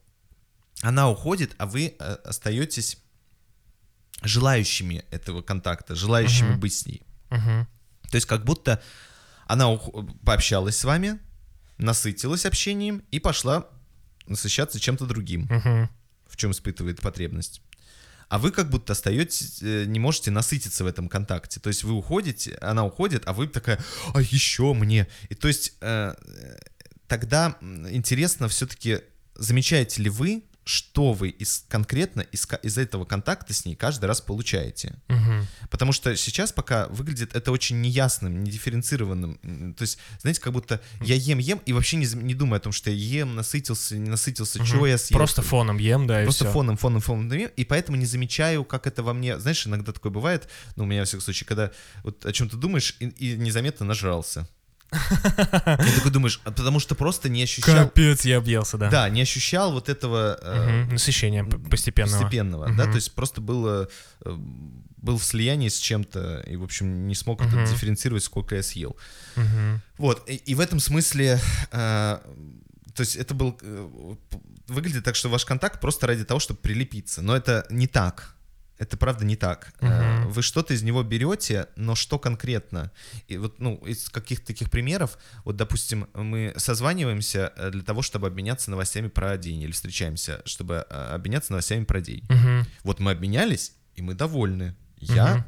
она 0.83 1.09
уходит, 1.11 1.55
а 1.59 1.67
вы 1.67 1.95
э, 1.99 2.15
остаетесь 2.25 2.99
желающими 4.23 5.05
этого 5.11 5.43
контакта, 5.43 5.95
желающими 5.95 6.51
Мгм. 6.51 6.61
быть 6.61 6.75
с 6.75 6.87
ней. 6.87 7.03
Мгм. 7.31 7.67
То 8.11 8.15
есть 8.17 8.27
как 8.27 8.45
будто 8.45 8.83
она 9.47 9.77
пообщалась 10.25 10.77
с 10.77 10.85
вами, 10.85 11.19
насытилась 11.79 12.45
общением 12.47 13.03
и 13.11 13.19
пошла 13.21 13.69
насыщаться 14.27 14.79
чем-то 14.79 15.07
другим, 15.07 15.43
Мгм. 15.51 15.89
в 16.27 16.37
чем 16.37 16.51
испытывает 16.51 17.01
потребность. 17.01 17.63
А 18.31 18.39
вы 18.39 18.53
как 18.53 18.71
будто 18.71 18.93
остаетесь, 18.93 19.61
э, 19.61 19.87
не 19.87 19.99
можете 19.99 20.31
насытиться 20.31 20.85
в 20.85 20.87
этом 20.87 21.09
контакте. 21.09 21.59
То 21.59 21.67
есть 21.67 21.83
вы 21.83 21.93
уходите, 21.93 22.57
она 22.61 22.85
уходит, 22.87 23.25
а 23.27 23.33
вы 23.33 23.49
такая, 23.49 23.81
а 24.15 24.23
еще 24.23 24.73
мне. 24.73 25.09
И 25.31 25.35
то 25.35 25.49
есть 25.49 25.75
э, 25.81 26.15
э, 26.17 26.59
тогда 27.09 27.59
интересно 27.91 28.47
все-таки, 28.47 29.01
замечаете 29.35 30.03
ли 30.03 30.11
вы, 30.11 30.45
что 30.65 31.13
вы 31.13 31.31
из, 31.31 31.65
конкретно 31.69 32.21
из, 32.21 32.47
из 32.63 32.79
этого 32.79 33.05
контакта 33.05 33.53
с 33.53 33.65
ней 33.65 33.75
каждый 33.75 34.07
раз 34.07 34.21
получаете? 34.21 34.95
Мгм. 35.09 35.47
Потому 35.71 35.93
что 35.93 36.17
сейчас 36.17 36.53
пока 36.53 36.87
выглядит 36.89 37.35
это 37.35 37.51
очень 37.53 37.81
неясным, 37.81 38.45
недифференцированным. 38.45 39.75
То 39.75 39.83
есть, 39.83 39.99
знаете, 40.21 40.41
как 40.41 40.53
будто 40.53 40.81
я 41.01 41.15
ем-ем 41.15 41.61
и 41.67 41.73
вообще 41.73 41.97
не, 41.97 42.07
не 42.23 42.35
думаю 42.35 42.59
о 42.59 42.61
том, 42.61 42.73
что 42.73 42.91
я 42.91 43.21
ем, 43.21 43.35
насытился, 43.35 43.97
не 43.97 44.11
насытился, 44.11 44.65
чего 44.65 44.87
я 44.87 44.99
съел. 44.99 45.19
Просто 45.19 45.43
фоном 45.43 45.79
ем, 45.79 46.07
да, 46.07 46.23
и 46.23 46.25
Просто 46.25 46.45
всё. 46.45 46.53
фоном, 46.53 46.77
фоном, 46.77 47.01
фоном 47.01 47.31
ем, 47.33 47.51
и 47.57 47.65
поэтому 47.65 47.97
не 47.97 48.07
замечаю, 48.07 48.65
как 48.65 48.87
это 48.87 49.03
во 49.03 49.15
мне... 49.15 49.39
Знаешь, 49.39 49.67
иногда 49.67 49.93
такое 49.93 50.13
бывает, 50.13 50.49
ну, 50.77 50.85
у 50.85 50.87
меня, 50.87 51.01
во 51.01 51.07
всяком 51.07 51.23
случае, 51.23 51.47
когда 51.47 51.71
вот 52.05 52.25
о 52.25 52.33
чем-то 52.33 52.57
думаешь 52.57 52.97
и, 53.01 53.07
и 53.07 53.37
незаметно 53.37 53.87
нажрался. 53.87 54.49
И 54.93 55.95
такой 55.97 56.11
думаешь, 56.11 56.41
а 56.45 56.51
потому 56.51 56.81
что 56.81 56.95
просто 56.95 57.29
не 57.29 57.43
ощущал... 57.43 57.85
Капец, 57.87 58.25
я 58.25 58.39
объелся, 58.39 58.77
да. 58.79 58.91
Да, 58.91 59.09
не 59.09 59.23
ощущал 59.23 59.73
вот 59.73 59.89
этого... 59.89 60.39
э, 60.43 60.97
п- 61.45 61.59
постепенного. 61.59 62.21
постепенного, 62.23 62.73
да, 62.77 62.85
то 62.85 62.97
есть 62.97 63.15
просто 63.15 63.41
было, 63.41 63.89
э, 64.25 64.31
был 64.97 65.19
в 65.19 65.25
слиянии 65.25 65.69
с 65.69 65.79
чем-то, 65.79 66.45
и, 66.47 66.57
в 66.57 66.65
общем, 66.65 67.07
не 67.07 67.15
смог 67.15 67.41
это 67.41 67.57
дифференцировать, 67.67 68.25
сколько 68.25 68.57
я 68.57 68.63
съел. 68.63 68.97
Вот, 69.99 70.29
и, 70.29 70.37
и 70.37 70.55
в 70.55 70.61
этом 70.61 70.81
смысле, 70.81 71.41
э, 71.73 72.19
то 72.95 73.01
есть 73.01 73.17
это 73.17 73.35
был, 73.35 73.59
э, 73.63 74.15
выглядит 74.67 75.05
так, 75.05 75.15
что 75.17 75.29
ваш 75.29 75.45
контакт 75.45 75.81
просто 75.81 76.07
ради 76.07 76.25
того, 76.25 76.41
чтобы 76.41 76.61
прилепиться, 76.61 77.23
но 77.23 77.37
это 77.37 77.67
не 77.71 77.87
так. 77.87 78.35
Это 78.81 78.97
правда 78.97 79.27
не 79.27 79.37
так. 79.37 79.75
Мгм. 79.83 80.31
Вы 80.31 80.41
что-то 80.41 80.73
из 80.73 80.83
него 80.83 81.03
берете, 81.03 81.69
но 81.77 81.95
что 81.95 82.19
конкретно? 82.19 82.91
И 83.29 83.37
вот, 83.37 83.61
ну, 83.61 83.75
из 83.87 84.09
каких-то 84.09 84.47
таких 84.47 84.71
примеров, 84.71 85.19
вот, 85.45 85.57
допустим, 85.57 86.09
мы 86.15 86.55
созваниваемся 86.57 87.53
э, 87.57 87.71
для 87.71 87.83
того, 87.83 88.01
чтобы 88.01 88.27
обменяться 88.27 88.71
новостями 88.71 89.09
про 89.09 89.37
день, 89.37 89.61
или 89.61 89.73
встречаемся, 89.73 90.41
чтобы 90.47 90.87
э, 90.89 90.95
обменяться 91.15 91.53
новостями 91.53 91.85
про 91.85 92.01
день. 92.01 92.25
Мгм. 92.31 92.67
Вот 92.83 93.01
мы 93.01 93.11
обменялись, 93.11 93.75
и 93.97 94.03
мы 94.03 94.15
довольны. 94.15 94.75
Я, 94.97 95.47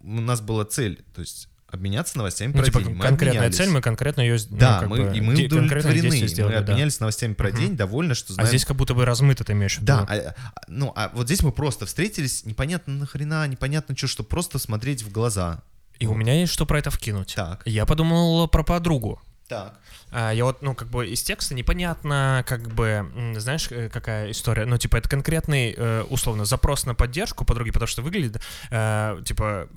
у 0.00 0.22
нас 0.22 0.40
была 0.40 0.64
цель, 0.64 1.04
то 1.14 1.20
есть 1.20 1.50
обменяться 1.72 2.16
новостями 2.18 2.52
Ну, 2.52 2.58
про 2.58 2.64
типа, 2.66 2.82
день. 2.82 2.94
Мы 2.94 3.02
конкретная 3.02 3.38
обменялись. 3.40 3.56
цель, 3.56 3.68
мы 3.70 3.80
конкретно 3.80 4.20
ее 4.22 4.38
Да, 4.50 4.82
мы, 4.86 5.16
и 5.16 5.20
мы 5.20 5.34
удовлетворены. 5.34 6.08
Мы 6.08 6.28
сделали, 6.28 6.52
да. 6.54 6.58
обменялись 6.60 7.00
новостями 7.00 7.34
про 7.34 7.48
Мгм. 7.50 7.58
день, 7.58 7.76
довольны, 7.76 8.14
что 8.14 8.32
А 8.32 8.34
знаем. 8.34 8.48
здесь 8.48 8.64
как 8.64 8.76
будто 8.76 8.94
бы 8.94 9.04
размыто 9.04 9.44
ты 9.44 9.52
имеешь 9.52 9.76
в 9.76 9.82
виду. 9.82 9.86
Да, 9.86 10.06
а- 10.08 10.14
а- 10.14 10.34
ну, 10.68 10.92
а 10.96 11.10
вот 11.14 11.26
здесь 11.26 11.42
мы 11.42 11.52
просто 11.52 11.86
встретились, 11.86 12.44
непонятно 12.44 12.94
нахрена, 12.94 13.46
непонятно 13.48 13.96
что, 13.96 14.06
что 14.06 14.22
просто 14.24 14.58
смотреть 14.58 15.02
в 15.02 15.10
глаза. 15.10 15.62
И 15.98 16.06
у 16.06 16.14
меня 16.14 16.34
есть 16.40 16.52
что 16.52 16.64
про 16.66 16.78
это 16.78 16.90
вкинуть. 16.90 17.34
Так. 17.36 17.62
Я 17.66 17.84
подумал 17.86 18.48
про 18.48 18.62
подругу. 18.64 19.20
Так. 19.48 19.78
А, 20.12 20.30
Я 20.32 20.44
вот, 20.44 20.62
ну, 20.62 20.74
как 20.74 20.88
бы 20.88 21.06
из 21.08 21.22
текста 21.22 21.54
непонятно, 21.54 22.44
как 22.48 22.68
бы, 22.72 23.04
знаешь, 23.36 23.66
э, 23.70 23.88
какая 23.88 24.30
история. 24.30 24.64
Ну, 24.64 24.78
типа, 24.78 24.96
это 24.96 25.08
конкретный, 25.08 25.74
э, 25.76 26.02
условно, 26.08 26.44
запрос 26.44 26.86
на 26.86 26.94
поддержку 26.94 27.44
подруги, 27.44 27.70
потому 27.70 27.88
что 27.88 28.02
выглядит, 28.02 28.40
э, 28.70 29.20
типа, 29.24 29.68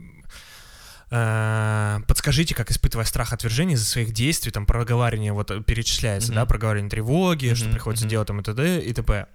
подскажите, 2.07 2.55
как 2.55 2.71
испытывая 2.71 3.05
страх 3.05 3.33
отвержения 3.33 3.75
из-за 3.75 3.85
своих 3.85 4.11
действий, 4.11 4.51
там, 4.51 4.65
проговаривание, 4.65 5.31
вот, 5.33 5.51
э, 5.51 5.61
перечисляется, 5.61 6.29
Мгм. 6.31 6.35
да, 6.35 6.45
проговаривание 6.45 6.89
тревоги, 6.89 7.53
что 7.53 7.65
Мгм, 7.65 7.73
приходится 7.73 8.05
мгм. 8.05 8.09
делать, 8.09 8.27
там, 8.27 8.39
и 8.39 8.43
т.д. 8.43 8.79
и 8.81 8.93
т.п. 8.93 9.27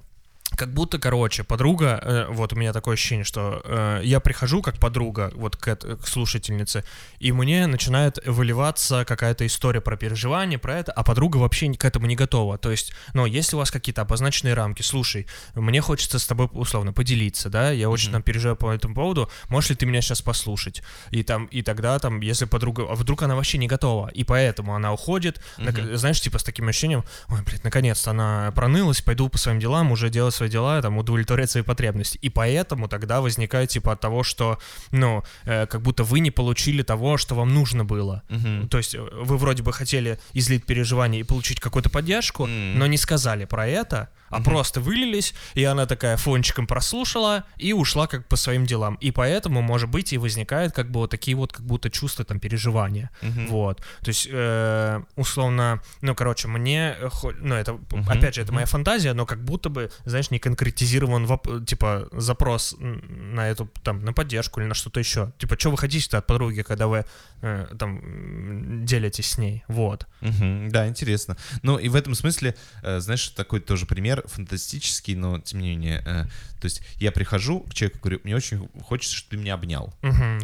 Как 0.57 0.73
будто, 0.73 0.99
короче, 0.99 1.45
подруга, 1.45 2.01
э, 2.03 2.27
вот 2.31 2.53
у 2.55 2.57
меня 2.57 2.73
такое 2.73 2.95
ощущение, 2.95 3.25
что 3.25 3.61
э, 3.65 4.01
я 4.05 4.19
прихожу 4.19 4.63
как 4.63 4.79
подруга 4.79 5.31
вот 5.35 5.57
к, 5.57 5.77
к 5.77 6.07
слушательнице, 6.07 6.85
и 7.19 7.33
мне 7.33 7.67
начинает 7.67 8.19
выливаться 8.27 9.05
какая-то 9.05 9.47
история 9.47 9.83
про 9.83 9.97
переживания, 9.97 10.59
про 10.59 10.79
это, 10.79 10.91
а 10.93 11.05
подруга 11.05 11.37
вообще 11.37 11.73
к 11.75 11.85
этому 11.85 12.07
не 12.07 12.17
готова. 12.17 12.57
То 12.57 12.71
есть, 12.71 12.93
ну, 13.13 13.27
если 13.27 13.57
у 13.57 13.59
вас 13.59 13.71
какие-то 13.71 14.01
обозначенные 14.03 14.55
рамки, 14.55 14.81
слушай, 14.81 15.27
мне 15.55 15.83
хочется 15.83 16.19
с 16.19 16.27
тобой 16.27 16.49
условно 16.53 16.95
поделиться, 16.95 17.51
да, 17.51 17.71
я 17.71 17.91
очень 17.91 18.09
Мгм. 18.09 18.13
там 18.15 18.23
переживаю 18.23 18.57
по 18.57 18.73
этому 18.73 18.95
поводу, 18.95 19.31
можешь 19.51 19.71
ли 19.71 19.77
ты 19.77 19.85
меня 19.85 20.01
сейчас 20.01 20.23
послушать? 20.23 20.83
И 21.11 21.23
там, 21.25 21.45
и 21.47 21.61
тогда 21.61 21.99
там, 21.99 22.21
если 22.21 22.47
подруга, 22.47 22.87
а 22.89 22.95
вдруг 22.95 23.23
она 23.23 23.37
вообще 23.37 23.59
не 23.59 23.67
готова, 23.69 24.09
и 24.09 24.25
поэтому 24.25 24.75
она 24.75 24.95
уходит, 24.95 25.41
нак- 25.59 25.79
Мгм. 25.83 25.97
знаешь, 25.99 26.21
типа 26.23 26.39
с 26.39 26.43
таким 26.43 26.69
ощущением, 26.69 27.05
ой, 27.29 27.43
блядь, 27.43 27.65
наконец-то 27.65 28.11
она 28.13 28.51
пронылась, 28.57 29.03
пойду 29.03 29.29
по 29.29 29.37
своим 29.37 29.61
делам, 29.61 29.93
уже 29.93 30.09
делать 30.09 30.38
свои 30.39 30.49
дела, 30.49 30.81
там, 30.83 30.97
удовлетворять 30.99 31.51
свои 31.51 31.63
потребности. 31.63 32.19
И 32.25 32.31
поэтому 32.31 32.89
тогда 32.89 33.21
возникает, 33.21 33.69
типа, 33.71 33.93
от 33.93 34.01
того, 34.01 34.23
что, 34.23 34.59
ну, 34.93 35.23
э, 35.45 35.67
как 35.67 35.83
будто 35.83 36.05
вы 36.05 36.21
не 36.21 36.31
получили 36.31 36.83
того, 36.83 37.19
что 37.19 37.35
вам 37.35 37.55
нужно 37.55 37.85
было. 37.85 38.23
Мгм. 38.31 38.69
То 38.69 38.79
есть 38.79 38.95
э, 38.95 39.01
вы 39.01 39.37
вроде 39.37 39.63
бы 39.63 39.73
хотели 39.73 40.19
излить 40.35 40.65
переживания 40.65 41.21
и 41.21 41.25
получить 41.25 41.61
какую-то 41.61 41.91
поддержку, 41.91 42.47
Мгм. 42.47 42.79
но 42.79 42.87
не 42.87 42.97
сказали 42.97 43.45
про 43.47 43.67
это, 43.67 44.09
а 44.31 44.37
Мгм. 44.37 44.45
просто 44.45 44.81
вылились, 44.81 45.35
и 45.55 45.65
она 45.65 45.87
такая 45.87 46.17
фончиком 46.17 46.67
прослушала 46.67 47.45
и 47.57 47.73
ушла 47.73 48.07
как 48.07 48.27
по 48.29 48.37
своим 48.37 48.67
делам. 48.67 48.97
И 48.97 49.11
поэтому, 49.11 49.63
может 49.63 49.89
быть, 49.89 50.13
и 50.13 50.19
возникает 50.19 50.73
как 50.73 50.91
бы 50.91 51.01
вот 51.01 51.11
такие 51.11 51.37
вот 51.37 51.53
как 51.53 51.65
будто 51.65 51.91
чувства 51.91 52.25
там 52.25 52.41
переживания. 52.41 53.11
Мгм. 53.23 53.47
Вот. 53.49 53.79
То 54.03 54.09
есть, 54.09 54.29
э, 54.31 55.03
условно, 55.17 55.83
ну, 56.01 56.15
короче, 56.15 56.49
мне, 56.49 56.95
э, 56.99 57.09
ну, 57.41 57.55
это, 57.55 57.73
Мгм, 57.73 58.09
опять 58.09 58.35
же, 58.35 58.43
это 58.43 58.53
моя 58.53 58.67
фантазия, 58.67 59.13
но 59.15 59.27
как 59.27 59.43
будто 59.45 59.69
бы, 59.69 59.91
знаешь, 60.05 60.31
не 60.31 60.39
конкретизирован, 60.39 61.25
воп- 61.27 61.65
типа, 61.65 62.09
запрос 62.13 62.77
на 62.79 63.49
эту, 63.49 63.69
там, 63.83 64.05
на 64.05 64.13
поддержку 64.13 64.61
или 64.61 64.67
на 64.69 64.75
что-то 64.75 65.01
еще. 65.01 65.33
Типа, 65.39 65.59
что 65.59 65.71
вы 65.71 65.77
хотите 65.79 66.17
от 66.17 66.27
подруги, 66.27 66.63
когда 66.63 66.87
вы, 66.87 67.05
э, 67.43 67.67
там, 67.79 68.85
делитесь 68.85 69.31
с 69.31 69.39
ней? 69.39 69.65
Вот. 69.69 70.07
Мгм, 70.21 70.69
Да, 70.71 70.87
интересно. 70.89 71.37
Ну 71.63 71.79
и 71.79 71.89
в 71.89 71.95
этом 71.97 72.15
смысле, 72.15 72.55
э, 72.83 73.01
знаешь, 73.01 73.29
такой 73.29 73.61
тоже 73.61 73.87
пример 73.87 74.18
фантастический, 74.27 75.15
но 75.15 75.39
тем 75.41 75.61
не 75.61 75.71
менее, 75.71 76.03
э, 76.07 76.25
то 76.61 76.65
есть 76.65 76.83
я 76.97 77.13
прихожу 77.13 77.61
к 77.61 77.75
человеку, 77.75 77.99
говорю, 78.03 78.21
мне 78.25 78.37
очень 78.37 78.69
хочется, 78.85 79.17
чтобы 79.17 79.31
ты 79.31 79.37
меня 79.43 79.55
обнял. 79.55 79.95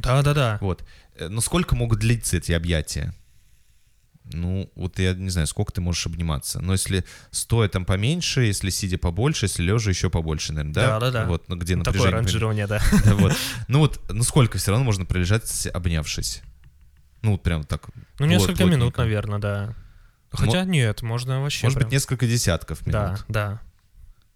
Да-да-да. 0.03 0.59
Вот. 0.61 0.85
Э, 1.17 1.29
Но 1.29 1.41
сколько 1.41 1.75
могут 1.75 2.01
длиться 2.01 2.37
эти 2.37 2.53
объятия? 2.53 3.15
Ну, 4.33 4.71
вот 4.75 4.99
я 4.99 5.13
не 5.13 5.29
знаю, 5.29 5.47
сколько 5.47 5.73
ты 5.73 5.83
можешь 5.83 6.07
обниматься. 6.07 6.61
Но 6.61 6.73
если 6.73 7.05
стоя 7.31 7.69
там 7.69 7.85
поменьше, 7.85 8.41
если 8.43 8.71
сидя 8.71 8.97
побольше, 8.97 9.45
если 9.47 9.63
лежа 9.63 9.91
еще 9.91 10.09
побольше, 10.09 10.55
наверное, 10.55 10.75
да? 10.75 10.87
Да-да-да. 10.99 11.27
Вот, 11.27 11.49
ну 11.49 11.57
где 11.57 11.75
Такое 11.77 11.85
напряжение. 11.85 12.17
ранжирование, 12.21 12.67
да. 12.67 12.81
Да, 13.05 13.15
вот. 13.17 13.35
Ну 13.69 13.81
вот, 13.81 14.01
ну 14.09 14.23
сколько 14.23 14.57
все 14.57 14.71
равно 14.71 14.85
можно 14.85 15.05
пролежать, 15.05 15.67
обнявшись? 15.67 16.43
Ну 17.21 17.33
вот 17.33 17.43
прям 17.43 17.65
так. 17.65 17.89
Ну, 18.19 18.27
несколько 18.27 18.65
минут, 18.65 18.97
наверное, 18.97 19.39
да. 19.39 19.75
Хотя 20.37 20.65
нет, 20.65 21.03
можно 21.03 21.41
вообще 21.43 21.67
Может 21.67 21.79
прям- 21.79 21.89
быть, 21.89 21.93
несколько 21.93 22.27
десятков 22.27 22.83
Да, 22.85 23.07
минут. 23.07 23.25
да. 23.29 23.61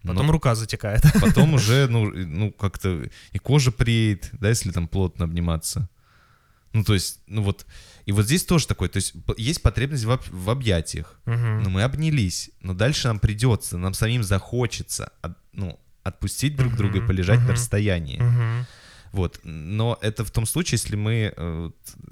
Но 0.03 0.13
Потом 0.13 0.31
рука 0.31 0.55
затекает. 0.55 1.03
потом 1.21 1.53
уже, 1.55 1.87
ну, 1.89 2.05
ну, 2.11 2.51
как-то 2.51 3.09
и 3.33 3.37
кожа 3.39 3.71
преет, 3.71 4.29
да, 4.33 4.49
если 4.49 4.71
там 4.71 4.87
плотно 4.87 5.25
обниматься. 5.25 5.89
Ну, 6.71 6.83
то 6.83 6.93
есть, 6.93 7.19
ну 7.27 7.41
вот, 7.41 7.65
и 8.05 8.11
вот 8.11 8.25
здесь 8.25 8.45
тоже 8.45 8.67
такое, 8.67 8.89
то 8.89 8.97
есть 8.97 9.13
есть 9.37 9.61
потребность 9.63 10.03
в, 10.05 10.11
об- 10.11 10.29
в 10.29 10.49
объятиях, 10.51 11.19
Мгм. 11.25 11.63
но 11.63 11.69
мы 11.71 11.81
обнялись, 11.83 12.51
но 12.61 12.73
дальше 12.73 13.07
нам 13.07 13.19
придется, 13.19 13.77
нам 13.77 13.93
самим 13.95 14.23
захочется, 14.23 15.11
от- 15.21 15.37
ну, 15.51 15.79
отпустить 16.03 16.55
друг 16.55 16.75
друга 16.75 16.99
и 16.99 17.01
полежать 17.01 17.39
на 17.39 17.45
мгм. 17.45 17.53
расстоянии. 17.53 18.19
Мгм. 18.21 18.65
Вот, 19.11 19.39
но 19.43 19.97
это 20.01 20.23
в 20.23 20.31
том 20.31 20.45
случае, 20.45 20.77
если 20.77 20.95
мы 20.95 21.33
э, 21.35 21.69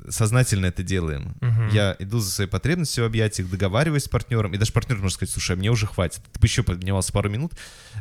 сознательно 0.09 0.65
это 0.67 0.83
делаем. 0.83 1.35
Мгм. 1.41 1.69
Я 1.69 1.95
иду 1.99 2.19
за 2.19 2.31
своей 2.31 2.49
потребностью 2.49 3.03
в 3.03 3.07
объятиях, 3.07 3.49
договариваюсь 3.49 4.03
с 4.05 4.09
партнером, 4.09 4.53
и 4.53 4.57
даже 4.57 4.71
партнер 4.73 4.97
может 4.97 5.13
сказать, 5.15 5.31
слушай, 5.31 5.51
а 5.51 5.55
мне 5.59 5.69
уже 5.69 5.85
хватит. 5.85 6.21
Ты 6.33 6.39
бы 6.39 6.47
еще 6.47 6.63
поднимался 6.63 7.13
пару 7.13 7.29
минут, 7.29 7.53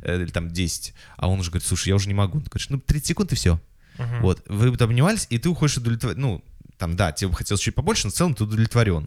э, 0.03 0.16
или 0.22 0.30
там 0.30 0.51
10, 0.51 0.94
а 1.16 1.28
он 1.28 1.40
уже 1.40 1.51
говорит, 1.51 1.66
слушай, 1.68 1.88
я 1.90 1.94
уже 1.94 2.09
не 2.09 2.14
могу. 2.14 2.38
Он 2.38 2.44
говорит, 2.44 2.70
ну 2.70 2.78
30 2.80 3.07
секунд 3.07 3.32
и 3.32 3.36
все. 3.36 3.61
Мгм. 3.99 4.20
Вот, 4.22 4.42
вы 4.49 4.70
вот 4.70 4.80
обнимались, 4.82 5.26
и 5.30 5.38
ты 5.38 5.49
уходишь 5.49 5.76
удовлетворен. 5.76 6.20
Ну, 6.20 6.44
там, 6.78 6.97
да, 6.97 7.12
тебе 7.12 7.28
бы 7.28 7.34
хотелось 7.36 7.61
чуть 7.62 7.74
побольше, 7.74 8.07
но 8.07 8.11
в 8.11 8.14
целом 8.14 8.34
ты 8.34 8.44
удовлетворен. 8.44 9.05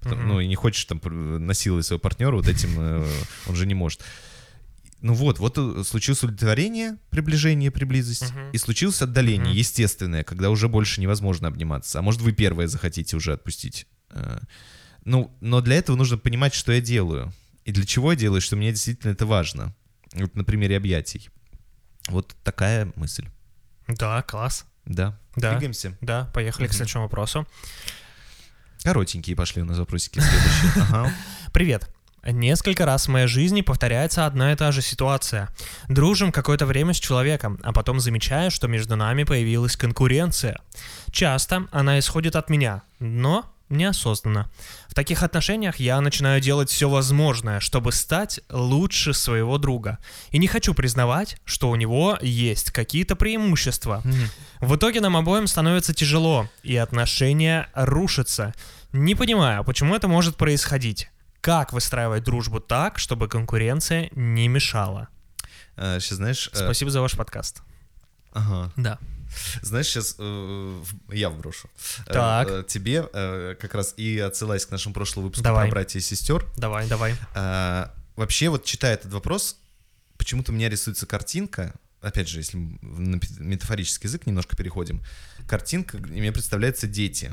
Потом, 0.00 0.18
Мгм. 0.18 0.28
Ну, 0.28 0.40
и 0.40 0.46
не 0.46 0.56
хочешь 0.56 0.84
там 0.84 0.98
пр- 0.98 1.12
насиловать 1.12 1.86
своего 1.86 2.00
партнера, 2.00 2.34
вот 2.36 2.48
этим 2.48 2.70
э, 2.78 3.08
он 3.48 3.54
же 3.56 3.66
не 3.66 3.74
может. 3.74 4.00
Ну 5.02 5.14
вот, 5.14 5.38
вот 5.40 5.58
э, 5.58 5.82
случилось 5.84 6.22
удовлетворение, 6.22 6.96
приближение, 7.10 7.70
приблизость, 7.70 8.30
Мгм. 8.32 8.50
и 8.52 8.58
случилось 8.58 9.02
отдаление, 9.02 9.48
Мгм. 9.48 9.56
естественное, 9.56 10.22
когда 10.24 10.48
уже 10.48 10.68
больше 10.68 11.00
невозможно 11.00 11.48
обниматься. 11.48 11.98
А 11.98 12.02
может, 12.02 12.20
вы 12.20 12.32
первое 12.32 12.68
захотите 12.68 13.16
уже 13.16 13.32
отпустить. 13.32 13.86
Э, 14.10 14.38
Ну, 15.04 15.36
но 15.40 15.60
для 15.60 15.74
этого 15.76 15.96
нужно 15.96 16.16
понимать, 16.18 16.54
что 16.54 16.70
я 16.70 16.80
делаю. 16.80 17.32
И 17.64 17.72
для 17.72 17.84
чего 17.84 18.12
я 18.12 18.16
делаю, 18.18 18.40
что 18.40 18.54
мне 18.54 18.70
действительно 18.70 19.10
это 19.10 19.26
важно. 19.26 19.74
Вот 20.14 20.36
на 20.36 20.44
примере 20.44 20.76
объятий. 20.76 21.28
Вот 22.08 22.36
такая 22.44 22.92
мысль. 22.94 23.26
Да, 23.88 24.22
класс. 24.22 24.64
Да. 24.84 25.18
Да. 25.34 25.50
Двигаемся. 25.52 25.98
Да, 26.00 26.26
поехали 26.32 26.66
к 26.66 26.70
Мгм. 26.70 26.76
следующему 26.76 27.02
вопросу. 27.02 27.46
Коротенькие 28.84 29.34
пошли 29.36 29.62
у 29.62 29.64
нас 29.64 29.78
вопросики 29.78 30.20
следующие. 30.20 30.72
Ага. 30.82 31.12
Привет. 31.52 31.88
Несколько 32.24 32.86
раз 32.86 33.06
в 33.06 33.10
моей 33.10 33.26
жизни 33.26 33.62
повторяется 33.62 34.26
одна 34.26 34.52
и 34.52 34.56
та 34.56 34.70
же 34.70 34.80
ситуация. 34.80 35.48
Дружим 35.88 36.30
какое-то 36.30 36.66
время 36.66 36.94
с 36.94 37.00
человеком, 37.00 37.58
а 37.64 37.72
потом 37.72 37.98
замечаю, 37.98 38.52
что 38.52 38.68
между 38.68 38.94
нами 38.94 39.24
появилась 39.24 39.76
конкуренция. 39.76 40.60
Часто 41.10 41.66
она 41.72 41.98
исходит 41.98 42.36
от 42.36 42.48
меня, 42.48 42.82
но 43.00 43.52
неосознанно. 43.72 44.48
В 44.88 44.94
таких 44.94 45.24
отношениях 45.24 45.76
я 45.76 46.00
начинаю 46.00 46.40
делать 46.40 46.70
все 46.70 46.88
возможное, 46.88 47.58
чтобы 47.58 47.90
стать 47.90 48.40
лучше 48.50 49.14
своего 49.14 49.58
друга. 49.58 49.98
И 50.30 50.38
не 50.38 50.46
хочу 50.46 50.74
признавать, 50.74 51.38
что 51.44 51.70
у 51.70 51.76
него 51.76 52.18
есть 52.20 52.70
какие-то 52.70 53.16
преимущества. 53.16 54.02
В 54.60 54.76
итоге 54.76 55.00
нам 55.00 55.16
обоим 55.16 55.48
становится 55.48 55.92
тяжело, 55.92 56.48
и 56.62 56.76
отношения 56.76 57.68
рушатся. 57.74 58.54
Не 58.92 59.14
понимаю, 59.16 59.64
почему 59.64 59.96
это 59.96 60.06
может 60.06 60.36
происходить. 60.36 61.08
Как 61.42 61.72
выстраивать 61.72 62.22
дружбу 62.22 62.60
так, 62.60 63.00
чтобы 63.00 63.28
конкуренция 63.28 64.10
не 64.14 64.46
мешала? 64.46 65.08
Сейчас, 65.76 66.12
знаешь... 66.18 66.48
э, 66.52 66.56
Спасибо 66.56 66.92
за 66.92 67.00
ваш 67.00 67.16
подкаст. 67.16 67.62
Ага. 68.32 68.72
Да. 68.76 68.98
Знаешь, 69.60 69.86
сейчас 69.88 70.16
я 70.18 71.30
вброшу. 71.30 71.68
Э, 72.06 72.12
Так. 72.12 72.48
э, 72.48 72.64
тебе 72.68 73.08
э, 73.12 73.56
как 73.60 73.74
раз 73.74 73.94
и 73.96 74.20
отсылаясь 74.20 74.64
к 74.66 74.70
нашему 74.70 74.94
прошлому 74.94 75.26
выпуску 75.26 75.42
Давай. 75.42 75.66
про 75.66 75.72
братья 75.72 75.98
и 75.98 76.02
сестер. 76.02 76.46
Давай, 76.56 76.86
давай. 76.88 77.16
э, 77.34 77.86
Вообще, 78.14 78.48
вот 78.48 78.64
читая 78.64 78.94
этот 78.94 79.12
вопрос, 79.12 79.56
почему-то 80.18 80.52
у 80.52 80.54
меня 80.54 80.68
рисуется 80.68 81.06
картинка, 81.06 81.74
опять 82.00 82.28
же, 82.28 82.38
если 82.38 82.56
на 82.82 83.18
метафорический 83.40 84.06
язык 84.06 84.26
немножко 84.26 84.54
переходим, 84.56 85.02
картинка, 85.48 85.96
мне 85.98 86.30
представляются 86.30 86.86
дети. 86.86 87.32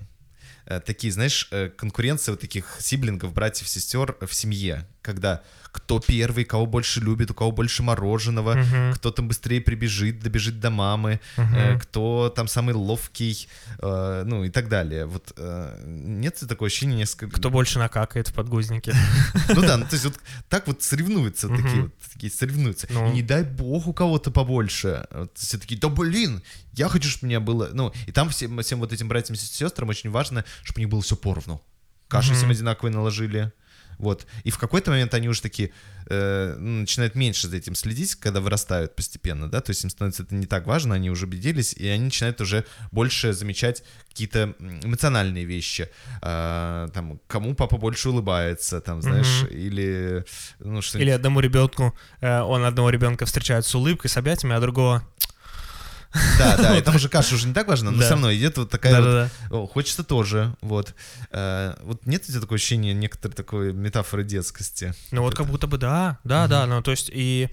Э, 0.69 0.79
Такие, 0.79 1.11
знаешь, 1.11 1.47
э, 1.51 1.69
конкуренция 1.69 2.31
вот 2.33 2.41
таких 2.41 2.77
сиблингов, 2.79 3.33
братьев, 3.33 3.67
сестер 3.67 4.15
в 4.21 4.33
семье, 4.33 4.87
когда 5.01 5.41
кто 5.71 5.99
первый, 5.99 6.45
кого 6.45 6.65
больше 6.65 6.99
любит, 6.99 7.31
у 7.31 7.33
кого 7.33 7.51
больше 7.51 7.83
мороженого, 7.83 8.55
Мгм. 8.55 8.93
кто 8.93 9.11
там 9.11 9.27
быстрее 9.27 9.61
прибежит, 9.61 10.19
добежит 10.19 10.59
до 10.59 10.69
мамы, 10.69 11.19
Мгм. 11.37 11.55
э, 11.55 11.79
кто 11.79 12.29
там 12.35 12.47
самый 12.47 12.73
ловкий, 12.75 13.47
э, 13.79 14.23
ну 14.25 14.43
и 14.43 14.49
так 14.49 14.69
далее. 14.69 15.05
Вот 15.05 15.33
э, 15.37 15.81
нет 15.85 16.39
такого 16.47 16.67
ощущения 16.67 16.95
несколько... 16.95 17.37
Кто 17.37 17.49
больше 17.49 17.79
накакает 17.79 18.27
в 18.29 18.33
подгузнике? 18.33 18.93
Ну 19.55 19.61
да, 19.61 19.77
ну 19.77 19.85
то 19.85 19.93
есть 19.93 20.05
вот 20.05 20.19
так 20.49 20.67
вот 20.67 20.81
соревнуются, 20.83 21.47
такие 21.49 21.83
вот, 21.83 21.91
такие 22.13 22.31
соревнуются. 22.31 22.87
Ну. 22.89 23.09
И 23.11 23.13
не 23.15 23.21
дай 23.23 23.43
бог 23.43 23.87
у 23.87 23.93
кого-то 23.93 24.31
побольше. 24.31 25.05
Все 25.35 25.57
такие, 25.57 25.79
да 25.79 25.89
блин, 25.89 26.41
я 26.73 26.87
хочу, 26.89 27.09
чтобы 27.09 27.25
у 27.25 27.29
меня 27.29 27.39
было... 27.39 27.69
Ну, 27.73 27.93
и 28.07 28.11
там 28.11 28.29
всем, 28.29 28.59
всем 28.61 28.79
вот 28.79 28.93
этим 28.93 29.07
братьям 29.07 29.35
и 29.35 29.37
сестрам 29.37 29.89
очень 29.89 30.09
важно, 30.09 30.45
чтобы 30.63 30.77
у 30.77 30.81
них 30.81 30.89
было 30.89 31.01
все 31.01 31.15
поровну. 31.15 31.61
Каши 32.07 32.29
Мгм. 32.31 32.37
всем 32.37 32.49
одинаковые 32.51 32.93
наложили, 32.93 33.51
Вот. 33.99 34.25
И 34.43 34.49
в 34.49 34.57
какой-то 34.57 34.91
момент 34.91 35.13
они 35.13 35.29
уже 35.29 35.41
такие 35.41 35.71
э, 36.07 36.55
ну, 36.57 36.81
начинают 36.81 37.15
меньше 37.15 37.47
за 37.47 37.57
этим 37.57 37.75
следить, 37.75 38.15
когда 38.15 38.39
вырастают 38.39 38.95
постепенно, 38.95 39.47
да, 39.49 39.61
то 39.61 39.69
есть 39.71 39.83
им 39.83 39.89
становится 39.89 40.23
это 40.23 40.33
не 40.35 40.47
так 40.47 40.65
важно, 40.65 40.95
они 40.95 41.09
уже 41.11 41.25
убедились, 41.25 41.73
и 41.73 41.87
они 41.87 42.05
начинают 42.05 42.41
уже 42.41 42.65
больше 42.91 43.33
замечать 43.33 43.83
какие-то 44.07 44.55
эмоциональные 44.83 45.45
вещи, 45.45 45.89
А, 46.21 46.87
там, 46.93 47.19
кому 47.27 47.53
папа 47.55 47.77
больше 47.77 48.09
улыбается, 48.09 48.81
там, 48.81 49.01
знаешь, 49.01 49.43
Мгм. 49.43 49.51
или, 49.51 50.25
ну, 50.59 50.81
что 50.81 50.97
Или 50.97 51.09
одному 51.11 51.39
ребенку, 51.41 51.93
э, 52.21 52.39
он 52.41 52.63
одного 52.63 52.89
ребенка 52.89 53.25
встречает 53.25 53.65
с 53.65 53.75
улыбкой, 53.75 54.09
с 54.09 54.17
объятиями, 54.17 54.55
а 54.55 54.59
другого... 54.59 55.03
Да, 56.39 56.57
да, 56.57 56.81
там 56.85 56.95
уже 56.95 57.07
каша 57.09 57.35
уже 57.35 57.47
не 57.47 57.53
так 57.53 57.67
важно, 57.67 57.91
но 57.91 58.01
все 58.01 58.11
равно 58.11 58.33
идет 58.33 58.57
вот 58.57 58.69
такая 58.69 59.29
вот 59.49 59.71
хочется 59.71 60.03
тоже, 60.03 60.55
вот. 60.61 60.95
Э, 61.31 61.75
вот 61.83 62.05
нет 62.05 62.23
у 62.23 62.31
тебя 62.31 62.41
такое 62.41 62.57
ощущение 62.57 62.93
некоторой 62.93 63.35
такой 63.35 63.73
метафоры 63.73 64.23
детскости? 64.23 64.93
Ну 65.11 65.21
вот 65.21 65.35
как 65.35 65.45
будто 65.47 65.67
бы 65.67 65.77
да, 65.77 66.17
да, 66.23 66.47
да, 66.47 66.65
ну 66.65 66.81
то 66.81 66.91
есть 66.91 67.09
и... 67.13 67.49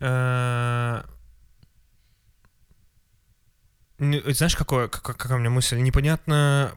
э, 0.00 1.02
не- 3.98 4.32
Знаешь, 4.32 4.56
какое, 4.56 4.88
как- 4.88 5.02
какая 5.02 5.36
у 5.36 5.40
меня 5.40 5.50
мысль? 5.50 5.78
Непонятно, 5.78 6.72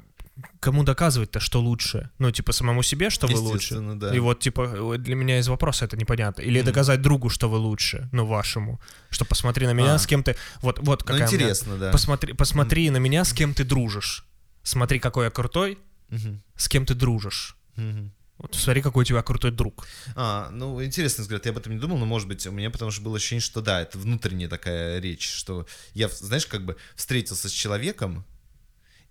кому 0.59 0.83
доказывать-то, 0.83 1.39
что 1.39 1.61
лучше. 1.61 2.09
Ну, 2.19 2.31
типа, 2.31 2.51
самому 2.53 2.81
себе, 2.83 3.09
что 3.09 3.27
вы 3.27 3.37
лучше. 3.37 3.79
Да. 3.95 4.15
И 4.15 4.19
вот, 4.19 4.39
типа, 4.39 4.97
для 4.97 5.15
меня 5.15 5.39
из 5.39 5.47
вопроса 5.47 5.85
это 5.85 5.95
непонятно. 5.97 6.41
Или 6.41 6.59
Мгм. 6.59 6.65
доказать 6.67 7.01
другу, 7.01 7.29
что 7.29 7.49
вы 7.49 7.57
лучше, 7.57 8.09
ну, 8.11 8.25
вашему. 8.25 8.81
Что 9.09 9.25
посмотри 9.25 9.67
на 9.67 9.73
меня, 9.73 9.93
А. 9.95 9.99
с 9.99 10.07
кем 10.07 10.23
ты... 10.23 10.35
Вот, 10.61 10.79
вот 10.79 11.01
Ну, 11.01 11.05
какая 11.05 11.13
у 11.13 11.17
меня- 11.17 11.25
интересно, 11.27 11.77
да. 11.77 11.91
Посмотри, 11.91 12.33
посмотри 12.33 12.89
на 12.89 12.97
меня, 12.97 13.23
с 13.25 13.33
кем 13.33 13.53
ты 13.53 13.63
дружишь. 13.63 14.25
Смотри, 14.63 14.99
какой 14.99 15.25
я 15.25 15.29
крутой, 15.31 15.77
Мгм, 16.09 16.41
с 16.55 16.67
кем 16.67 16.85
ты 16.85 16.93
дружишь. 16.95 17.55
мгм. 17.75 18.11
Вот 18.39 18.55
смотри, 18.55 18.81
какой 18.81 19.03
у 19.03 19.05
тебя 19.05 19.21
крутой 19.21 19.51
друг. 19.51 19.85
А, 20.15 20.49
ну, 20.51 20.83
интересный 20.83 21.21
взгляд, 21.21 21.45
я 21.45 21.51
об 21.51 21.59
этом 21.59 21.71
не 21.73 21.79
думал, 21.79 21.97
но, 21.97 22.05
может 22.05 22.27
быть, 22.27 22.45
у 22.47 22.51
меня 22.51 22.71
потому 22.71 22.89
что 22.91 23.01
было 23.03 23.15
ощущение, 23.17 23.41
что 23.41 23.61
да, 23.61 23.81
это 23.81 23.97
внутренняя 23.99 24.49
такая 24.49 24.99
речь, 24.99 25.29
что 25.29 25.67
я, 25.93 26.09
знаешь, 26.09 26.47
как 26.47 26.65
бы 26.65 26.75
встретился 26.95 27.47
с 27.47 27.51
человеком, 27.51 28.25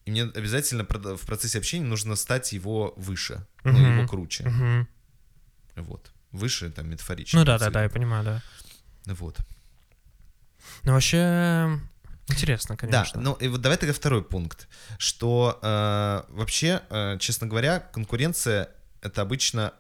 и 0.04 0.10
мне 0.10 0.24
обязательно 0.24 0.84
в 0.84 1.26
процессе 1.26 1.58
общения 1.58 1.84
нужно 1.84 2.16
стать 2.16 2.52
его 2.52 2.94
выше, 2.96 3.46
ну, 3.64 3.72
Мгм. 3.72 3.98
его 3.98 4.08
круче. 4.08 4.44
Мгм. 4.48 4.88
Вот. 5.76 6.12
Выше, 6.32 6.70
там, 6.70 6.88
метафорично. 6.88 7.38
Ну 7.38 7.44
да, 7.44 7.58
да, 7.58 7.70
да, 7.70 7.82
я 7.82 7.88
понимаю, 7.88 8.24
да. 8.24 8.42
Вот. 9.06 9.38
Ну 10.84 10.92
вообще 10.92 11.78
интересно, 12.28 12.76
конечно. 12.76 13.20
Да, 13.20 13.20
ну 13.20 13.34
и 13.34 13.48
вот 13.48 13.60
давай 13.60 13.78
тогда 13.78 13.92
второй 13.92 14.22
пункт, 14.24 14.68
что 14.98 15.58
э, 15.62 16.22
вообще, 16.32 16.82
э, 16.90 17.18
честно 17.18 17.46
говоря, 17.46 17.80
конкуренция 17.80 18.68
это 19.00 19.22
обычно 19.22 19.74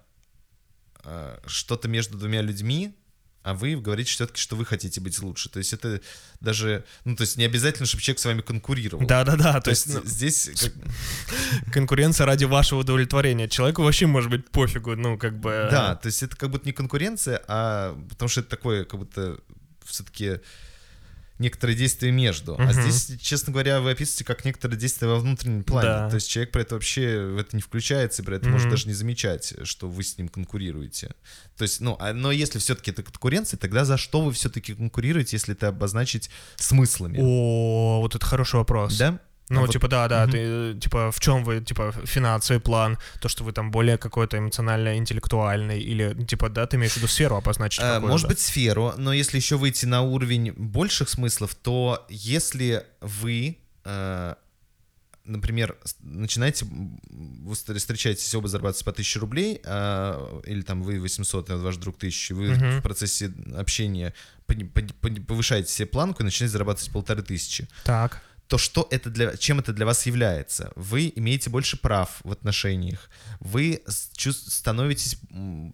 э, 1.04 1.38
что-то 1.46 1.88
между 1.88 2.18
двумя 2.18 2.42
людьми, 2.42 2.94
а 3.42 3.54
вы 3.54 3.76
говорите 3.76 4.10
все-таки, 4.10 4.40
что 4.40 4.56
вы 4.56 4.64
хотите 4.64 5.00
быть 5.00 5.20
лучше. 5.20 5.48
То 5.48 5.58
есть 5.58 5.72
это 5.72 6.00
даже, 6.40 6.84
ну 7.04 7.16
то 7.16 7.22
есть 7.22 7.36
не 7.36 7.44
обязательно, 7.44 7.86
чтобы 7.86 8.02
человек 8.02 8.20
с 8.20 8.24
вами 8.24 8.40
конкурировал. 8.40 9.06
Да, 9.06 9.24
да, 9.24 9.36
да. 9.36 9.60
То 9.60 9.70
есть 9.70 9.92
ну, 9.92 10.00
здесь 10.04 10.50
как- 10.60 11.72
конкуренция 11.72 12.26
ради 12.26 12.44
вашего 12.44 12.80
удовлетворения. 12.80 13.48
Человеку 13.48 13.82
вообще 13.82 14.06
может 14.06 14.30
быть 14.30 14.48
пофигу, 14.50 14.96
ну, 14.96 15.18
как 15.18 15.38
бы. 15.38 15.68
да, 15.70 15.96
то 15.96 16.06
есть 16.06 16.22
это 16.22 16.36
как 16.36 16.50
будто 16.50 16.66
не 16.66 16.72
конкуренция, 16.72 17.42
а 17.48 17.98
потому 18.08 18.28
что 18.28 18.40
это 18.40 18.50
такое, 18.50 18.84
как 18.84 19.00
будто 19.00 19.38
все-таки 19.84 20.40
некоторые 21.42 21.76
действия 21.76 22.10
между. 22.10 22.54
А 22.58 22.62
Мгм. 22.62 22.72
здесь, 22.72 23.20
честно 23.20 23.52
говоря, 23.52 23.80
вы 23.80 23.90
описываете 23.90 24.24
как 24.24 24.44
некоторые 24.44 24.78
действия 24.78 25.08
во 25.08 25.18
внутреннем 25.18 25.64
плане. 25.64 25.88
Да. 25.88 26.08
То 26.08 26.14
есть 26.14 26.30
человек 26.30 26.52
про 26.52 26.62
это 26.62 26.74
вообще 26.76 27.20
в 27.26 27.36
это 27.38 27.54
не 27.56 27.60
включается, 27.62 28.22
и 28.22 28.24
про 28.24 28.36
это 28.36 28.48
может 28.48 28.66
Мгм. 28.66 28.70
даже 28.70 28.88
не 28.88 28.94
замечать, 28.94 29.54
что 29.64 29.88
вы 29.88 30.02
с 30.02 30.16
ним 30.16 30.28
конкурируете. 30.28 31.14
То 31.58 31.62
есть, 31.64 31.80
ну, 31.80 31.96
а- 32.00 32.12
но 32.14 32.32
если 32.32 32.58
все-таки 32.58 32.90
это 32.90 33.02
конкуренция, 33.02 33.58
тогда 33.58 33.84
за 33.84 33.98
что 33.98 34.22
вы 34.22 34.32
все-таки 34.32 34.74
конкурируете, 34.74 35.36
если 35.36 35.54
это 35.54 35.68
обозначить 35.68 36.30
смыслами? 36.56 37.18
О, 37.20 38.00
вот 38.00 38.14
это 38.14 38.24
хороший 38.24 38.56
вопрос. 38.56 38.96
Да? 38.96 39.18
Ну, 39.48 39.60
вот- 39.60 39.70
типа, 39.72 39.88
да, 39.88 40.08
да, 40.08 40.22
Мгм. 40.22 40.30
ты, 40.32 40.78
типа, 40.80 41.10
в 41.10 41.20
чем 41.20 41.44
вы, 41.44 41.60
типа, 41.60 41.92
финансовый 42.04 42.58
план, 42.60 42.96
то, 43.20 43.28
что 43.28 43.44
вы 43.44 43.52
там 43.52 43.70
более 43.70 43.98
какой-то 43.98 44.38
эмоционально-интеллектуальный, 44.38 45.80
или, 45.80 46.14
типа, 46.24 46.48
да, 46.48 46.66
ты 46.66 46.76
имеешь 46.76 46.92
в 46.92 46.96
виду 46.98 47.08
сферу 47.08 47.36
обозначить 47.36 47.82
Э? 47.82 47.98
Может 48.00 48.28
быть, 48.28 48.38
сферу, 48.38 48.94
но 48.96 49.12
если 49.12 49.36
еще 49.36 49.56
выйти 49.56 49.84
на 49.86 50.02
уровень 50.02 50.52
больших 50.52 51.08
смыслов, 51.08 51.54
то 51.54 52.06
если 52.08 52.84
вы, 53.00 53.58
э, 53.84 54.34
например, 55.24 55.76
начинаете, 56.00 56.64
вы 56.64 57.52
встр- 57.52 57.76
встречаетесь, 57.78 58.34
оба 58.34 58.48
зарабатываете 58.48 58.84
по 58.84 58.92
1000 58.92 59.20
рублей, 59.20 59.60
а, 59.64 60.40
или 60.46 60.62
там 60.62 60.82
вы 60.82 60.98
800, 61.00 61.50
а 61.50 61.56
ваш 61.58 61.76
друг 61.76 61.96
1000, 61.98 62.34
вы 62.34 62.50
Мгм. 62.54 62.78
в 62.80 62.82
процессе 62.82 63.32
общения 63.56 64.14
повышаете 65.26 65.72
себе 65.72 65.86
планку 65.86 66.22
и 66.22 66.24
начинаете 66.24 66.52
зарабатывать 66.52 66.92
полторы 66.92 67.22
тысячи, 67.22 67.68
Так. 67.84 68.20
То 68.52 68.58
что 68.58 68.86
это 68.90 69.08
для, 69.08 69.34
чем 69.38 69.60
это 69.60 69.72
для 69.72 69.86
вас 69.86 70.04
является? 70.04 70.72
Вы 70.76 71.10
имеете 71.16 71.48
больше 71.48 71.78
прав 71.78 72.20
в 72.22 72.30
отношениях, 72.30 73.08
вы 73.40 73.82
становитесь 73.86 75.16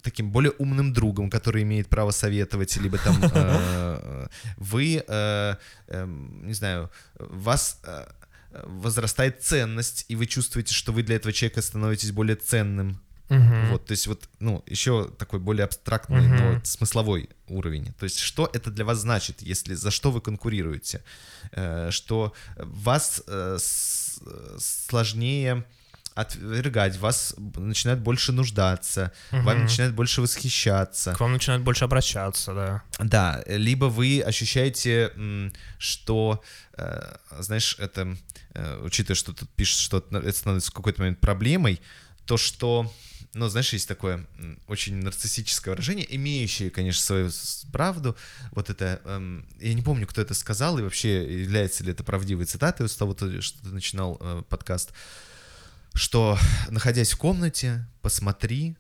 таким 0.05 0.31
более 0.31 0.53
умным 0.59 0.93
другом, 0.93 1.29
который 1.29 1.65
имеет 1.65 1.89
право 1.89 2.13
советовать, 2.13 2.77
либо 2.77 2.99
там 2.99 3.17
э, 3.35 4.29
вы, 4.59 5.03
э, 5.09 5.57
эм, 5.89 6.47
не 6.47 6.55
знаю, 6.55 6.89
вас 7.19 7.81
э, 7.83 8.07
возрастает 8.63 9.43
ценность, 9.43 10.05
и 10.07 10.15
вы 10.15 10.27
чувствуете, 10.27 10.73
что 10.73 10.93
вы 10.93 11.03
для 11.03 11.17
этого 11.17 11.33
человека 11.33 11.63
становитесь 11.63 12.13
более 12.13 12.37
ценным. 12.37 13.01
Мгм. 13.29 13.67
Вот, 13.67 13.87
то 13.87 13.93
есть 13.93 14.07
вот, 14.07 14.29
ну, 14.41 14.63
еще 14.67 15.11
такой 15.19 15.39
более 15.39 15.65
абстрактный, 15.65 16.27
Мгм. 16.29 16.37
но 16.37 16.61
смысловой 16.65 17.29
уровень. 17.49 17.93
То 17.99 18.05
есть 18.05 18.19
что 18.21 18.49
это 18.53 18.71
для 18.71 18.85
вас 18.85 18.99
значит, 18.99 19.43
если 19.43 19.75
за 19.75 19.91
что 19.91 20.11
вы 20.11 20.21
конкурируете? 20.21 21.03
Э, 21.53 21.91
что 21.91 22.33
вас 22.57 23.23
э, 23.27 23.59
сложнее 24.59 25.65
отвергать, 26.15 26.97
вас 26.97 27.35
начинают 27.39 28.01
больше 28.01 28.33
нуждаться, 28.33 29.13
вами 29.31 29.59
Мгм. 29.59 29.63
начинают 29.67 29.95
больше 29.95 30.21
восхищаться. 30.21 31.15
К 31.15 31.21
вам 31.21 31.33
начинают 31.33 31.63
больше 31.63 31.85
обращаться, 31.85 32.55
да. 32.55 32.83
Да, 32.99 33.45
либо 33.47 33.85
вы 33.85 34.21
ощущаете, 34.27 35.13
что, 35.79 36.43
э, 36.77 37.17
знаешь, 37.39 37.77
это, 37.79 38.17
учитывая, 38.83 39.15
что 39.15 39.33
тут 39.33 39.49
пишет, 39.51 39.79
что 39.79 39.99
это 39.99 40.33
становится 40.33 40.71
в 40.73 40.75
какой-то 40.75 41.03
момент 41.03 41.21
проблемой, 41.21 41.81
то 42.27 42.37
что, 42.37 42.93
ну, 43.35 43.49
знаешь, 43.49 43.73
есть 43.73 43.89
такое 43.89 44.27
очень 44.67 44.97
нарциссическое 44.97 45.73
выражение, 45.73 46.07
имеющее, 46.17 46.71
конечно, 46.71 47.03
свою 47.03 47.31
правду, 47.73 48.17
вот 48.53 48.71
это, 48.71 49.01
эм, 49.05 49.47
я 49.61 49.75
не 49.75 49.83
помню, 49.83 50.07
кто 50.07 50.21
это 50.21 50.35
сказал, 50.35 50.79
и 50.79 50.83
вообще 50.83 51.43
является 51.43 51.85
ли 51.85 51.93
это 51.93 52.05
правдивой 52.05 52.47
цитатой 52.47 52.89
с 52.89 52.97
того, 52.97 53.15
то, 53.15 53.41
что 53.43 53.63
ты 53.63 53.69
начинал 53.69 54.17
э, 54.21 54.43
подкаст, 54.49 54.93
что, 55.95 56.39
находясь 56.69 57.13
в 57.13 57.19
комнате, 57.19 57.87
посмотри, 58.03 58.77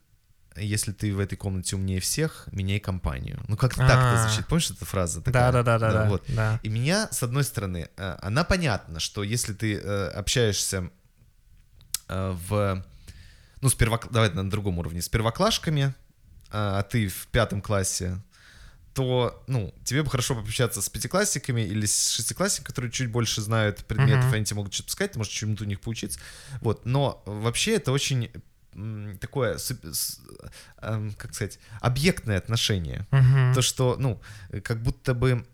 если 0.57 0.93
ты 0.93 1.15
в 1.15 1.21
этой 1.21 1.37
комнате 1.37 1.77
умнее 1.77 2.01
всех, 2.01 2.49
меняй 2.53 2.81
компанию. 2.81 3.43
Ну, 3.49 3.57
как-то 3.57 3.81
так 3.81 3.99
это 3.99 4.25
А. 4.25 4.29
звучит. 4.29 4.47
Помнишь 4.47 4.71
эта 4.71 4.85
фраза? 4.85 5.21
Да, 5.21 5.25
такая? 5.25 5.53
да, 5.53 5.79
да, 5.79 5.93
да. 5.93 6.09
Вот. 6.09 6.25
И 6.63 6.69
меня, 6.69 7.09
с 7.11 7.23
одной 7.23 7.45
стороны, 7.45 7.89
э, 7.97 8.17
она 8.23 8.45
понятна, 8.45 9.01
что 9.01 9.23
если 9.23 9.53
ты 9.53 9.77
э, 9.77 10.09
общаешься 10.09 10.91
э, 12.09 12.37
в... 12.49 12.85
Ну, 13.61 13.69
с 13.69 13.75
первок... 13.75 14.11
давай 14.11 14.33
на 14.33 14.49
другом 14.49 14.79
уровне. 14.79 15.03
С 15.03 15.09
первоклашками, 15.09 15.95
а 16.51 16.83
ты 16.83 17.09
в 17.09 17.27
пятом 17.29 17.61
классе, 17.61 18.19
то, 18.95 19.45
ну, 19.47 19.73
тебе 19.85 20.03
бы 20.03 20.11
хорошо 20.11 20.35
пообщаться 20.35 20.83
с 20.83 20.89
пятиклассниками 20.89 21.61
или 21.61 21.87
с 21.87 22.11
шестиклассниками, 22.11 22.67
которые 22.67 22.91
чуть 22.91 23.11
больше 23.11 23.41
знают 23.43 23.85
предметов, 23.85 24.25
Мгм. 24.27 24.35
они 24.35 24.45
тебе 24.45 24.57
могут 24.57 24.75
что-то 24.75 24.91
сказать, 24.91 25.13
ты 25.13 25.19
можешь 25.19 25.33
чему-то 25.33 25.65
у 25.65 25.67
них 25.67 25.81
поучиться. 25.81 26.19
Вот, 26.61 26.85
но 26.85 27.23
вообще 27.27 27.75
это 27.75 27.93
очень 27.93 28.31
такое, 29.21 29.59
эм, 30.83 31.13
как 31.15 31.35
сказать, 31.35 31.59
объектное 31.81 32.39
отношение. 32.39 33.07
Мгм. 33.11 33.55
То, 33.55 33.63
что, 33.63 33.97
ну, 33.99 34.21
как 34.63 34.83
будто 34.83 35.15
бы 35.15 35.45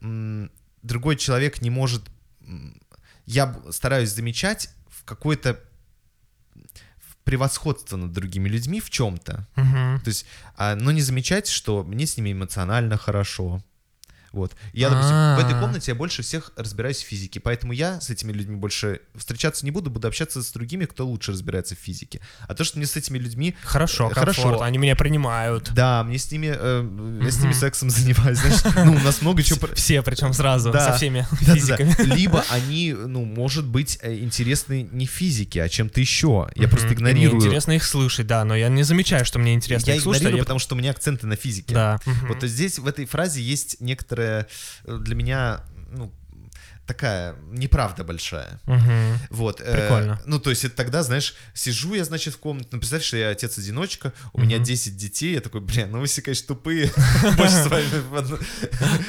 другой 0.82 1.16
человек 1.16 1.60
не 1.60 1.70
может... 1.70 2.02
Я 3.26 3.58
стараюсь 3.70 4.10
замечать 4.10 4.68
в 4.88 5.04
какое-то 5.04 5.54
в 5.54 5.58
превосходство 7.24 7.96
над 7.96 8.12
другими 8.12 8.48
людьми 8.48 8.80
в 8.80 8.90
чем-то. 8.90 9.46
Мгм. 9.56 10.00
То 10.00 10.08
есть, 10.08 10.26
а, 10.56 10.76
но 10.76 10.92
не 10.92 11.00
замечать, 11.00 11.48
что 11.48 11.82
мне 11.82 12.06
с 12.06 12.16
ними 12.16 12.32
эмоционально 12.32 12.96
хорошо. 12.96 13.62
Вот. 14.34 14.52
Я, 14.72 14.90
допустим, 14.90 15.14
в 15.14 15.38
этой 15.38 15.56
А. 15.56 15.60
комнате 15.60 15.92
я 15.92 15.94
больше 15.94 16.22
всех 16.22 16.52
разбираюсь 16.56 16.98
в 17.02 17.06
физике, 17.06 17.40
поэтому 17.40 17.72
я 17.72 18.00
с 18.00 18.10
этими 18.10 18.32
людьми 18.32 18.56
больше 18.56 19.00
встречаться 19.14 19.64
не 19.64 19.70
буду, 19.70 19.90
буду 19.90 20.08
общаться 20.08 20.42
с 20.42 20.50
другими, 20.52 20.84
кто 20.86 21.06
лучше 21.06 21.32
разбирается 21.32 21.74
в 21.74 21.78
физике. 21.78 22.20
А 22.48 22.54
то, 22.54 22.64
что 22.64 22.78
мне 22.78 22.86
с 22.86 22.96
этими 22.96 23.18
людьми 23.18 23.54
Хорошо, 23.62 24.10
Э, 24.10 24.14
хорошо. 24.14 24.42
хорошо. 24.42 24.62
Они 24.62 24.78
меня 24.78 24.96
принимают. 24.96 25.70
Да, 25.72 26.02
мне 26.04 26.18
с 26.18 26.30
ними, 26.32 26.52
э, 26.54 27.20
я 27.24 27.30
с 27.30 27.38
ними 27.40 27.52
сексом 27.52 27.90
занимаюсь, 27.90 28.38
знаешь, 28.38 28.60
ну, 28.84 28.92
у 28.92 28.98
нас 28.98 29.22
много 29.22 29.42
чего... 29.42 29.68
Все, 29.74 30.02
причем 30.02 30.32
сразу, 30.32 30.72
со 30.72 30.94
всеми 30.96 31.26
физиками. 31.40 31.94
Либо 32.14 32.44
они, 32.50 32.92
ну, 32.92 33.24
может 33.24 33.64
быть, 33.66 33.98
э, 34.02 34.14
интересны 34.18 34.88
не 34.92 35.06
физике, 35.06 35.62
а 35.62 35.68
чем-то 35.68 36.00
еще. 36.00 36.48
Я 36.56 36.68
просто 36.68 36.92
игнорирую. 36.94 37.36
Мне 37.36 37.46
интересно 37.46 37.72
их 37.72 37.84
слушать, 37.84 38.26
да, 38.26 38.44
но 38.44 38.56
я 38.56 38.68
не 38.68 38.82
замечаю, 38.82 39.24
что 39.24 39.38
мне 39.38 39.54
интересно 39.54 39.92
их 39.92 40.00
слушать. 40.02 40.22
а 40.22 40.24
игнорирую, 40.24 40.38
я- 40.40 40.44
потому 40.44 40.58
что 40.58 40.74
у 40.74 40.78
меня 40.78 40.90
акценты 40.90 41.26
на 41.26 41.36
физике. 41.36 41.74
Да. 41.74 42.00
Вот 42.28 42.42
здесь, 42.42 42.78
в 42.78 42.86
этой 42.86 43.04
фразе 43.06 43.40
есть 43.42 43.76
некоторая 43.80 44.23
э, 44.24 44.98
для 44.98 45.14
меня, 45.14 45.60
ну, 45.90 46.12
такая 46.86 47.34
неправда 47.50 48.04
большая. 48.04 48.60
Мгм. 48.66 49.18
Вот. 49.30 49.60
э, 49.60 49.72
Прикольно. 49.72 50.20
ну, 50.26 50.38
то 50.38 50.50
есть 50.50 50.64
это 50.64 50.76
тогда, 50.76 51.02
знаешь, 51.02 51.34
сижу 51.54 51.94
я, 51.94 52.04
значит, 52.04 52.34
в 52.34 52.38
комнате, 52.38 52.68
ну, 52.72 52.78
представь, 52.78 53.02
что 53.02 53.16
я 53.16 53.30
отец-одиночка, 53.30 54.12
у 54.32 54.40
меня 54.40 54.58
10 54.58 54.96
детей, 54.96 55.34
я 55.34 55.40
такой, 55.40 55.60
блин, 55.60 55.90
ну 55.90 56.00
вы 56.00 56.06
все, 56.06 56.20
конечно, 56.20 56.48
тупые, 56.48 56.90
больше 57.36 57.54
с 57.54 57.66
вами 57.66 57.86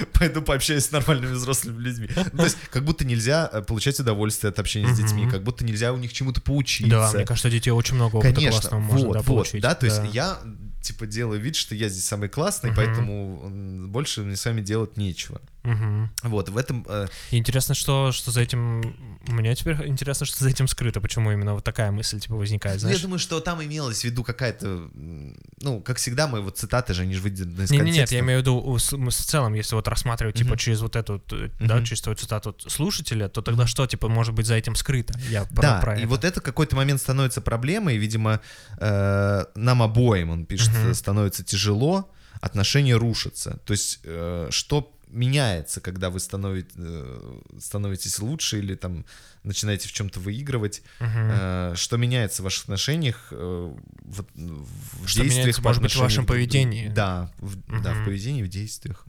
пойду 0.14 0.42
пообщаюсь 0.42 0.86
с 0.86 0.92
нормальными 0.92 1.34
взрослыми 1.34 1.82
людьми. 1.82 2.10
Ну, 2.16 2.38
то 2.38 2.44
есть 2.46 2.58
как 2.70 2.86
будто 2.86 3.06
нельзя 3.06 3.50
э, 3.52 3.62
получать 3.62 4.00
удовольствие 4.00 4.50
от 4.50 4.60
общения 4.60 4.94
с 4.94 4.98
детьми, 4.98 5.30
как 5.30 5.44
будто 5.44 5.66
нельзя 5.66 5.92
у 5.92 5.98
них 5.98 6.14
чему-то 6.14 6.42
поучиться. 6.42 6.90
Да, 6.90 7.12
мне 7.14 7.26
кажется, 7.26 7.50
детей 7.50 7.72
очень 7.72 7.96
много 7.96 8.18
опыта 8.18 8.40
классного 8.40 8.80
можно 8.80 9.14
да, 9.14 9.24
получить. 9.24 9.62
да, 9.62 9.76
то 9.76 9.86
есть 9.86 10.02
я 10.14 10.40
типа 10.86 11.06
делаю 11.08 11.40
вид, 11.42 11.56
что 11.56 11.76
я 11.76 11.90
здесь 11.90 12.06
самый 12.06 12.30
классный, 12.30 12.70
Мгм. 12.72 12.78
поэтому 12.78 13.88
больше 13.90 14.22
мне 14.22 14.36
с 14.36 14.46
вами 14.46 14.62
делать 14.62 14.98
нечего. 14.98 15.42
Мгм. 15.66 16.12
Вот, 16.24 16.50
в 16.50 16.58
этом... 16.58 16.86
э, 16.88 17.08
Интересно, 17.32 17.74
что, 17.76 18.12
что 18.12 18.32
за 18.32 18.42
этим... 18.42 18.96
Мне 19.28 19.56
теперь 19.56 19.76
интересно, 19.88 20.26
что 20.26 20.38
за 20.44 20.50
этим 20.50 20.68
скрыто, 20.68 21.02
почему 21.02 21.32
именно 21.32 21.56
вот 21.56 21.64
такая 21.64 21.92
мысль 21.92 22.20
типа 22.20 22.36
возникает, 22.36 22.76
ну, 22.76 22.82
знаешь? 22.82 22.98
я 22.98 23.02
думаю, 23.04 23.20
что 23.20 23.40
там 23.40 23.64
имелось 23.64 24.02
в 24.02 24.04
виду 24.04 24.24
какая-то... 24.24 24.90
Ну, 24.94 25.82
как 25.82 25.98
всегда, 25.98 26.28
мы 26.28 26.42
вот 26.42 26.58
цитаты 26.58 26.94
же, 26.94 27.02
они 27.02 27.16
же 27.16 27.22
выйдены 27.22 27.64
из 27.64 27.72
Не, 27.72 27.78
не, 27.78 27.84
нет, 27.86 27.92
контекста. 27.94 28.16
я 28.16 28.22
имею 28.22 28.40
в 28.40 28.42
виду 28.44 28.78
в 28.78 29.12
целом, 29.12 29.54
если 29.56 29.76
вот 29.76 29.88
рассматривать 29.88 30.36
типа 30.36 30.50
Мгм. 30.52 30.58
через 30.58 30.82
вот 30.82 30.96
эту, 30.96 31.20
т- 31.20 31.50
да, 31.60 31.84
через 31.84 32.02
твою 32.02 32.16
цитату 32.16 32.56
слушателя, 32.68 33.28
то 33.28 33.42
тогда 33.42 33.66
что 33.66 33.88
типа 33.88 34.08
может 34.08 34.34
быть 34.36 34.46
за 34.46 34.54
этим 34.56 34.76
скрыто? 34.76 35.18
Я 35.30 35.46
Да, 35.50 35.80
про 35.82 35.96
и 35.96 36.00
это. 36.02 36.08
вот 36.08 36.24
это 36.24 36.42
какой-то 36.42 36.76
момент 36.76 37.02
становится 37.02 37.42
проблемой, 37.42 37.96
и, 37.96 37.98
видимо, 37.98 38.40
э, 38.78 39.46
нам 39.56 39.82
обоим, 39.82 40.30
он 40.30 40.46
пишет, 40.46 40.70
Мгм. 40.74 40.94
становится 40.94 41.44
тяжело, 41.44 42.12
отношения 42.42 42.96
рушатся. 42.96 43.60
То 43.66 43.72
есть, 43.72 44.02
э, 44.04 44.48
что 44.52 44.95
меняется, 45.16 45.82
когда 45.82 46.10
вы 46.10 46.20
становите, 46.20 46.70
э, 46.76 47.40
становитесь 47.60 48.20
лучше 48.20 48.60
или 48.60 48.76
там 48.76 49.06
начинаете 49.44 49.88
в 49.88 49.94
чем-то 49.94 50.20
выигрывать. 50.20 50.84
Э, 51.00 51.74
что 51.76 51.98
меняется 51.98 52.42
в 52.42 52.46
ваших 52.46 52.66
отношениях, 52.66 53.28
э, 53.32 53.36
в, 53.36 54.26
в 54.36 55.08
Что 55.08 55.22
действиях, 55.22 55.46
меняется, 55.46 55.62
может 55.62 55.82
быть, 55.82 55.96
в 55.96 56.00
вашем 56.00 56.26
поведении. 56.26 56.90
Да, 56.90 57.32
в, 57.38 57.82
да, 57.82 57.94
в 57.94 58.06
поведении, 58.06 58.44
в 58.44 58.50
действиях. 58.50 59.06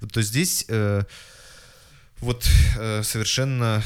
Вот, 0.00 0.12
то 0.12 0.22
здесь 0.22 0.66
вот 2.20 2.48
совершенно 3.02 3.82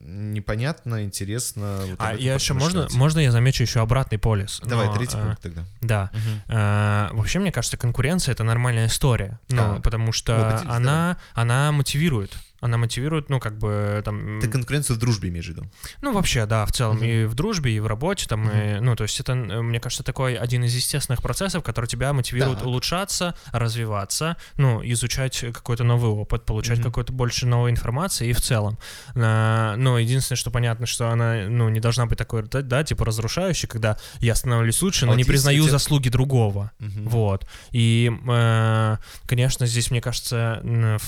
непонятно, 0.00 1.04
интересно. 1.04 1.80
вот 1.86 1.96
А 1.98 2.14
я 2.14 2.34
еще 2.34 2.54
можно, 2.54 2.88
можно 2.92 3.20
я 3.20 3.30
замечу 3.32 3.62
еще 3.62 3.80
обратный 3.80 4.18
полис? 4.18 4.60
Давай, 4.64 4.86
Но, 4.86 4.94
третий 4.94 5.16
э, 5.16 5.22
пункт 5.22 5.42
тогда. 5.42 5.64
Да. 5.80 6.10
Э, 6.48 7.08
Вообще, 7.14 7.38
мне 7.38 7.52
кажется, 7.52 7.76
конкуренция 7.76 8.32
это 8.32 8.44
нормальная 8.44 8.86
история. 8.86 9.38
Ну, 9.48 9.56
Так. 9.56 9.82
потому 9.82 10.06
Ну, 10.06 10.12
что 10.12 10.36
поделись, 10.58 10.74
она, 10.76 11.16
она 11.34 11.72
мотивирует. 11.72 12.36
Она 12.60 12.76
мотивирует, 12.76 13.30
ну, 13.30 13.40
как 13.40 13.56
бы 13.58 14.02
там. 14.04 14.38
Ты 14.40 14.48
конкуренцию 14.48 14.96
в 14.96 14.98
дружбе 14.98 15.30
имеешь 15.30 15.46
в 15.46 15.48
виду? 15.48 15.66
Ну, 16.02 16.12
вообще, 16.12 16.44
да, 16.46 16.66
в 16.66 16.72
целом, 16.72 16.96
Мгм. 16.96 17.04
и 17.04 17.24
в 17.24 17.34
дружбе, 17.34 17.72
и 17.72 17.80
в 17.80 17.86
работе, 17.86 18.26
там, 18.28 18.48
и, 18.50 18.80
ну, 18.80 18.94
то 18.96 19.04
есть 19.04 19.18
это, 19.18 19.32
э, 19.32 19.62
мне 19.62 19.80
кажется, 19.80 20.02
такой 20.02 20.34
один 20.34 20.64
из 20.64 20.74
естественных 20.74 21.22
процессов, 21.22 21.62
который 21.62 21.86
тебя 21.86 22.12
мотивирует 22.12 22.58
Так. 22.58 22.66
улучшаться, 22.66 23.34
развиваться, 23.52 24.36
ну, 24.56 24.80
изучать 24.84 25.44
какой-то 25.54 25.84
новый 25.84 26.10
опыт, 26.10 26.44
получать 26.44 26.78
Мгм. 26.80 26.88
какой-то 26.88 27.12
больше 27.12 27.46
новой 27.46 27.70
информации 27.70 28.28
и 28.28 28.32
в 28.34 28.40
целом. 28.42 28.78
А, 29.14 29.76
ну, 29.76 29.96
единственное, 29.96 30.36
что 30.36 30.50
понятно, 30.50 30.84
что 30.86 31.08
она, 31.08 31.46
ну, 31.48 31.68
не 31.70 31.80
должна 31.80 32.06
быть 32.06 32.18
такой, 32.18 32.42
да, 32.42 32.60
да, 32.62 32.84
типа 32.84 33.04
разрушающей, 33.06 33.68
когда 33.68 33.96
я 34.18 34.34
становлюсь 34.34 34.82
лучше, 34.82 35.04
А 35.04 35.06
но 35.06 35.12
вот 35.12 35.16
не 35.18 35.24
признаю 35.24 35.62
тебя- 35.62 35.72
заслуги 35.72 36.08
другого. 36.10 36.72
Мгм. 36.78 37.08
Вот. 37.08 37.46
И, 37.72 38.10
э, 38.28 38.96
конечно, 39.26 39.66
здесь, 39.66 39.90
мне 39.90 40.00
кажется, 40.00 40.60
э, 40.62 40.98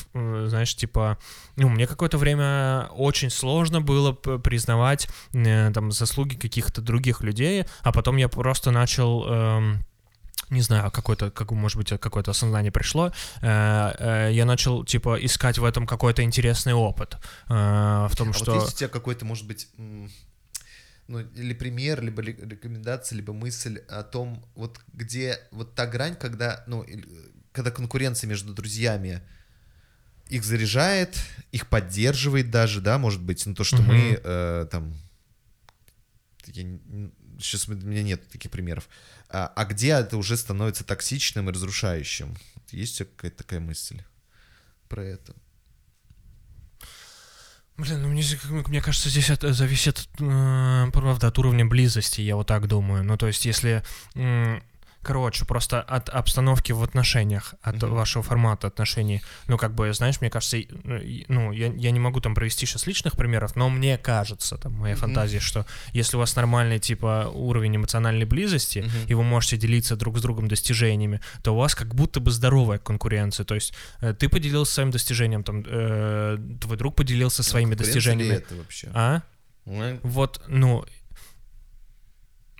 знаешь, 0.48 0.74
типа, 0.74 1.18
ну, 1.56 1.68
мне 1.68 1.86
какое-то 1.86 2.18
время 2.18 2.88
очень 2.92 3.30
сложно 3.30 3.80
было 3.80 4.12
признавать 4.12 5.08
э, 5.32 5.70
там 5.72 5.92
заслуги 5.92 6.36
каких-то 6.36 6.80
других 6.80 7.22
людей, 7.22 7.64
а 7.82 7.92
потом 7.92 8.16
я 8.16 8.28
просто 8.28 8.70
начал... 8.70 9.24
эм, 9.28 9.84
не 10.50 10.60
знаю, 10.60 10.90
какое-то, 10.90 11.30
как, 11.30 11.50
может 11.52 11.78
быть, 11.78 11.88
какое-то 11.98 12.32
осознание 12.32 12.70
пришло, 12.70 13.10
э, 13.40 13.94
э, 13.98 14.30
я 14.32 14.44
начал, 14.44 14.84
типа, 14.84 15.16
искать 15.24 15.56
в 15.58 15.64
этом 15.64 15.86
какой-то 15.86 16.22
интересный 16.22 16.74
опыт. 16.74 17.16
э, 17.48 17.52
в 18.10 18.12
том, 18.16 18.30
А 18.30 18.32
что... 18.34 18.52
вот 18.52 18.62
есть 18.62 18.74
у 18.74 18.78
тебя 18.78 18.88
какой-то, 18.88 19.24
может 19.24 19.46
быть, 19.46 19.68
ну, 21.08 21.20
или 21.20 21.54
пример, 21.54 22.02
либо 22.02 22.22
ли- 22.22 22.36
рекомендация, 22.40 23.16
либо 23.16 23.32
мысль 23.32 23.78
о 23.88 24.02
том, 24.02 24.44
вот 24.54 24.80
где 24.92 25.38
вот 25.52 25.74
та 25.74 25.86
грань, 25.86 26.16
когда, 26.16 26.64
ну, 26.66 26.82
или- 26.82 27.06
когда 27.52 27.70
конкуренция 27.70 28.28
между 28.28 28.52
друзьями 28.52 29.22
их 30.32 30.44
заряжает, 30.44 31.16
их 31.52 31.68
поддерживает 31.68 32.50
даже, 32.50 32.80
да, 32.80 32.98
может 32.98 33.22
быть, 33.22 33.44
ну, 33.46 33.54
то, 33.54 33.64
что 33.64 33.82
мы 33.82 34.12
Мгм. 34.12 34.20
э, 34.24 34.66
там... 34.70 34.94
я 36.46 36.78
сейчас 37.38 37.68
у 37.68 37.72
меня 37.74 38.02
нет 38.02 38.28
таких 38.28 38.50
примеров. 38.50 38.88
А, 39.28 39.52
а 39.54 39.64
где 39.64 39.88
это 39.88 40.16
уже 40.16 40.36
становится 40.36 40.84
токсичным 40.84 41.48
и 41.48 41.52
разрушающим? 41.52 42.36
Есть 42.70 42.98
какая-то 42.98 43.38
такая 43.38 43.60
мысль 43.60 44.00
про 44.88 45.04
это? 45.04 45.34
Блин, 47.78 48.02
ну 48.02 48.08
мне, 48.08 48.22
мне 48.68 48.82
кажется, 48.82 49.08
здесь 49.08 49.30
это 49.30 49.52
зависит, 49.54 50.08
э, 50.20 50.86
правда, 50.92 51.28
от 51.28 51.38
уровня 51.38 51.64
близости, 51.64 52.20
я 52.20 52.36
вот 52.36 52.46
так 52.46 52.68
думаю. 52.68 53.02
Ну, 53.02 53.16
то 53.16 53.26
есть, 53.26 53.46
если, 53.46 53.82
м, 54.14 54.62
короче, 55.02 55.44
просто 55.44 55.80
от 55.82 56.08
обстановки 56.08 56.72
в 56.72 56.82
отношениях, 56.82 57.54
от 57.62 57.76
Мгм. 57.82 57.94
вашего 57.94 58.22
формата 58.22 58.66
отношений, 58.68 59.22
ну, 59.48 59.58
как 59.58 59.74
бы, 59.74 59.92
знаешь, 59.92 60.20
мне 60.20 60.30
кажется, 60.30 60.56
и- 60.56 61.24
ну, 61.28 61.52
я, 61.52 61.66
я 61.72 61.90
не 61.90 62.00
могу 62.00 62.20
там 62.20 62.34
привести 62.34 62.66
сейчас 62.66 62.86
личных 62.86 63.14
примеров, 63.16 63.56
но 63.56 63.68
мне 63.68 63.98
кажется, 63.98 64.56
там, 64.56 64.72
моя 64.74 64.94
Мгм. 64.94 65.00
фантазия, 65.00 65.40
что 65.40 65.66
если 65.92 66.16
у 66.16 66.20
вас 66.20 66.36
нормальный, 66.36 66.78
типа, 66.78 67.30
уровень 67.34 67.76
эмоциональной 67.76 68.26
близости, 68.26 68.78
Мгм. 68.80 68.90
и 69.08 69.14
вы 69.14 69.22
можете 69.22 69.56
делиться 69.56 69.96
друг 69.96 70.18
с 70.18 70.22
другом 70.22 70.48
достижениями, 70.48 71.20
то 71.42 71.52
у 71.54 71.56
вас 71.58 71.74
как 71.74 71.94
будто 71.94 72.20
бы 72.20 72.30
здоровая 72.30 72.78
конкуренция. 72.78 73.44
То 73.44 73.54
есть 73.54 73.74
э, 74.00 74.14
ты 74.14 74.28
поделился 74.28 74.72
своим 74.74 74.90
достижением, 74.90 75.42
там, 75.42 75.64
э, 75.66 76.38
твой 76.60 76.76
друг 76.76 76.94
поделился 76.96 77.42
своими 77.42 77.70
Конкуренция 77.70 77.92
ли 77.92 77.94
достижениями. 77.94 78.36
это 78.36 78.54
вообще? 78.56 78.88
А? 78.94 79.22
Ну, 79.64 79.98
Вот, 80.02 80.42
ну... 80.48 80.84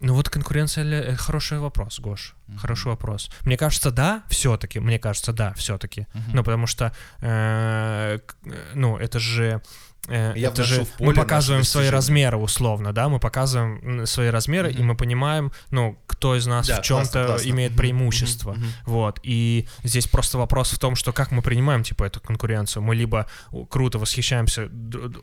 Ну 0.02 0.14
вот 0.14 0.28
конкуренция 0.28 0.84
ли... 0.84 0.96
э, 0.96 1.16
Хороший 1.16 1.58
вопрос, 1.58 2.00
Гош. 2.00 2.34
Мгм. 2.48 2.58
Хороший 2.58 2.86
вопрос. 2.88 3.30
Мне 3.44 3.56
кажется, 3.56 3.90
да, 3.90 4.22
все-таки. 4.28 4.80
Мне 4.80 4.98
кажется, 4.98 5.32
да, 5.32 5.52
все-таки. 5.54 6.06
Мгм. 6.14 6.30
Ну, 6.34 6.44
потому 6.44 6.66
что, 6.66 6.92
э, 7.20 8.18
э, 8.44 8.72
ну, 8.74 8.96
это 8.98 9.18
же... 9.18 9.60
э, 10.08 10.32
Я 10.36 10.48
это 10.48 10.64
же 10.64 10.86
мы 10.98 11.14
показываем 11.14 11.64
свои 11.64 11.88
размеры 11.88 12.36
условно, 12.36 12.92
да, 12.92 13.08
мы 13.08 13.18
показываем 13.18 14.06
свои 14.06 14.28
размеры, 14.28 14.70
и 14.72 14.78
Мгм. 14.78 14.86
мы 14.88 14.94
понимаем, 14.96 15.52
ну, 15.70 15.96
кто 16.06 16.36
из 16.36 16.46
нас 16.46 16.66
Да, 16.68 16.80
в 16.80 16.82
чем-то 16.82 17.38
имеет 17.44 17.76
преимущество. 17.76 18.52
мгм, 18.52 18.60
мгм. 18.62 18.70
Вот, 18.86 19.20
и 19.22 19.66
здесь 19.84 20.06
просто 20.06 20.38
вопрос 20.38 20.72
в 20.72 20.78
том, 20.78 20.96
что 20.96 21.12
как 21.12 21.30
мы 21.30 21.42
принимаем, 21.42 21.82
типа, 21.84 22.04
эту 22.04 22.20
конкуренцию. 22.20 22.82
Мы 22.82 22.94
либо 22.94 23.26
круто 23.70 23.98
восхищаемся 23.98 24.68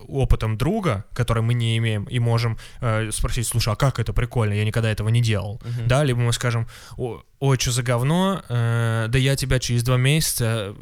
опытом 0.07 0.57
друга, 0.57 1.05
который 1.13 1.43
мы 1.43 1.53
не 1.53 1.77
имеем, 1.77 2.03
и 2.05 2.19
можем 2.19 2.57
э, 2.81 3.11
спросить, 3.11 3.47
слушай, 3.47 3.73
а 3.73 3.75
как 3.75 3.99
это 3.99 4.13
прикольно, 4.13 4.53
я 4.53 4.65
никогда 4.65 4.89
этого 4.91 5.09
не 5.09 5.21
делал. 5.21 5.61
Мгм. 5.63 5.87
Да, 5.87 6.03
либо 6.03 6.19
мы 6.19 6.33
скажем, 6.33 6.67
«О- 6.97 7.21
ой, 7.39 7.57
что 7.59 7.71
за 7.71 7.83
говно, 7.83 8.41
э, 8.49 9.05
да 9.09 9.17
я 9.17 9.35
тебя 9.35 9.59
через 9.59 9.83
два 9.83 9.97
месяца 9.97 10.73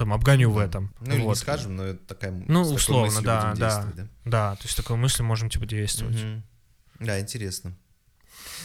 там 0.00 0.12
обгоню 0.14 0.50
в 0.50 0.58
этом. 0.58 0.94
Ну, 1.00 1.12
или 1.12 1.20
не 1.20 1.26
Вот. 1.26 1.38
скажем, 1.38 1.76
но 1.76 1.84
это 1.84 2.04
такая... 2.06 2.32
Ну, 2.48 2.62
условно, 2.62 3.20
да, 3.22 3.54
да. 3.54 3.84
да? 3.94 4.08
Да, 4.24 4.56
то 4.56 4.64
есть 4.64 4.76
такой 4.76 4.96
мысли 4.96 5.22
можем, 5.22 5.50
типа, 5.50 5.66
действовать. 5.66 6.16
Мгм. 6.16 6.42
Да, 7.00 7.20
интересно. 7.20 7.74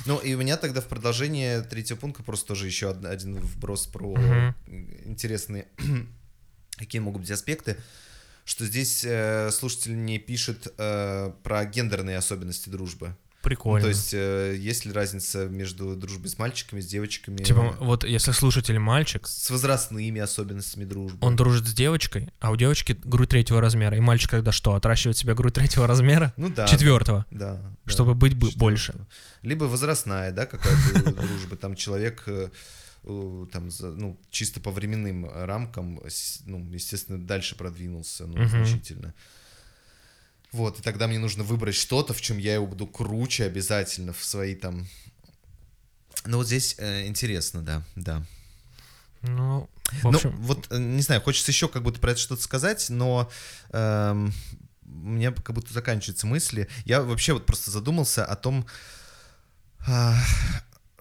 Ну, 0.05 0.17
и 0.19 0.33
у 0.33 0.37
меня 0.39 0.55
тогда 0.57 0.79
в 0.81 0.87
продолжение 0.87 1.61
третьего 1.61 1.97
пункта 1.97 2.23
просто 2.23 2.47
тоже 2.47 2.65
еще 2.67 2.87
од- 2.87 3.05
один 3.05 3.35
вброс 3.39 3.85
про 3.87 4.15
Мгм. 4.15 4.55
интересные, 5.05 5.67
какие 6.77 7.01
могут 7.01 7.21
быть 7.21 7.31
аспекты, 7.31 7.77
что 8.45 8.65
здесь 8.65 9.03
э, 9.05 9.49
слушатель 9.51 9.95
не 10.05 10.19
пишет 10.19 10.73
э, 10.77 11.33
про 11.43 11.65
гендерные 11.65 12.17
особенности 12.17 12.69
дружбы. 12.69 13.15
Прикольно. 13.45 13.83
То 13.83 13.89
есть, 13.89 14.11
э, 14.11 14.55
есть 14.57 14.85
ли 14.85 14.91
разница 14.91 15.45
между 15.45 15.95
дружбой 15.95 16.29
с 16.29 16.39
мальчиками, 16.39 16.81
с 16.81 16.87
девочками? 16.87 17.37
Типа, 17.37 17.77
вот 17.79 18.03
если 18.03 18.31
слушатель 18.31 18.79
мальчик, 18.79 19.27
с 19.27 19.51
возрастными 19.51 20.19
особенностями 20.19 20.83
дружбы. 20.83 21.19
он 21.21 21.35
дружит 21.35 21.67
с 21.67 21.73
девочкой, 21.73 22.33
а 22.39 22.49
у 22.49 22.55
девочки 22.55 22.97
грудь 23.03 23.29
третьего 23.29 23.61
размера, 23.61 23.95
и 23.95 23.99
мальчик 23.99 24.31
тогда 24.31 24.51
что, 24.51 24.73
отращивает 24.73 25.15
себе 25.15 25.35
грудь 25.35 25.53
третьего 25.53 25.85
размера? 25.85 26.33
Ну 26.37 26.49
да. 26.49 26.65
Четвертого. 26.65 27.27
Да. 27.29 27.61
да, 27.85 27.91
Чтобы 27.91 28.15
быть 28.15 28.33
бы- 28.33 28.47
четвертого. 28.47 28.59
больше. 28.59 28.95
Либо 29.43 29.65
возрастная, 29.65 30.31
да, 30.31 30.47
какая-то 30.47 31.11
дружба. 31.21 31.55
Там 31.55 31.75
человек 31.75 32.23
э, 32.25 32.49
там, 33.03 33.69
ну, 33.79 34.19
чисто 34.31 34.59
по 34.59 34.71
временным 34.71 35.29
рамкам, 35.31 36.01
ну, 36.45 36.67
естественно, 36.71 37.23
дальше 37.23 37.55
продвинулся, 37.55 38.25
ну, 38.25 38.43
значительно. 38.47 39.13
Вот, 40.55 40.79
и 40.79 40.81
тогда 40.81 41.07
мне 41.07 41.19
нужно 41.19 41.43
выбрать 41.43 41.75
что-то, 41.75 42.13
в 42.13 42.21
чем 42.21 42.37
я 42.37 42.53
его 42.53 42.65
буду 42.65 42.87
круче 42.87 43.43
обязательно 43.43 44.13
в 44.13 44.23
свои 44.23 44.55
там... 44.55 44.87
Ну, 46.23 46.37
вот 46.37 46.47
здесь 46.47 46.75
э, 46.77 47.07
интересно, 47.07 47.61
да, 47.61 47.83
да. 47.97 48.25
Ну, 49.21 49.69
в 50.01 50.03
Ну, 50.03 50.09
общем, 50.11 50.31
вот, 50.37 50.67
э, 50.71 50.77
не 50.77 51.01
знаю, 51.01 51.19
хочется 51.19 51.51
еще 51.51 51.67
как 51.67 51.83
будто 51.83 51.99
про 51.99 52.11
это 52.11 52.21
что-то 52.21 52.41
сказать, 52.41 52.89
но 52.89 53.29
эм, 53.73 54.33
у 54.85 55.09
меня 55.09 55.33
как 55.33 55.53
будто 55.53 55.73
заканчиваются 55.73 56.25
мысли. 56.25 56.69
Я 56.85 57.01
вообще 57.01 57.33
вот 57.33 57.45
просто 57.45 57.69
задумался 57.69 58.23
о 58.23 58.37
том, 58.37 58.65
а, 59.85 60.17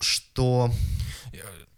что... 0.00 0.72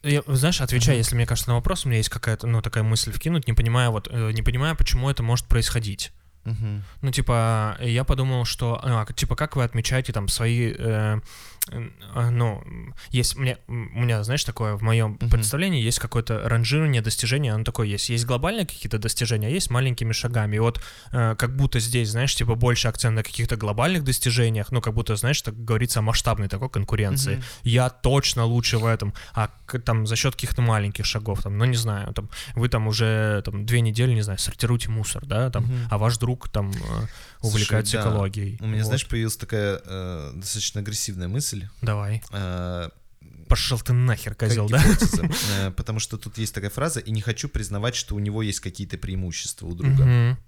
я, 0.02 0.22
знаешь, 0.28 0.62
отвечая, 0.62 0.96
если 0.96 1.14
мне 1.14 1.26
кажется 1.26 1.50
на 1.50 1.56
вопрос, 1.56 1.84
у 1.84 1.88
меня 1.88 1.98
есть 1.98 2.08
какая-то, 2.08 2.46
ну, 2.46 2.62
такая 2.62 2.84
мысль 2.84 3.12
вкинуть, 3.12 3.46
не 3.46 3.52
понимая, 3.52 3.90
вот, 3.90 4.08
э, 4.10 4.32
не 4.32 4.40
понимая, 4.40 4.74
почему 4.74 5.10
это 5.10 5.22
может 5.22 5.44
происходить. 5.46 6.10
Мгм. 6.46 6.84
Ну, 7.02 7.10
типа, 7.10 7.76
я 7.80 8.04
подумал, 8.04 8.44
что, 8.44 8.80
а, 8.82 9.04
типа, 9.12 9.34
как 9.34 9.56
вы 9.56 9.64
отмечаете 9.64 10.12
там 10.12 10.28
свои, 10.28 10.72
э, 10.78 11.20
ну, 11.70 12.62
есть, 13.10 13.36
мне, 13.36 13.58
у 13.66 13.72
меня, 13.72 14.22
знаешь, 14.22 14.44
такое 14.44 14.76
в 14.76 14.82
моем 14.82 15.18
Мгм. 15.20 15.30
представлении 15.30 15.82
есть 15.82 15.98
какое-то 15.98 16.48
ранжирование 16.48 17.02
достижений, 17.02 17.48
оно 17.48 17.64
такое 17.64 17.86
есть. 17.88 18.08
Есть 18.08 18.24
глобальные 18.24 18.66
какие-то 18.66 18.98
достижения, 18.98 19.48
а 19.48 19.50
есть 19.50 19.70
маленькими 19.70 20.12
шагами. 20.12 20.56
И 20.56 20.58
вот 20.58 20.80
э, 21.12 21.34
как 21.36 21.56
будто 21.56 21.80
здесь, 21.80 22.10
знаешь, 22.10 22.34
типа, 22.34 22.54
больше 22.54 22.88
акцент 22.88 23.16
на 23.16 23.22
каких-то 23.22 23.56
глобальных 23.56 24.04
достижениях, 24.04 24.70
ну, 24.70 24.80
как 24.80 24.94
будто, 24.94 25.16
знаешь, 25.16 25.42
так 25.42 25.54
говорится 25.64 25.98
о 25.98 26.02
масштабной 26.02 26.48
такой 26.48 26.68
конкуренции. 26.68 27.34
Мгм. 27.36 27.44
Я 27.64 27.90
точно 27.90 28.44
лучше 28.44 28.78
в 28.78 28.86
этом, 28.86 29.12
а 29.34 29.48
там 29.84 30.06
за 30.06 30.16
счет 30.16 30.34
каких-то 30.34 30.62
маленьких 30.62 31.04
шагов, 31.04 31.42
там, 31.42 31.58
ну, 31.58 31.64
не 31.64 31.76
знаю, 31.76 32.12
там, 32.14 32.30
вы 32.54 32.68
там 32.68 32.86
уже 32.86 33.42
там 33.44 33.66
две 33.66 33.80
недели, 33.80 34.12
не 34.12 34.22
знаю, 34.22 34.38
сортируете 34.38 34.88
мусор, 34.90 35.26
да, 35.26 35.50
там, 35.50 35.64
Мгм. 35.64 35.88
а 35.90 35.98
ваш 35.98 36.18
друг 36.18 36.48
там 36.48 36.70
э, 36.70 37.06
увлекается 37.40 37.92
Слушай, 37.92 38.04
да. 38.04 38.10
экологией. 38.10 38.56
У 38.60 38.66
меня, 38.66 38.78
Вот. 38.78 38.86
знаешь, 38.86 39.06
появилась 39.06 39.36
такая 39.36 39.80
э, 39.84 40.32
достаточно 40.34 40.80
агрессивная 40.80 41.28
мысль. 41.28 41.68
Давай. 41.82 42.22
э, 42.32 42.88
Пошел 43.48 43.78
ты 43.78 43.92
нахер, 43.92 44.34
козел, 44.34 44.68
да? 44.68 44.82
Э, 45.58 45.70
Потому 45.70 46.00
что 46.00 46.18
тут 46.18 46.38
есть 46.38 46.54
такая 46.54 46.70
фраза, 46.70 47.00
и 47.00 47.10
не 47.12 47.20
хочу 47.20 47.48
признавать, 47.48 47.94
что 47.94 48.14
у 48.14 48.18
него 48.18 48.42
есть 48.42 48.60
какие-то 48.60 48.98
преимущества 48.98 49.66
у 49.66 49.74
друга. 49.74 50.04
Мгм. 50.04 50.38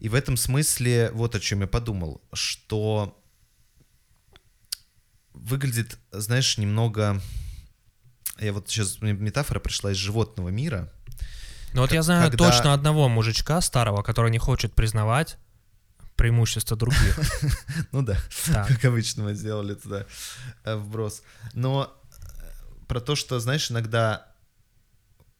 И 0.00 0.08
в 0.08 0.14
этом 0.14 0.36
смысле 0.36 1.10
вот 1.12 1.34
о 1.34 1.40
чем 1.40 1.60
я 1.62 1.66
подумал, 1.66 2.22
что 2.32 3.18
выглядит, 5.34 5.98
знаешь, 6.12 6.58
немного... 6.58 7.20
Я 8.38 8.52
вот 8.52 8.68
сейчас 8.68 9.00
метафора 9.00 9.60
пришла 9.60 9.92
из 9.92 9.96
животного 9.96 10.50
мира. 10.50 10.92
Ну 11.72 11.80
вот 11.82 11.92
я 11.92 12.02
знаю 12.02 12.30
когда- 12.30 12.50
точно 12.50 12.74
одного 12.74 13.08
мужичка 13.08 13.60
старого, 13.62 14.02
который 14.02 14.30
не 14.30 14.38
хочет 14.38 14.74
признавать 14.74 15.38
преимущества 16.16 16.76
других. 16.76 17.18
Ну 17.92 18.02
да, 18.02 18.18
как 18.68 18.84
обычно 18.84 19.24
мы 19.24 19.34
сделали 19.34 19.74
туда 19.74 20.06
э, 20.64 20.76
вброс. 20.76 21.22
Но 21.54 21.94
э, 22.18 22.44
про 22.88 23.00
то, 23.00 23.14
что, 23.16 23.38
знаешь, 23.40 23.70
иногда 23.70 24.26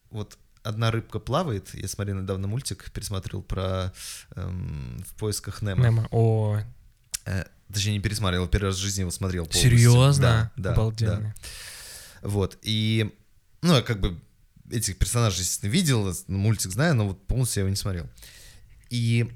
вот 0.09 0.37
одна 0.63 0.91
рыбка 0.91 1.19
плавает. 1.19 1.73
Я 1.73 1.87
смотрел 1.87 2.17
недавно 2.17 2.47
мультик, 2.47 2.91
пересмотрел 2.91 3.41
про 3.41 3.93
эм, 4.35 5.03
в 5.07 5.13
поисках 5.15 5.61
Немо. 5.61 5.83
Немо. 5.83 6.07
О, 6.11 6.61
Э, 7.27 7.43
точнее, 7.73 7.93
не 7.93 7.99
пересматривал, 7.99 8.47
первый 8.47 8.67
раз 8.67 8.77
в 8.77 8.81
жизни 8.81 9.01
его 9.01 9.11
смотрел 9.11 9.45
полностью. 9.45 9.69
серьезно? 9.69 10.51
Да, 10.55 10.63
да, 10.63 10.71
Обалденно. 10.73 11.35
да. 12.21 12.27
Вот, 12.29 12.57
и, 12.61 13.13
ну, 13.61 13.75
я 13.75 13.81
как 13.81 13.99
бы 13.99 14.17
этих 14.71 14.97
персонажей, 14.97 15.41
естественно, 15.41 15.69
видел, 15.69 16.13
мультик 16.27 16.71
знаю, 16.71 16.95
но 16.95 17.09
вот 17.09 17.27
полностью 17.27 17.59
я 17.59 17.63
его 17.63 17.69
не 17.69 17.75
смотрел. 17.75 18.09
И 18.89 19.29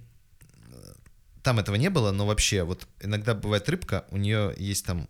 там 1.44 1.60
этого 1.60 1.76
не 1.76 1.90
было, 1.90 2.12
но 2.12 2.26
вообще, 2.26 2.64
вот 2.64 2.88
иногда 3.02 3.34
бывает 3.34 3.68
рыбка, 3.70 4.06
у 4.12 4.18
нее 4.18 4.54
есть 4.58 4.86
там 4.86 5.08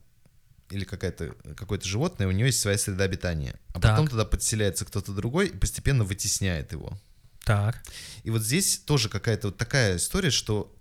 или 0.70 0.86
какая-то, 0.86 1.36
какое-то 1.58 1.86
животное, 1.88 2.28
у 2.28 2.32
нее 2.32 2.46
есть 2.46 2.60
своя 2.62 2.78
среда 2.78 3.04
обитания. 3.04 3.60
А 3.74 3.80
Так. 3.82 3.92
потом 3.92 4.08
туда 4.08 4.24
подселяется 4.24 4.86
кто-то 4.86 5.12
другой 5.14 5.48
и 5.48 5.58
постепенно 5.58 6.04
вытесняет 6.06 6.72
его. 6.72 6.98
Так. 7.44 7.84
И 8.24 8.30
вот 8.30 8.42
здесь 8.42 8.78
тоже 8.78 9.10
какая-то 9.10 9.48
вот 9.48 9.58
такая 9.58 9.98
история, 9.98 10.30
что 10.30 10.74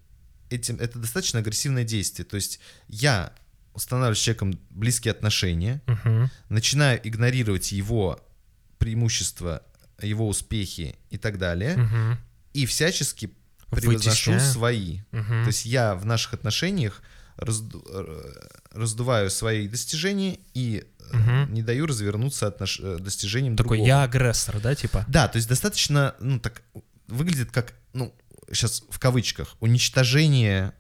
этим, 0.49 0.77
это 0.77 0.99
достаточно 1.01 1.41
агрессивное 1.41 1.83
действие. 1.85 2.25
То 2.25 2.37
есть 2.37 2.61
я 2.89 3.33
устанавливаю 3.75 4.15
с 4.15 4.21
человеком 4.21 4.61
близкие 4.71 5.11
отношения, 5.13 5.81
Мгм. 5.87 6.31
начинаю 6.49 7.01
игнорировать 7.03 7.73
его 7.73 8.21
преимущества, 8.79 9.63
его 10.01 10.29
успехи 10.29 10.97
и 11.11 11.19
так 11.19 11.39
далее, 11.39 11.77
Мгм. 11.77 12.19
и 12.53 12.67
всячески 12.67 13.31
превозношу 13.71 14.33
Вытесняю. 14.33 14.41
свои. 14.41 14.99
Мгм. 15.13 15.45
То 15.45 15.49
есть 15.49 15.67
я 15.67 15.95
в 15.95 16.05
наших 16.07 16.35
отношениях 16.35 17.03
разду- 17.37 17.83
раздуваю 18.73 19.31
свои 19.31 19.69
достижения 19.69 20.39
и 20.55 20.85
Мгм. 21.13 21.53
не 21.55 21.63
даю 21.63 21.87
развернуться 21.87 22.47
отнош- 22.49 22.81
э, 22.83 22.99
достижениям 22.99 23.57
Такой 23.57 23.79
другого. 23.79 23.89
я 23.89 24.03
агрессор, 24.05 24.61
да, 24.61 24.75
типа? 24.75 25.05
Да, 25.09 25.27
то 25.29 25.37
есть 25.37 25.49
достаточно, 25.49 26.15
ну, 26.21 26.39
так, 26.39 26.63
выглядит 27.09 27.51
как, 27.51 27.75
ну, 27.95 28.15
сейчас 28.53 28.83
в 28.91 28.99
кавычках, 28.99 29.57
уничтожение 29.61 30.73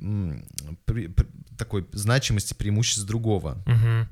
м, 0.00 0.44
при- 0.84 1.06
при- 1.06 1.28
такой 1.56 1.86
значимости 1.92 2.54
преимуществ 2.54 3.04
другого. 3.06 3.62
Мгм. 3.66 4.08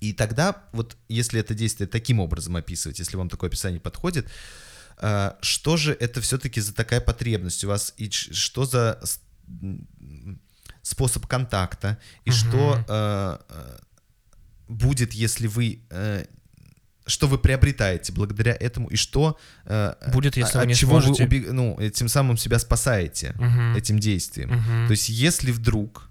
И 0.00 0.12
тогда, 0.14 0.64
вот 0.72 0.96
если 1.08 1.38
это 1.38 1.52
действие 1.54 1.86
таким 1.86 2.18
образом 2.18 2.56
описывать, 2.56 2.98
если 2.98 3.16
вам 3.16 3.28
такое 3.28 3.48
описание 3.48 3.78
подходит, 3.80 4.26
что 5.40 5.76
же 5.76 5.92
это 5.98 6.20
все-таки 6.20 6.60
за 6.60 6.72
такая 6.74 7.00
потребность 7.00 7.64
у 7.64 7.68
вас, 7.68 7.94
и 7.96 8.10
что 8.10 8.64
за 8.64 9.00
способ 10.82 11.26
контакта, 11.26 11.98
и 12.24 12.30
Мгм. 12.30 12.36
что 12.38 12.84
э, 12.88 13.38
э, 13.48 13.78
будет, 14.68 15.14
если 15.14 15.46
вы... 15.46 15.80
э, 15.90 16.24
что 17.06 17.26
вы 17.28 17.36
приобретаете 17.38 18.12
благодаря 18.12 18.56
этому, 18.58 18.88
и 18.88 18.96
что... 18.96 19.38
э, 19.66 19.94
Будет, 20.12 20.36
если 20.38 20.56
а- 20.58 20.60
вы 20.60 20.62
от 20.62 20.68
не 20.68 20.74
чего 20.74 21.00
сможете. 21.02 21.26
вы 21.26 21.28
убег- 21.28 21.52
ну, 21.52 21.90
тем 21.90 22.08
самым 22.08 22.36
себя 22.38 22.58
спасаете 22.58 23.32
Мгм. 23.38 23.76
этим 23.76 23.98
действием. 23.98 24.50
Мгм. 24.50 24.86
То 24.86 24.92
есть, 24.92 25.08
если 25.08 25.52
вдруг 25.52 26.10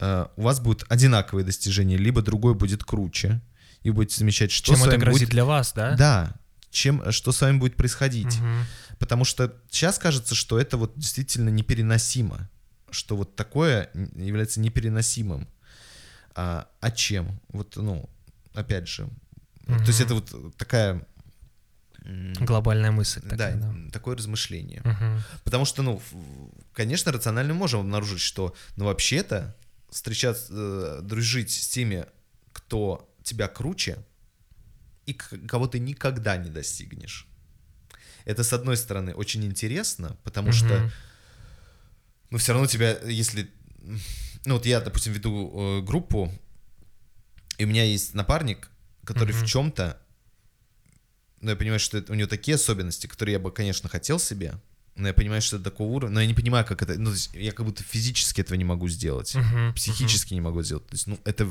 э, 0.00 0.26
у 0.36 0.42
вас 0.42 0.60
будут 0.60 0.84
одинаковые 0.90 1.44
достижения, 1.44 1.98
либо 1.98 2.22
другой 2.22 2.54
будет 2.54 2.84
круче, 2.84 3.40
и 3.82 3.90
будете 3.90 4.16
замечать, 4.18 4.50
что 4.50 4.74
Чем 4.74 4.84
это 4.84 4.96
грозит 4.98 5.20
будет... 5.20 5.30
для 5.30 5.44
вас, 5.44 5.72
да? 5.74 5.94
Да, 5.96 6.34
чем, 6.70 7.10
что 7.12 7.32
с 7.32 7.40
вами 7.40 7.58
будет 7.58 7.76
происходить. 7.76 8.38
Мгм. 8.38 8.64
Потому 8.98 9.24
что 9.24 9.54
сейчас 9.70 9.98
кажется, 9.98 10.34
что 10.34 10.58
это 10.58 10.76
вот 10.76 10.92
действительно 10.96 11.48
непереносимо, 11.48 12.48
что 12.90 13.16
вот 13.16 13.36
такое 13.36 13.90
является 14.14 14.60
непереносимым. 14.60 15.48
А, 16.34 16.68
а 16.80 16.90
чем? 16.90 17.40
Вот, 17.48 17.76
ну, 17.76 18.08
опять 18.54 18.88
же, 18.88 19.08
то 19.66 19.86
есть 19.86 20.00
это 20.00 20.14
вот 20.14 20.56
такая... 20.56 21.06
Глобальная 22.02 22.90
мысль 22.90 23.20
да, 23.22 23.30
такая, 23.30 23.56
да. 23.56 23.66
м, 23.68 23.90
такое 23.90 24.16
размышление. 24.16 24.80
Мгм. 24.84 25.22
Потому 25.44 25.64
что, 25.64 25.82
ну, 25.82 26.02
конечно, 26.72 27.12
рационально 27.12 27.54
можем 27.54 27.80
обнаружить, 27.80 28.20
что, 28.20 28.54
ну, 28.76 28.86
вообще-то, 28.86 29.54
встречаться, 29.90 30.48
э, 30.50 31.00
дружить 31.02 31.50
с 31.50 31.68
теми, 31.68 32.06
кто 32.52 33.08
тебя 33.22 33.48
круче, 33.48 33.98
и 35.06 35.14
кого 35.14 35.66
ты 35.66 35.78
никогда 35.78 36.36
не 36.36 36.50
достигнешь. 36.50 37.26
Это, 38.24 38.44
с 38.44 38.52
одной 38.52 38.76
стороны, 38.76 39.14
очень 39.14 39.44
интересно, 39.44 40.16
потому 40.24 40.52
что, 40.52 40.74
Мгм. 40.74 40.90
ну, 42.30 42.38
все 42.38 42.52
равно 42.52 42.66
тебя, 42.66 42.98
если... 43.04 43.50
Ну, 44.44 44.54
вот 44.54 44.66
я, 44.66 44.80
допустим, 44.80 45.12
веду 45.12 45.52
э, 45.52 45.82
группу, 45.82 46.32
и 47.58 47.64
у 47.64 47.68
меня 47.68 47.84
есть 47.84 48.14
напарник, 48.14 48.70
который 49.04 49.34
Мгм. 49.34 49.44
в 49.44 49.46
чем-то, 49.46 50.00
ну, 51.40 51.50
я 51.50 51.56
понимаю, 51.56 51.80
что 51.80 51.98
это, 51.98 52.12
у 52.12 52.14
него 52.14 52.28
такие 52.28 52.54
особенности, 52.54 53.06
которые 53.06 53.34
я 53.34 53.38
бы, 53.38 53.50
конечно, 53.50 53.88
хотел 53.88 54.18
себе, 54.18 54.54
но 54.96 55.08
я 55.08 55.14
понимаю, 55.14 55.40
что 55.42 55.56
это 55.56 55.64
такого 55.70 55.88
уровня, 55.88 56.14
но 56.14 56.20
я 56.20 56.26
не 56.26 56.34
понимаю, 56.34 56.64
как 56.66 56.82
это, 56.82 56.98
ну, 56.98 57.06
то 57.06 57.12
есть 57.12 57.30
я 57.34 57.52
как 57.52 57.64
будто 57.66 57.82
физически 57.82 58.40
этого 58.42 58.56
не 58.56 58.64
могу 58.64 58.88
сделать, 58.88 59.34
Мгм. 59.34 59.72
психически 59.74 60.34
не 60.34 60.40
могу 60.40 60.62
сделать, 60.62 60.86
то 60.86 60.94
есть, 60.94 61.06
ну, 61.06 61.18
это, 61.24 61.50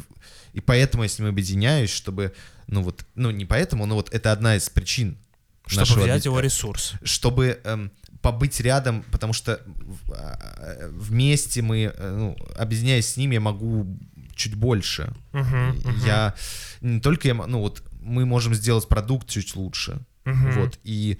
и 0.53 0.59
поэтому 0.61 1.03
я 1.03 1.09
с 1.09 1.17
ним 1.19 1.27
объединяюсь, 1.29 1.89
чтобы, 1.89 2.33
ну, 2.67 2.81
вот, 2.83 3.05
ну, 3.15 3.31
не 3.31 3.45
поэтому, 3.45 3.85
но 3.85 3.95
вот 3.95 4.13
это 4.13 4.31
одна 4.31 4.55
из 4.55 4.69
причин 4.69 5.17
Чтобы 5.65 5.81
нашего 5.81 6.03
взять 6.03 6.25
его 6.25 6.39
ресурс. 6.39 6.93
чтобы 7.03 7.59
эм, 7.63 7.91
побыть 8.21 8.59
рядом, 8.59 9.03
потому 9.11 9.33
что 9.33 9.61
в- 9.65 10.11
а, 10.13 10.89
вместе 10.91 11.61
мы, 11.61 11.93
э, 11.95 12.15
ну, 12.17 12.35
объединяясь 12.57 13.07
с 13.07 13.17
ними, 13.17 13.35
я 13.35 13.39
могу 13.41 13.87
чуть 14.35 14.55
больше. 14.55 15.13
Мгм, 15.31 15.69
мгм, 15.83 15.97
Я 16.05 16.35
не 16.81 16.99
только 17.01 17.27
я, 17.29 17.33
ну 17.33 17.59
вот 17.59 17.83
мы 18.01 18.25
можем 18.25 18.53
сделать 18.55 18.87
продукт 18.87 19.27
чуть 19.29 19.55
лучше, 19.55 19.99
мгм. 20.25 20.51
вот 20.51 20.79
и 20.83 21.17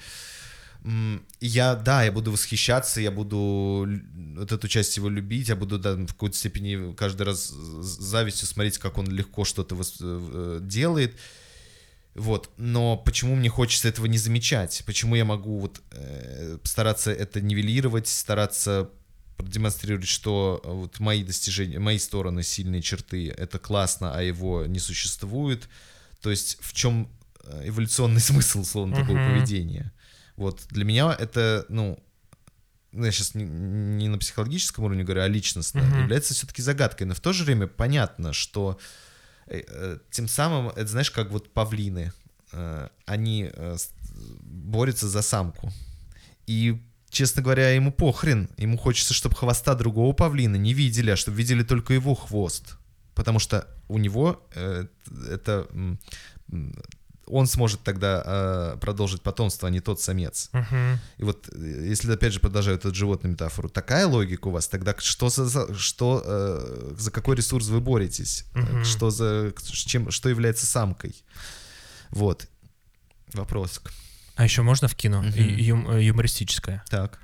я, 1.42 1.76
да, 1.76 2.04
я 2.04 2.12
буду 2.12 2.32
восхищаться, 2.32 3.02
я 3.02 3.12
буду 3.12 3.88
вот 4.38 4.52
эту 4.52 4.68
часть 4.68 4.96
его 4.98 5.10
любить, 5.10 5.50
я 5.50 5.56
буду 5.56 5.78
да, 5.78 5.94
в 5.96 6.08
какой-то 6.08 6.38
степени 6.38 6.94
каждый 6.96 7.24
раз 7.24 7.48
с 7.50 8.00
завистью 8.00 8.48
смотреть, 8.48 8.78
как 8.78 8.98
он 8.98 9.10
легко 9.10 9.44
что-то 9.44 9.76
вос- 9.76 9.98
э, 10.00 10.60
делает. 10.62 11.18
Вот, 12.16 12.50
но 12.58 12.98
почему 12.98 13.36
мне 13.36 13.50
хочется 13.50 13.88
этого 13.88 14.06
не 14.06 14.18
замечать? 14.18 14.84
Почему 14.86 15.16
я 15.16 15.26
могу 15.26 15.60
вот 15.60 15.82
э, 15.92 16.58
стараться 16.64 17.12
это 17.12 17.40
нивелировать, 17.42 18.08
стараться 18.08 18.90
продемонстрировать, 19.38 20.08
что 20.08 20.62
э, 20.64 20.72
вот 20.72 21.00
мои 21.00 21.24
достижения, 21.24 21.80
мои 21.80 21.98
стороны, 22.00 22.44
сильные 22.44 22.82
черты, 22.82 23.30
это 23.30 23.60
классно, 23.60 24.14
а 24.16 24.22
его 24.22 24.66
не 24.66 24.80
существует. 24.80 25.70
То 26.22 26.30
есть 26.30 26.58
в 26.62 26.74
чем 26.74 27.10
э, 27.44 27.68
эволюционный 27.68 28.22
смысл, 28.22 28.62
условно, 28.62 28.96
такого 28.96 29.18
Мгм. 29.18 29.26
поведения? 29.26 29.94
Вот 30.40 30.66
для 30.70 30.86
меня 30.86 31.14
это, 31.20 31.66
ну, 31.68 32.02
ну, 32.94 33.06
я 33.06 33.12
сейчас 33.12 33.36
не, 33.36 33.44
не 33.44 34.08
на 34.08 34.18
психологическом 34.18 34.86
уровне 34.86 35.04
говорю, 35.04 35.22
а 35.24 35.28
личностно, 35.28 35.82
Мгм. 35.82 36.04
является 36.04 36.34
все-таки 36.34 36.62
загадкой. 36.62 37.08
Но 37.08 37.14
в 37.14 37.20
то 37.20 37.34
же 37.34 37.44
время 37.44 37.68
понятно, 37.68 38.32
что 38.32 38.80
э, 39.48 39.64
э, 39.68 39.98
тем 40.12 40.30
самым, 40.30 40.70
это 40.70 40.88
знаешь, 40.88 41.12
как 41.12 41.30
вот 41.32 41.52
павлины, 41.54 42.14
э, 42.54 42.88
они 43.06 43.52
борются 44.42 45.10
за 45.10 45.22
самку. 45.22 45.74
И, 46.48 46.82
честно 47.10 47.42
говоря, 47.42 47.72
ему 47.72 47.92
похрен. 47.92 48.50
Ему 48.58 48.78
хочется, 48.78 49.14
чтобы 49.14 49.36
хвоста 49.36 49.76
другого 49.76 50.14
павлина 50.14 50.56
не 50.56 50.74
видели, 50.74 51.12
а 51.12 51.16
чтобы 51.18 51.36
видели 51.38 51.64
только 51.64 51.94
его 51.94 52.16
хвост. 52.16 52.78
Потому 53.14 53.40
что 53.40 53.68
у 53.90 53.98
него 53.98 54.48
это... 55.30 55.68
Он 57.30 57.48
сможет 57.48 57.82
тогда 57.82 58.24
э, 58.26 58.78
продолжить 58.82 59.22
потомство, 59.22 59.68
а 59.68 59.72
не 59.72 59.80
тот 59.80 60.02
самец. 60.02 60.50
Мгм. 60.54 61.00
И 61.18 61.24
вот, 61.24 61.48
э, 61.54 61.86
если 61.90 62.12
опять 62.14 62.34
же 62.34 62.40
продолжаю 62.40 62.78
эту 62.78 62.94
животную 62.94 63.34
метафору, 63.34 63.70
такая 63.70 64.08
логика 64.08 64.48
у 64.48 64.52
вас, 64.52 64.68
тогда 64.68 64.94
что 64.98 65.30
за, 65.30 65.74
что, 65.76 66.22
э, 66.26 66.94
за 66.98 67.12
какой 67.12 67.36
ресурс 67.36 67.68
вы 67.68 67.80
боретесь? 67.82 68.46
Мгм. 68.56 68.84
Что 68.84 69.10
за, 69.10 69.54
чем, 69.72 70.12
что 70.12 70.30
является 70.30 70.66
самкой? 70.66 71.16
Вот. 72.10 72.48
Вопросик. 73.34 73.92
А 74.36 74.44
еще 74.44 74.62
можно 74.62 74.88
в 74.88 74.96
кино? 74.96 75.24
И- 75.36 75.64
юм- 75.64 75.90
э, 75.92 76.04
юмористическое. 76.04 76.84
Так. 76.90 77.20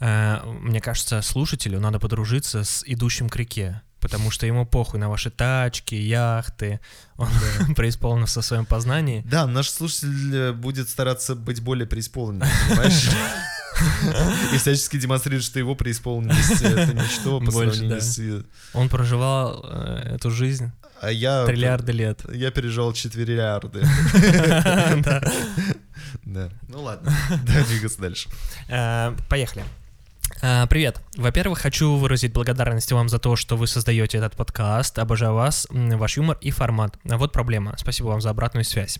Э, 0.00 0.42
Мне 0.44 0.80
кажется, 0.80 1.20
слушателю 1.22 1.80
надо 1.80 1.98
подружиться 1.98 2.62
с 2.62 2.84
идущим 2.86 3.28
к 3.28 3.36
реке, 3.36 3.82
потому 4.00 4.30
что 4.30 4.46
ему 4.46 4.66
похуй 4.66 5.00
на 5.00 5.08
ваши 5.08 5.30
тачки, 5.30 5.94
яхты. 5.94 6.80
Он 7.16 7.28
преисполнен 7.76 8.26
в 8.26 8.30
своем 8.30 8.66
познании. 8.66 9.22
Да, 9.26 9.46
наш 9.46 9.70
слушатель 9.70 10.34
э, 10.34 10.52
будет 10.52 10.88
стараться 10.88 11.34
быть 11.34 11.60
более 11.60 11.86
преисполненным, 11.86 12.48
понимаешь? 12.68 13.10
И 14.52 14.56
всячески 14.58 14.98
демонстрирует, 14.98 15.44
что 15.44 15.58
его 15.58 15.74
преисполненность— 15.74 16.62
это 16.62 16.94
ничто 16.94 17.38
по 17.38 17.50
Больше, 17.50 17.74
сравнению 17.76 18.00
да. 18.00 18.04
с... 18.04 18.44
Он 18.74 18.88
проживал 18.88 19.64
э, 19.68 20.14
эту 20.16 20.30
жизнь 20.30 20.72
А 21.00 21.10
я... 21.10 21.46
триллиарды 21.46 21.92
лет. 21.92 22.22
Я 22.32 22.50
переживал 22.50 22.92
четвериллиарды. 22.92 23.82
Да. 25.04 25.22
Да. 26.24 26.50
Ну 26.68 26.82
ладно. 26.82 27.12
Да, 27.46 27.64
двигаться 27.64 28.00
дальше. 28.00 28.28
Э, 28.68 29.14
Поехали. 29.28 29.64
Э, 30.42 30.66
Привет. 30.68 31.00
Во-первых, 31.16 31.58
хочу 31.58 31.96
выразить 31.96 32.32
благодарность 32.32 32.92
вам 32.92 33.08
за 33.08 33.18
то, 33.18 33.36
что 33.36 33.56
вы 33.56 33.66
создаете 33.66 34.18
этот 34.18 34.36
подкаст. 34.36 34.98
Обожаю 34.98 35.34
вас, 35.34 35.66
ваш 35.70 36.16
юмор 36.16 36.38
и 36.40 36.50
формат. 36.50 36.98
А 37.08 37.16
вот 37.18 37.32
проблема. 37.32 37.74
Спасибо 37.78 38.08
вам 38.08 38.20
за 38.20 38.30
обратную 38.30 38.64
связь. 38.64 38.98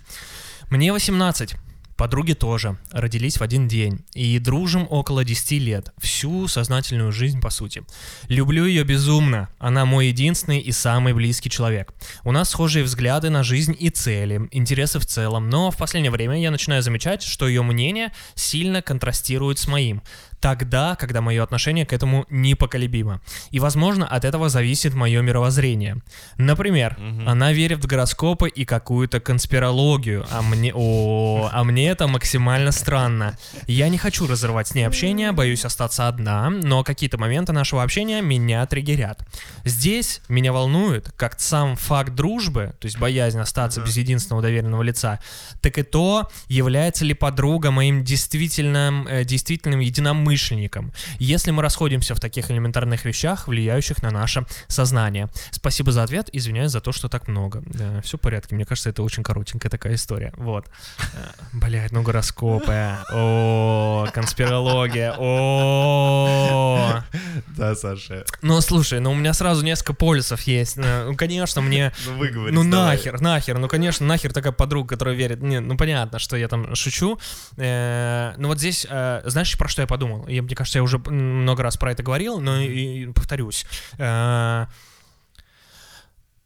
Мне 0.71 0.93
18. 0.93 1.55
Подруги 1.99 2.33
тоже. 2.33 2.77
Родились 2.93 3.39
в 3.39 3.43
один 3.43 3.67
день. 3.67 4.05
И 4.15 4.39
дружим 4.39 4.87
около 4.89 5.25
10 5.25 5.51
лет. 5.61 5.93
Всю 5.99 6.47
сознательную 6.47 7.11
жизнь, 7.11 7.41
по 7.41 7.51
сути. 7.51 7.83
Люблю 8.29 8.67
ее 8.67 8.85
безумно. 8.85 9.49
Она 9.59 9.85
мой 9.85 10.07
единственный 10.07 10.61
и 10.61 10.71
самый 10.71 11.13
близкий 11.13 11.51
человек. 11.51 11.93
У 12.23 12.31
нас 12.31 12.51
схожие 12.51 12.85
взгляды 12.85 13.31
на 13.31 13.43
жизнь 13.43 13.75
и 13.77 13.91
цели, 13.91 14.49
интересы 14.53 15.01
в 15.01 15.07
целом, 15.07 15.51
но 15.51 15.73
в 15.73 15.77
последнее 15.77 16.13
время 16.13 16.41
я 16.41 16.53
начинаю 16.53 16.85
замечать, 16.85 17.25
что 17.25 17.49
ее 17.49 17.63
мнение 17.63 18.13
сильно 18.37 18.81
контрастирует 18.81 19.59
с 19.59 19.67
моим. 19.67 20.01
Тогда, 20.41 20.97
когда 20.97 21.21
мое 21.21 21.43
отношение 21.43 21.85
к 21.85 21.93
этому 21.93 22.27
непоколебимо. 22.31 23.21
И, 23.51 23.59
возможно, 23.59 24.07
от 24.07 24.25
этого 24.25 24.49
зависит 24.49 24.95
мое 24.95 25.21
мировоззрение. 25.23 25.99
Например, 26.37 26.97
она 27.27 27.53
верит 27.53 27.83
в 27.83 27.87
гороскопы 27.87 28.49
и 28.49 28.65
какую-то 28.65 29.21
конспирологию, 29.21 30.27
а 30.31 30.43
мне, 30.43 30.73
о, 30.75 31.49
а 31.53 31.65
мне 31.65 31.89
это 31.89 32.07
максимально 32.07 32.73
странно. 32.73 33.37
Я 33.67 33.89
не 33.89 33.99
хочу 33.99 34.27
разрывать 34.27 34.69
с 34.69 34.75
ней 34.75 34.85
общение, 34.85 35.33
боюсь 35.33 35.65
остаться 35.65 36.09
одна, 36.09 36.51
но 36.51 36.85
какие-то 36.85 37.19
моменты 37.19 37.53
нашего 37.53 37.83
общения 37.83 38.21
меня 38.23 38.65
триггерят. 38.67 39.27
Здесь 39.65 40.21
меня 40.29 40.53
волнует 40.53 41.11
как 41.17 41.41
сам 41.41 41.77
факт 41.77 42.15
дружбы, 42.15 42.75
то 42.79 42.87
есть 42.87 42.99
боязнь 42.99 43.39
остаться 43.39 43.81
без 43.81 43.97
единственного 43.97 44.43
доверенного 44.43 44.83
лица, 44.83 45.21
так 45.61 45.79
и 45.79 45.83
то, 45.83 46.31
является 46.49 47.05
ли 47.05 47.15
подруга 47.15 47.71
моим 47.71 48.05
действительным, 48.05 49.07
э, 49.07 49.25
действительным 49.25 49.81
единомышленником. 49.81 50.28
Если 51.19 51.51
мы 51.51 51.63
расходимся 51.63 52.15
в 52.15 52.21
таких 52.21 52.51
элементарных 52.51 53.05
вещах, 53.05 53.49
влияющих 53.49 54.03
на 54.03 54.11
наше 54.11 54.45
сознание. 54.67 55.29
Спасибо 55.51 55.93
за 55.93 56.03
ответ, 56.03 56.29
извиняюсь 56.33 56.71
за 56.71 56.81
то, 56.81 56.93
что 56.93 57.09
так 57.09 57.29
много. 57.29 57.63
все 58.03 58.17
в 58.17 58.21
порядке, 58.21 58.55
мне 58.55 58.65
кажется, 58.65 58.91
это 58.91 59.03
очень 59.03 59.23
коротенькая 59.23 59.71
такая 59.71 59.95
история. 59.95 60.33
Вот. 60.37 60.67
Блять, 61.53 61.93
ну 61.93 62.03
гороскопы. 62.03 62.97
О, 63.13 64.07
конспирология. 64.13 65.15
О. 65.19 67.03
Да, 67.57 67.75
Саша. 67.75 68.25
Ну 68.43 68.61
слушай, 68.61 69.01
ну 69.01 69.13
у 69.13 69.15
меня 69.15 69.33
сразу 69.33 69.65
несколько 69.65 69.95
полюсов 69.95 70.43
есть. 70.43 70.77
Ну, 70.77 71.15
конечно, 71.17 71.61
мне 71.61 71.93
Ну 72.07 72.17
выговорись 72.17 72.55
ну 72.55 72.63
нахер, 72.63 73.21
нахер, 73.21 73.59
ну 73.59 73.69
конечно, 73.69 74.07
нахер 74.07 74.33
такая 74.33 74.53
подруга, 74.53 74.91
которая 74.91 75.15
верит. 75.15 75.43
Не, 75.43 75.61
ну 75.61 75.77
понятно, 75.77 76.19
что 76.19 76.37
я 76.37 76.49
там 76.49 76.75
шучу. 76.75 77.19
Э, 77.57 78.35
ну 78.37 78.49
вот 78.49 78.59
здесь, 78.59 78.87
э, 78.89 79.23
знаешь, 79.25 79.57
про 79.57 79.69
что 79.69 79.83
я 79.83 79.87
подумал? 79.87 80.18
Я, 80.27 80.43
мне 80.43 80.55
кажется, 80.57 80.79
я 80.79 80.83
уже 80.83 80.99
много 80.99 81.63
раз 81.63 81.77
про 81.77 81.93
это 81.93 82.03
говорил, 82.03 82.41
но 82.41 82.61
и, 82.61 83.05
и 83.05 83.07
повторюсь. 83.13 83.67
Э, 83.99 84.67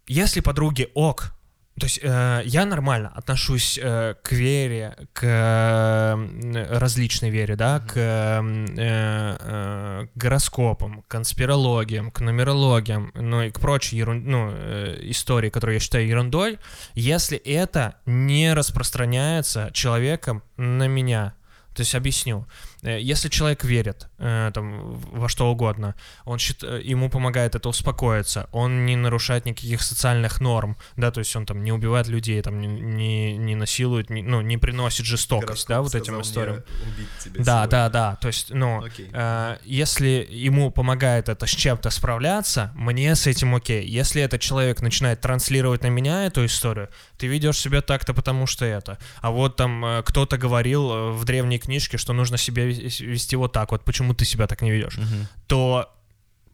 если 0.07 0.41
подруги 0.41 0.89
ок, 0.95 1.33
то 1.81 1.87
есть 1.87 2.01
э, 2.03 2.43
я 2.45 2.67
нормально 2.67 3.11
отношусь 3.15 3.79
э, 3.83 4.15
к 4.23 4.33
вере, 4.33 4.95
к 5.15 5.25
э, 5.25 6.67
различной 6.77 7.31
вере, 7.31 7.57
да, 7.57 7.81
к 7.81 7.93
э, 7.97 8.67
э, 8.77 10.07
гороскопам, 10.15 11.03
к 11.03 11.09
конспирологиям, 11.09 12.11
к 12.11 12.21
нумерологиям, 12.21 13.11
ну 13.15 13.43
и 13.43 13.51
к 13.51 13.59
прочей 13.59 13.99
ерун- 13.99 14.23
ну, 14.25 14.51
э, 14.53 14.99
истории, 15.05 15.49
которые 15.49 15.77
я 15.77 15.81
считаю 15.81 16.07
ерундой, 16.07 16.59
если 16.93 17.39
это 17.39 17.97
не 18.05 18.53
распространяется 18.53 19.71
человеком 19.73 20.43
на 20.59 20.87
меня. 20.89 21.33
То 21.75 21.81
есть 21.81 21.95
объясню. 21.95 22.47
Э, 22.85 22.99
Если 23.01 23.29
человек 23.29 23.65
верит 23.65 24.09
э, 24.19 24.51
там, 24.55 24.95
во 25.13 25.29
что 25.29 25.51
угодно, 25.51 25.95
он 26.25 26.39
счит- 26.39 26.63
э, 26.65 26.81
ему 26.85 27.09
помогает 27.11 27.55
это 27.55 27.69
успокоиться, 27.69 28.49
он 28.53 28.87
не 28.87 28.97
нарушает 28.97 29.47
никаких 29.47 29.83
социальных 29.83 30.41
норм, 30.41 30.77
да, 30.97 31.11
то 31.11 31.21
есть 31.21 31.35
он 31.37 31.47
там 31.47 31.63
не 31.63 31.73
убивает 31.73 32.09
людей, 32.09 32.43
там 32.43 32.61
не, 32.61 32.67
не, 32.67 33.37
не 33.37 33.55
насилует, 33.55 34.11
не- 34.11 34.23
ну, 34.23 34.41
не 34.41 34.59
приносит 34.59 35.07
жестокость, 35.07 35.69
да, 35.69 35.81
вот 35.83 35.95
этим 35.95 36.21
историям. 36.21 36.57
Да, 37.45 37.67
да, 37.67 37.89
да. 37.89 38.17
То 38.17 38.29
есть, 38.29 38.51
ну, 38.55 38.85
Окей. 38.85 39.09
э, 39.13 39.57
если 39.65 40.27
ему 40.31 40.71
помогает 40.71 41.29
это 41.29 41.47
с 41.47 41.51
чем-то 41.51 41.91
справляться, 41.91 42.73
мне 42.75 43.15
с 43.15 43.27
этим 43.27 43.55
окей. 43.55 43.87
Если 43.87 44.23
этот 44.23 44.41
человек 44.41 44.83
начинает 44.83 45.21
транслировать 45.21 45.83
на 45.83 45.89
меня 45.89 46.27
эту 46.27 46.45
историю, 46.47 46.89
ты 47.17 47.27
ведешь 47.29 47.59
себя 47.59 47.81
так-то, 47.81 48.13
потому 48.15 48.47
что 48.47 48.65
это. 48.65 48.99
А 49.21 49.31
вот 49.31 49.57
там 49.57 49.85
э, 49.85 50.03
кто-то 50.03 50.37
говорил 50.37 50.91
э, 50.93 51.11
в 51.13 51.25
древней 51.25 51.59
книжке, 51.59 51.97
что 51.97 52.13
нужно 52.13 52.37
себя 52.39 52.65
вес- 52.65 52.72
вести 52.73 53.37
вот 53.37 53.53
так 53.53 53.71
вот, 53.73 53.85
почему 53.85 54.15
ты 54.15 54.25
себя 54.25 54.47
так 54.47 54.63
не 54.63 54.71
ведешь, 54.71 54.97
Мгм. 54.99 55.27
то 55.47 55.95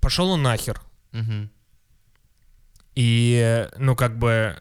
пошел 0.00 0.30
он 0.30 0.42
нахер. 0.42 0.80
Мгм. 1.12 1.50
И, 2.94 3.68
ну, 3.78 3.94
как 3.96 4.18
бы... 4.18 4.56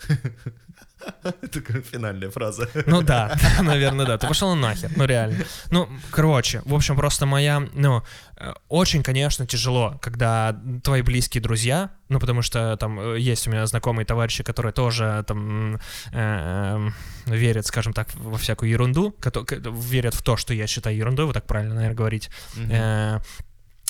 Такая 1.52 1.82
финальная 1.82 2.30
фраза. 2.30 2.68
Ну 2.86 3.02
да, 3.02 3.36
наверное, 3.62 4.06
да. 4.06 4.18
Ты 4.18 4.26
пошел 4.28 4.54
нахер, 4.54 4.90
ну 4.96 5.04
реально. 5.04 5.44
Ну, 5.70 5.88
короче, 6.10 6.62
в 6.64 6.74
общем, 6.74 6.96
просто 6.96 7.26
моя, 7.26 7.60
ну, 7.74 8.02
очень, 8.68 9.02
конечно, 9.02 9.46
тяжело, 9.46 9.98
когда 10.02 10.60
твои 10.82 11.02
близкие 11.02 11.42
друзья, 11.42 11.90
ну, 12.08 12.18
потому 12.20 12.42
что 12.42 12.76
там 12.76 12.98
э, 13.00 13.18
есть 13.20 13.46
у 13.46 13.50
меня 13.50 13.66
знакомые 13.66 14.04
товарищи, 14.06 14.42
которые 14.42 14.72
тоже 14.72 15.24
там 15.26 15.76
э, 15.76 15.78
э, 16.12 16.88
верят, 17.26 17.66
скажем 17.66 17.92
так, 17.92 18.08
во 18.14 18.36
всякую 18.38 18.70
ерунду, 18.70 19.14
верят 19.20 20.14
в 20.14 20.22
то, 20.22 20.36
что 20.36 20.54
я 20.54 20.66
считаю 20.66 20.96
ерундой, 20.96 21.26
вот 21.26 21.34
так 21.34 21.46
правильно, 21.46 21.74
наверное, 21.74 21.96
говорить. 21.96 22.30
Э, 22.70 23.18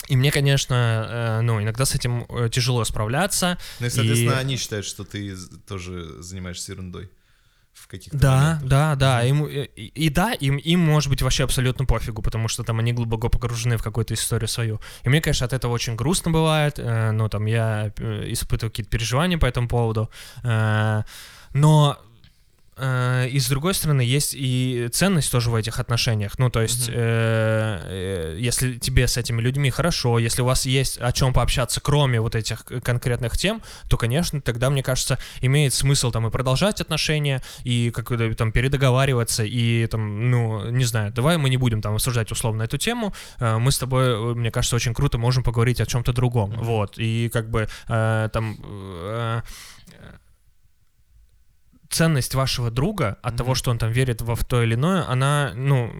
И 0.09 0.17
мне, 0.17 0.31
конечно, 0.31 0.73
э, 0.75 1.41
ну, 1.41 1.61
иногда 1.61 1.85
с 1.85 1.95
этим 1.95 2.25
э, 2.29 2.49
тяжело 2.49 2.83
справляться. 2.83 3.57
Ну 3.79 3.87
и, 3.87 3.89
соответственно, 3.89 4.33
и- 4.33 4.39
они 4.41 4.57
считают, 4.57 4.85
что 4.85 5.05
ты 5.05 5.33
тоже 5.67 6.21
занимаешься 6.21 6.73
ерундой 6.73 7.09
в 7.73 7.87
каких-то 7.87 8.17
Да, 8.17 8.35
моментах. 8.37 8.69
да, 8.69 8.95
да. 8.95 9.23
Им, 9.23 9.45
и, 9.45 9.63
и 9.63 10.09
да, 10.09 10.33
им, 10.33 10.57
им 10.57 10.79
может 10.79 11.09
быть 11.09 11.21
вообще 11.21 11.43
абсолютно 11.43 11.85
пофигу, 11.85 12.21
потому 12.21 12.47
что 12.47 12.63
там 12.63 12.79
они 12.79 12.93
глубоко 12.93 13.29
погружены 13.29 13.77
в 13.77 13.83
какую-то 13.83 14.13
историю 14.13 14.47
свою. 14.47 14.79
И 15.03 15.09
мне, 15.09 15.21
конечно, 15.21 15.45
от 15.45 15.53
этого 15.53 15.71
очень 15.73 15.95
грустно 15.95 16.31
бывает. 16.31 16.75
э, 16.77 17.11
ну, 17.11 17.29
там 17.29 17.45
я 17.45 17.91
э, 17.97 18.31
испытываю 18.31 18.71
какие-то 18.71 18.89
переживания 18.91 19.37
по 19.37 19.45
этому 19.45 19.67
поводу. 19.67 20.09
э, 20.43 21.03
но 21.53 21.97
э, 21.99 22.12
и 22.77 23.39
с 23.39 23.47
другой 23.49 23.73
стороны, 23.73 24.01
есть 24.01 24.33
и 24.35 24.89
ценность 24.91 25.31
тоже 25.31 25.49
в 25.51 25.55
этих 25.55 25.79
отношениях. 25.79 26.39
Ну, 26.39 26.49
то 26.49 26.61
есть, 26.61 26.89
э, 26.89 26.93
э, 26.93 28.37
если 28.39 28.77
тебе 28.79 29.07
с 29.07 29.17
этими 29.17 29.41
людьми 29.41 29.69
хорошо, 29.69 30.17
если 30.19 30.41
у 30.41 30.45
вас 30.45 30.65
есть 30.65 30.97
о 30.97 31.11
чем 31.11 31.33
пообщаться, 31.33 31.81
кроме 31.81 32.19
вот 32.19 32.35
этих 32.35 32.65
конкретных 32.83 33.37
тем, 33.37 33.61
то, 33.89 33.97
конечно, 33.97 34.41
тогда, 34.41 34.69
мне 34.69 34.81
кажется, 34.83 35.17
имеет 35.41 35.73
смысл 35.73 36.11
там 36.11 36.27
и 36.27 36.31
продолжать 36.31 36.81
отношения, 36.81 37.41
и 37.63 37.91
как-то 37.91 38.33
там 38.35 38.51
передоговариваться, 38.51 39.43
и 39.43 39.85
там, 39.87 40.31
ну, 40.31 40.69
не 40.69 40.85
знаю, 40.85 41.11
давай 41.11 41.37
мы 41.37 41.49
не 41.49 41.57
будем 41.57 41.81
там 41.81 41.93
обсуждать 41.95 42.31
условно 42.31 42.63
эту 42.63 42.77
тему, 42.77 43.13
э, 43.39 43.57
мы 43.57 43.71
с 43.71 43.77
тобой, 43.77 44.05
э, 44.05 44.33
мне 44.33 44.51
кажется, 44.51 44.75
очень 44.75 44.93
круто 44.93 45.17
можем 45.17 45.43
поговорить 45.43 45.79
о 45.81 45.85
чем-то 45.85 46.13
другом, 46.13 46.51
Мгм. 46.51 46.63
вот, 46.63 46.97
и 46.97 47.29
как 47.31 47.49
бы 47.49 47.67
э, 47.87 48.29
там... 48.33 48.57
э, 48.63 49.41
ценность 51.93 52.35
вашего 52.35 52.69
друга 52.71 53.17
от 53.21 53.33
Мгм. 53.33 53.37
того, 53.37 53.55
что 53.55 53.71
он 53.71 53.77
там 53.77 53.91
верит 53.91 54.21
во 54.21 54.35
в 54.35 54.43
то 54.45 54.61
или 54.63 54.75
иное, 54.75 55.07
она, 55.07 55.53
ну, 55.55 55.91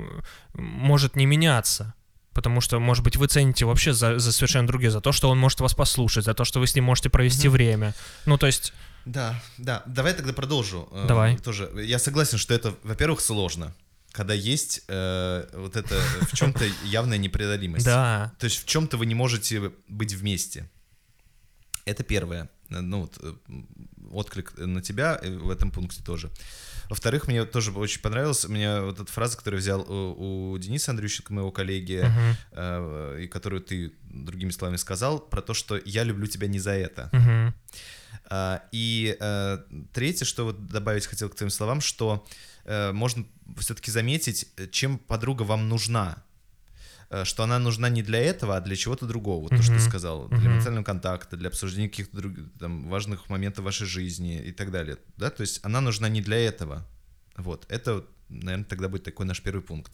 может 0.53 1.15
не 1.15 1.25
меняться. 1.25 1.93
Потому 2.33 2.61
что, 2.61 2.79
может 2.79 3.03
быть, 3.03 3.15
вы 3.15 3.27
цените 3.27 3.65
вообще 3.65 3.93
за, 3.93 4.17
за 4.17 4.31
совершенно 4.31 4.67
другие, 4.67 4.89
за 4.89 5.01
то, 5.01 5.11
что 5.11 5.29
он 5.29 5.37
может 5.37 5.59
вас 5.61 5.75
послушать, 5.75 6.25
за 6.25 6.33
то, 6.33 6.45
что 6.45 6.59
вы 6.59 6.65
с 6.65 6.73
ним 6.75 6.85
можете 6.85 7.09
провести 7.09 7.47
Мгм. 7.47 7.53
время. 7.53 7.93
Ну, 8.25 8.37
то 8.37 8.47
есть, 8.47 8.73
Да, 9.05 9.35
да. 9.57 9.83
Давай 9.85 10.13
тогда 10.13 10.33
продолжу. 10.33 10.87
Э, 10.91 11.05
Давай. 11.07 11.37
Тоже. 11.37 11.69
Я 11.85 11.99
согласен, 11.99 12.37
что 12.37 12.53
это, 12.53 12.73
во-первых, 12.83 13.19
сложно, 13.21 13.75
когда 14.13 14.33
есть 14.33 14.81
э, 14.87 15.45
вот 15.53 15.75
это 15.75 15.99
в 16.31 16.35
чем-то 16.35 16.65
явная 16.85 17.17
непреодолимость. 17.19 17.85
да. 17.85 18.31
То 18.39 18.45
есть 18.45 18.63
в 18.63 18.65
чем-то 18.65 18.97
вы 18.97 19.05
не 19.05 19.13
можете 19.15 19.71
быть 19.89 20.13
вместе. 20.13 20.69
Это 21.85 22.03
первое. 22.03 22.49
Э, 22.69 22.79
Ну, 22.81 23.01
вот, 23.01 23.17
э, 23.21 23.33
отклик 24.11 24.53
на 24.57 24.81
тебя 24.81 25.19
э, 25.21 25.29
в 25.37 25.49
этом 25.49 25.71
пункте 25.71 26.03
тоже. 26.03 26.29
Во-вторых, 26.89 27.27
мне 27.27 27.45
тоже 27.45 27.71
очень 27.71 28.01
понравилась 28.01 28.45
мне 28.47 28.81
вот 28.81 28.99
эта 28.99 29.11
фраза, 29.11 29.37
которую 29.37 29.59
взял 29.61 29.81
у, 29.81 30.51
у 30.51 30.57
Дениса 30.57 30.91
Андрющенко, 30.91 31.33
моего 31.33 31.51
коллеги, 31.51 32.03
Мгм. 32.03 32.37
э, 32.51 33.19
и 33.23 33.27
которую 33.27 33.61
ты 33.61 33.93
другими 34.03 34.51
словами 34.51 34.77
сказал, 34.77 35.19
про 35.19 35.41
то, 35.41 35.53
что 35.53 35.79
я 35.85 36.03
люблю 36.03 36.27
тебя 36.27 36.47
не 36.47 36.59
за 36.59 36.71
это. 36.71 37.09
Мгм. 37.13 37.53
А, 38.29 38.61
И 38.71 39.15
э, 39.19 39.57
третье, 39.93 40.25
что 40.25 40.45
вот 40.45 40.67
добавить 40.67 41.05
хотел 41.07 41.29
к 41.29 41.35
твоим 41.35 41.49
словам, 41.51 41.81
что 41.81 42.25
э, 42.65 42.91
можно 42.91 43.25
все-таки 43.57 43.91
заметить, 43.91 44.47
э, 44.57 44.67
чем 44.67 44.97
подруга 44.97 45.43
вам 45.43 45.69
нужна. 45.69 46.23
Э, 47.13 47.25
Что 47.25 47.43
она 47.43 47.59
нужна 47.59 47.89
не 47.89 48.01
для 48.01 48.19
этого, 48.19 48.57
а 48.57 48.61
для 48.61 48.75
чего-то 48.75 49.05
другого. 49.05 49.47
То, 49.49 49.61
что 49.61 49.73
ты 49.73 49.79
сказал. 49.79 50.27
Для 50.29 50.37
Мгм. 50.39 50.47
эмоционального 50.53 50.83
контакта, 50.83 51.37
для 51.37 51.49
обсуждения 51.49 51.87
каких-то 51.87 52.17
друг- 52.17 52.33
там, 52.59 52.89
важных 52.89 53.29
моментов 53.29 53.63
вашей 53.65 53.85
жизни 53.85 54.41
и 54.41 54.51
так 54.51 54.71
далее. 54.71 54.97
Да, 55.17 55.29
то 55.29 55.41
есть 55.41 55.59
она 55.63 55.79
нужна 55.79 56.09
не 56.09 56.21
для 56.21 56.37
этого. 56.37 56.87
Вот. 57.37 57.65
Это, 57.69 58.03
наверное, 58.29 58.65
тогда 58.65 58.89
будет 58.89 59.03
такой 59.03 59.27
наш 59.27 59.41
первый 59.41 59.61
пункт. 59.61 59.93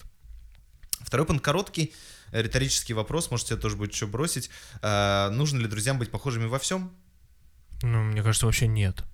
Второй 1.00 1.26
пункт 1.26 1.44
короткий, 1.44 1.92
э, 2.32 2.40
риторический 2.42 2.94
вопрос, 2.94 3.30
может, 3.30 3.46
тебе 3.48 3.58
тоже 3.58 3.76
будет 3.76 3.94
что 3.94 4.06
бросить. 4.06 4.48
А, 4.80 5.28
нужно 5.30 5.58
ли 5.58 5.66
друзьям 5.66 5.98
быть 5.98 6.10
похожими 6.10 6.46
во 6.46 6.58
всем? 6.58 6.90
Ну, 7.82 8.02
мне 8.02 8.22
кажется, 8.22 8.46
вообще 8.46 8.66
нет. 8.66 9.04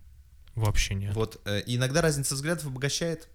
Вообще 0.54 0.94
нет. 0.94 1.14
Вот. 1.14 1.40
иногда 1.66 2.00
разница 2.02 2.34
взглядов 2.34 2.66
обогащает. 2.66 3.28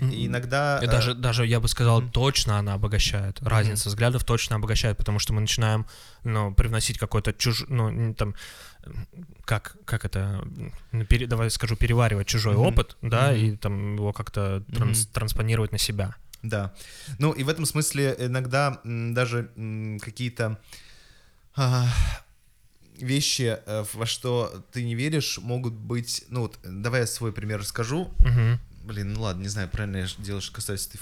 И 0.00 0.26
иногда... 0.26 0.78
И 0.82 0.86
э, 0.86 0.90
даже, 0.90 1.14
даже, 1.14 1.46
я 1.46 1.60
бы 1.60 1.68
сказал, 1.68 2.00
точно 2.02 2.58
она 2.58 2.72
обогащает. 2.74 3.38
Разница 3.42 3.88
взглядов 3.90 4.24
точно 4.24 4.56
обогащает, 4.56 4.96
потому 4.96 5.18
что 5.18 5.34
мы 5.34 5.42
начинаем, 5.42 5.84
ну, 6.24 6.54
привносить 6.54 6.98
какой-то 6.98 7.32
чуж... 7.34 7.64
Ну, 7.68 8.14
там, 8.14 8.34
как, 9.44 9.76
как 9.84 10.06
это, 10.06 10.42
пере- 11.08 11.26
давай 11.26 11.50
скажу, 11.50 11.76
переваривать 11.76 12.26
чужой 12.26 12.54
Мгм. 12.54 12.66
опыт, 12.66 12.96
да, 13.02 13.30
Мгм. 13.32 13.36
и 13.36 13.56
там 13.56 13.96
его 13.96 14.12
как-то 14.14 14.64
транс- 14.72 15.04
Мгм. 15.04 15.12
транспонировать 15.12 15.72
на 15.72 15.78
себя. 15.78 16.14
Да. 16.42 16.72
Ну 17.18 17.32
и 17.32 17.42
в 17.42 17.50
этом 17.50 17.66
смысле 17.66 18.16
иногда 18.18 18.80
даже 18.84 19.50
какие-то 20.00 20.58
а, 21.54 21.86
вещи, 22.96 23.58
э, 23.66 23.84
во 23.92 24.06
что 24.06 24.64
ты 24.72 24.82
не 24.84 24.94
веришь, 24.94 25.38
могут 25.42 25.74
быть... 25.74 26.24
Ну 26.30 26.42
вот, 26.42 26.58
давай 26.62 27.02
я 27.02 27.06
свой 27.06 27.32
пример 27.32 27.60
расскажу. 27.60 28.10
Мгм. 28.20 28.58
Блин, 28.80 29.12
ну 29.12 29.22
ладно, 29.22 29.42
не 29.42 29.48
знаю, 29.48 29.68
правильно 29.68 29.98
я 29.98 30.08
делаю, 30.18 30.42
что 30.42 30.54
касается 30.54 30.90
этой 30.90 31.00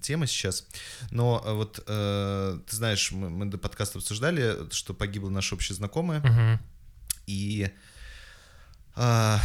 темы 0.00 0.26
сейчас. 0.26 0.66
Но 1.10 1.42
э, 1.44 1.52
вот 1.52 1.82
э, 1.86 2.58
ты 2.68 2.76
знаешь, 2.76 3.12
мы, 3.12 3.30
мы 3.30 3.46
до 3.46 3.58
подкаста 3.58 3.98
обсуждали, 3.98 4.68
что 4.70 4.94
погибла 4.94 5.30
наша 5.30 5.54
общая 5.54 5.74
знакомая. 5.74 6.20
Мгм. 6.20 6.60
И 7.26 7.70
а, 8.96 9.40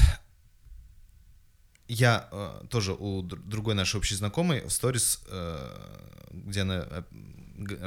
я 1.88 2.28
а, 2.32 2.66
тоже 2.70 2.94
у 2.94 3.24
др- 3.24 3.40
другой 3.44 3.74
нашей 3.74 3.98
общей 3.98 4.16
знакомой 4.16 4.66
в 4.66 4.70
сторис, 4.70 5.22
э, 5.28 5.98
где 6.32 6.62
она 6.62 6.86
э, 6.88 7.04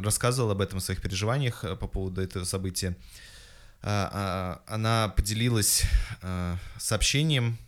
рассказывала 0.00 0.52
об 0.52 0.60
этом, 0.60 0.80
в 0.80 0.82
своих 0.82 1.00
переживаниях 1.00 1.64
э, 1.64 1.76
по 1.76 1.86
поводу 1.86 2.20
этого 2.20 2.44
события, 2.44 2.96
а, 3.82 4.60
а, 4.66 4.74
она 4.74 5.08
поделилась 5.08 5.84
э, 6.22 6.56
сообщением 6.78 7.58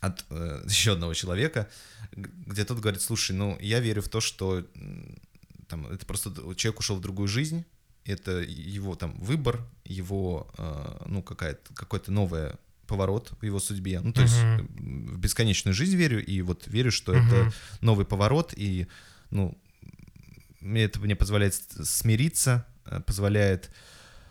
от 0.00 0.24
э, 0.30 0.62
еще 0.66 0.92
одного 0.92 1.14
человека, 1.14 1.68
где 2.12 2.64
тот 2.64 2.78
говорит, 2.80 3.02
слушай, 3.02 3.32
ну, 3.32 3.56
я 3.60 3.80
верю 3.80 4.02
в 4.02 4.08
то, 4.08 4.20
что 4.20 4.64
там, 5.68 5.86
это 5.86 6.06
просто 6.06 6.30
человек 6.54 6.80
ушел 6.80 6.96
в 6.96 7.00
другую 7.00 7.28
жизнь, 7.28 7.64
это 8.04 8.40
его 8.40 8.94
там 8.94 9.18
выбор, 9.18 9.60
его, 9.84 10.50
э, 10.56 11.02
ну, 11.06 11.22
какая-то, 11.22 11.74
какой-то 11.74 12.10
новый 12.12 12.52
поворот 12.86 13.32
в 13.40 13.44
его 13.44 13.60
судьбе. 13.60 14.00
Ну, 14.00 14.12
то 14.12 14.22
есть 14.22 14.42
Мгм. 14.42 15.10
э, 15.10 15.12
в 15.14 15.18
бесконечную 15.18 15.74
жизнь 15.74 15.96
верю, 15.96 16.24
и 16.24 16.40
вот 16.42 16.66
верю, 16.68 16.90
что 16.90 17.12
Мгм. 17.12 17.26
это 17.26 17.52
новый 17.80 18.06
поворот, 18.06 18.54
и, 18.56 18.86
ну, 19.30 19.58
мне 20.60 20.84
это 20.84 21.00
мне 21.00 21.16
позволяет 21.16 21.54
смириться, 21.54 22.66
э, 22.86 23.00
позволяет 23.00 23.70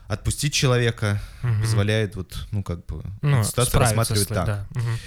отпустить 0.08 0.54
человека, 0.54 1.20
Мгм. 1.42 1.60
позволяет 1.60 2.16
вот, 2.16 2.46
ну, 2.50 2.62
как 2.64 2.84
бы, 2.86 3.04
Ну, 3.22 3.44
ситуацию 3.44 3.80
рассматривать 3.80 4.28
так. 4.28 4.46
да. 4.46 4.68
Мгм. 4.74 4.98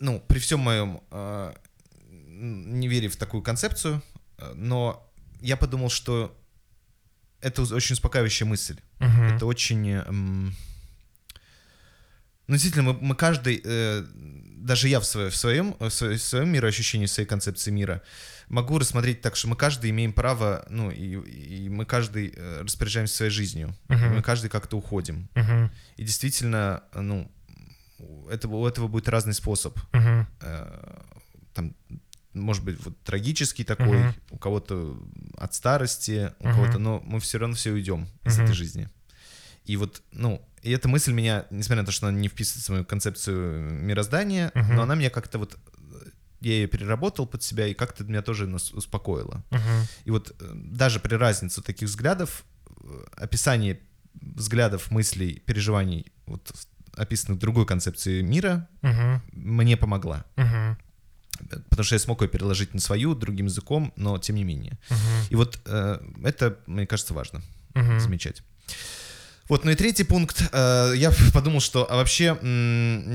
Ну, 0.00 0.20
при 0.28 0.38
всем 0.38 0.60
моем 0.60 1.00
э, 1.12 1.52
неверии 2.10 3.08
в 3.08 3.16
такую 3.16 3.42
концепцию, 3.42 4.02
э, 4.38 4.52
но 4.54 5.08
я 5.40 5.56
подумал, 5.56 5.88
что 5.90 6.36
это 7.40 7.62
очень 7.74 7.94
успокаивающая 7.94 8.46
мысль. 8.46 8.76
Мгм. 8.98 9.22
Это 9.36 9.46
очень... 9.46 9.88
э, 9.88 10.04
м, 10.08 10.54
Ну, 12.46 12.54
действительно, 12.56 12.92
мы, 12.92 12.98
мы 13.00 13.14
каждый, 13.14 13.60
э, 13.64 14.04
даже 14.56 14.88
я 14.88 14.98
в, 15.00 15.04
свое- 15.04 15.30
в 15.30 15.36
своем, 15.36 15.76
в 15.78 15.90
своем, 15.90 16.18
в 16.18 16.22
своем 16.22 16.48
мироощущении, 16.48 17.06
в 17.06 17.10
своей 17.10 17.28
концепции 17.28 17.70
мира, 17.70 18.02
могу 18.48 18.78
рассмотреть 18.78 19.20
так, 19.20 19.36
что 19.36 19.48
мы 19.48 19.54
каждый 19.56 19.90
имеем 19.90 20.12
право, 20.12 20.66
ну, 20.68 20.90
и, 20.90 21.14
и 21.64 21.68
мы 21.68 21.84
каждый 21.86 22.34
э, 22.36 22.62
распоряжаемся 22.62 23.14
своей 23.14 23.30
жизнью. 23.30 23.76
Мгм. 23.88 24.16
Мы 24.16 24.22
каждый 24.22 24.48
как-то 24.50 24.76
уходим. 24.76 25.28
Мгм. 25.34 25.70
И 25.96 26.02
действительно, 26.04 26.82
ну, 26.94 27.30
это, 28.30 28.48
у 28.48 28.66
этого 28.66 28.88
будет 28.88 29.08
разный 29.08 29.34
способ 29.34 29.78
э, 29.92 30.24
там, 31.54 31.74
может 32.32 32.64
быть, 32.64 32.78
вот 32.84 32.96
трагический 33.02 33.64
такой, 33.64 33.98
Мгм. 34.04 34.14
у 34.30 34.38
кого-то 34.38 34.96
от 35.36 35.54
старости, 35.54 36.32
у 36.38 36.46
Мгм. 36.46 36.54
кого-то, 36.54 36.78
но 36.78 37.00
мы 37.04 37.18
все 37.20 37.38
равно 37.38 37.54
все 37.56 37.72
уйдем 37.72 38.06
из 38.24 38.38
этой 38.38 38.54
жизни. 38.54 38.88
И 39.64 39.76
вот, 39.76 40.02
ну, 40.12 40.40
и 40.62 40.70
эта 40.70 40.88
мысль 40.88 41.12
меня, 41.12 41.46
несмотря 41.50 41.82
на 41.82 41.86
то, 41.86 41.92
что 41.92 42.06
она 42.06 42.18
не 42.18 42.28
вписывается 42.28 42.72
в 42.72 42.74
мою 42.74 42.84
концепцию 42.84 43.72
мироздания, 43.72 44.52
Мгм. 44.54 44.76
но 44.76 44.82
она 44.82 44.94
меня 44.94 45.10
как-то 45.10 45.38
вот, 45.38 45.58
я 46.40 46.52
ее 46.52 46.66
переработал 46.68 47.26
под 47.26 47.42
себя, 47.42 47.66
и 47.66 47.74
как-то 47.74 48.04
меня 48.04 48.22
тоже 48.22 48.46
успокоила. 48.72 49.44
Мгм. 49.50 49.86
И 50.04 50.10
вот 50.10 50.34
э, 50.40 50.52
даже 50.54 51.00
при 51.00 51.14
разнице 51.16 51.62
таких 51.62 51.88
взглядов, 51.88 52.44
э, 52.82 53.04
описание 53.16 53.80
взглядов, 54.14 54.90
мыслей, 54.90 55.40
переживаний 55.46 56.12
вот 56.26 56.52
описанных 56.96 57.38
в 57.38 57.40
другой 57.40 57.66
концепции 57.66 58.22
мира, 58.22 58.68
Мгм. 58.82 59.22
мне 59.32 59.76
помогла. 59.76 60.24
Мгм. 60.36 60.76
Потому 61.70 61.84
что 61.84 61.94
я 61.94 61.98
смог 61.98 62.20
ее 62.22 62.28
переложить 62.28 62.74
на 62.74 62.80
свою, 62.80 63.14
другим 63.14 63.46
языком, 63.46 63.92
но 63.96 64.18
тем 64.18 64.36
не 64.36 64.44
менее. 64.44 64.78
Мгм. 64.90 65.00
И 65.30 65.34
вот 65.36 65.58
э, 65.64 65.98
это, 66.24 66.58
мне 66.66 66.86
кажется, 66.86 67.14
важно 67.14 67.42
Мгм. 67.74 67.98
замечать. 68.00 68.42
Вот, 69.48 69.64
ну 69.64 69.70
и 69.70 69.74
третий 69.74 70.04
пункт. 70.04 70.42
э, 70.52 70.92
я 70.96 71.10
подумал, 71.34 71.60
что 71.60 71.90
а 71.90 71.96
вообще, 71.96 72.38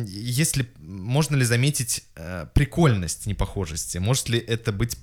если 0.07 0.69
можно 0.79 1.35
ли 1.35 1.45
заметить 1.45 2.03
э, 2.15 2.47
прикольность 2.53 3.25
непохожести? 3.27 3.99
Может 3.99 4.29
ли 4.29 4.39
это 4.39 4.71
быть 4.71 4.97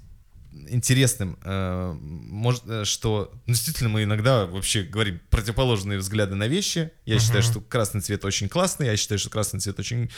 интересным? 0.69 1.39
Э, 1.45 1.93
может, 2.01 2.63
э, 2.67 2.85
что 2.85 3.33
ну, 3.47 3.55
действительно 3.55 3.89
мы 3.91 4.03
иногда 4.05 4.47
вообще 4.47 4.83
говорим 4.83 5.21
противоположные 5.31 5.99
взгляды 5.99 6.35
на 6.35 6.47
вещи. 6.49 6.91
Я 7.07 7.19
считаю, 7.19 7.43
Мгм. 7.43 7.51
что 7.51 7.61
красный 7.61 8.01
цвет 8.01 8.25
очень 8.25 8.49
классный, 8.49 8.87
я 8.87 8.97
считаю, 8.97 9.19
что 9.19 9.31
красный 9.31 9.61
цвет 9.61 9.79
очень 9.79 10.11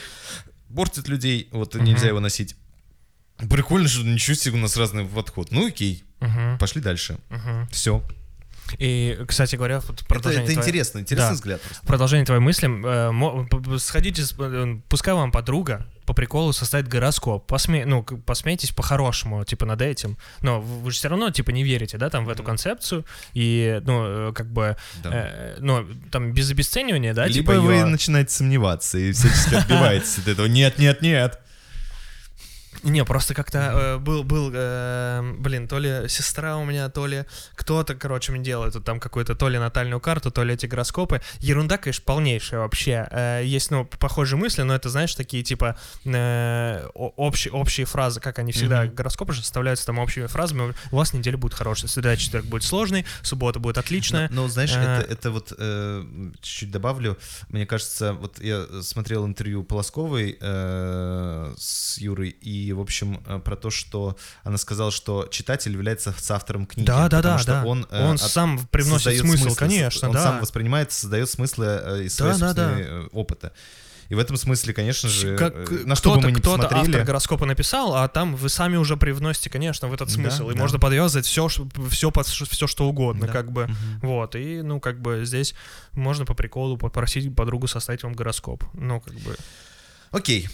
портит 0.73 1.07
людей, 1.07 1.47
вот 1.51 1.75
Мгм. 1.75 1.83
нельзя 1.85 2.07
его 2.07 2.19
носить. 2.19 2.55
Прикольно, 3.49 3.87
что 3.87 4.03
ничего 4.03 4.35
себе 4.35 4.55
у 4.55 4.61
нас 4.61 4.77
разный 4.77 5.05
подход. 5.05 5.51
Ну 5.51 5.67
окей, 5.67 6.03
Мгм. 6.21 6.57
пошли 6.57 6.81
дальше. 6.81 7.17
Мгм. 7.29 7.67
Все. 7.71 8.01
И, 8.79 9.17
кстати 9.27 9.55
говоря, 9.55 9.79
вот 9.81 9.97
Это, 9.99 10.05
продолжение 10.05 10.45
это 10.45 10.53
твоей- 10.53 10.67
интересно, 10.67 10.99
интересный 10.99 11.29
Да. 11.29 11.33
взгляд. 11.35 11.61
просто. 11.61 11.85
Продолжение 11.85 12.25
твоей 12.25 12.41
мысли. 12.41 12.67
э, 13.75 13.77
Сходите, 13.79 14.23
э, 14.39 14.79
пускай 14.89 15.13
вам 15.13 15.31
подруга 15.31 15.85
по 16.05 16.13
приколу 16.13 16.53
составит 16.53 16.87
гороскоп. 16.87 17.47
Посме, 17.47 17.85
ну, 17.85 18.03
посмейтесь 18.03 18.71
по-хорошему, 18.71 19.43
типа, 19.43 19.65
над 19.65 19.81
этим. 19.81 20.17
Но 20.41 20.61
вы 20.61 20.91
же 20.91 20.97
все 20.97 21.07
равно, 21.09 21.29
типа, 21.31 21.51
не 21.51 21.63
верите, 21.63 21.97
да, 21.97 22.09
там, 22.09 22.25
в 22.25 22.29
эту 22.29 22.43
концепцию. 22.43 23.05
И, 23.33 23.81
ну, 23.85 24.29
э, 24.29 24.33
как 24.33 24.51
бы, 24.51 24.77
Да. 25.03 25.09
э, 25.13 25.57
ну, 25.59 25.85
там, 26.11 26.31
без 26.33 26.49
обесценивания, 26.51 27.13
да, 27.13 27.25
Либо 27.25 27.53
типа, 27.53 27.61
вы 27.65 27.73
её- 27.75 27.85
начинаете 27.87 28.31
сомневаться 28.33 28.97
и 28.99 29.11
всячески 29.11 29.55
отбиваетесь 29.55 30.17
от 30.19 30.27
этого. 30.27 30.45
Нет, 30.45 30.77
нет, 30.77 31.01
нет. 31.01 31.39
Не, 32.83 33.03
просто 33.05 33.33
как-то 33.33 33.57
э, 33.57 33.97
был, 33.97 34.23
был, 34.23 34.51
э, 34.53 35.33
блин, 35.39 35.67
то 35.67 35.79
ли 35.79 36.07
сестра 36.07 36.57
у 36.57 36.65
меня, 36.65 36.89
то 36.89 37.07
ли 37.07 37.25
кто-то, 37.55 37.95
короче, 37.95 38.31
мне 38.31 38.43
делает 38.43 38.83
там 38.83 38.99
какую-то 38.99 39.35
то 39.35 39.49
ли 39.49 39.57
натальную 39.57 39.99
карту, 39.99 40.31
то 40.31 40.43
ли 40.43 40.53
эти 40.53 40.65
гороскопы. 40.65 41.21
Ерунда, 41.39 41.77
конечно, 41.77 42.03
полнейшая 42.05 42.59
вообще. 42.61 43.07
Э, 43.11 43.41
есть, 43.43 43.71
ну, 43.71 43.85
похожие 43.85 44.37
мысли, 44.39 44.61
но 44.61 44.75
это, 44.75 44.89
знаешь, 44.89 45.15
такие, 45.15 45.43
типа, 45.43 45.77
э, 46.05 46.87
общие, 46.93 47.51
общие 47.53 47.85
фразы, 47.85 48.19
как 48.19 48.39
они 48.39 48.51
всегда, 48.51 48.83
Мгм. 48.83 48.95
гороскопы 48.95 49.33
же 49.33 49.41
составляются 49.41 49.85
там 49.85 49.99
общими 49.99 50.27
фразами. 50.27 50.73
У 50.91 50.95
вас 50.95 51.13
неделя 51.13 51.37
будет 51.37 51.53
хорошая, 51.53 51.89
среда, 51.89 52.15
четверг 52.17 52.45
будет 52.45 52.63
сложный, 52.63 53.05
суббота 53.21 53.59
будет 53.59 53.77
отличная. 53.77 54.27
Но, 54.31 54.43
но, 54.43 54.47
знаешь, 54.47 54.73
Э, 54.75 54.99
это, 54.99 55.11
это 55.11 55.31
вот 55.31 55.53
э, 55.57 56.03
чуть-чуть 56.41 56.71
добавлю. 56.71 57.17
Мне 57.49 57.65
кажется, 57.65 58.13
вот 58.13 58.41
я 58.43 58.65
смотрел 58.81 59.25
интервью 59.25 59.63
Полосковой 59.63 60.37
э, 60.39 61.53
с 61.57 61.97
Юрой, 61.97 62.29
и, 62.29 62.64
в 62.73 62.79
общем, 62.79 63.21
э, 63.27 63.39
про 63.39 63.55
то, 63.55 63.69
что 63.69 64.17
она 64.43 64.57
сказала, 64.57 64.91
что 64.91 65.27
читатель 65.31 65.71
является 65.73 66.13
соавтором 66.17 66.65
книги. 66.65 66.85
Да, 66.87 67.07
да, 67.09 67.21
да, 67.21 67.37
что 67.37 67.51
да. 67.51 67.65
Он, 67.65 67.85
э, 67.89 68.03
Он 68.09 68.15
от- 68.15 68.21
сам 68.21 68.59
привносит 68.71 69.17
смысл, 69.19 69.43
смыслы, 69.43 69.55
конечно, 69.57 70.07
он 70.09 70.13
да. 70.13 70.23
сам 70.23 70.39
воспринимает, 70.39 70.91
создает 70.91 71.29
смыслы 71.29 71.65
э, 71.65 72.03
из 72.03 72.17
Да, 72.17 72.33
своего 72.33 72.53
да, 72.53 72.75
да. 72.75 73.03
опыта. 73.11 73.51
И 74.07 74.13
в 74.13 74.19
этом 74.19 74.37
смысле, 74.37 74.71
конечно 74.71 75.09
же, 75.09 75.35
Как, 75.35 75.55
на 75.83 75.95
что 75.95 76.13
бы 76.13 76.21
мы 76.21 76.31
ни 76.31 76.35
кто-то 76.35 76.63
посмотрели... 76.67 76.91
автор 76.91 77.05
гороскопа 77.07 77.45
написал, 77.47 77.95
а 77.95 78.07
там 78.07 78.35
вы 78.35 78.49
сами 78.49 78.75
уже 78.77 78.97
привносите, 78.97 79.49
конечно, 79.49 79.87
в 79.87 79.93
этот 79.95 80.09
Да, 80.09 80.13
смысл. 80.13 80.51
и 80.51 80.53
да. 80.53 80.59
можно 80.59 80.77
подвязать 80.77 81.25
все, 81.25 81.47
все, 81.89 82.11
все, 82.11 82.67
что 82.67 82.87
угодно, 82.87 83.25
Да. 83.25 83.33
как 83.33 83.51
бы. 83.51 83.63
Мгм. 83.65 83.99
Вот, 84.03 84.35
и, 84.35 84.61
ну, 84.61 84.79
как 84.79 85.01
бы 85.01 85.25
здесь 85.25 85.55
можно 85.93 86.23
по 86.23 86.35
приколу 86.35 86.77
попросить 86.77 87.35
подругу 87.35 87.65
составить 87.65 88.03
вам 88.03 88.13
гороскоп. 88.13 88.63
Ну, 88.73 89.01
как 89.01 89.15
бы. 89.15 89.35
Окей, 90.11 90.49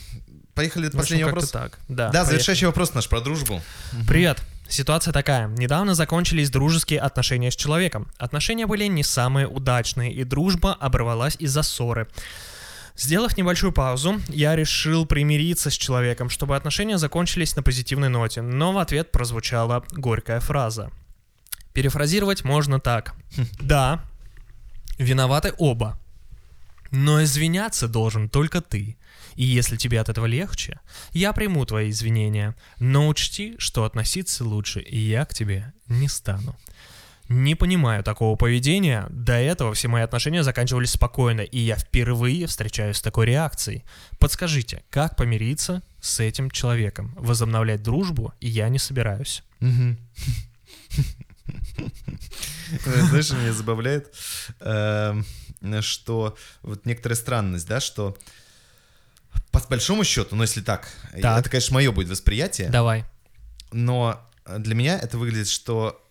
поехали. 0.53 0.86
в 0.86 0.88
общем, 0.88 0.99
Последний 0.99 1.23
как-то 1.23 1.36
вопрос. 1.36 1.52
так. 1.52 1.80
Да, 1.88 1.95
Да, 2.07 2.11
поехали. 2.11 2.26
завершающий 2.32 2.68
вопрос 2.68 2.94
наш 2.94 3.07
про 3.10 3.22
дружбу. 3.22 3.61
Привет. 4.07 4.41
Ситуация 4.69 5.11
такая. 5.11 5.48
Недавно 5.48 5.95
закончились 5.95 6.49
дружеские 6.49 6.99
отношения 7.02 7.52
с 7.52 7.56
человеком. 7.56 8.07
Отношения 8.18 8.65
были 8.68 8.86
не 8.86 9.03
самые 9.03 9.48
удачные, 9.48 10.14
и 10.14 10.23
дружба 10.23 10.73
оборвалась 10.73 11.36
из-за 11.40 11.61
ссоры. 11.61 12.07
Сделав 12.95 13.38
небольшую 13.38 13.73
паузу, 13.73 14.22
я 14.30 14.56
решил 14.56 15.06
примириться 15.06 15.69
с 15.69 15.73
человеком, 15.73 16.30
чтобы 16.30 16.56
отношения 16.56 16.98
закончились 16.98 17.56
на 17.56 17.64
позитивной 17.64 18.10
ноте, 18.10 18.41
но 18.41 18.72
в 18.73 18.78
ответ 18.78 19.11
прозвучала 19.11 19.84
горькая 19.91 20.40
фраза. 20.40 20.90
Перефразировать 21.73 22.44
можно 22.44 22.80
так. 22.80 23.14
Да, 23.60 24.03
виноваты 24.98 25.53
оба, 25.57 25.99
но 26.91 27.23
извиняться 27.23 27.88
должен 27.88 28.30
только 28.30 28.61
ты. 28.61 28.98
И 29.36 29.44
если 29.44 29.78
тебе 29.78 29.99
от 29.99 30.10
этого 30.10 30.26
легче, 30.26 30.80
я 31.14 31.34
приму 31.34 31.66
твои 31.66 31.90
извинения, 31.90 32.56
но 32.80 33.08
учти, 33.08 33.56
что 33.58 33.84
относиться 33.86 34.44
лучше 34.44 34.82
и 34.82 34.98
я 34.98 35.26
к 35.26 35.34
тебе 35.34 35.74
не 35.88 36.08
стану. 36.08 36.56
Не 37.30 37.56
понимаю 37.56 38.03
такого 38.03 38.36
поведения. 38.36 39.08
До 39.10 39.34
этого 39.34 39.74
все 39.74 39.88
мои 39.88 40.03
отношения 40.03 40.44
заканчивались 40.44 40.91
спокойно, 40.91 41.40
и 41.41 41.60
я 41.60 41.78
впервые 41.78 42.45
встречаюсь 42.45 42.98
с 42.98 43.02
такой 43.02 43.26
реакцией. 43.26 43.86
Подскажите, 44.20 44.84
как 44.90 45.16
помириться 45.16 45.82
с 46.02 46.20
этим 46.20 46.52
человеком? 46.52 47.14
Возобновлять 47.16 47.84
дружбу 47.84 48.34
я 48.41 48.68
не 48.68 48.80
собираюсь. 48.80 49.44
Э, 52.86 53.02
Знаешь, 53.06 53.32
меня 53.32 53.53
забавляет, 53.53 54.14
Эм, 54.60 55.26
что 55.82 56.36
вот 56.62 56.86
некоторая 56.86 57.16
странность, 57.16 57.68
да, 57.68 57.80
что 57.80 58.18
по 59.52 59.60
большому 59.70 60.03
счету, 60.03 60.36
ну 60.36 60.44
если 60.44 60.62
так, 60.62 60.88
Так. 61.22 61.40
это, 61.40 61.49
конечно, 61.49 61.74
мое 61.76 61.91
будет 61.91 62.10
восприятие, 62.10 62.70
Давай. 62.70 63.06
но 63.72 64.22
для 64.58 64.76
меня 64.76 64.98
это 64.99 65.18
выглядит, 65.18 65.48
что 65.49 66.02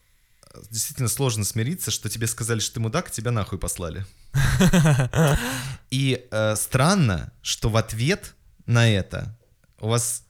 действительно 0.71 1.09
сложно 1.09 1.45
смириться, 1.45 1.91
что 1.91 2.09
тебе 2.09 2.27
сказали, 2.27 2.59
что 2.61 2.75
ты 2.75 2.81
мудак, 2.81 3.11
тебя 3.11 3.31
нахуй 3.31 3.59
послали. 3.59 4.05
И 5.91 6.27
э, 6.31 6.57
странно, 6.57 7.33
что 7.43 7.69
в 7.69 7.77
ответ 7.77 8.35
на 8.67 8.89
это 8.89 9.37
у 9.81 9.89
вас 9.89 10.25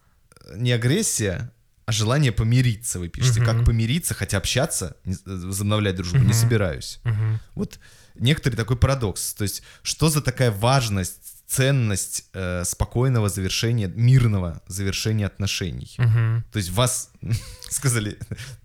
не 0.55 0.73
агрессия, 0.73 1.53
а 1.87 1.93
желание 1.93 2.33
помириться. 2.33 2.99
Вы 2.99 3.09
пишете, 3.09 3.41
Мгм. 3.41 3.57
как 3.57 3.65
помириться, 3.67 4.15
хотя 4.15 4.39
общаться, 4.39 4.97
не- 5.05 5.15
э, 5.15 5.19
возобновлять 5.47 5.97
дружбу 5.97 6.19
не 6.19 6.25
Мгм. 6.25 6.33
собираюсь. 6.35 7.01
Мгм. 7.05 7.41
Вот 7.55 7.79
некоторый 8.15 8.57
такой 8.57 8.77
парадокс. 8.77 9.35
То 9.35 9.43
есть, 9.43 9.62
что 9.83 10.09
за 10.09 10.23
такая 10.23 10.51
важность, 10.51 11.30
ценность 11.51 12.27
э, 12.32 12.64
спокойного 12.64 13.28
завершения, 13.28 13.89
мирного 13.89 14.62
завершения 14.68 15.27
отношений? 15.27 15.94
Мгм. 15.98 16.44
То 16.52 16.59
есть 16.59 16.70
вас 16.70 17.10
сказали, 17.70 18.18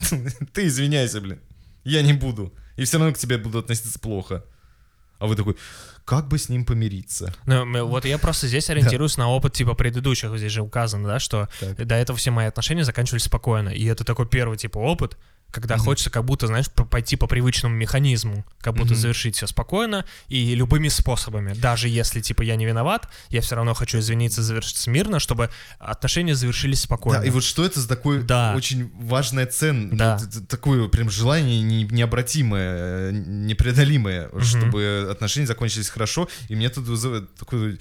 ты 0.53 0.67
извиняйся, 0.67 1.19
блин, 1.19 1.39
я 1.83 2.01
не 2.03 2.13
буду. 2.13 2.53
И 2.77 2.83
все 2.83 2.97
равно 2.97 3.13
к 3.13 3.17
тебе 3.17 3.37
буду 3.37 3.59
относиться 3.59 3.99
плохо. 3.99 4.43
А 5.17 5.27
вы 5.27 5.35
такой, 5.35 5.55
как 6.03 6.27
бы 6.27 6.37
с 6.37 6.49
ним 6.49 6.65
помириться? 6.65 7.33
Ну, 7.45 7.87
вот 7.87 8.05
я 8.05 8.17
просто 8.19 8.47
здесь 8.47 8.69
ориентируюсь 8.69 9.17
на 9.17 9.29
опыт 9.29 9.53
типа 9.53 9.73
предыдущих, 9.73 10.37
здесь 10.37 10.51
же 10.51 10.61
указано, 10.61 11.07
да, 11.07 11.19
что 11.19 11.49
Так. 11.59 11.87
до 11.87 11.95
этого 11.95 12.17
все 12.19 12.31
мои 12.31 12.45
отношения 12.45 12.83
заканчивались 12.83 13.23
спокойно. 13.23 13.69
И 13.69 13.85
это 13.85 14.03
такой 14.03 14.27
первый 14.27 14.57
типа 14.57 14.77
опыт, 14.77 15.17
когда 15.55 15.75
Мгм. 15.77 15.85
хочется 15.85 16.09
как 16.09 16.25
будто, 16.25 16.47
знаешь, 16.47 16.65
пойти 16.69 17.15
по 17.15 17.27
привычному 17.27 17.73
механизму, 17.75 18.45
как 18.59 18.73
будто 18.73 18.91
Мгм. 18.93 18.95
завершить 18.97 19.35
все 19.37 19.47
спокойно 19.47 20.03
и 20.27 20.53
любыми 20.53 20.89
способами. 20.89 21.53
Даже 21.53 21.87
если 21.87 22.19
типа 22.19 22.41
я 22.41 22.57
не 22.57 22.65
виноват, 22.65 23.07
я 23.29 23.39
все 23.39 23.55
равно 23.55 23.73
хочу 23.73 23.99
извиниться, 23.99 24.43
завершить 24.43 24.85
мирно, 24.87 25.19
чтобы 25.19 25.49
отношения 25.79 26.35
завершились 26.35 26.81
спокойно. 26.81 27.21
Да, 27.21 27.25
и 27.25 27.29
вот 27.29 27.43
что 27.45 27.65
это 27.65 27.79
за 27.79 27.87
такое 27.87 28.21
Да. 28.21 28.53
очень 28.57 28.91
важная 28.99 29.45
ценность, 29.45 29.97
Да. 29.97 30.19
такое 30.49 30.89
прям 30.89 31.09
желание 31.09 31.61
не- 31.61 31.83
необратимое, 31.85 33.11
непреодолимое, 33.11 34.29
чтобы 34.41 35.07
отношения 35.09 35.47
закончились 35.47 35.89
хорошо, 35.89 36.27
и 36.49 36.55
мне 36.55 36.69
тут 36.69 36.85
вызывает 36.85 37.33
такой, 37.35 37.79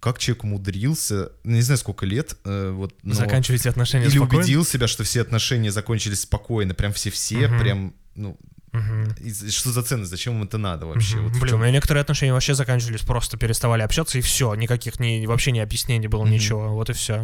как 0.00 0.18
человек 0.18 0.44
умудрился, 0.44 1.32
ну, 1.44 1.52
не 1.56 1.62
знаю 1.62 1.78
сколько 1.78 2.06
лет, 2.06 2.36
э, 2.44 2.70
вот, 2.70 2.94
но- 3.02 3.14
Заканчиваете 3.14 3.68
отношения 3.68 4.06
или 4.06 4.16
спокойно. 4.16 4.38
убедил 4.42 4.64
себя, 4.64 4.86
что 4.88 5.04
все 5.04 5.20
отношения 5.20 5.70
закончились 5.70 6.22
спокойно, 6.22 6.74
прям 6.78 6.92
все-все, 6.92 7.48
Мгм. 7.48 7.58
прям, 7.60 7.94
ну, 8.14 8.38
Мгм. 8.72 9.14
и 9.20 9.50
что 9.50 9.70
за 9.72 9.82
ценность, 9.82 10.10
зачем 10.10 10.34
им 10.36 10.44
это 10.44 10.56
надо 10.58 10.86
вообще? 10.86 11.16
Мгм. 11.16 11.28
Вот 11.32 11.40
Блин, 11.42 11.54
у 11.54 11.58
меня 11.58 11.70
некоторые 11.72 12.00
отношения 12.02 12.32
вообще 12.32 12.54
заканчивались, 12.54 13.02
просто 13.02 13.36
переставали 13.36 13.82
общаться, 13.82 14.18
и 14.18 14.20
все, 14.20 14.54
никаких 14.54 15.00
ни, 15.00 15.26
вообще 15.26 15.52
ни 15.52 15.58
объяснений 15.58 16.08
было, 16.08 16.22
Мгм. 16.22 16.32
ничего, 16.32 16.68
вот 16.74 16.88
и 16.90 16.92
все. 16.94 17.20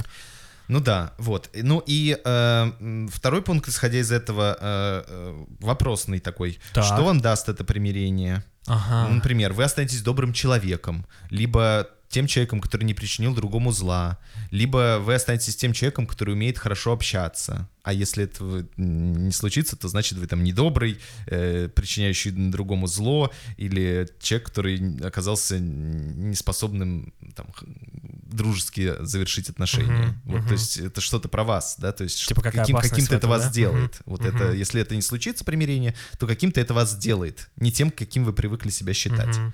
Ну 0.68 0.80
да, 0.80 1.12
вот. 1.18 1.50
Ну 1.54 1.82
и 1.86 2.18
э, 2.24 3.06
второй 3.12 3.42
пункт, 3.42 3.68
исходя 3.68 3.98
из 3.98 4.10
этого, 4.10 4.56
э, 4.58 5.04
э, 5.06 5.44
вопросный 5.60 6.20
такой. 6.20 6.58
Так. 6.72 6.84
Что 6.84 7.04
вам 7.04 7.20
даст 7.20 7.48
это 7.50 7.64
примирение? 7.64 8.42
Ага. 8.66 9.08
Ну, 9.08 9.16
Например, 9.16 9.52
вы 9.52 9.62
останетесь 9.64 10.00
добрым 10.02 10.32
человеком, 10.32 11.04
либо 11.28 11.86
тем 12.14 12.28
человеком, 12.28 12.60
который 12.60 12.84
не 12.84 12.94
причинил 12.94 13.34
другому 13.34 13.72
зла, 13.72 14.18
либо 14.52 15.00
вы 15.00 15.14
останетесь 15.14 15.56
тем 15.56 15.72
человеком, 15.72 16.06
который 16.06 16.34
умеет 16.34 16.58
хорошо 16.58 16.92
общаться. 16.92 17.68
А 17.82 17.92
если 17.92 18.22
этого 18.22 18.64
не 18.76 19.32
случится, 19.32 19.74
то 19.74 19.88
значит 19.88 20.16
вы 20.16 20.28
там 20.28 20.44
недобрый, 20.44 21.00
э, 21.26 21.68
причиняющий 21.74 22.30
другому 22.30 22.86
зло, 22.86 23.32
или 23.56 24.08
человек, 24.20 24.46
который 24.46 25.00
оказался 25.04 25.58
неспособным 25.58 27.12
там, 27.34 27.48
дружески 27.64 28.94
завершить 29.00 29.50
отношения. 29.50 29.90
Мгм, 29.90 30.20
вот, 30.24 30.38
мгм. 30.38 30.46
то 30.46 30.52
есть 30.54 30.76
это 30.76 31.00
что-то 31.00 31.28
про 31.28 31.42
вас, 31.42 31.74
да, 31.80 31.90
то 31.90 32.04
есть 32.04 32.28
Типа 32.28 32.42
каким, 32.42 32.76
каким-то 32.76 33.16
это 33.16 33.26
вас 33.26 33.42
да? 33.42 33.48
сделает. 33.50 33.94
Мгм, 33.94 34.02
Вот 34.06 34.24
это, 34.24 34.44
мгм. 34.44 34.56
если 34.56 34.80
это 34.80 34.94
не 34.94 35.02
случится 35.02 35.44
примирение, 35.44 35.96
то 36.20 36.28
каким-то 36.28 36.60
это 36.60 36.74
вас 36.74 36.92
сделает, 36.92 37.50
не 37.56 37.72
тем, 37.72 37.90
каким 37.90 38.24
вы 38.24 38.32
привыкли 38.32 38.70
себя 38.70 38.94
считать. 38.94 39.36
Мгм. 39.36 39.52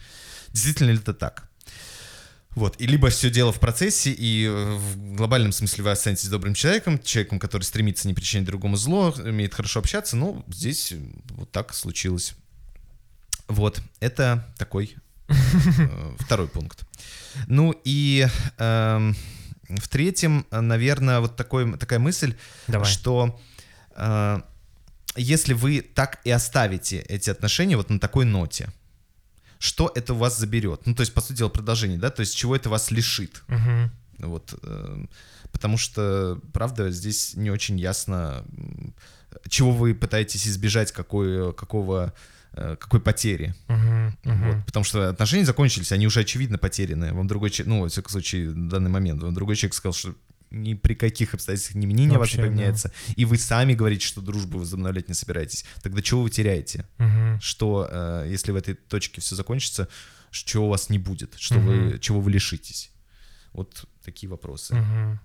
Действительно 0.52 0.90
ли 0.90 0.98
это 0.98 1.14
так? 1.14 1.49
Вот, 2.54 2.80
и 2.80 2.86
либо 2.86 3.10
все 3.10 3.30
дело 3.30 3.52
в 3.52 3.60
процессе, 3.60 4.10
и 4.10 4.44
э, 4.44 4.74
в 4.74 5.14
глобальном 5.14 5.52
смысле 5.52 5.84
вы 5.84 5.90
останетесь 5.92 6.28
добрым 6.28 6.54
человеком, 6.54 7.00
человеком, 7.00 7.38
который 7.38 7.62
стремится 7.62 8.08
не 8.08 8.14
причинять 8.14 8.44
другому 8.44 8.76
зло, 8.76 9.14
умеет 9.18 9.54
хорошо 9.54 9.78
общаться, 9.78 10.16
ну, 10.16 10.44
здесь 10.48 10.90
э, 10.90 10.98
вот 11.30 11.52
так 11.52 11.72
случилось. 11.72 12.34
Вот, 13.46 13.80
это 14.00 14.52
такой 14.58 14.96
э, 15.28 15.34
второй 16.18 16.48
пункт. 16.48 16.84
Ну 17.46 17.72
и 17.84 18.26
эм, 18.58 19.16
в 19.68 19.88
третьем, 19.88 20.44
наверное, 20.50 21.20
вот 21.20 21.36
такой, 21.36 21.78
такая 21.78 22.00
мысль, 22.00 22.34
Давай. 22.66 22.90
что 22.90 23.40
э, 23.94 24.40
если 25.16 25.52
вы 25.52 25.82
так 25.82 26.20
и 26.24 26.30
оставите 26.30 26.98
эти 26.98 27.30
отношения 27.30 27.76
вот 27.76 27.90
на 27.90 28.00
такой 28.00 28.24
ноте, 28.24 28.70
что 29.60 29.92
это 29.94 30.14
у 30.14 30.16
вас 30.16 30.38
заберет? 30.38 30.86
Ну, 30.86 30.94
то 30.94 31.02
есть, 31.02 31.12
по 31.12 31.20
сути 31.20 31.36
дела, 31.36 31.50
продолжение, 31.50 31.98
да, 31.98 32.10
то 32.10 32.20
есть, 32.20 32.34
чего 32.34 32.56
это 32.56 32.70
вас 32.70 32.90
лишит? 32.90 33.42
Мгм. 33.46 33.90
Вот, 34.18 34.58
э, 34.62 35.04
потому 35.52 35.76
что, 35.76 36.40
правда, 36.54 36.90
здесь 36.90 37.34
не 37.34 37.50
очень 37.50 37.78
ясно, 37.78 38.42
чего 39.48 39.70
вы 39.70 39.94
пытаетесь 39.94 40.48
избежать, 40.48 40.92
какой, 40.92 41.52
какого, 41.52 42.14
э, 42.52 42.76
какой 42.80 43.00
потери. 43.00 43.54
Мгм. 43.68 44.18
Мгм. 44.24 44.52
Вот, 44.52 44.66
потому 44.66 44.84
что 44.84 45.10
отношения 45.10 45.44
закончились, 45.44 45.92
они 45.92 46.06
уже 46.06 46.20
очевидно 46.20 46.56
потеряны. 46.56 47.12
Вам 47.12 47.26
другой 47.28 47.50
человек, 47.50 47.68
ну, 47.68 47.80
во 47.82 47.88
всяком 47.88 48.10
случае, 48.10 48.48
в 48.48 48.68
данный 48.68 48.90
момент, 48.90 49.22
вам 49.22 49.34
другой 49.34 49.56
человек 49.56 49.74
сказал, 49.74 49.92
что 49.92 50.14
ни 50.50 50.74
при 50.74 50.94
каких 50.94 51.34
обстоятельствах 51.34 51.76
ни 51.76 51.86
мнение 51.86 52.18
ваше 52.18 52.36
не 52.36 52.42
да. 52.42 52.48
поменяется. 52.48 52.92
И 53.16 53.24
вы 53.24 53.38
сами 53.38 53.74
говорите, 53.74 54.06
что 54.06 54.20
дружбу 54.20 54.58
возобновлять 54.58 55.08
не 55.08 55.14
собираетесь. 55.14 55.64
Тогда 55.82 56.02
чего 56.02 56.22
вы 56.22 56.30
теряете? 56.30 56.86
Мгм. 56.98 57.40
Что, 57.40 57.88
э, 57.90 58.26
если 58.28 58.52
в 58.52 58.56
этой 58.56 58.74
точке 58.74 59.20
все 59.20 59.36
закончится, 59.36 59.88
чего 60.30 60.66
у 60.66 60.70
вас 60.70 60.90
не 60.90 60.98
будет? 60.98 61.34
Что 61.36 61.56
Мгм. 61.56 61.90
вы, 61.90 61.98
чего 61.98 62.20
вы 62.20 62.30
лишитесь? 62.30 62.90
Вот 63.52 63.84
такие 64.04 64.28
вопросы. 64.28 64.74
Мгм. 64.74 65.20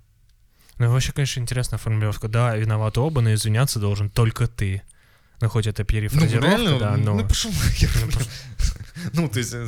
Ну, 0.78 0.92
вообще, 0.92 1.14
конечно, 1.14 1.40
интересная 1.40 1.80
формулировка. 1.80 2.28
Да, 2.28 2.56
виноваты 2.56 3.00
оба, 3.00 3.22
но 3.22 3.34
извиняться 3.34 3.80
должен 3.80 4.10
только 4.10 4.48
ты. 4.48 4.82
Ну, 5.42 5.50
хоть 5.50 5.68
это 5.68 5.84
перефразировка, 5.84 6.80
да, 6.80 6.98
но... 6.98 7.16
ну 7.16 7.28
пошел 7.28 7.52
нахер. 7.52 7.90
Ну, 9.14 9.28
то 9.28 9.40
есть, 9.40 9.54
э, 9.54 9.68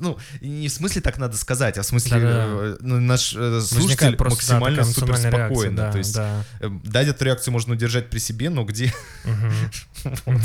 ну, 0.00 0.18
не 0.40 0.68
в 0.68 0.72
смысле 0.72 1.02
так 1.02 1.18
надо 1.18 1.36
сказать, 1.36 1.76
а 1.78 1.82
в 1.82 1.86
смысле 1.86 2.12
Да-да. 2.20 2.46
э, 2.48 2.76
ну, 2.80 2.98
наш 2.98 3.34
э, 3.36 3.60
слушатель 3.60 4.16
просто, 4.16 4.48
да, 4.48 4.58
максимально 4.60 4.78
такая 4.78 4.92
супер 4.94 5.16
спокойно. 5.18 5.76
да, 5.76 5.92
То 5.92 5.98
есть, 5.98 6.14
да. 6.14 6.44
э, 6.60 6.68
дать 6.84 7.08
эту 7.08 7.24
реакцию 7.26 7.52
можно 7.52 7.74
удержать 7.74 8.10
при 8.10 8.18
себе, 8.18 8.50
но 8.50 8.64
где. 8.64 8.92
Вот. 10.24 10.40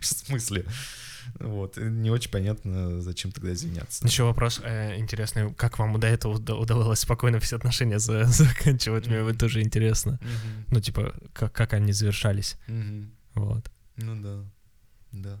В 0.00 0.06
смысле? 0.06 0.64
Вот, 1.40 1.76
не 1.76 2.10
очень 2.10 2.30
понятно, 2.30 3.00
зачем 3.00 3.32
тогда 3.32 3.52
извиняться. 3.52 4.06
Еще 4.06 4.22
вопрос 4.22 4.60
э, 4.62 4.96
интересный. 4.98 5.52
Как 5.54 5.78
вам 5.78 5.98
до 5.98 6.06
этого 6.06 6.34
уда- 6.34 6.54
удавалось 6.54 7.00
спокойно 7.00 7.40
все 7.40 7.56
отношения 7.56 7.98
за- 7.98 8.24
заканчивать? 8.26 9.08
Мне 9.08 9.22
вот 9.22 9.36
тоже 9.38 9.60
интересно. 9.62 10.18
Мгм, 10.22 10.64
Ну, 10.70 10.80
типа, 10.80 11.14
как, 11.32 11.52
как 11.52 11.72
они 11.72 11.92
завершались? 11.92 12.56
мгм. 12.68 13.10
Вот. 13.34 13.70
Ну 13.96 14.20
да, 14.22 14.44
да. 15.12 15.38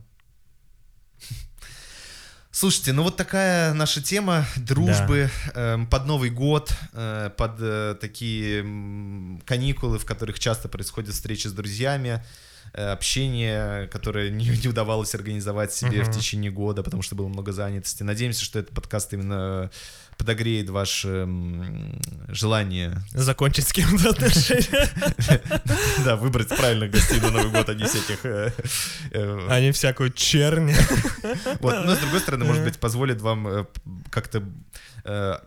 Слушайте, 2.50 2.92
ну 2.92 3.02
вот 3.02 3.16
такая 3.16 3.74
наша 3.74 4.00
тема 4.00 4.46
дружбы 4.56 5.28
эм, 5.54 5.88
под 5.88 6.06
Новый 6.06 6.30
год, 6.30 6.72
э, 6.92 7.30
под 7.36 7.56
э, 7.58 7.96
такие 8.00 8.62
каникулы, 9.44 9.98
в 9.98 10.04
которых 10.04 10.38
часто 10.38 10.68
происходят 10.68 11.12
встречи 11.14 11.48
с 11.48 11.52
друзьями, 11.52 12.24
э, 12.72 12.92
общение, 12.92 13.88
которое 13.88 14.30
не, 14.30 14.46
не 14.62 14.68
удавалось 14.68 15.16
организовать 15.16 15.72
себе 15.72 16.02
Мгм. 16.02 16.12
в 16.12 16.16
течение 16.16 16.52
года, 16.52 16.84
потому 16.84 17.02
что 17.02 17.16
было 17.16 17.26
много 17.26 17.50
занятости. 17.50 18.04
Надеемся, 18.04 18.44
что 18.44 18.60
этот 18.60 18.72
подкаст 18.72 19.12
именно 19.12 19.72
подогреет 20.16 20.70
ваше 20.70 21.08
м, 21.08 22.00
желание 22.28 23.02
Закончить 23.12 23.68
с 23.68 23.72
кем-то 23.72 24.10
отношения. 24.10 24.88
да, 26.04 26.16
выбрать 26.16 26.48
правильных 26.48 26.90
гостей 26.90 27.20
на 27.20 27.30
Новый 27.30 27.50
год, 27.50 27.68
а 27.68 27.74
не 27.74 27.84
всяких 27.84 28.24
э, 28.24 28.52
э, 29.10 29.46
А 29.48 29.60
не 29.60 29.72
всякую 29.72 30.12
чернь. 30.12 30.72
Вот, 31.60 31.84
но 31.84 31.94
с 31.94 31.98
другой 31.98 32.20
стороны, 32.20 32.44
может 32.44 32.64
быть, 32.64 32.78
позволит 32.78 33.20
вам 33.20 33.46
э, 33.48 33.64
как-то 34.10 34.42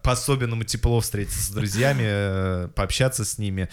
по-особенному 0.03 0.63
тепло 0.65 0.99
встретиться 1.01 1.41
с 1.41 1.49
друзьями, 1.49 2.67
пообщаться 2.73 3.25
с 3.25 3.39
ними. 3.39 3.69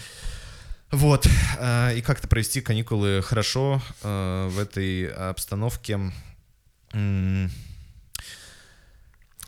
Вот, 0.89 1.27
и 1.27 2.01
как-то 2.03 2.27
провести 2.27 2.61
каникулы 2.61 3.21
хорошо 3.21 3.83
в 4.01 4.59
этой 4.59 5.07
обстановке. 5.07 6.11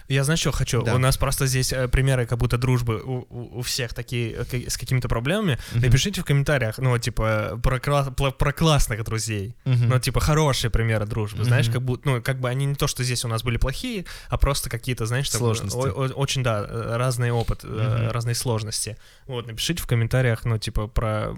Я 0.08 0.24
знаешь, 0.24 0.40
что 0.40 0.52
хочу? 0.52 0.82
Да. 0.84 0.96
У 0.96 0.98
нас 1.00 1.18
просто 1.18 1.48
здесь 1.48 1.74
э, 1.74 1.88
примеры 1.90 2.26
как 2.26 2.38
будто 2.40 2.58
дружбы 2.58 3.02
у, 3.04 3.26
у- 3.30 3.60
у 3.60 3.62
всех 3.62 3.94
такие 3.94 4.32
э, 4.52 4.70
с 4.70 4.78
какими-то 4.78 5.10
проблемами. 5.10 5.58
Мгм. 5.74 5.82
Напишите 5.82 6.22
в 6.22 6.26
комментариях, 6.26 6.78
ну, 6.78 6.98
типа, 6.98 7.60
про, 7.62 7.78
пла- 7.78 8.32
про 8.32 8.52
классных 8.54 9.04
друзей. 9.04 9.56
мгм. 9.66 9.90
Ну, 9.90 10.00
типа, 10.00 10.20
хорошие 10.22 10.72
примеры 10.72 11.06
дружбы, 11.06 11.44
знаешь, 11.44 11.66
Мгм. 11.68 11.74
как 11.74 11.82
будто, 11.84 12.10
ну, 12.10 12.22
как 12.22 12.40
бы 12.40 12.48
они 12.50 12.66
не 12.66 12.76
то, 12.76 12.88
что 12.88 13.04
здесь 13.04 13.26
у 13.26 13.28
нас 13.28 13.44
были 13.44 13.58
плохие, 13.58 14.06
а 14.30 14.38
просто 14.38 14.70
какие-то, 14.70 15.06
знаешь, 15.06 15.30
там, 15.30 15.40
Сложности. 15.40 15.78
о- 15.78 15.90
о- 16.06 16.14
очень, 16.14 16.42
да, 16.44 16.66
э, 16.68 16.96
разный 16.98 17.32
опыт, 17.32 17.64
Мгм. 17.66 18.10
разные 18.12 18.36
сложности. 18.36 18.98
Вот, 19.28 19.46
напишите 19.48 19.84
в 19.84 19.88
комментариях, 19.88 20.46
ну, 20.46 20.58
типа, 20.58 20.88
про 20.88 21.34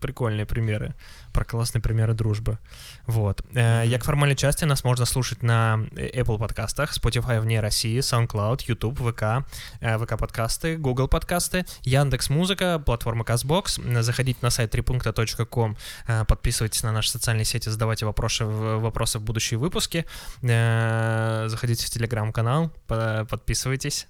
прикольные 0.00 0.46
примеры, 0.46 0.94
про 1.32 1.44
классные 1.44 1.82
примеры 1.82 2.14
дружбы. 2.14 2.58
Вот. 3.06 3.42
Э, 3.54 3.82
Як 3.86 4.04
формальной 4.04 4.36
части 4.36 4.64
нас 4.64 4.84
можно 4.84 5.04
слушать 5.06 5.42
на 5.42 5.80
э, 5.96 6.20
Apple 6.20 6.38
подкастах, 6.38 6.96
Spotify 6.96 7.40
вне 7.40 7.60
России, 7.60 7.98
SoundCloud, 8.00 8.62
YouTube, 8.66 8.98
ВК, 9.00 9.46
э, 9.80 9.98
ВК 9.98 10.18
подкасты, 10.18 10.76
Google 10.76 11.08
подкасты, 11.08 11.64
Яндекс 11.82 12.30
Музыка, 12.30 12.78
платформа 12.78 13.24
Казбокс. 13.24 13.80
Заходите 14.00 14.38
на 14.42 14.50
сайт 14.50 14.70
трипункта.ком, 14.70 15.76
э, 16.06 16.24
подписывайтесь 16.26 16.82
на 16.82 16.92
наши 16.92 17.10
социальные 17.10 17.44
сети, 17.44 17.68
задавайте 17.68 18.06
вопросы 18.06 18.44
в, 18.44 18.78
вопросы 18.80 19.18
в 19.18 19.22
будущие 19.22 19.58
выпуски. 19.58 20.04
Э, 20.42 21.46
Заходите 21.48 21.86
в 21.86 21.90
телеграм-канал, 21.90 22.70
по- 22.86 23.26
подписывайтесь. 23.28 24.06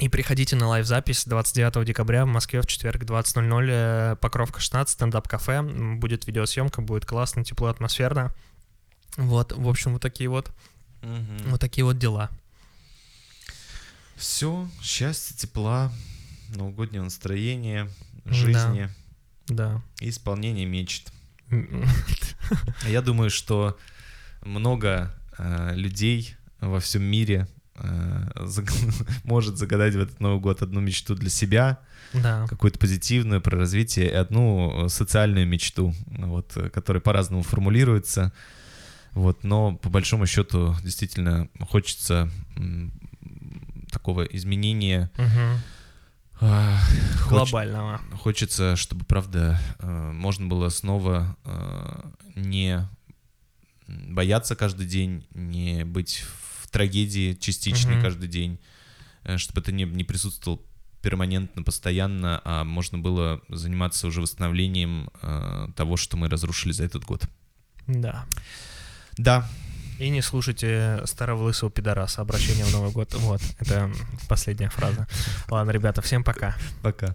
И 0.00 0.08
приходите 0.08 0.56
на 0.56 0.66
лайв-запись 0.66 1.24
29 1.24 1.84
декабря 1.86 2.24
в 2.24 2.28
Москве 2.28 2.60
в 2.60 2.66
четверг 2.66 3.02
20.00, 3.04 3.66
э, 3.70 4.16
Покровка 4.20 4.60
16, 4.60 4.92
стендап-кафе. 4.94 5.62
Будет 5.62 6.26
видеосъемка, 6.26 6.82
будет 6.82 7.06
классно, 7.06 7.44
тепло, 7.44 7.68
атмосферно. 7.68 8.34
Вот, 9.16 9.52
в 9.52 9.68
общем, 9.68 9.92
вот 9.92 10.02
такие 10.02 10.28
вот, 10.28 10.50
Мгм. 11.02 11.38
вот 11.50 11.60
такие 11.60 11.84
вот 11.84 11.96
дела. 11.98 12.28
Все, 14.16 14.68
счастья, 14.82 15.36
тепла, 15.36 15.92
новогоднего 16.48 17.04
настроения, 17.04 17.88
Да. 18.24 18.32
жизни 18.32 18.88
Да. 19.46 19.80
и 20.00 20.08
исполнения 20.10 20.66
мечт. 20.66 21.12
Я 22.88 23.00
думаю, 23.00 23.30
что 23.30 23.78
много 24.42 25.14
э, 25.38 25.74
людей 25.74 26.34
во 26.60 26.80
всем 26.80 27.02
мире 27.02 27.46
может 29.24 29.58
загадать 29.58 29.94
в 29.94 30.00
этот 30.00 30.20
Новый 30.20 30.40
год 30.40 30.62
одну 30.62 30.80
мечту 30.80 31.14
для 31.14 31.30
себя, 31.30 31.78
Да. 32.12 32.46
какую-то 32.48 32.78
позитивную 32.78 33.40
про 33.40 33.58
развитие, 33.58 34.06
и 34.10 34.14
одну 34.14 34.84
э, 34.84 34.88
социальную 34.88 35.46
мечту, 35.46 35.94
вот, 36.06 36.56
э, 36.56 36.68
которая 36.70 37.00
по-разному 37.00 37.42
формулируется. 37.42 38.32
Вот, 39.12 39.44
но 39.44 39.76
по 39.76 39.88
большому 39.90 40.26
счету 40.26 40.74
действительно 40.82 41.48
хочется 41.68 42.28
такого 43.90 44.22
изменения. 44.24 45.10
А, 46.40 46.76
хоч- 47.20 47.50
Глобального. 47.50 48.00
Хочется, 48.20 48.74
чтобы, 48.76 49.04
правда, 49.04 49.60
э, 49.78 50.10
можно 50.12 50.46
было 50.48 50.68
снова 50.68 51.36
э, 51.44 52.00
не 52.34 52.86
бояться 53.86 54.56
каждый 54.56 54.86
день, 54.86 55.24
не 55.32 55.84
быть 55.84 56.24
в 56.26 56.43
трагедии 56.74 57.34
частичные 57.34 57.98
mm-hmm. 57.98 58.02
каждый 58.02 58.28
день, 58.28 58.58
э, 59.22 59.38
чтобы 59.38 59.60
это 59.60 59.70
не, 59.70 59.84
не 59.84 60.02
присутствовало 60.02 60.60
перманентно, 61.02 61.62
постоянно, 61.62 62.42
а 62.44 62.64
можно 62.64 62.98
было 62.98 63.40
заниматься 63.48 64.08
уже 64.08 64.20
восстановлением 64.20 65.08
э, 65.22 65.68
того, 65.76 65.96
что 65.96 66.16
мы 66.16 66.28
разрушили 66.28 66.72
за 66.72 66.84
этот 66.84 67.04
год. 67.04 67.22
Да. 67.86 68.26
Да. 69.16 69.48
И 70.00 70.08
не 70.08 70.20
слушайте 70.20 71.00
старого 71.04 71.44
лысого 71.44 71.70
пидораса, 71.70 72.22
обращение 72.22 72.64
в 72.64 72.72
Новый 72.72 72.90
год. 72.90 73.14
Вот, 73.14 73.40
это 73.60 73.92
последняя 74.28 74.70
фраза. 74.70 75.06
Ладно, 75.48 75.70
ребята, 75.70 76.02
всем 76.02 76.24
пока. 76.24 76.56
Пока. 76.82 77.14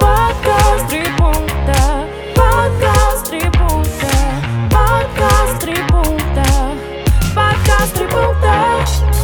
Подкаст 0.00 0.88
три 0.88 1.04
пункта, 1.16 2.08
подкаст 2.34 3.30
три 3.30 3.42
пункта, 3.42 4.10
подкаст 4.72 5.60
три 5.60 5.76
пункта. 5.86 6.53
voltar. 8.14 9.23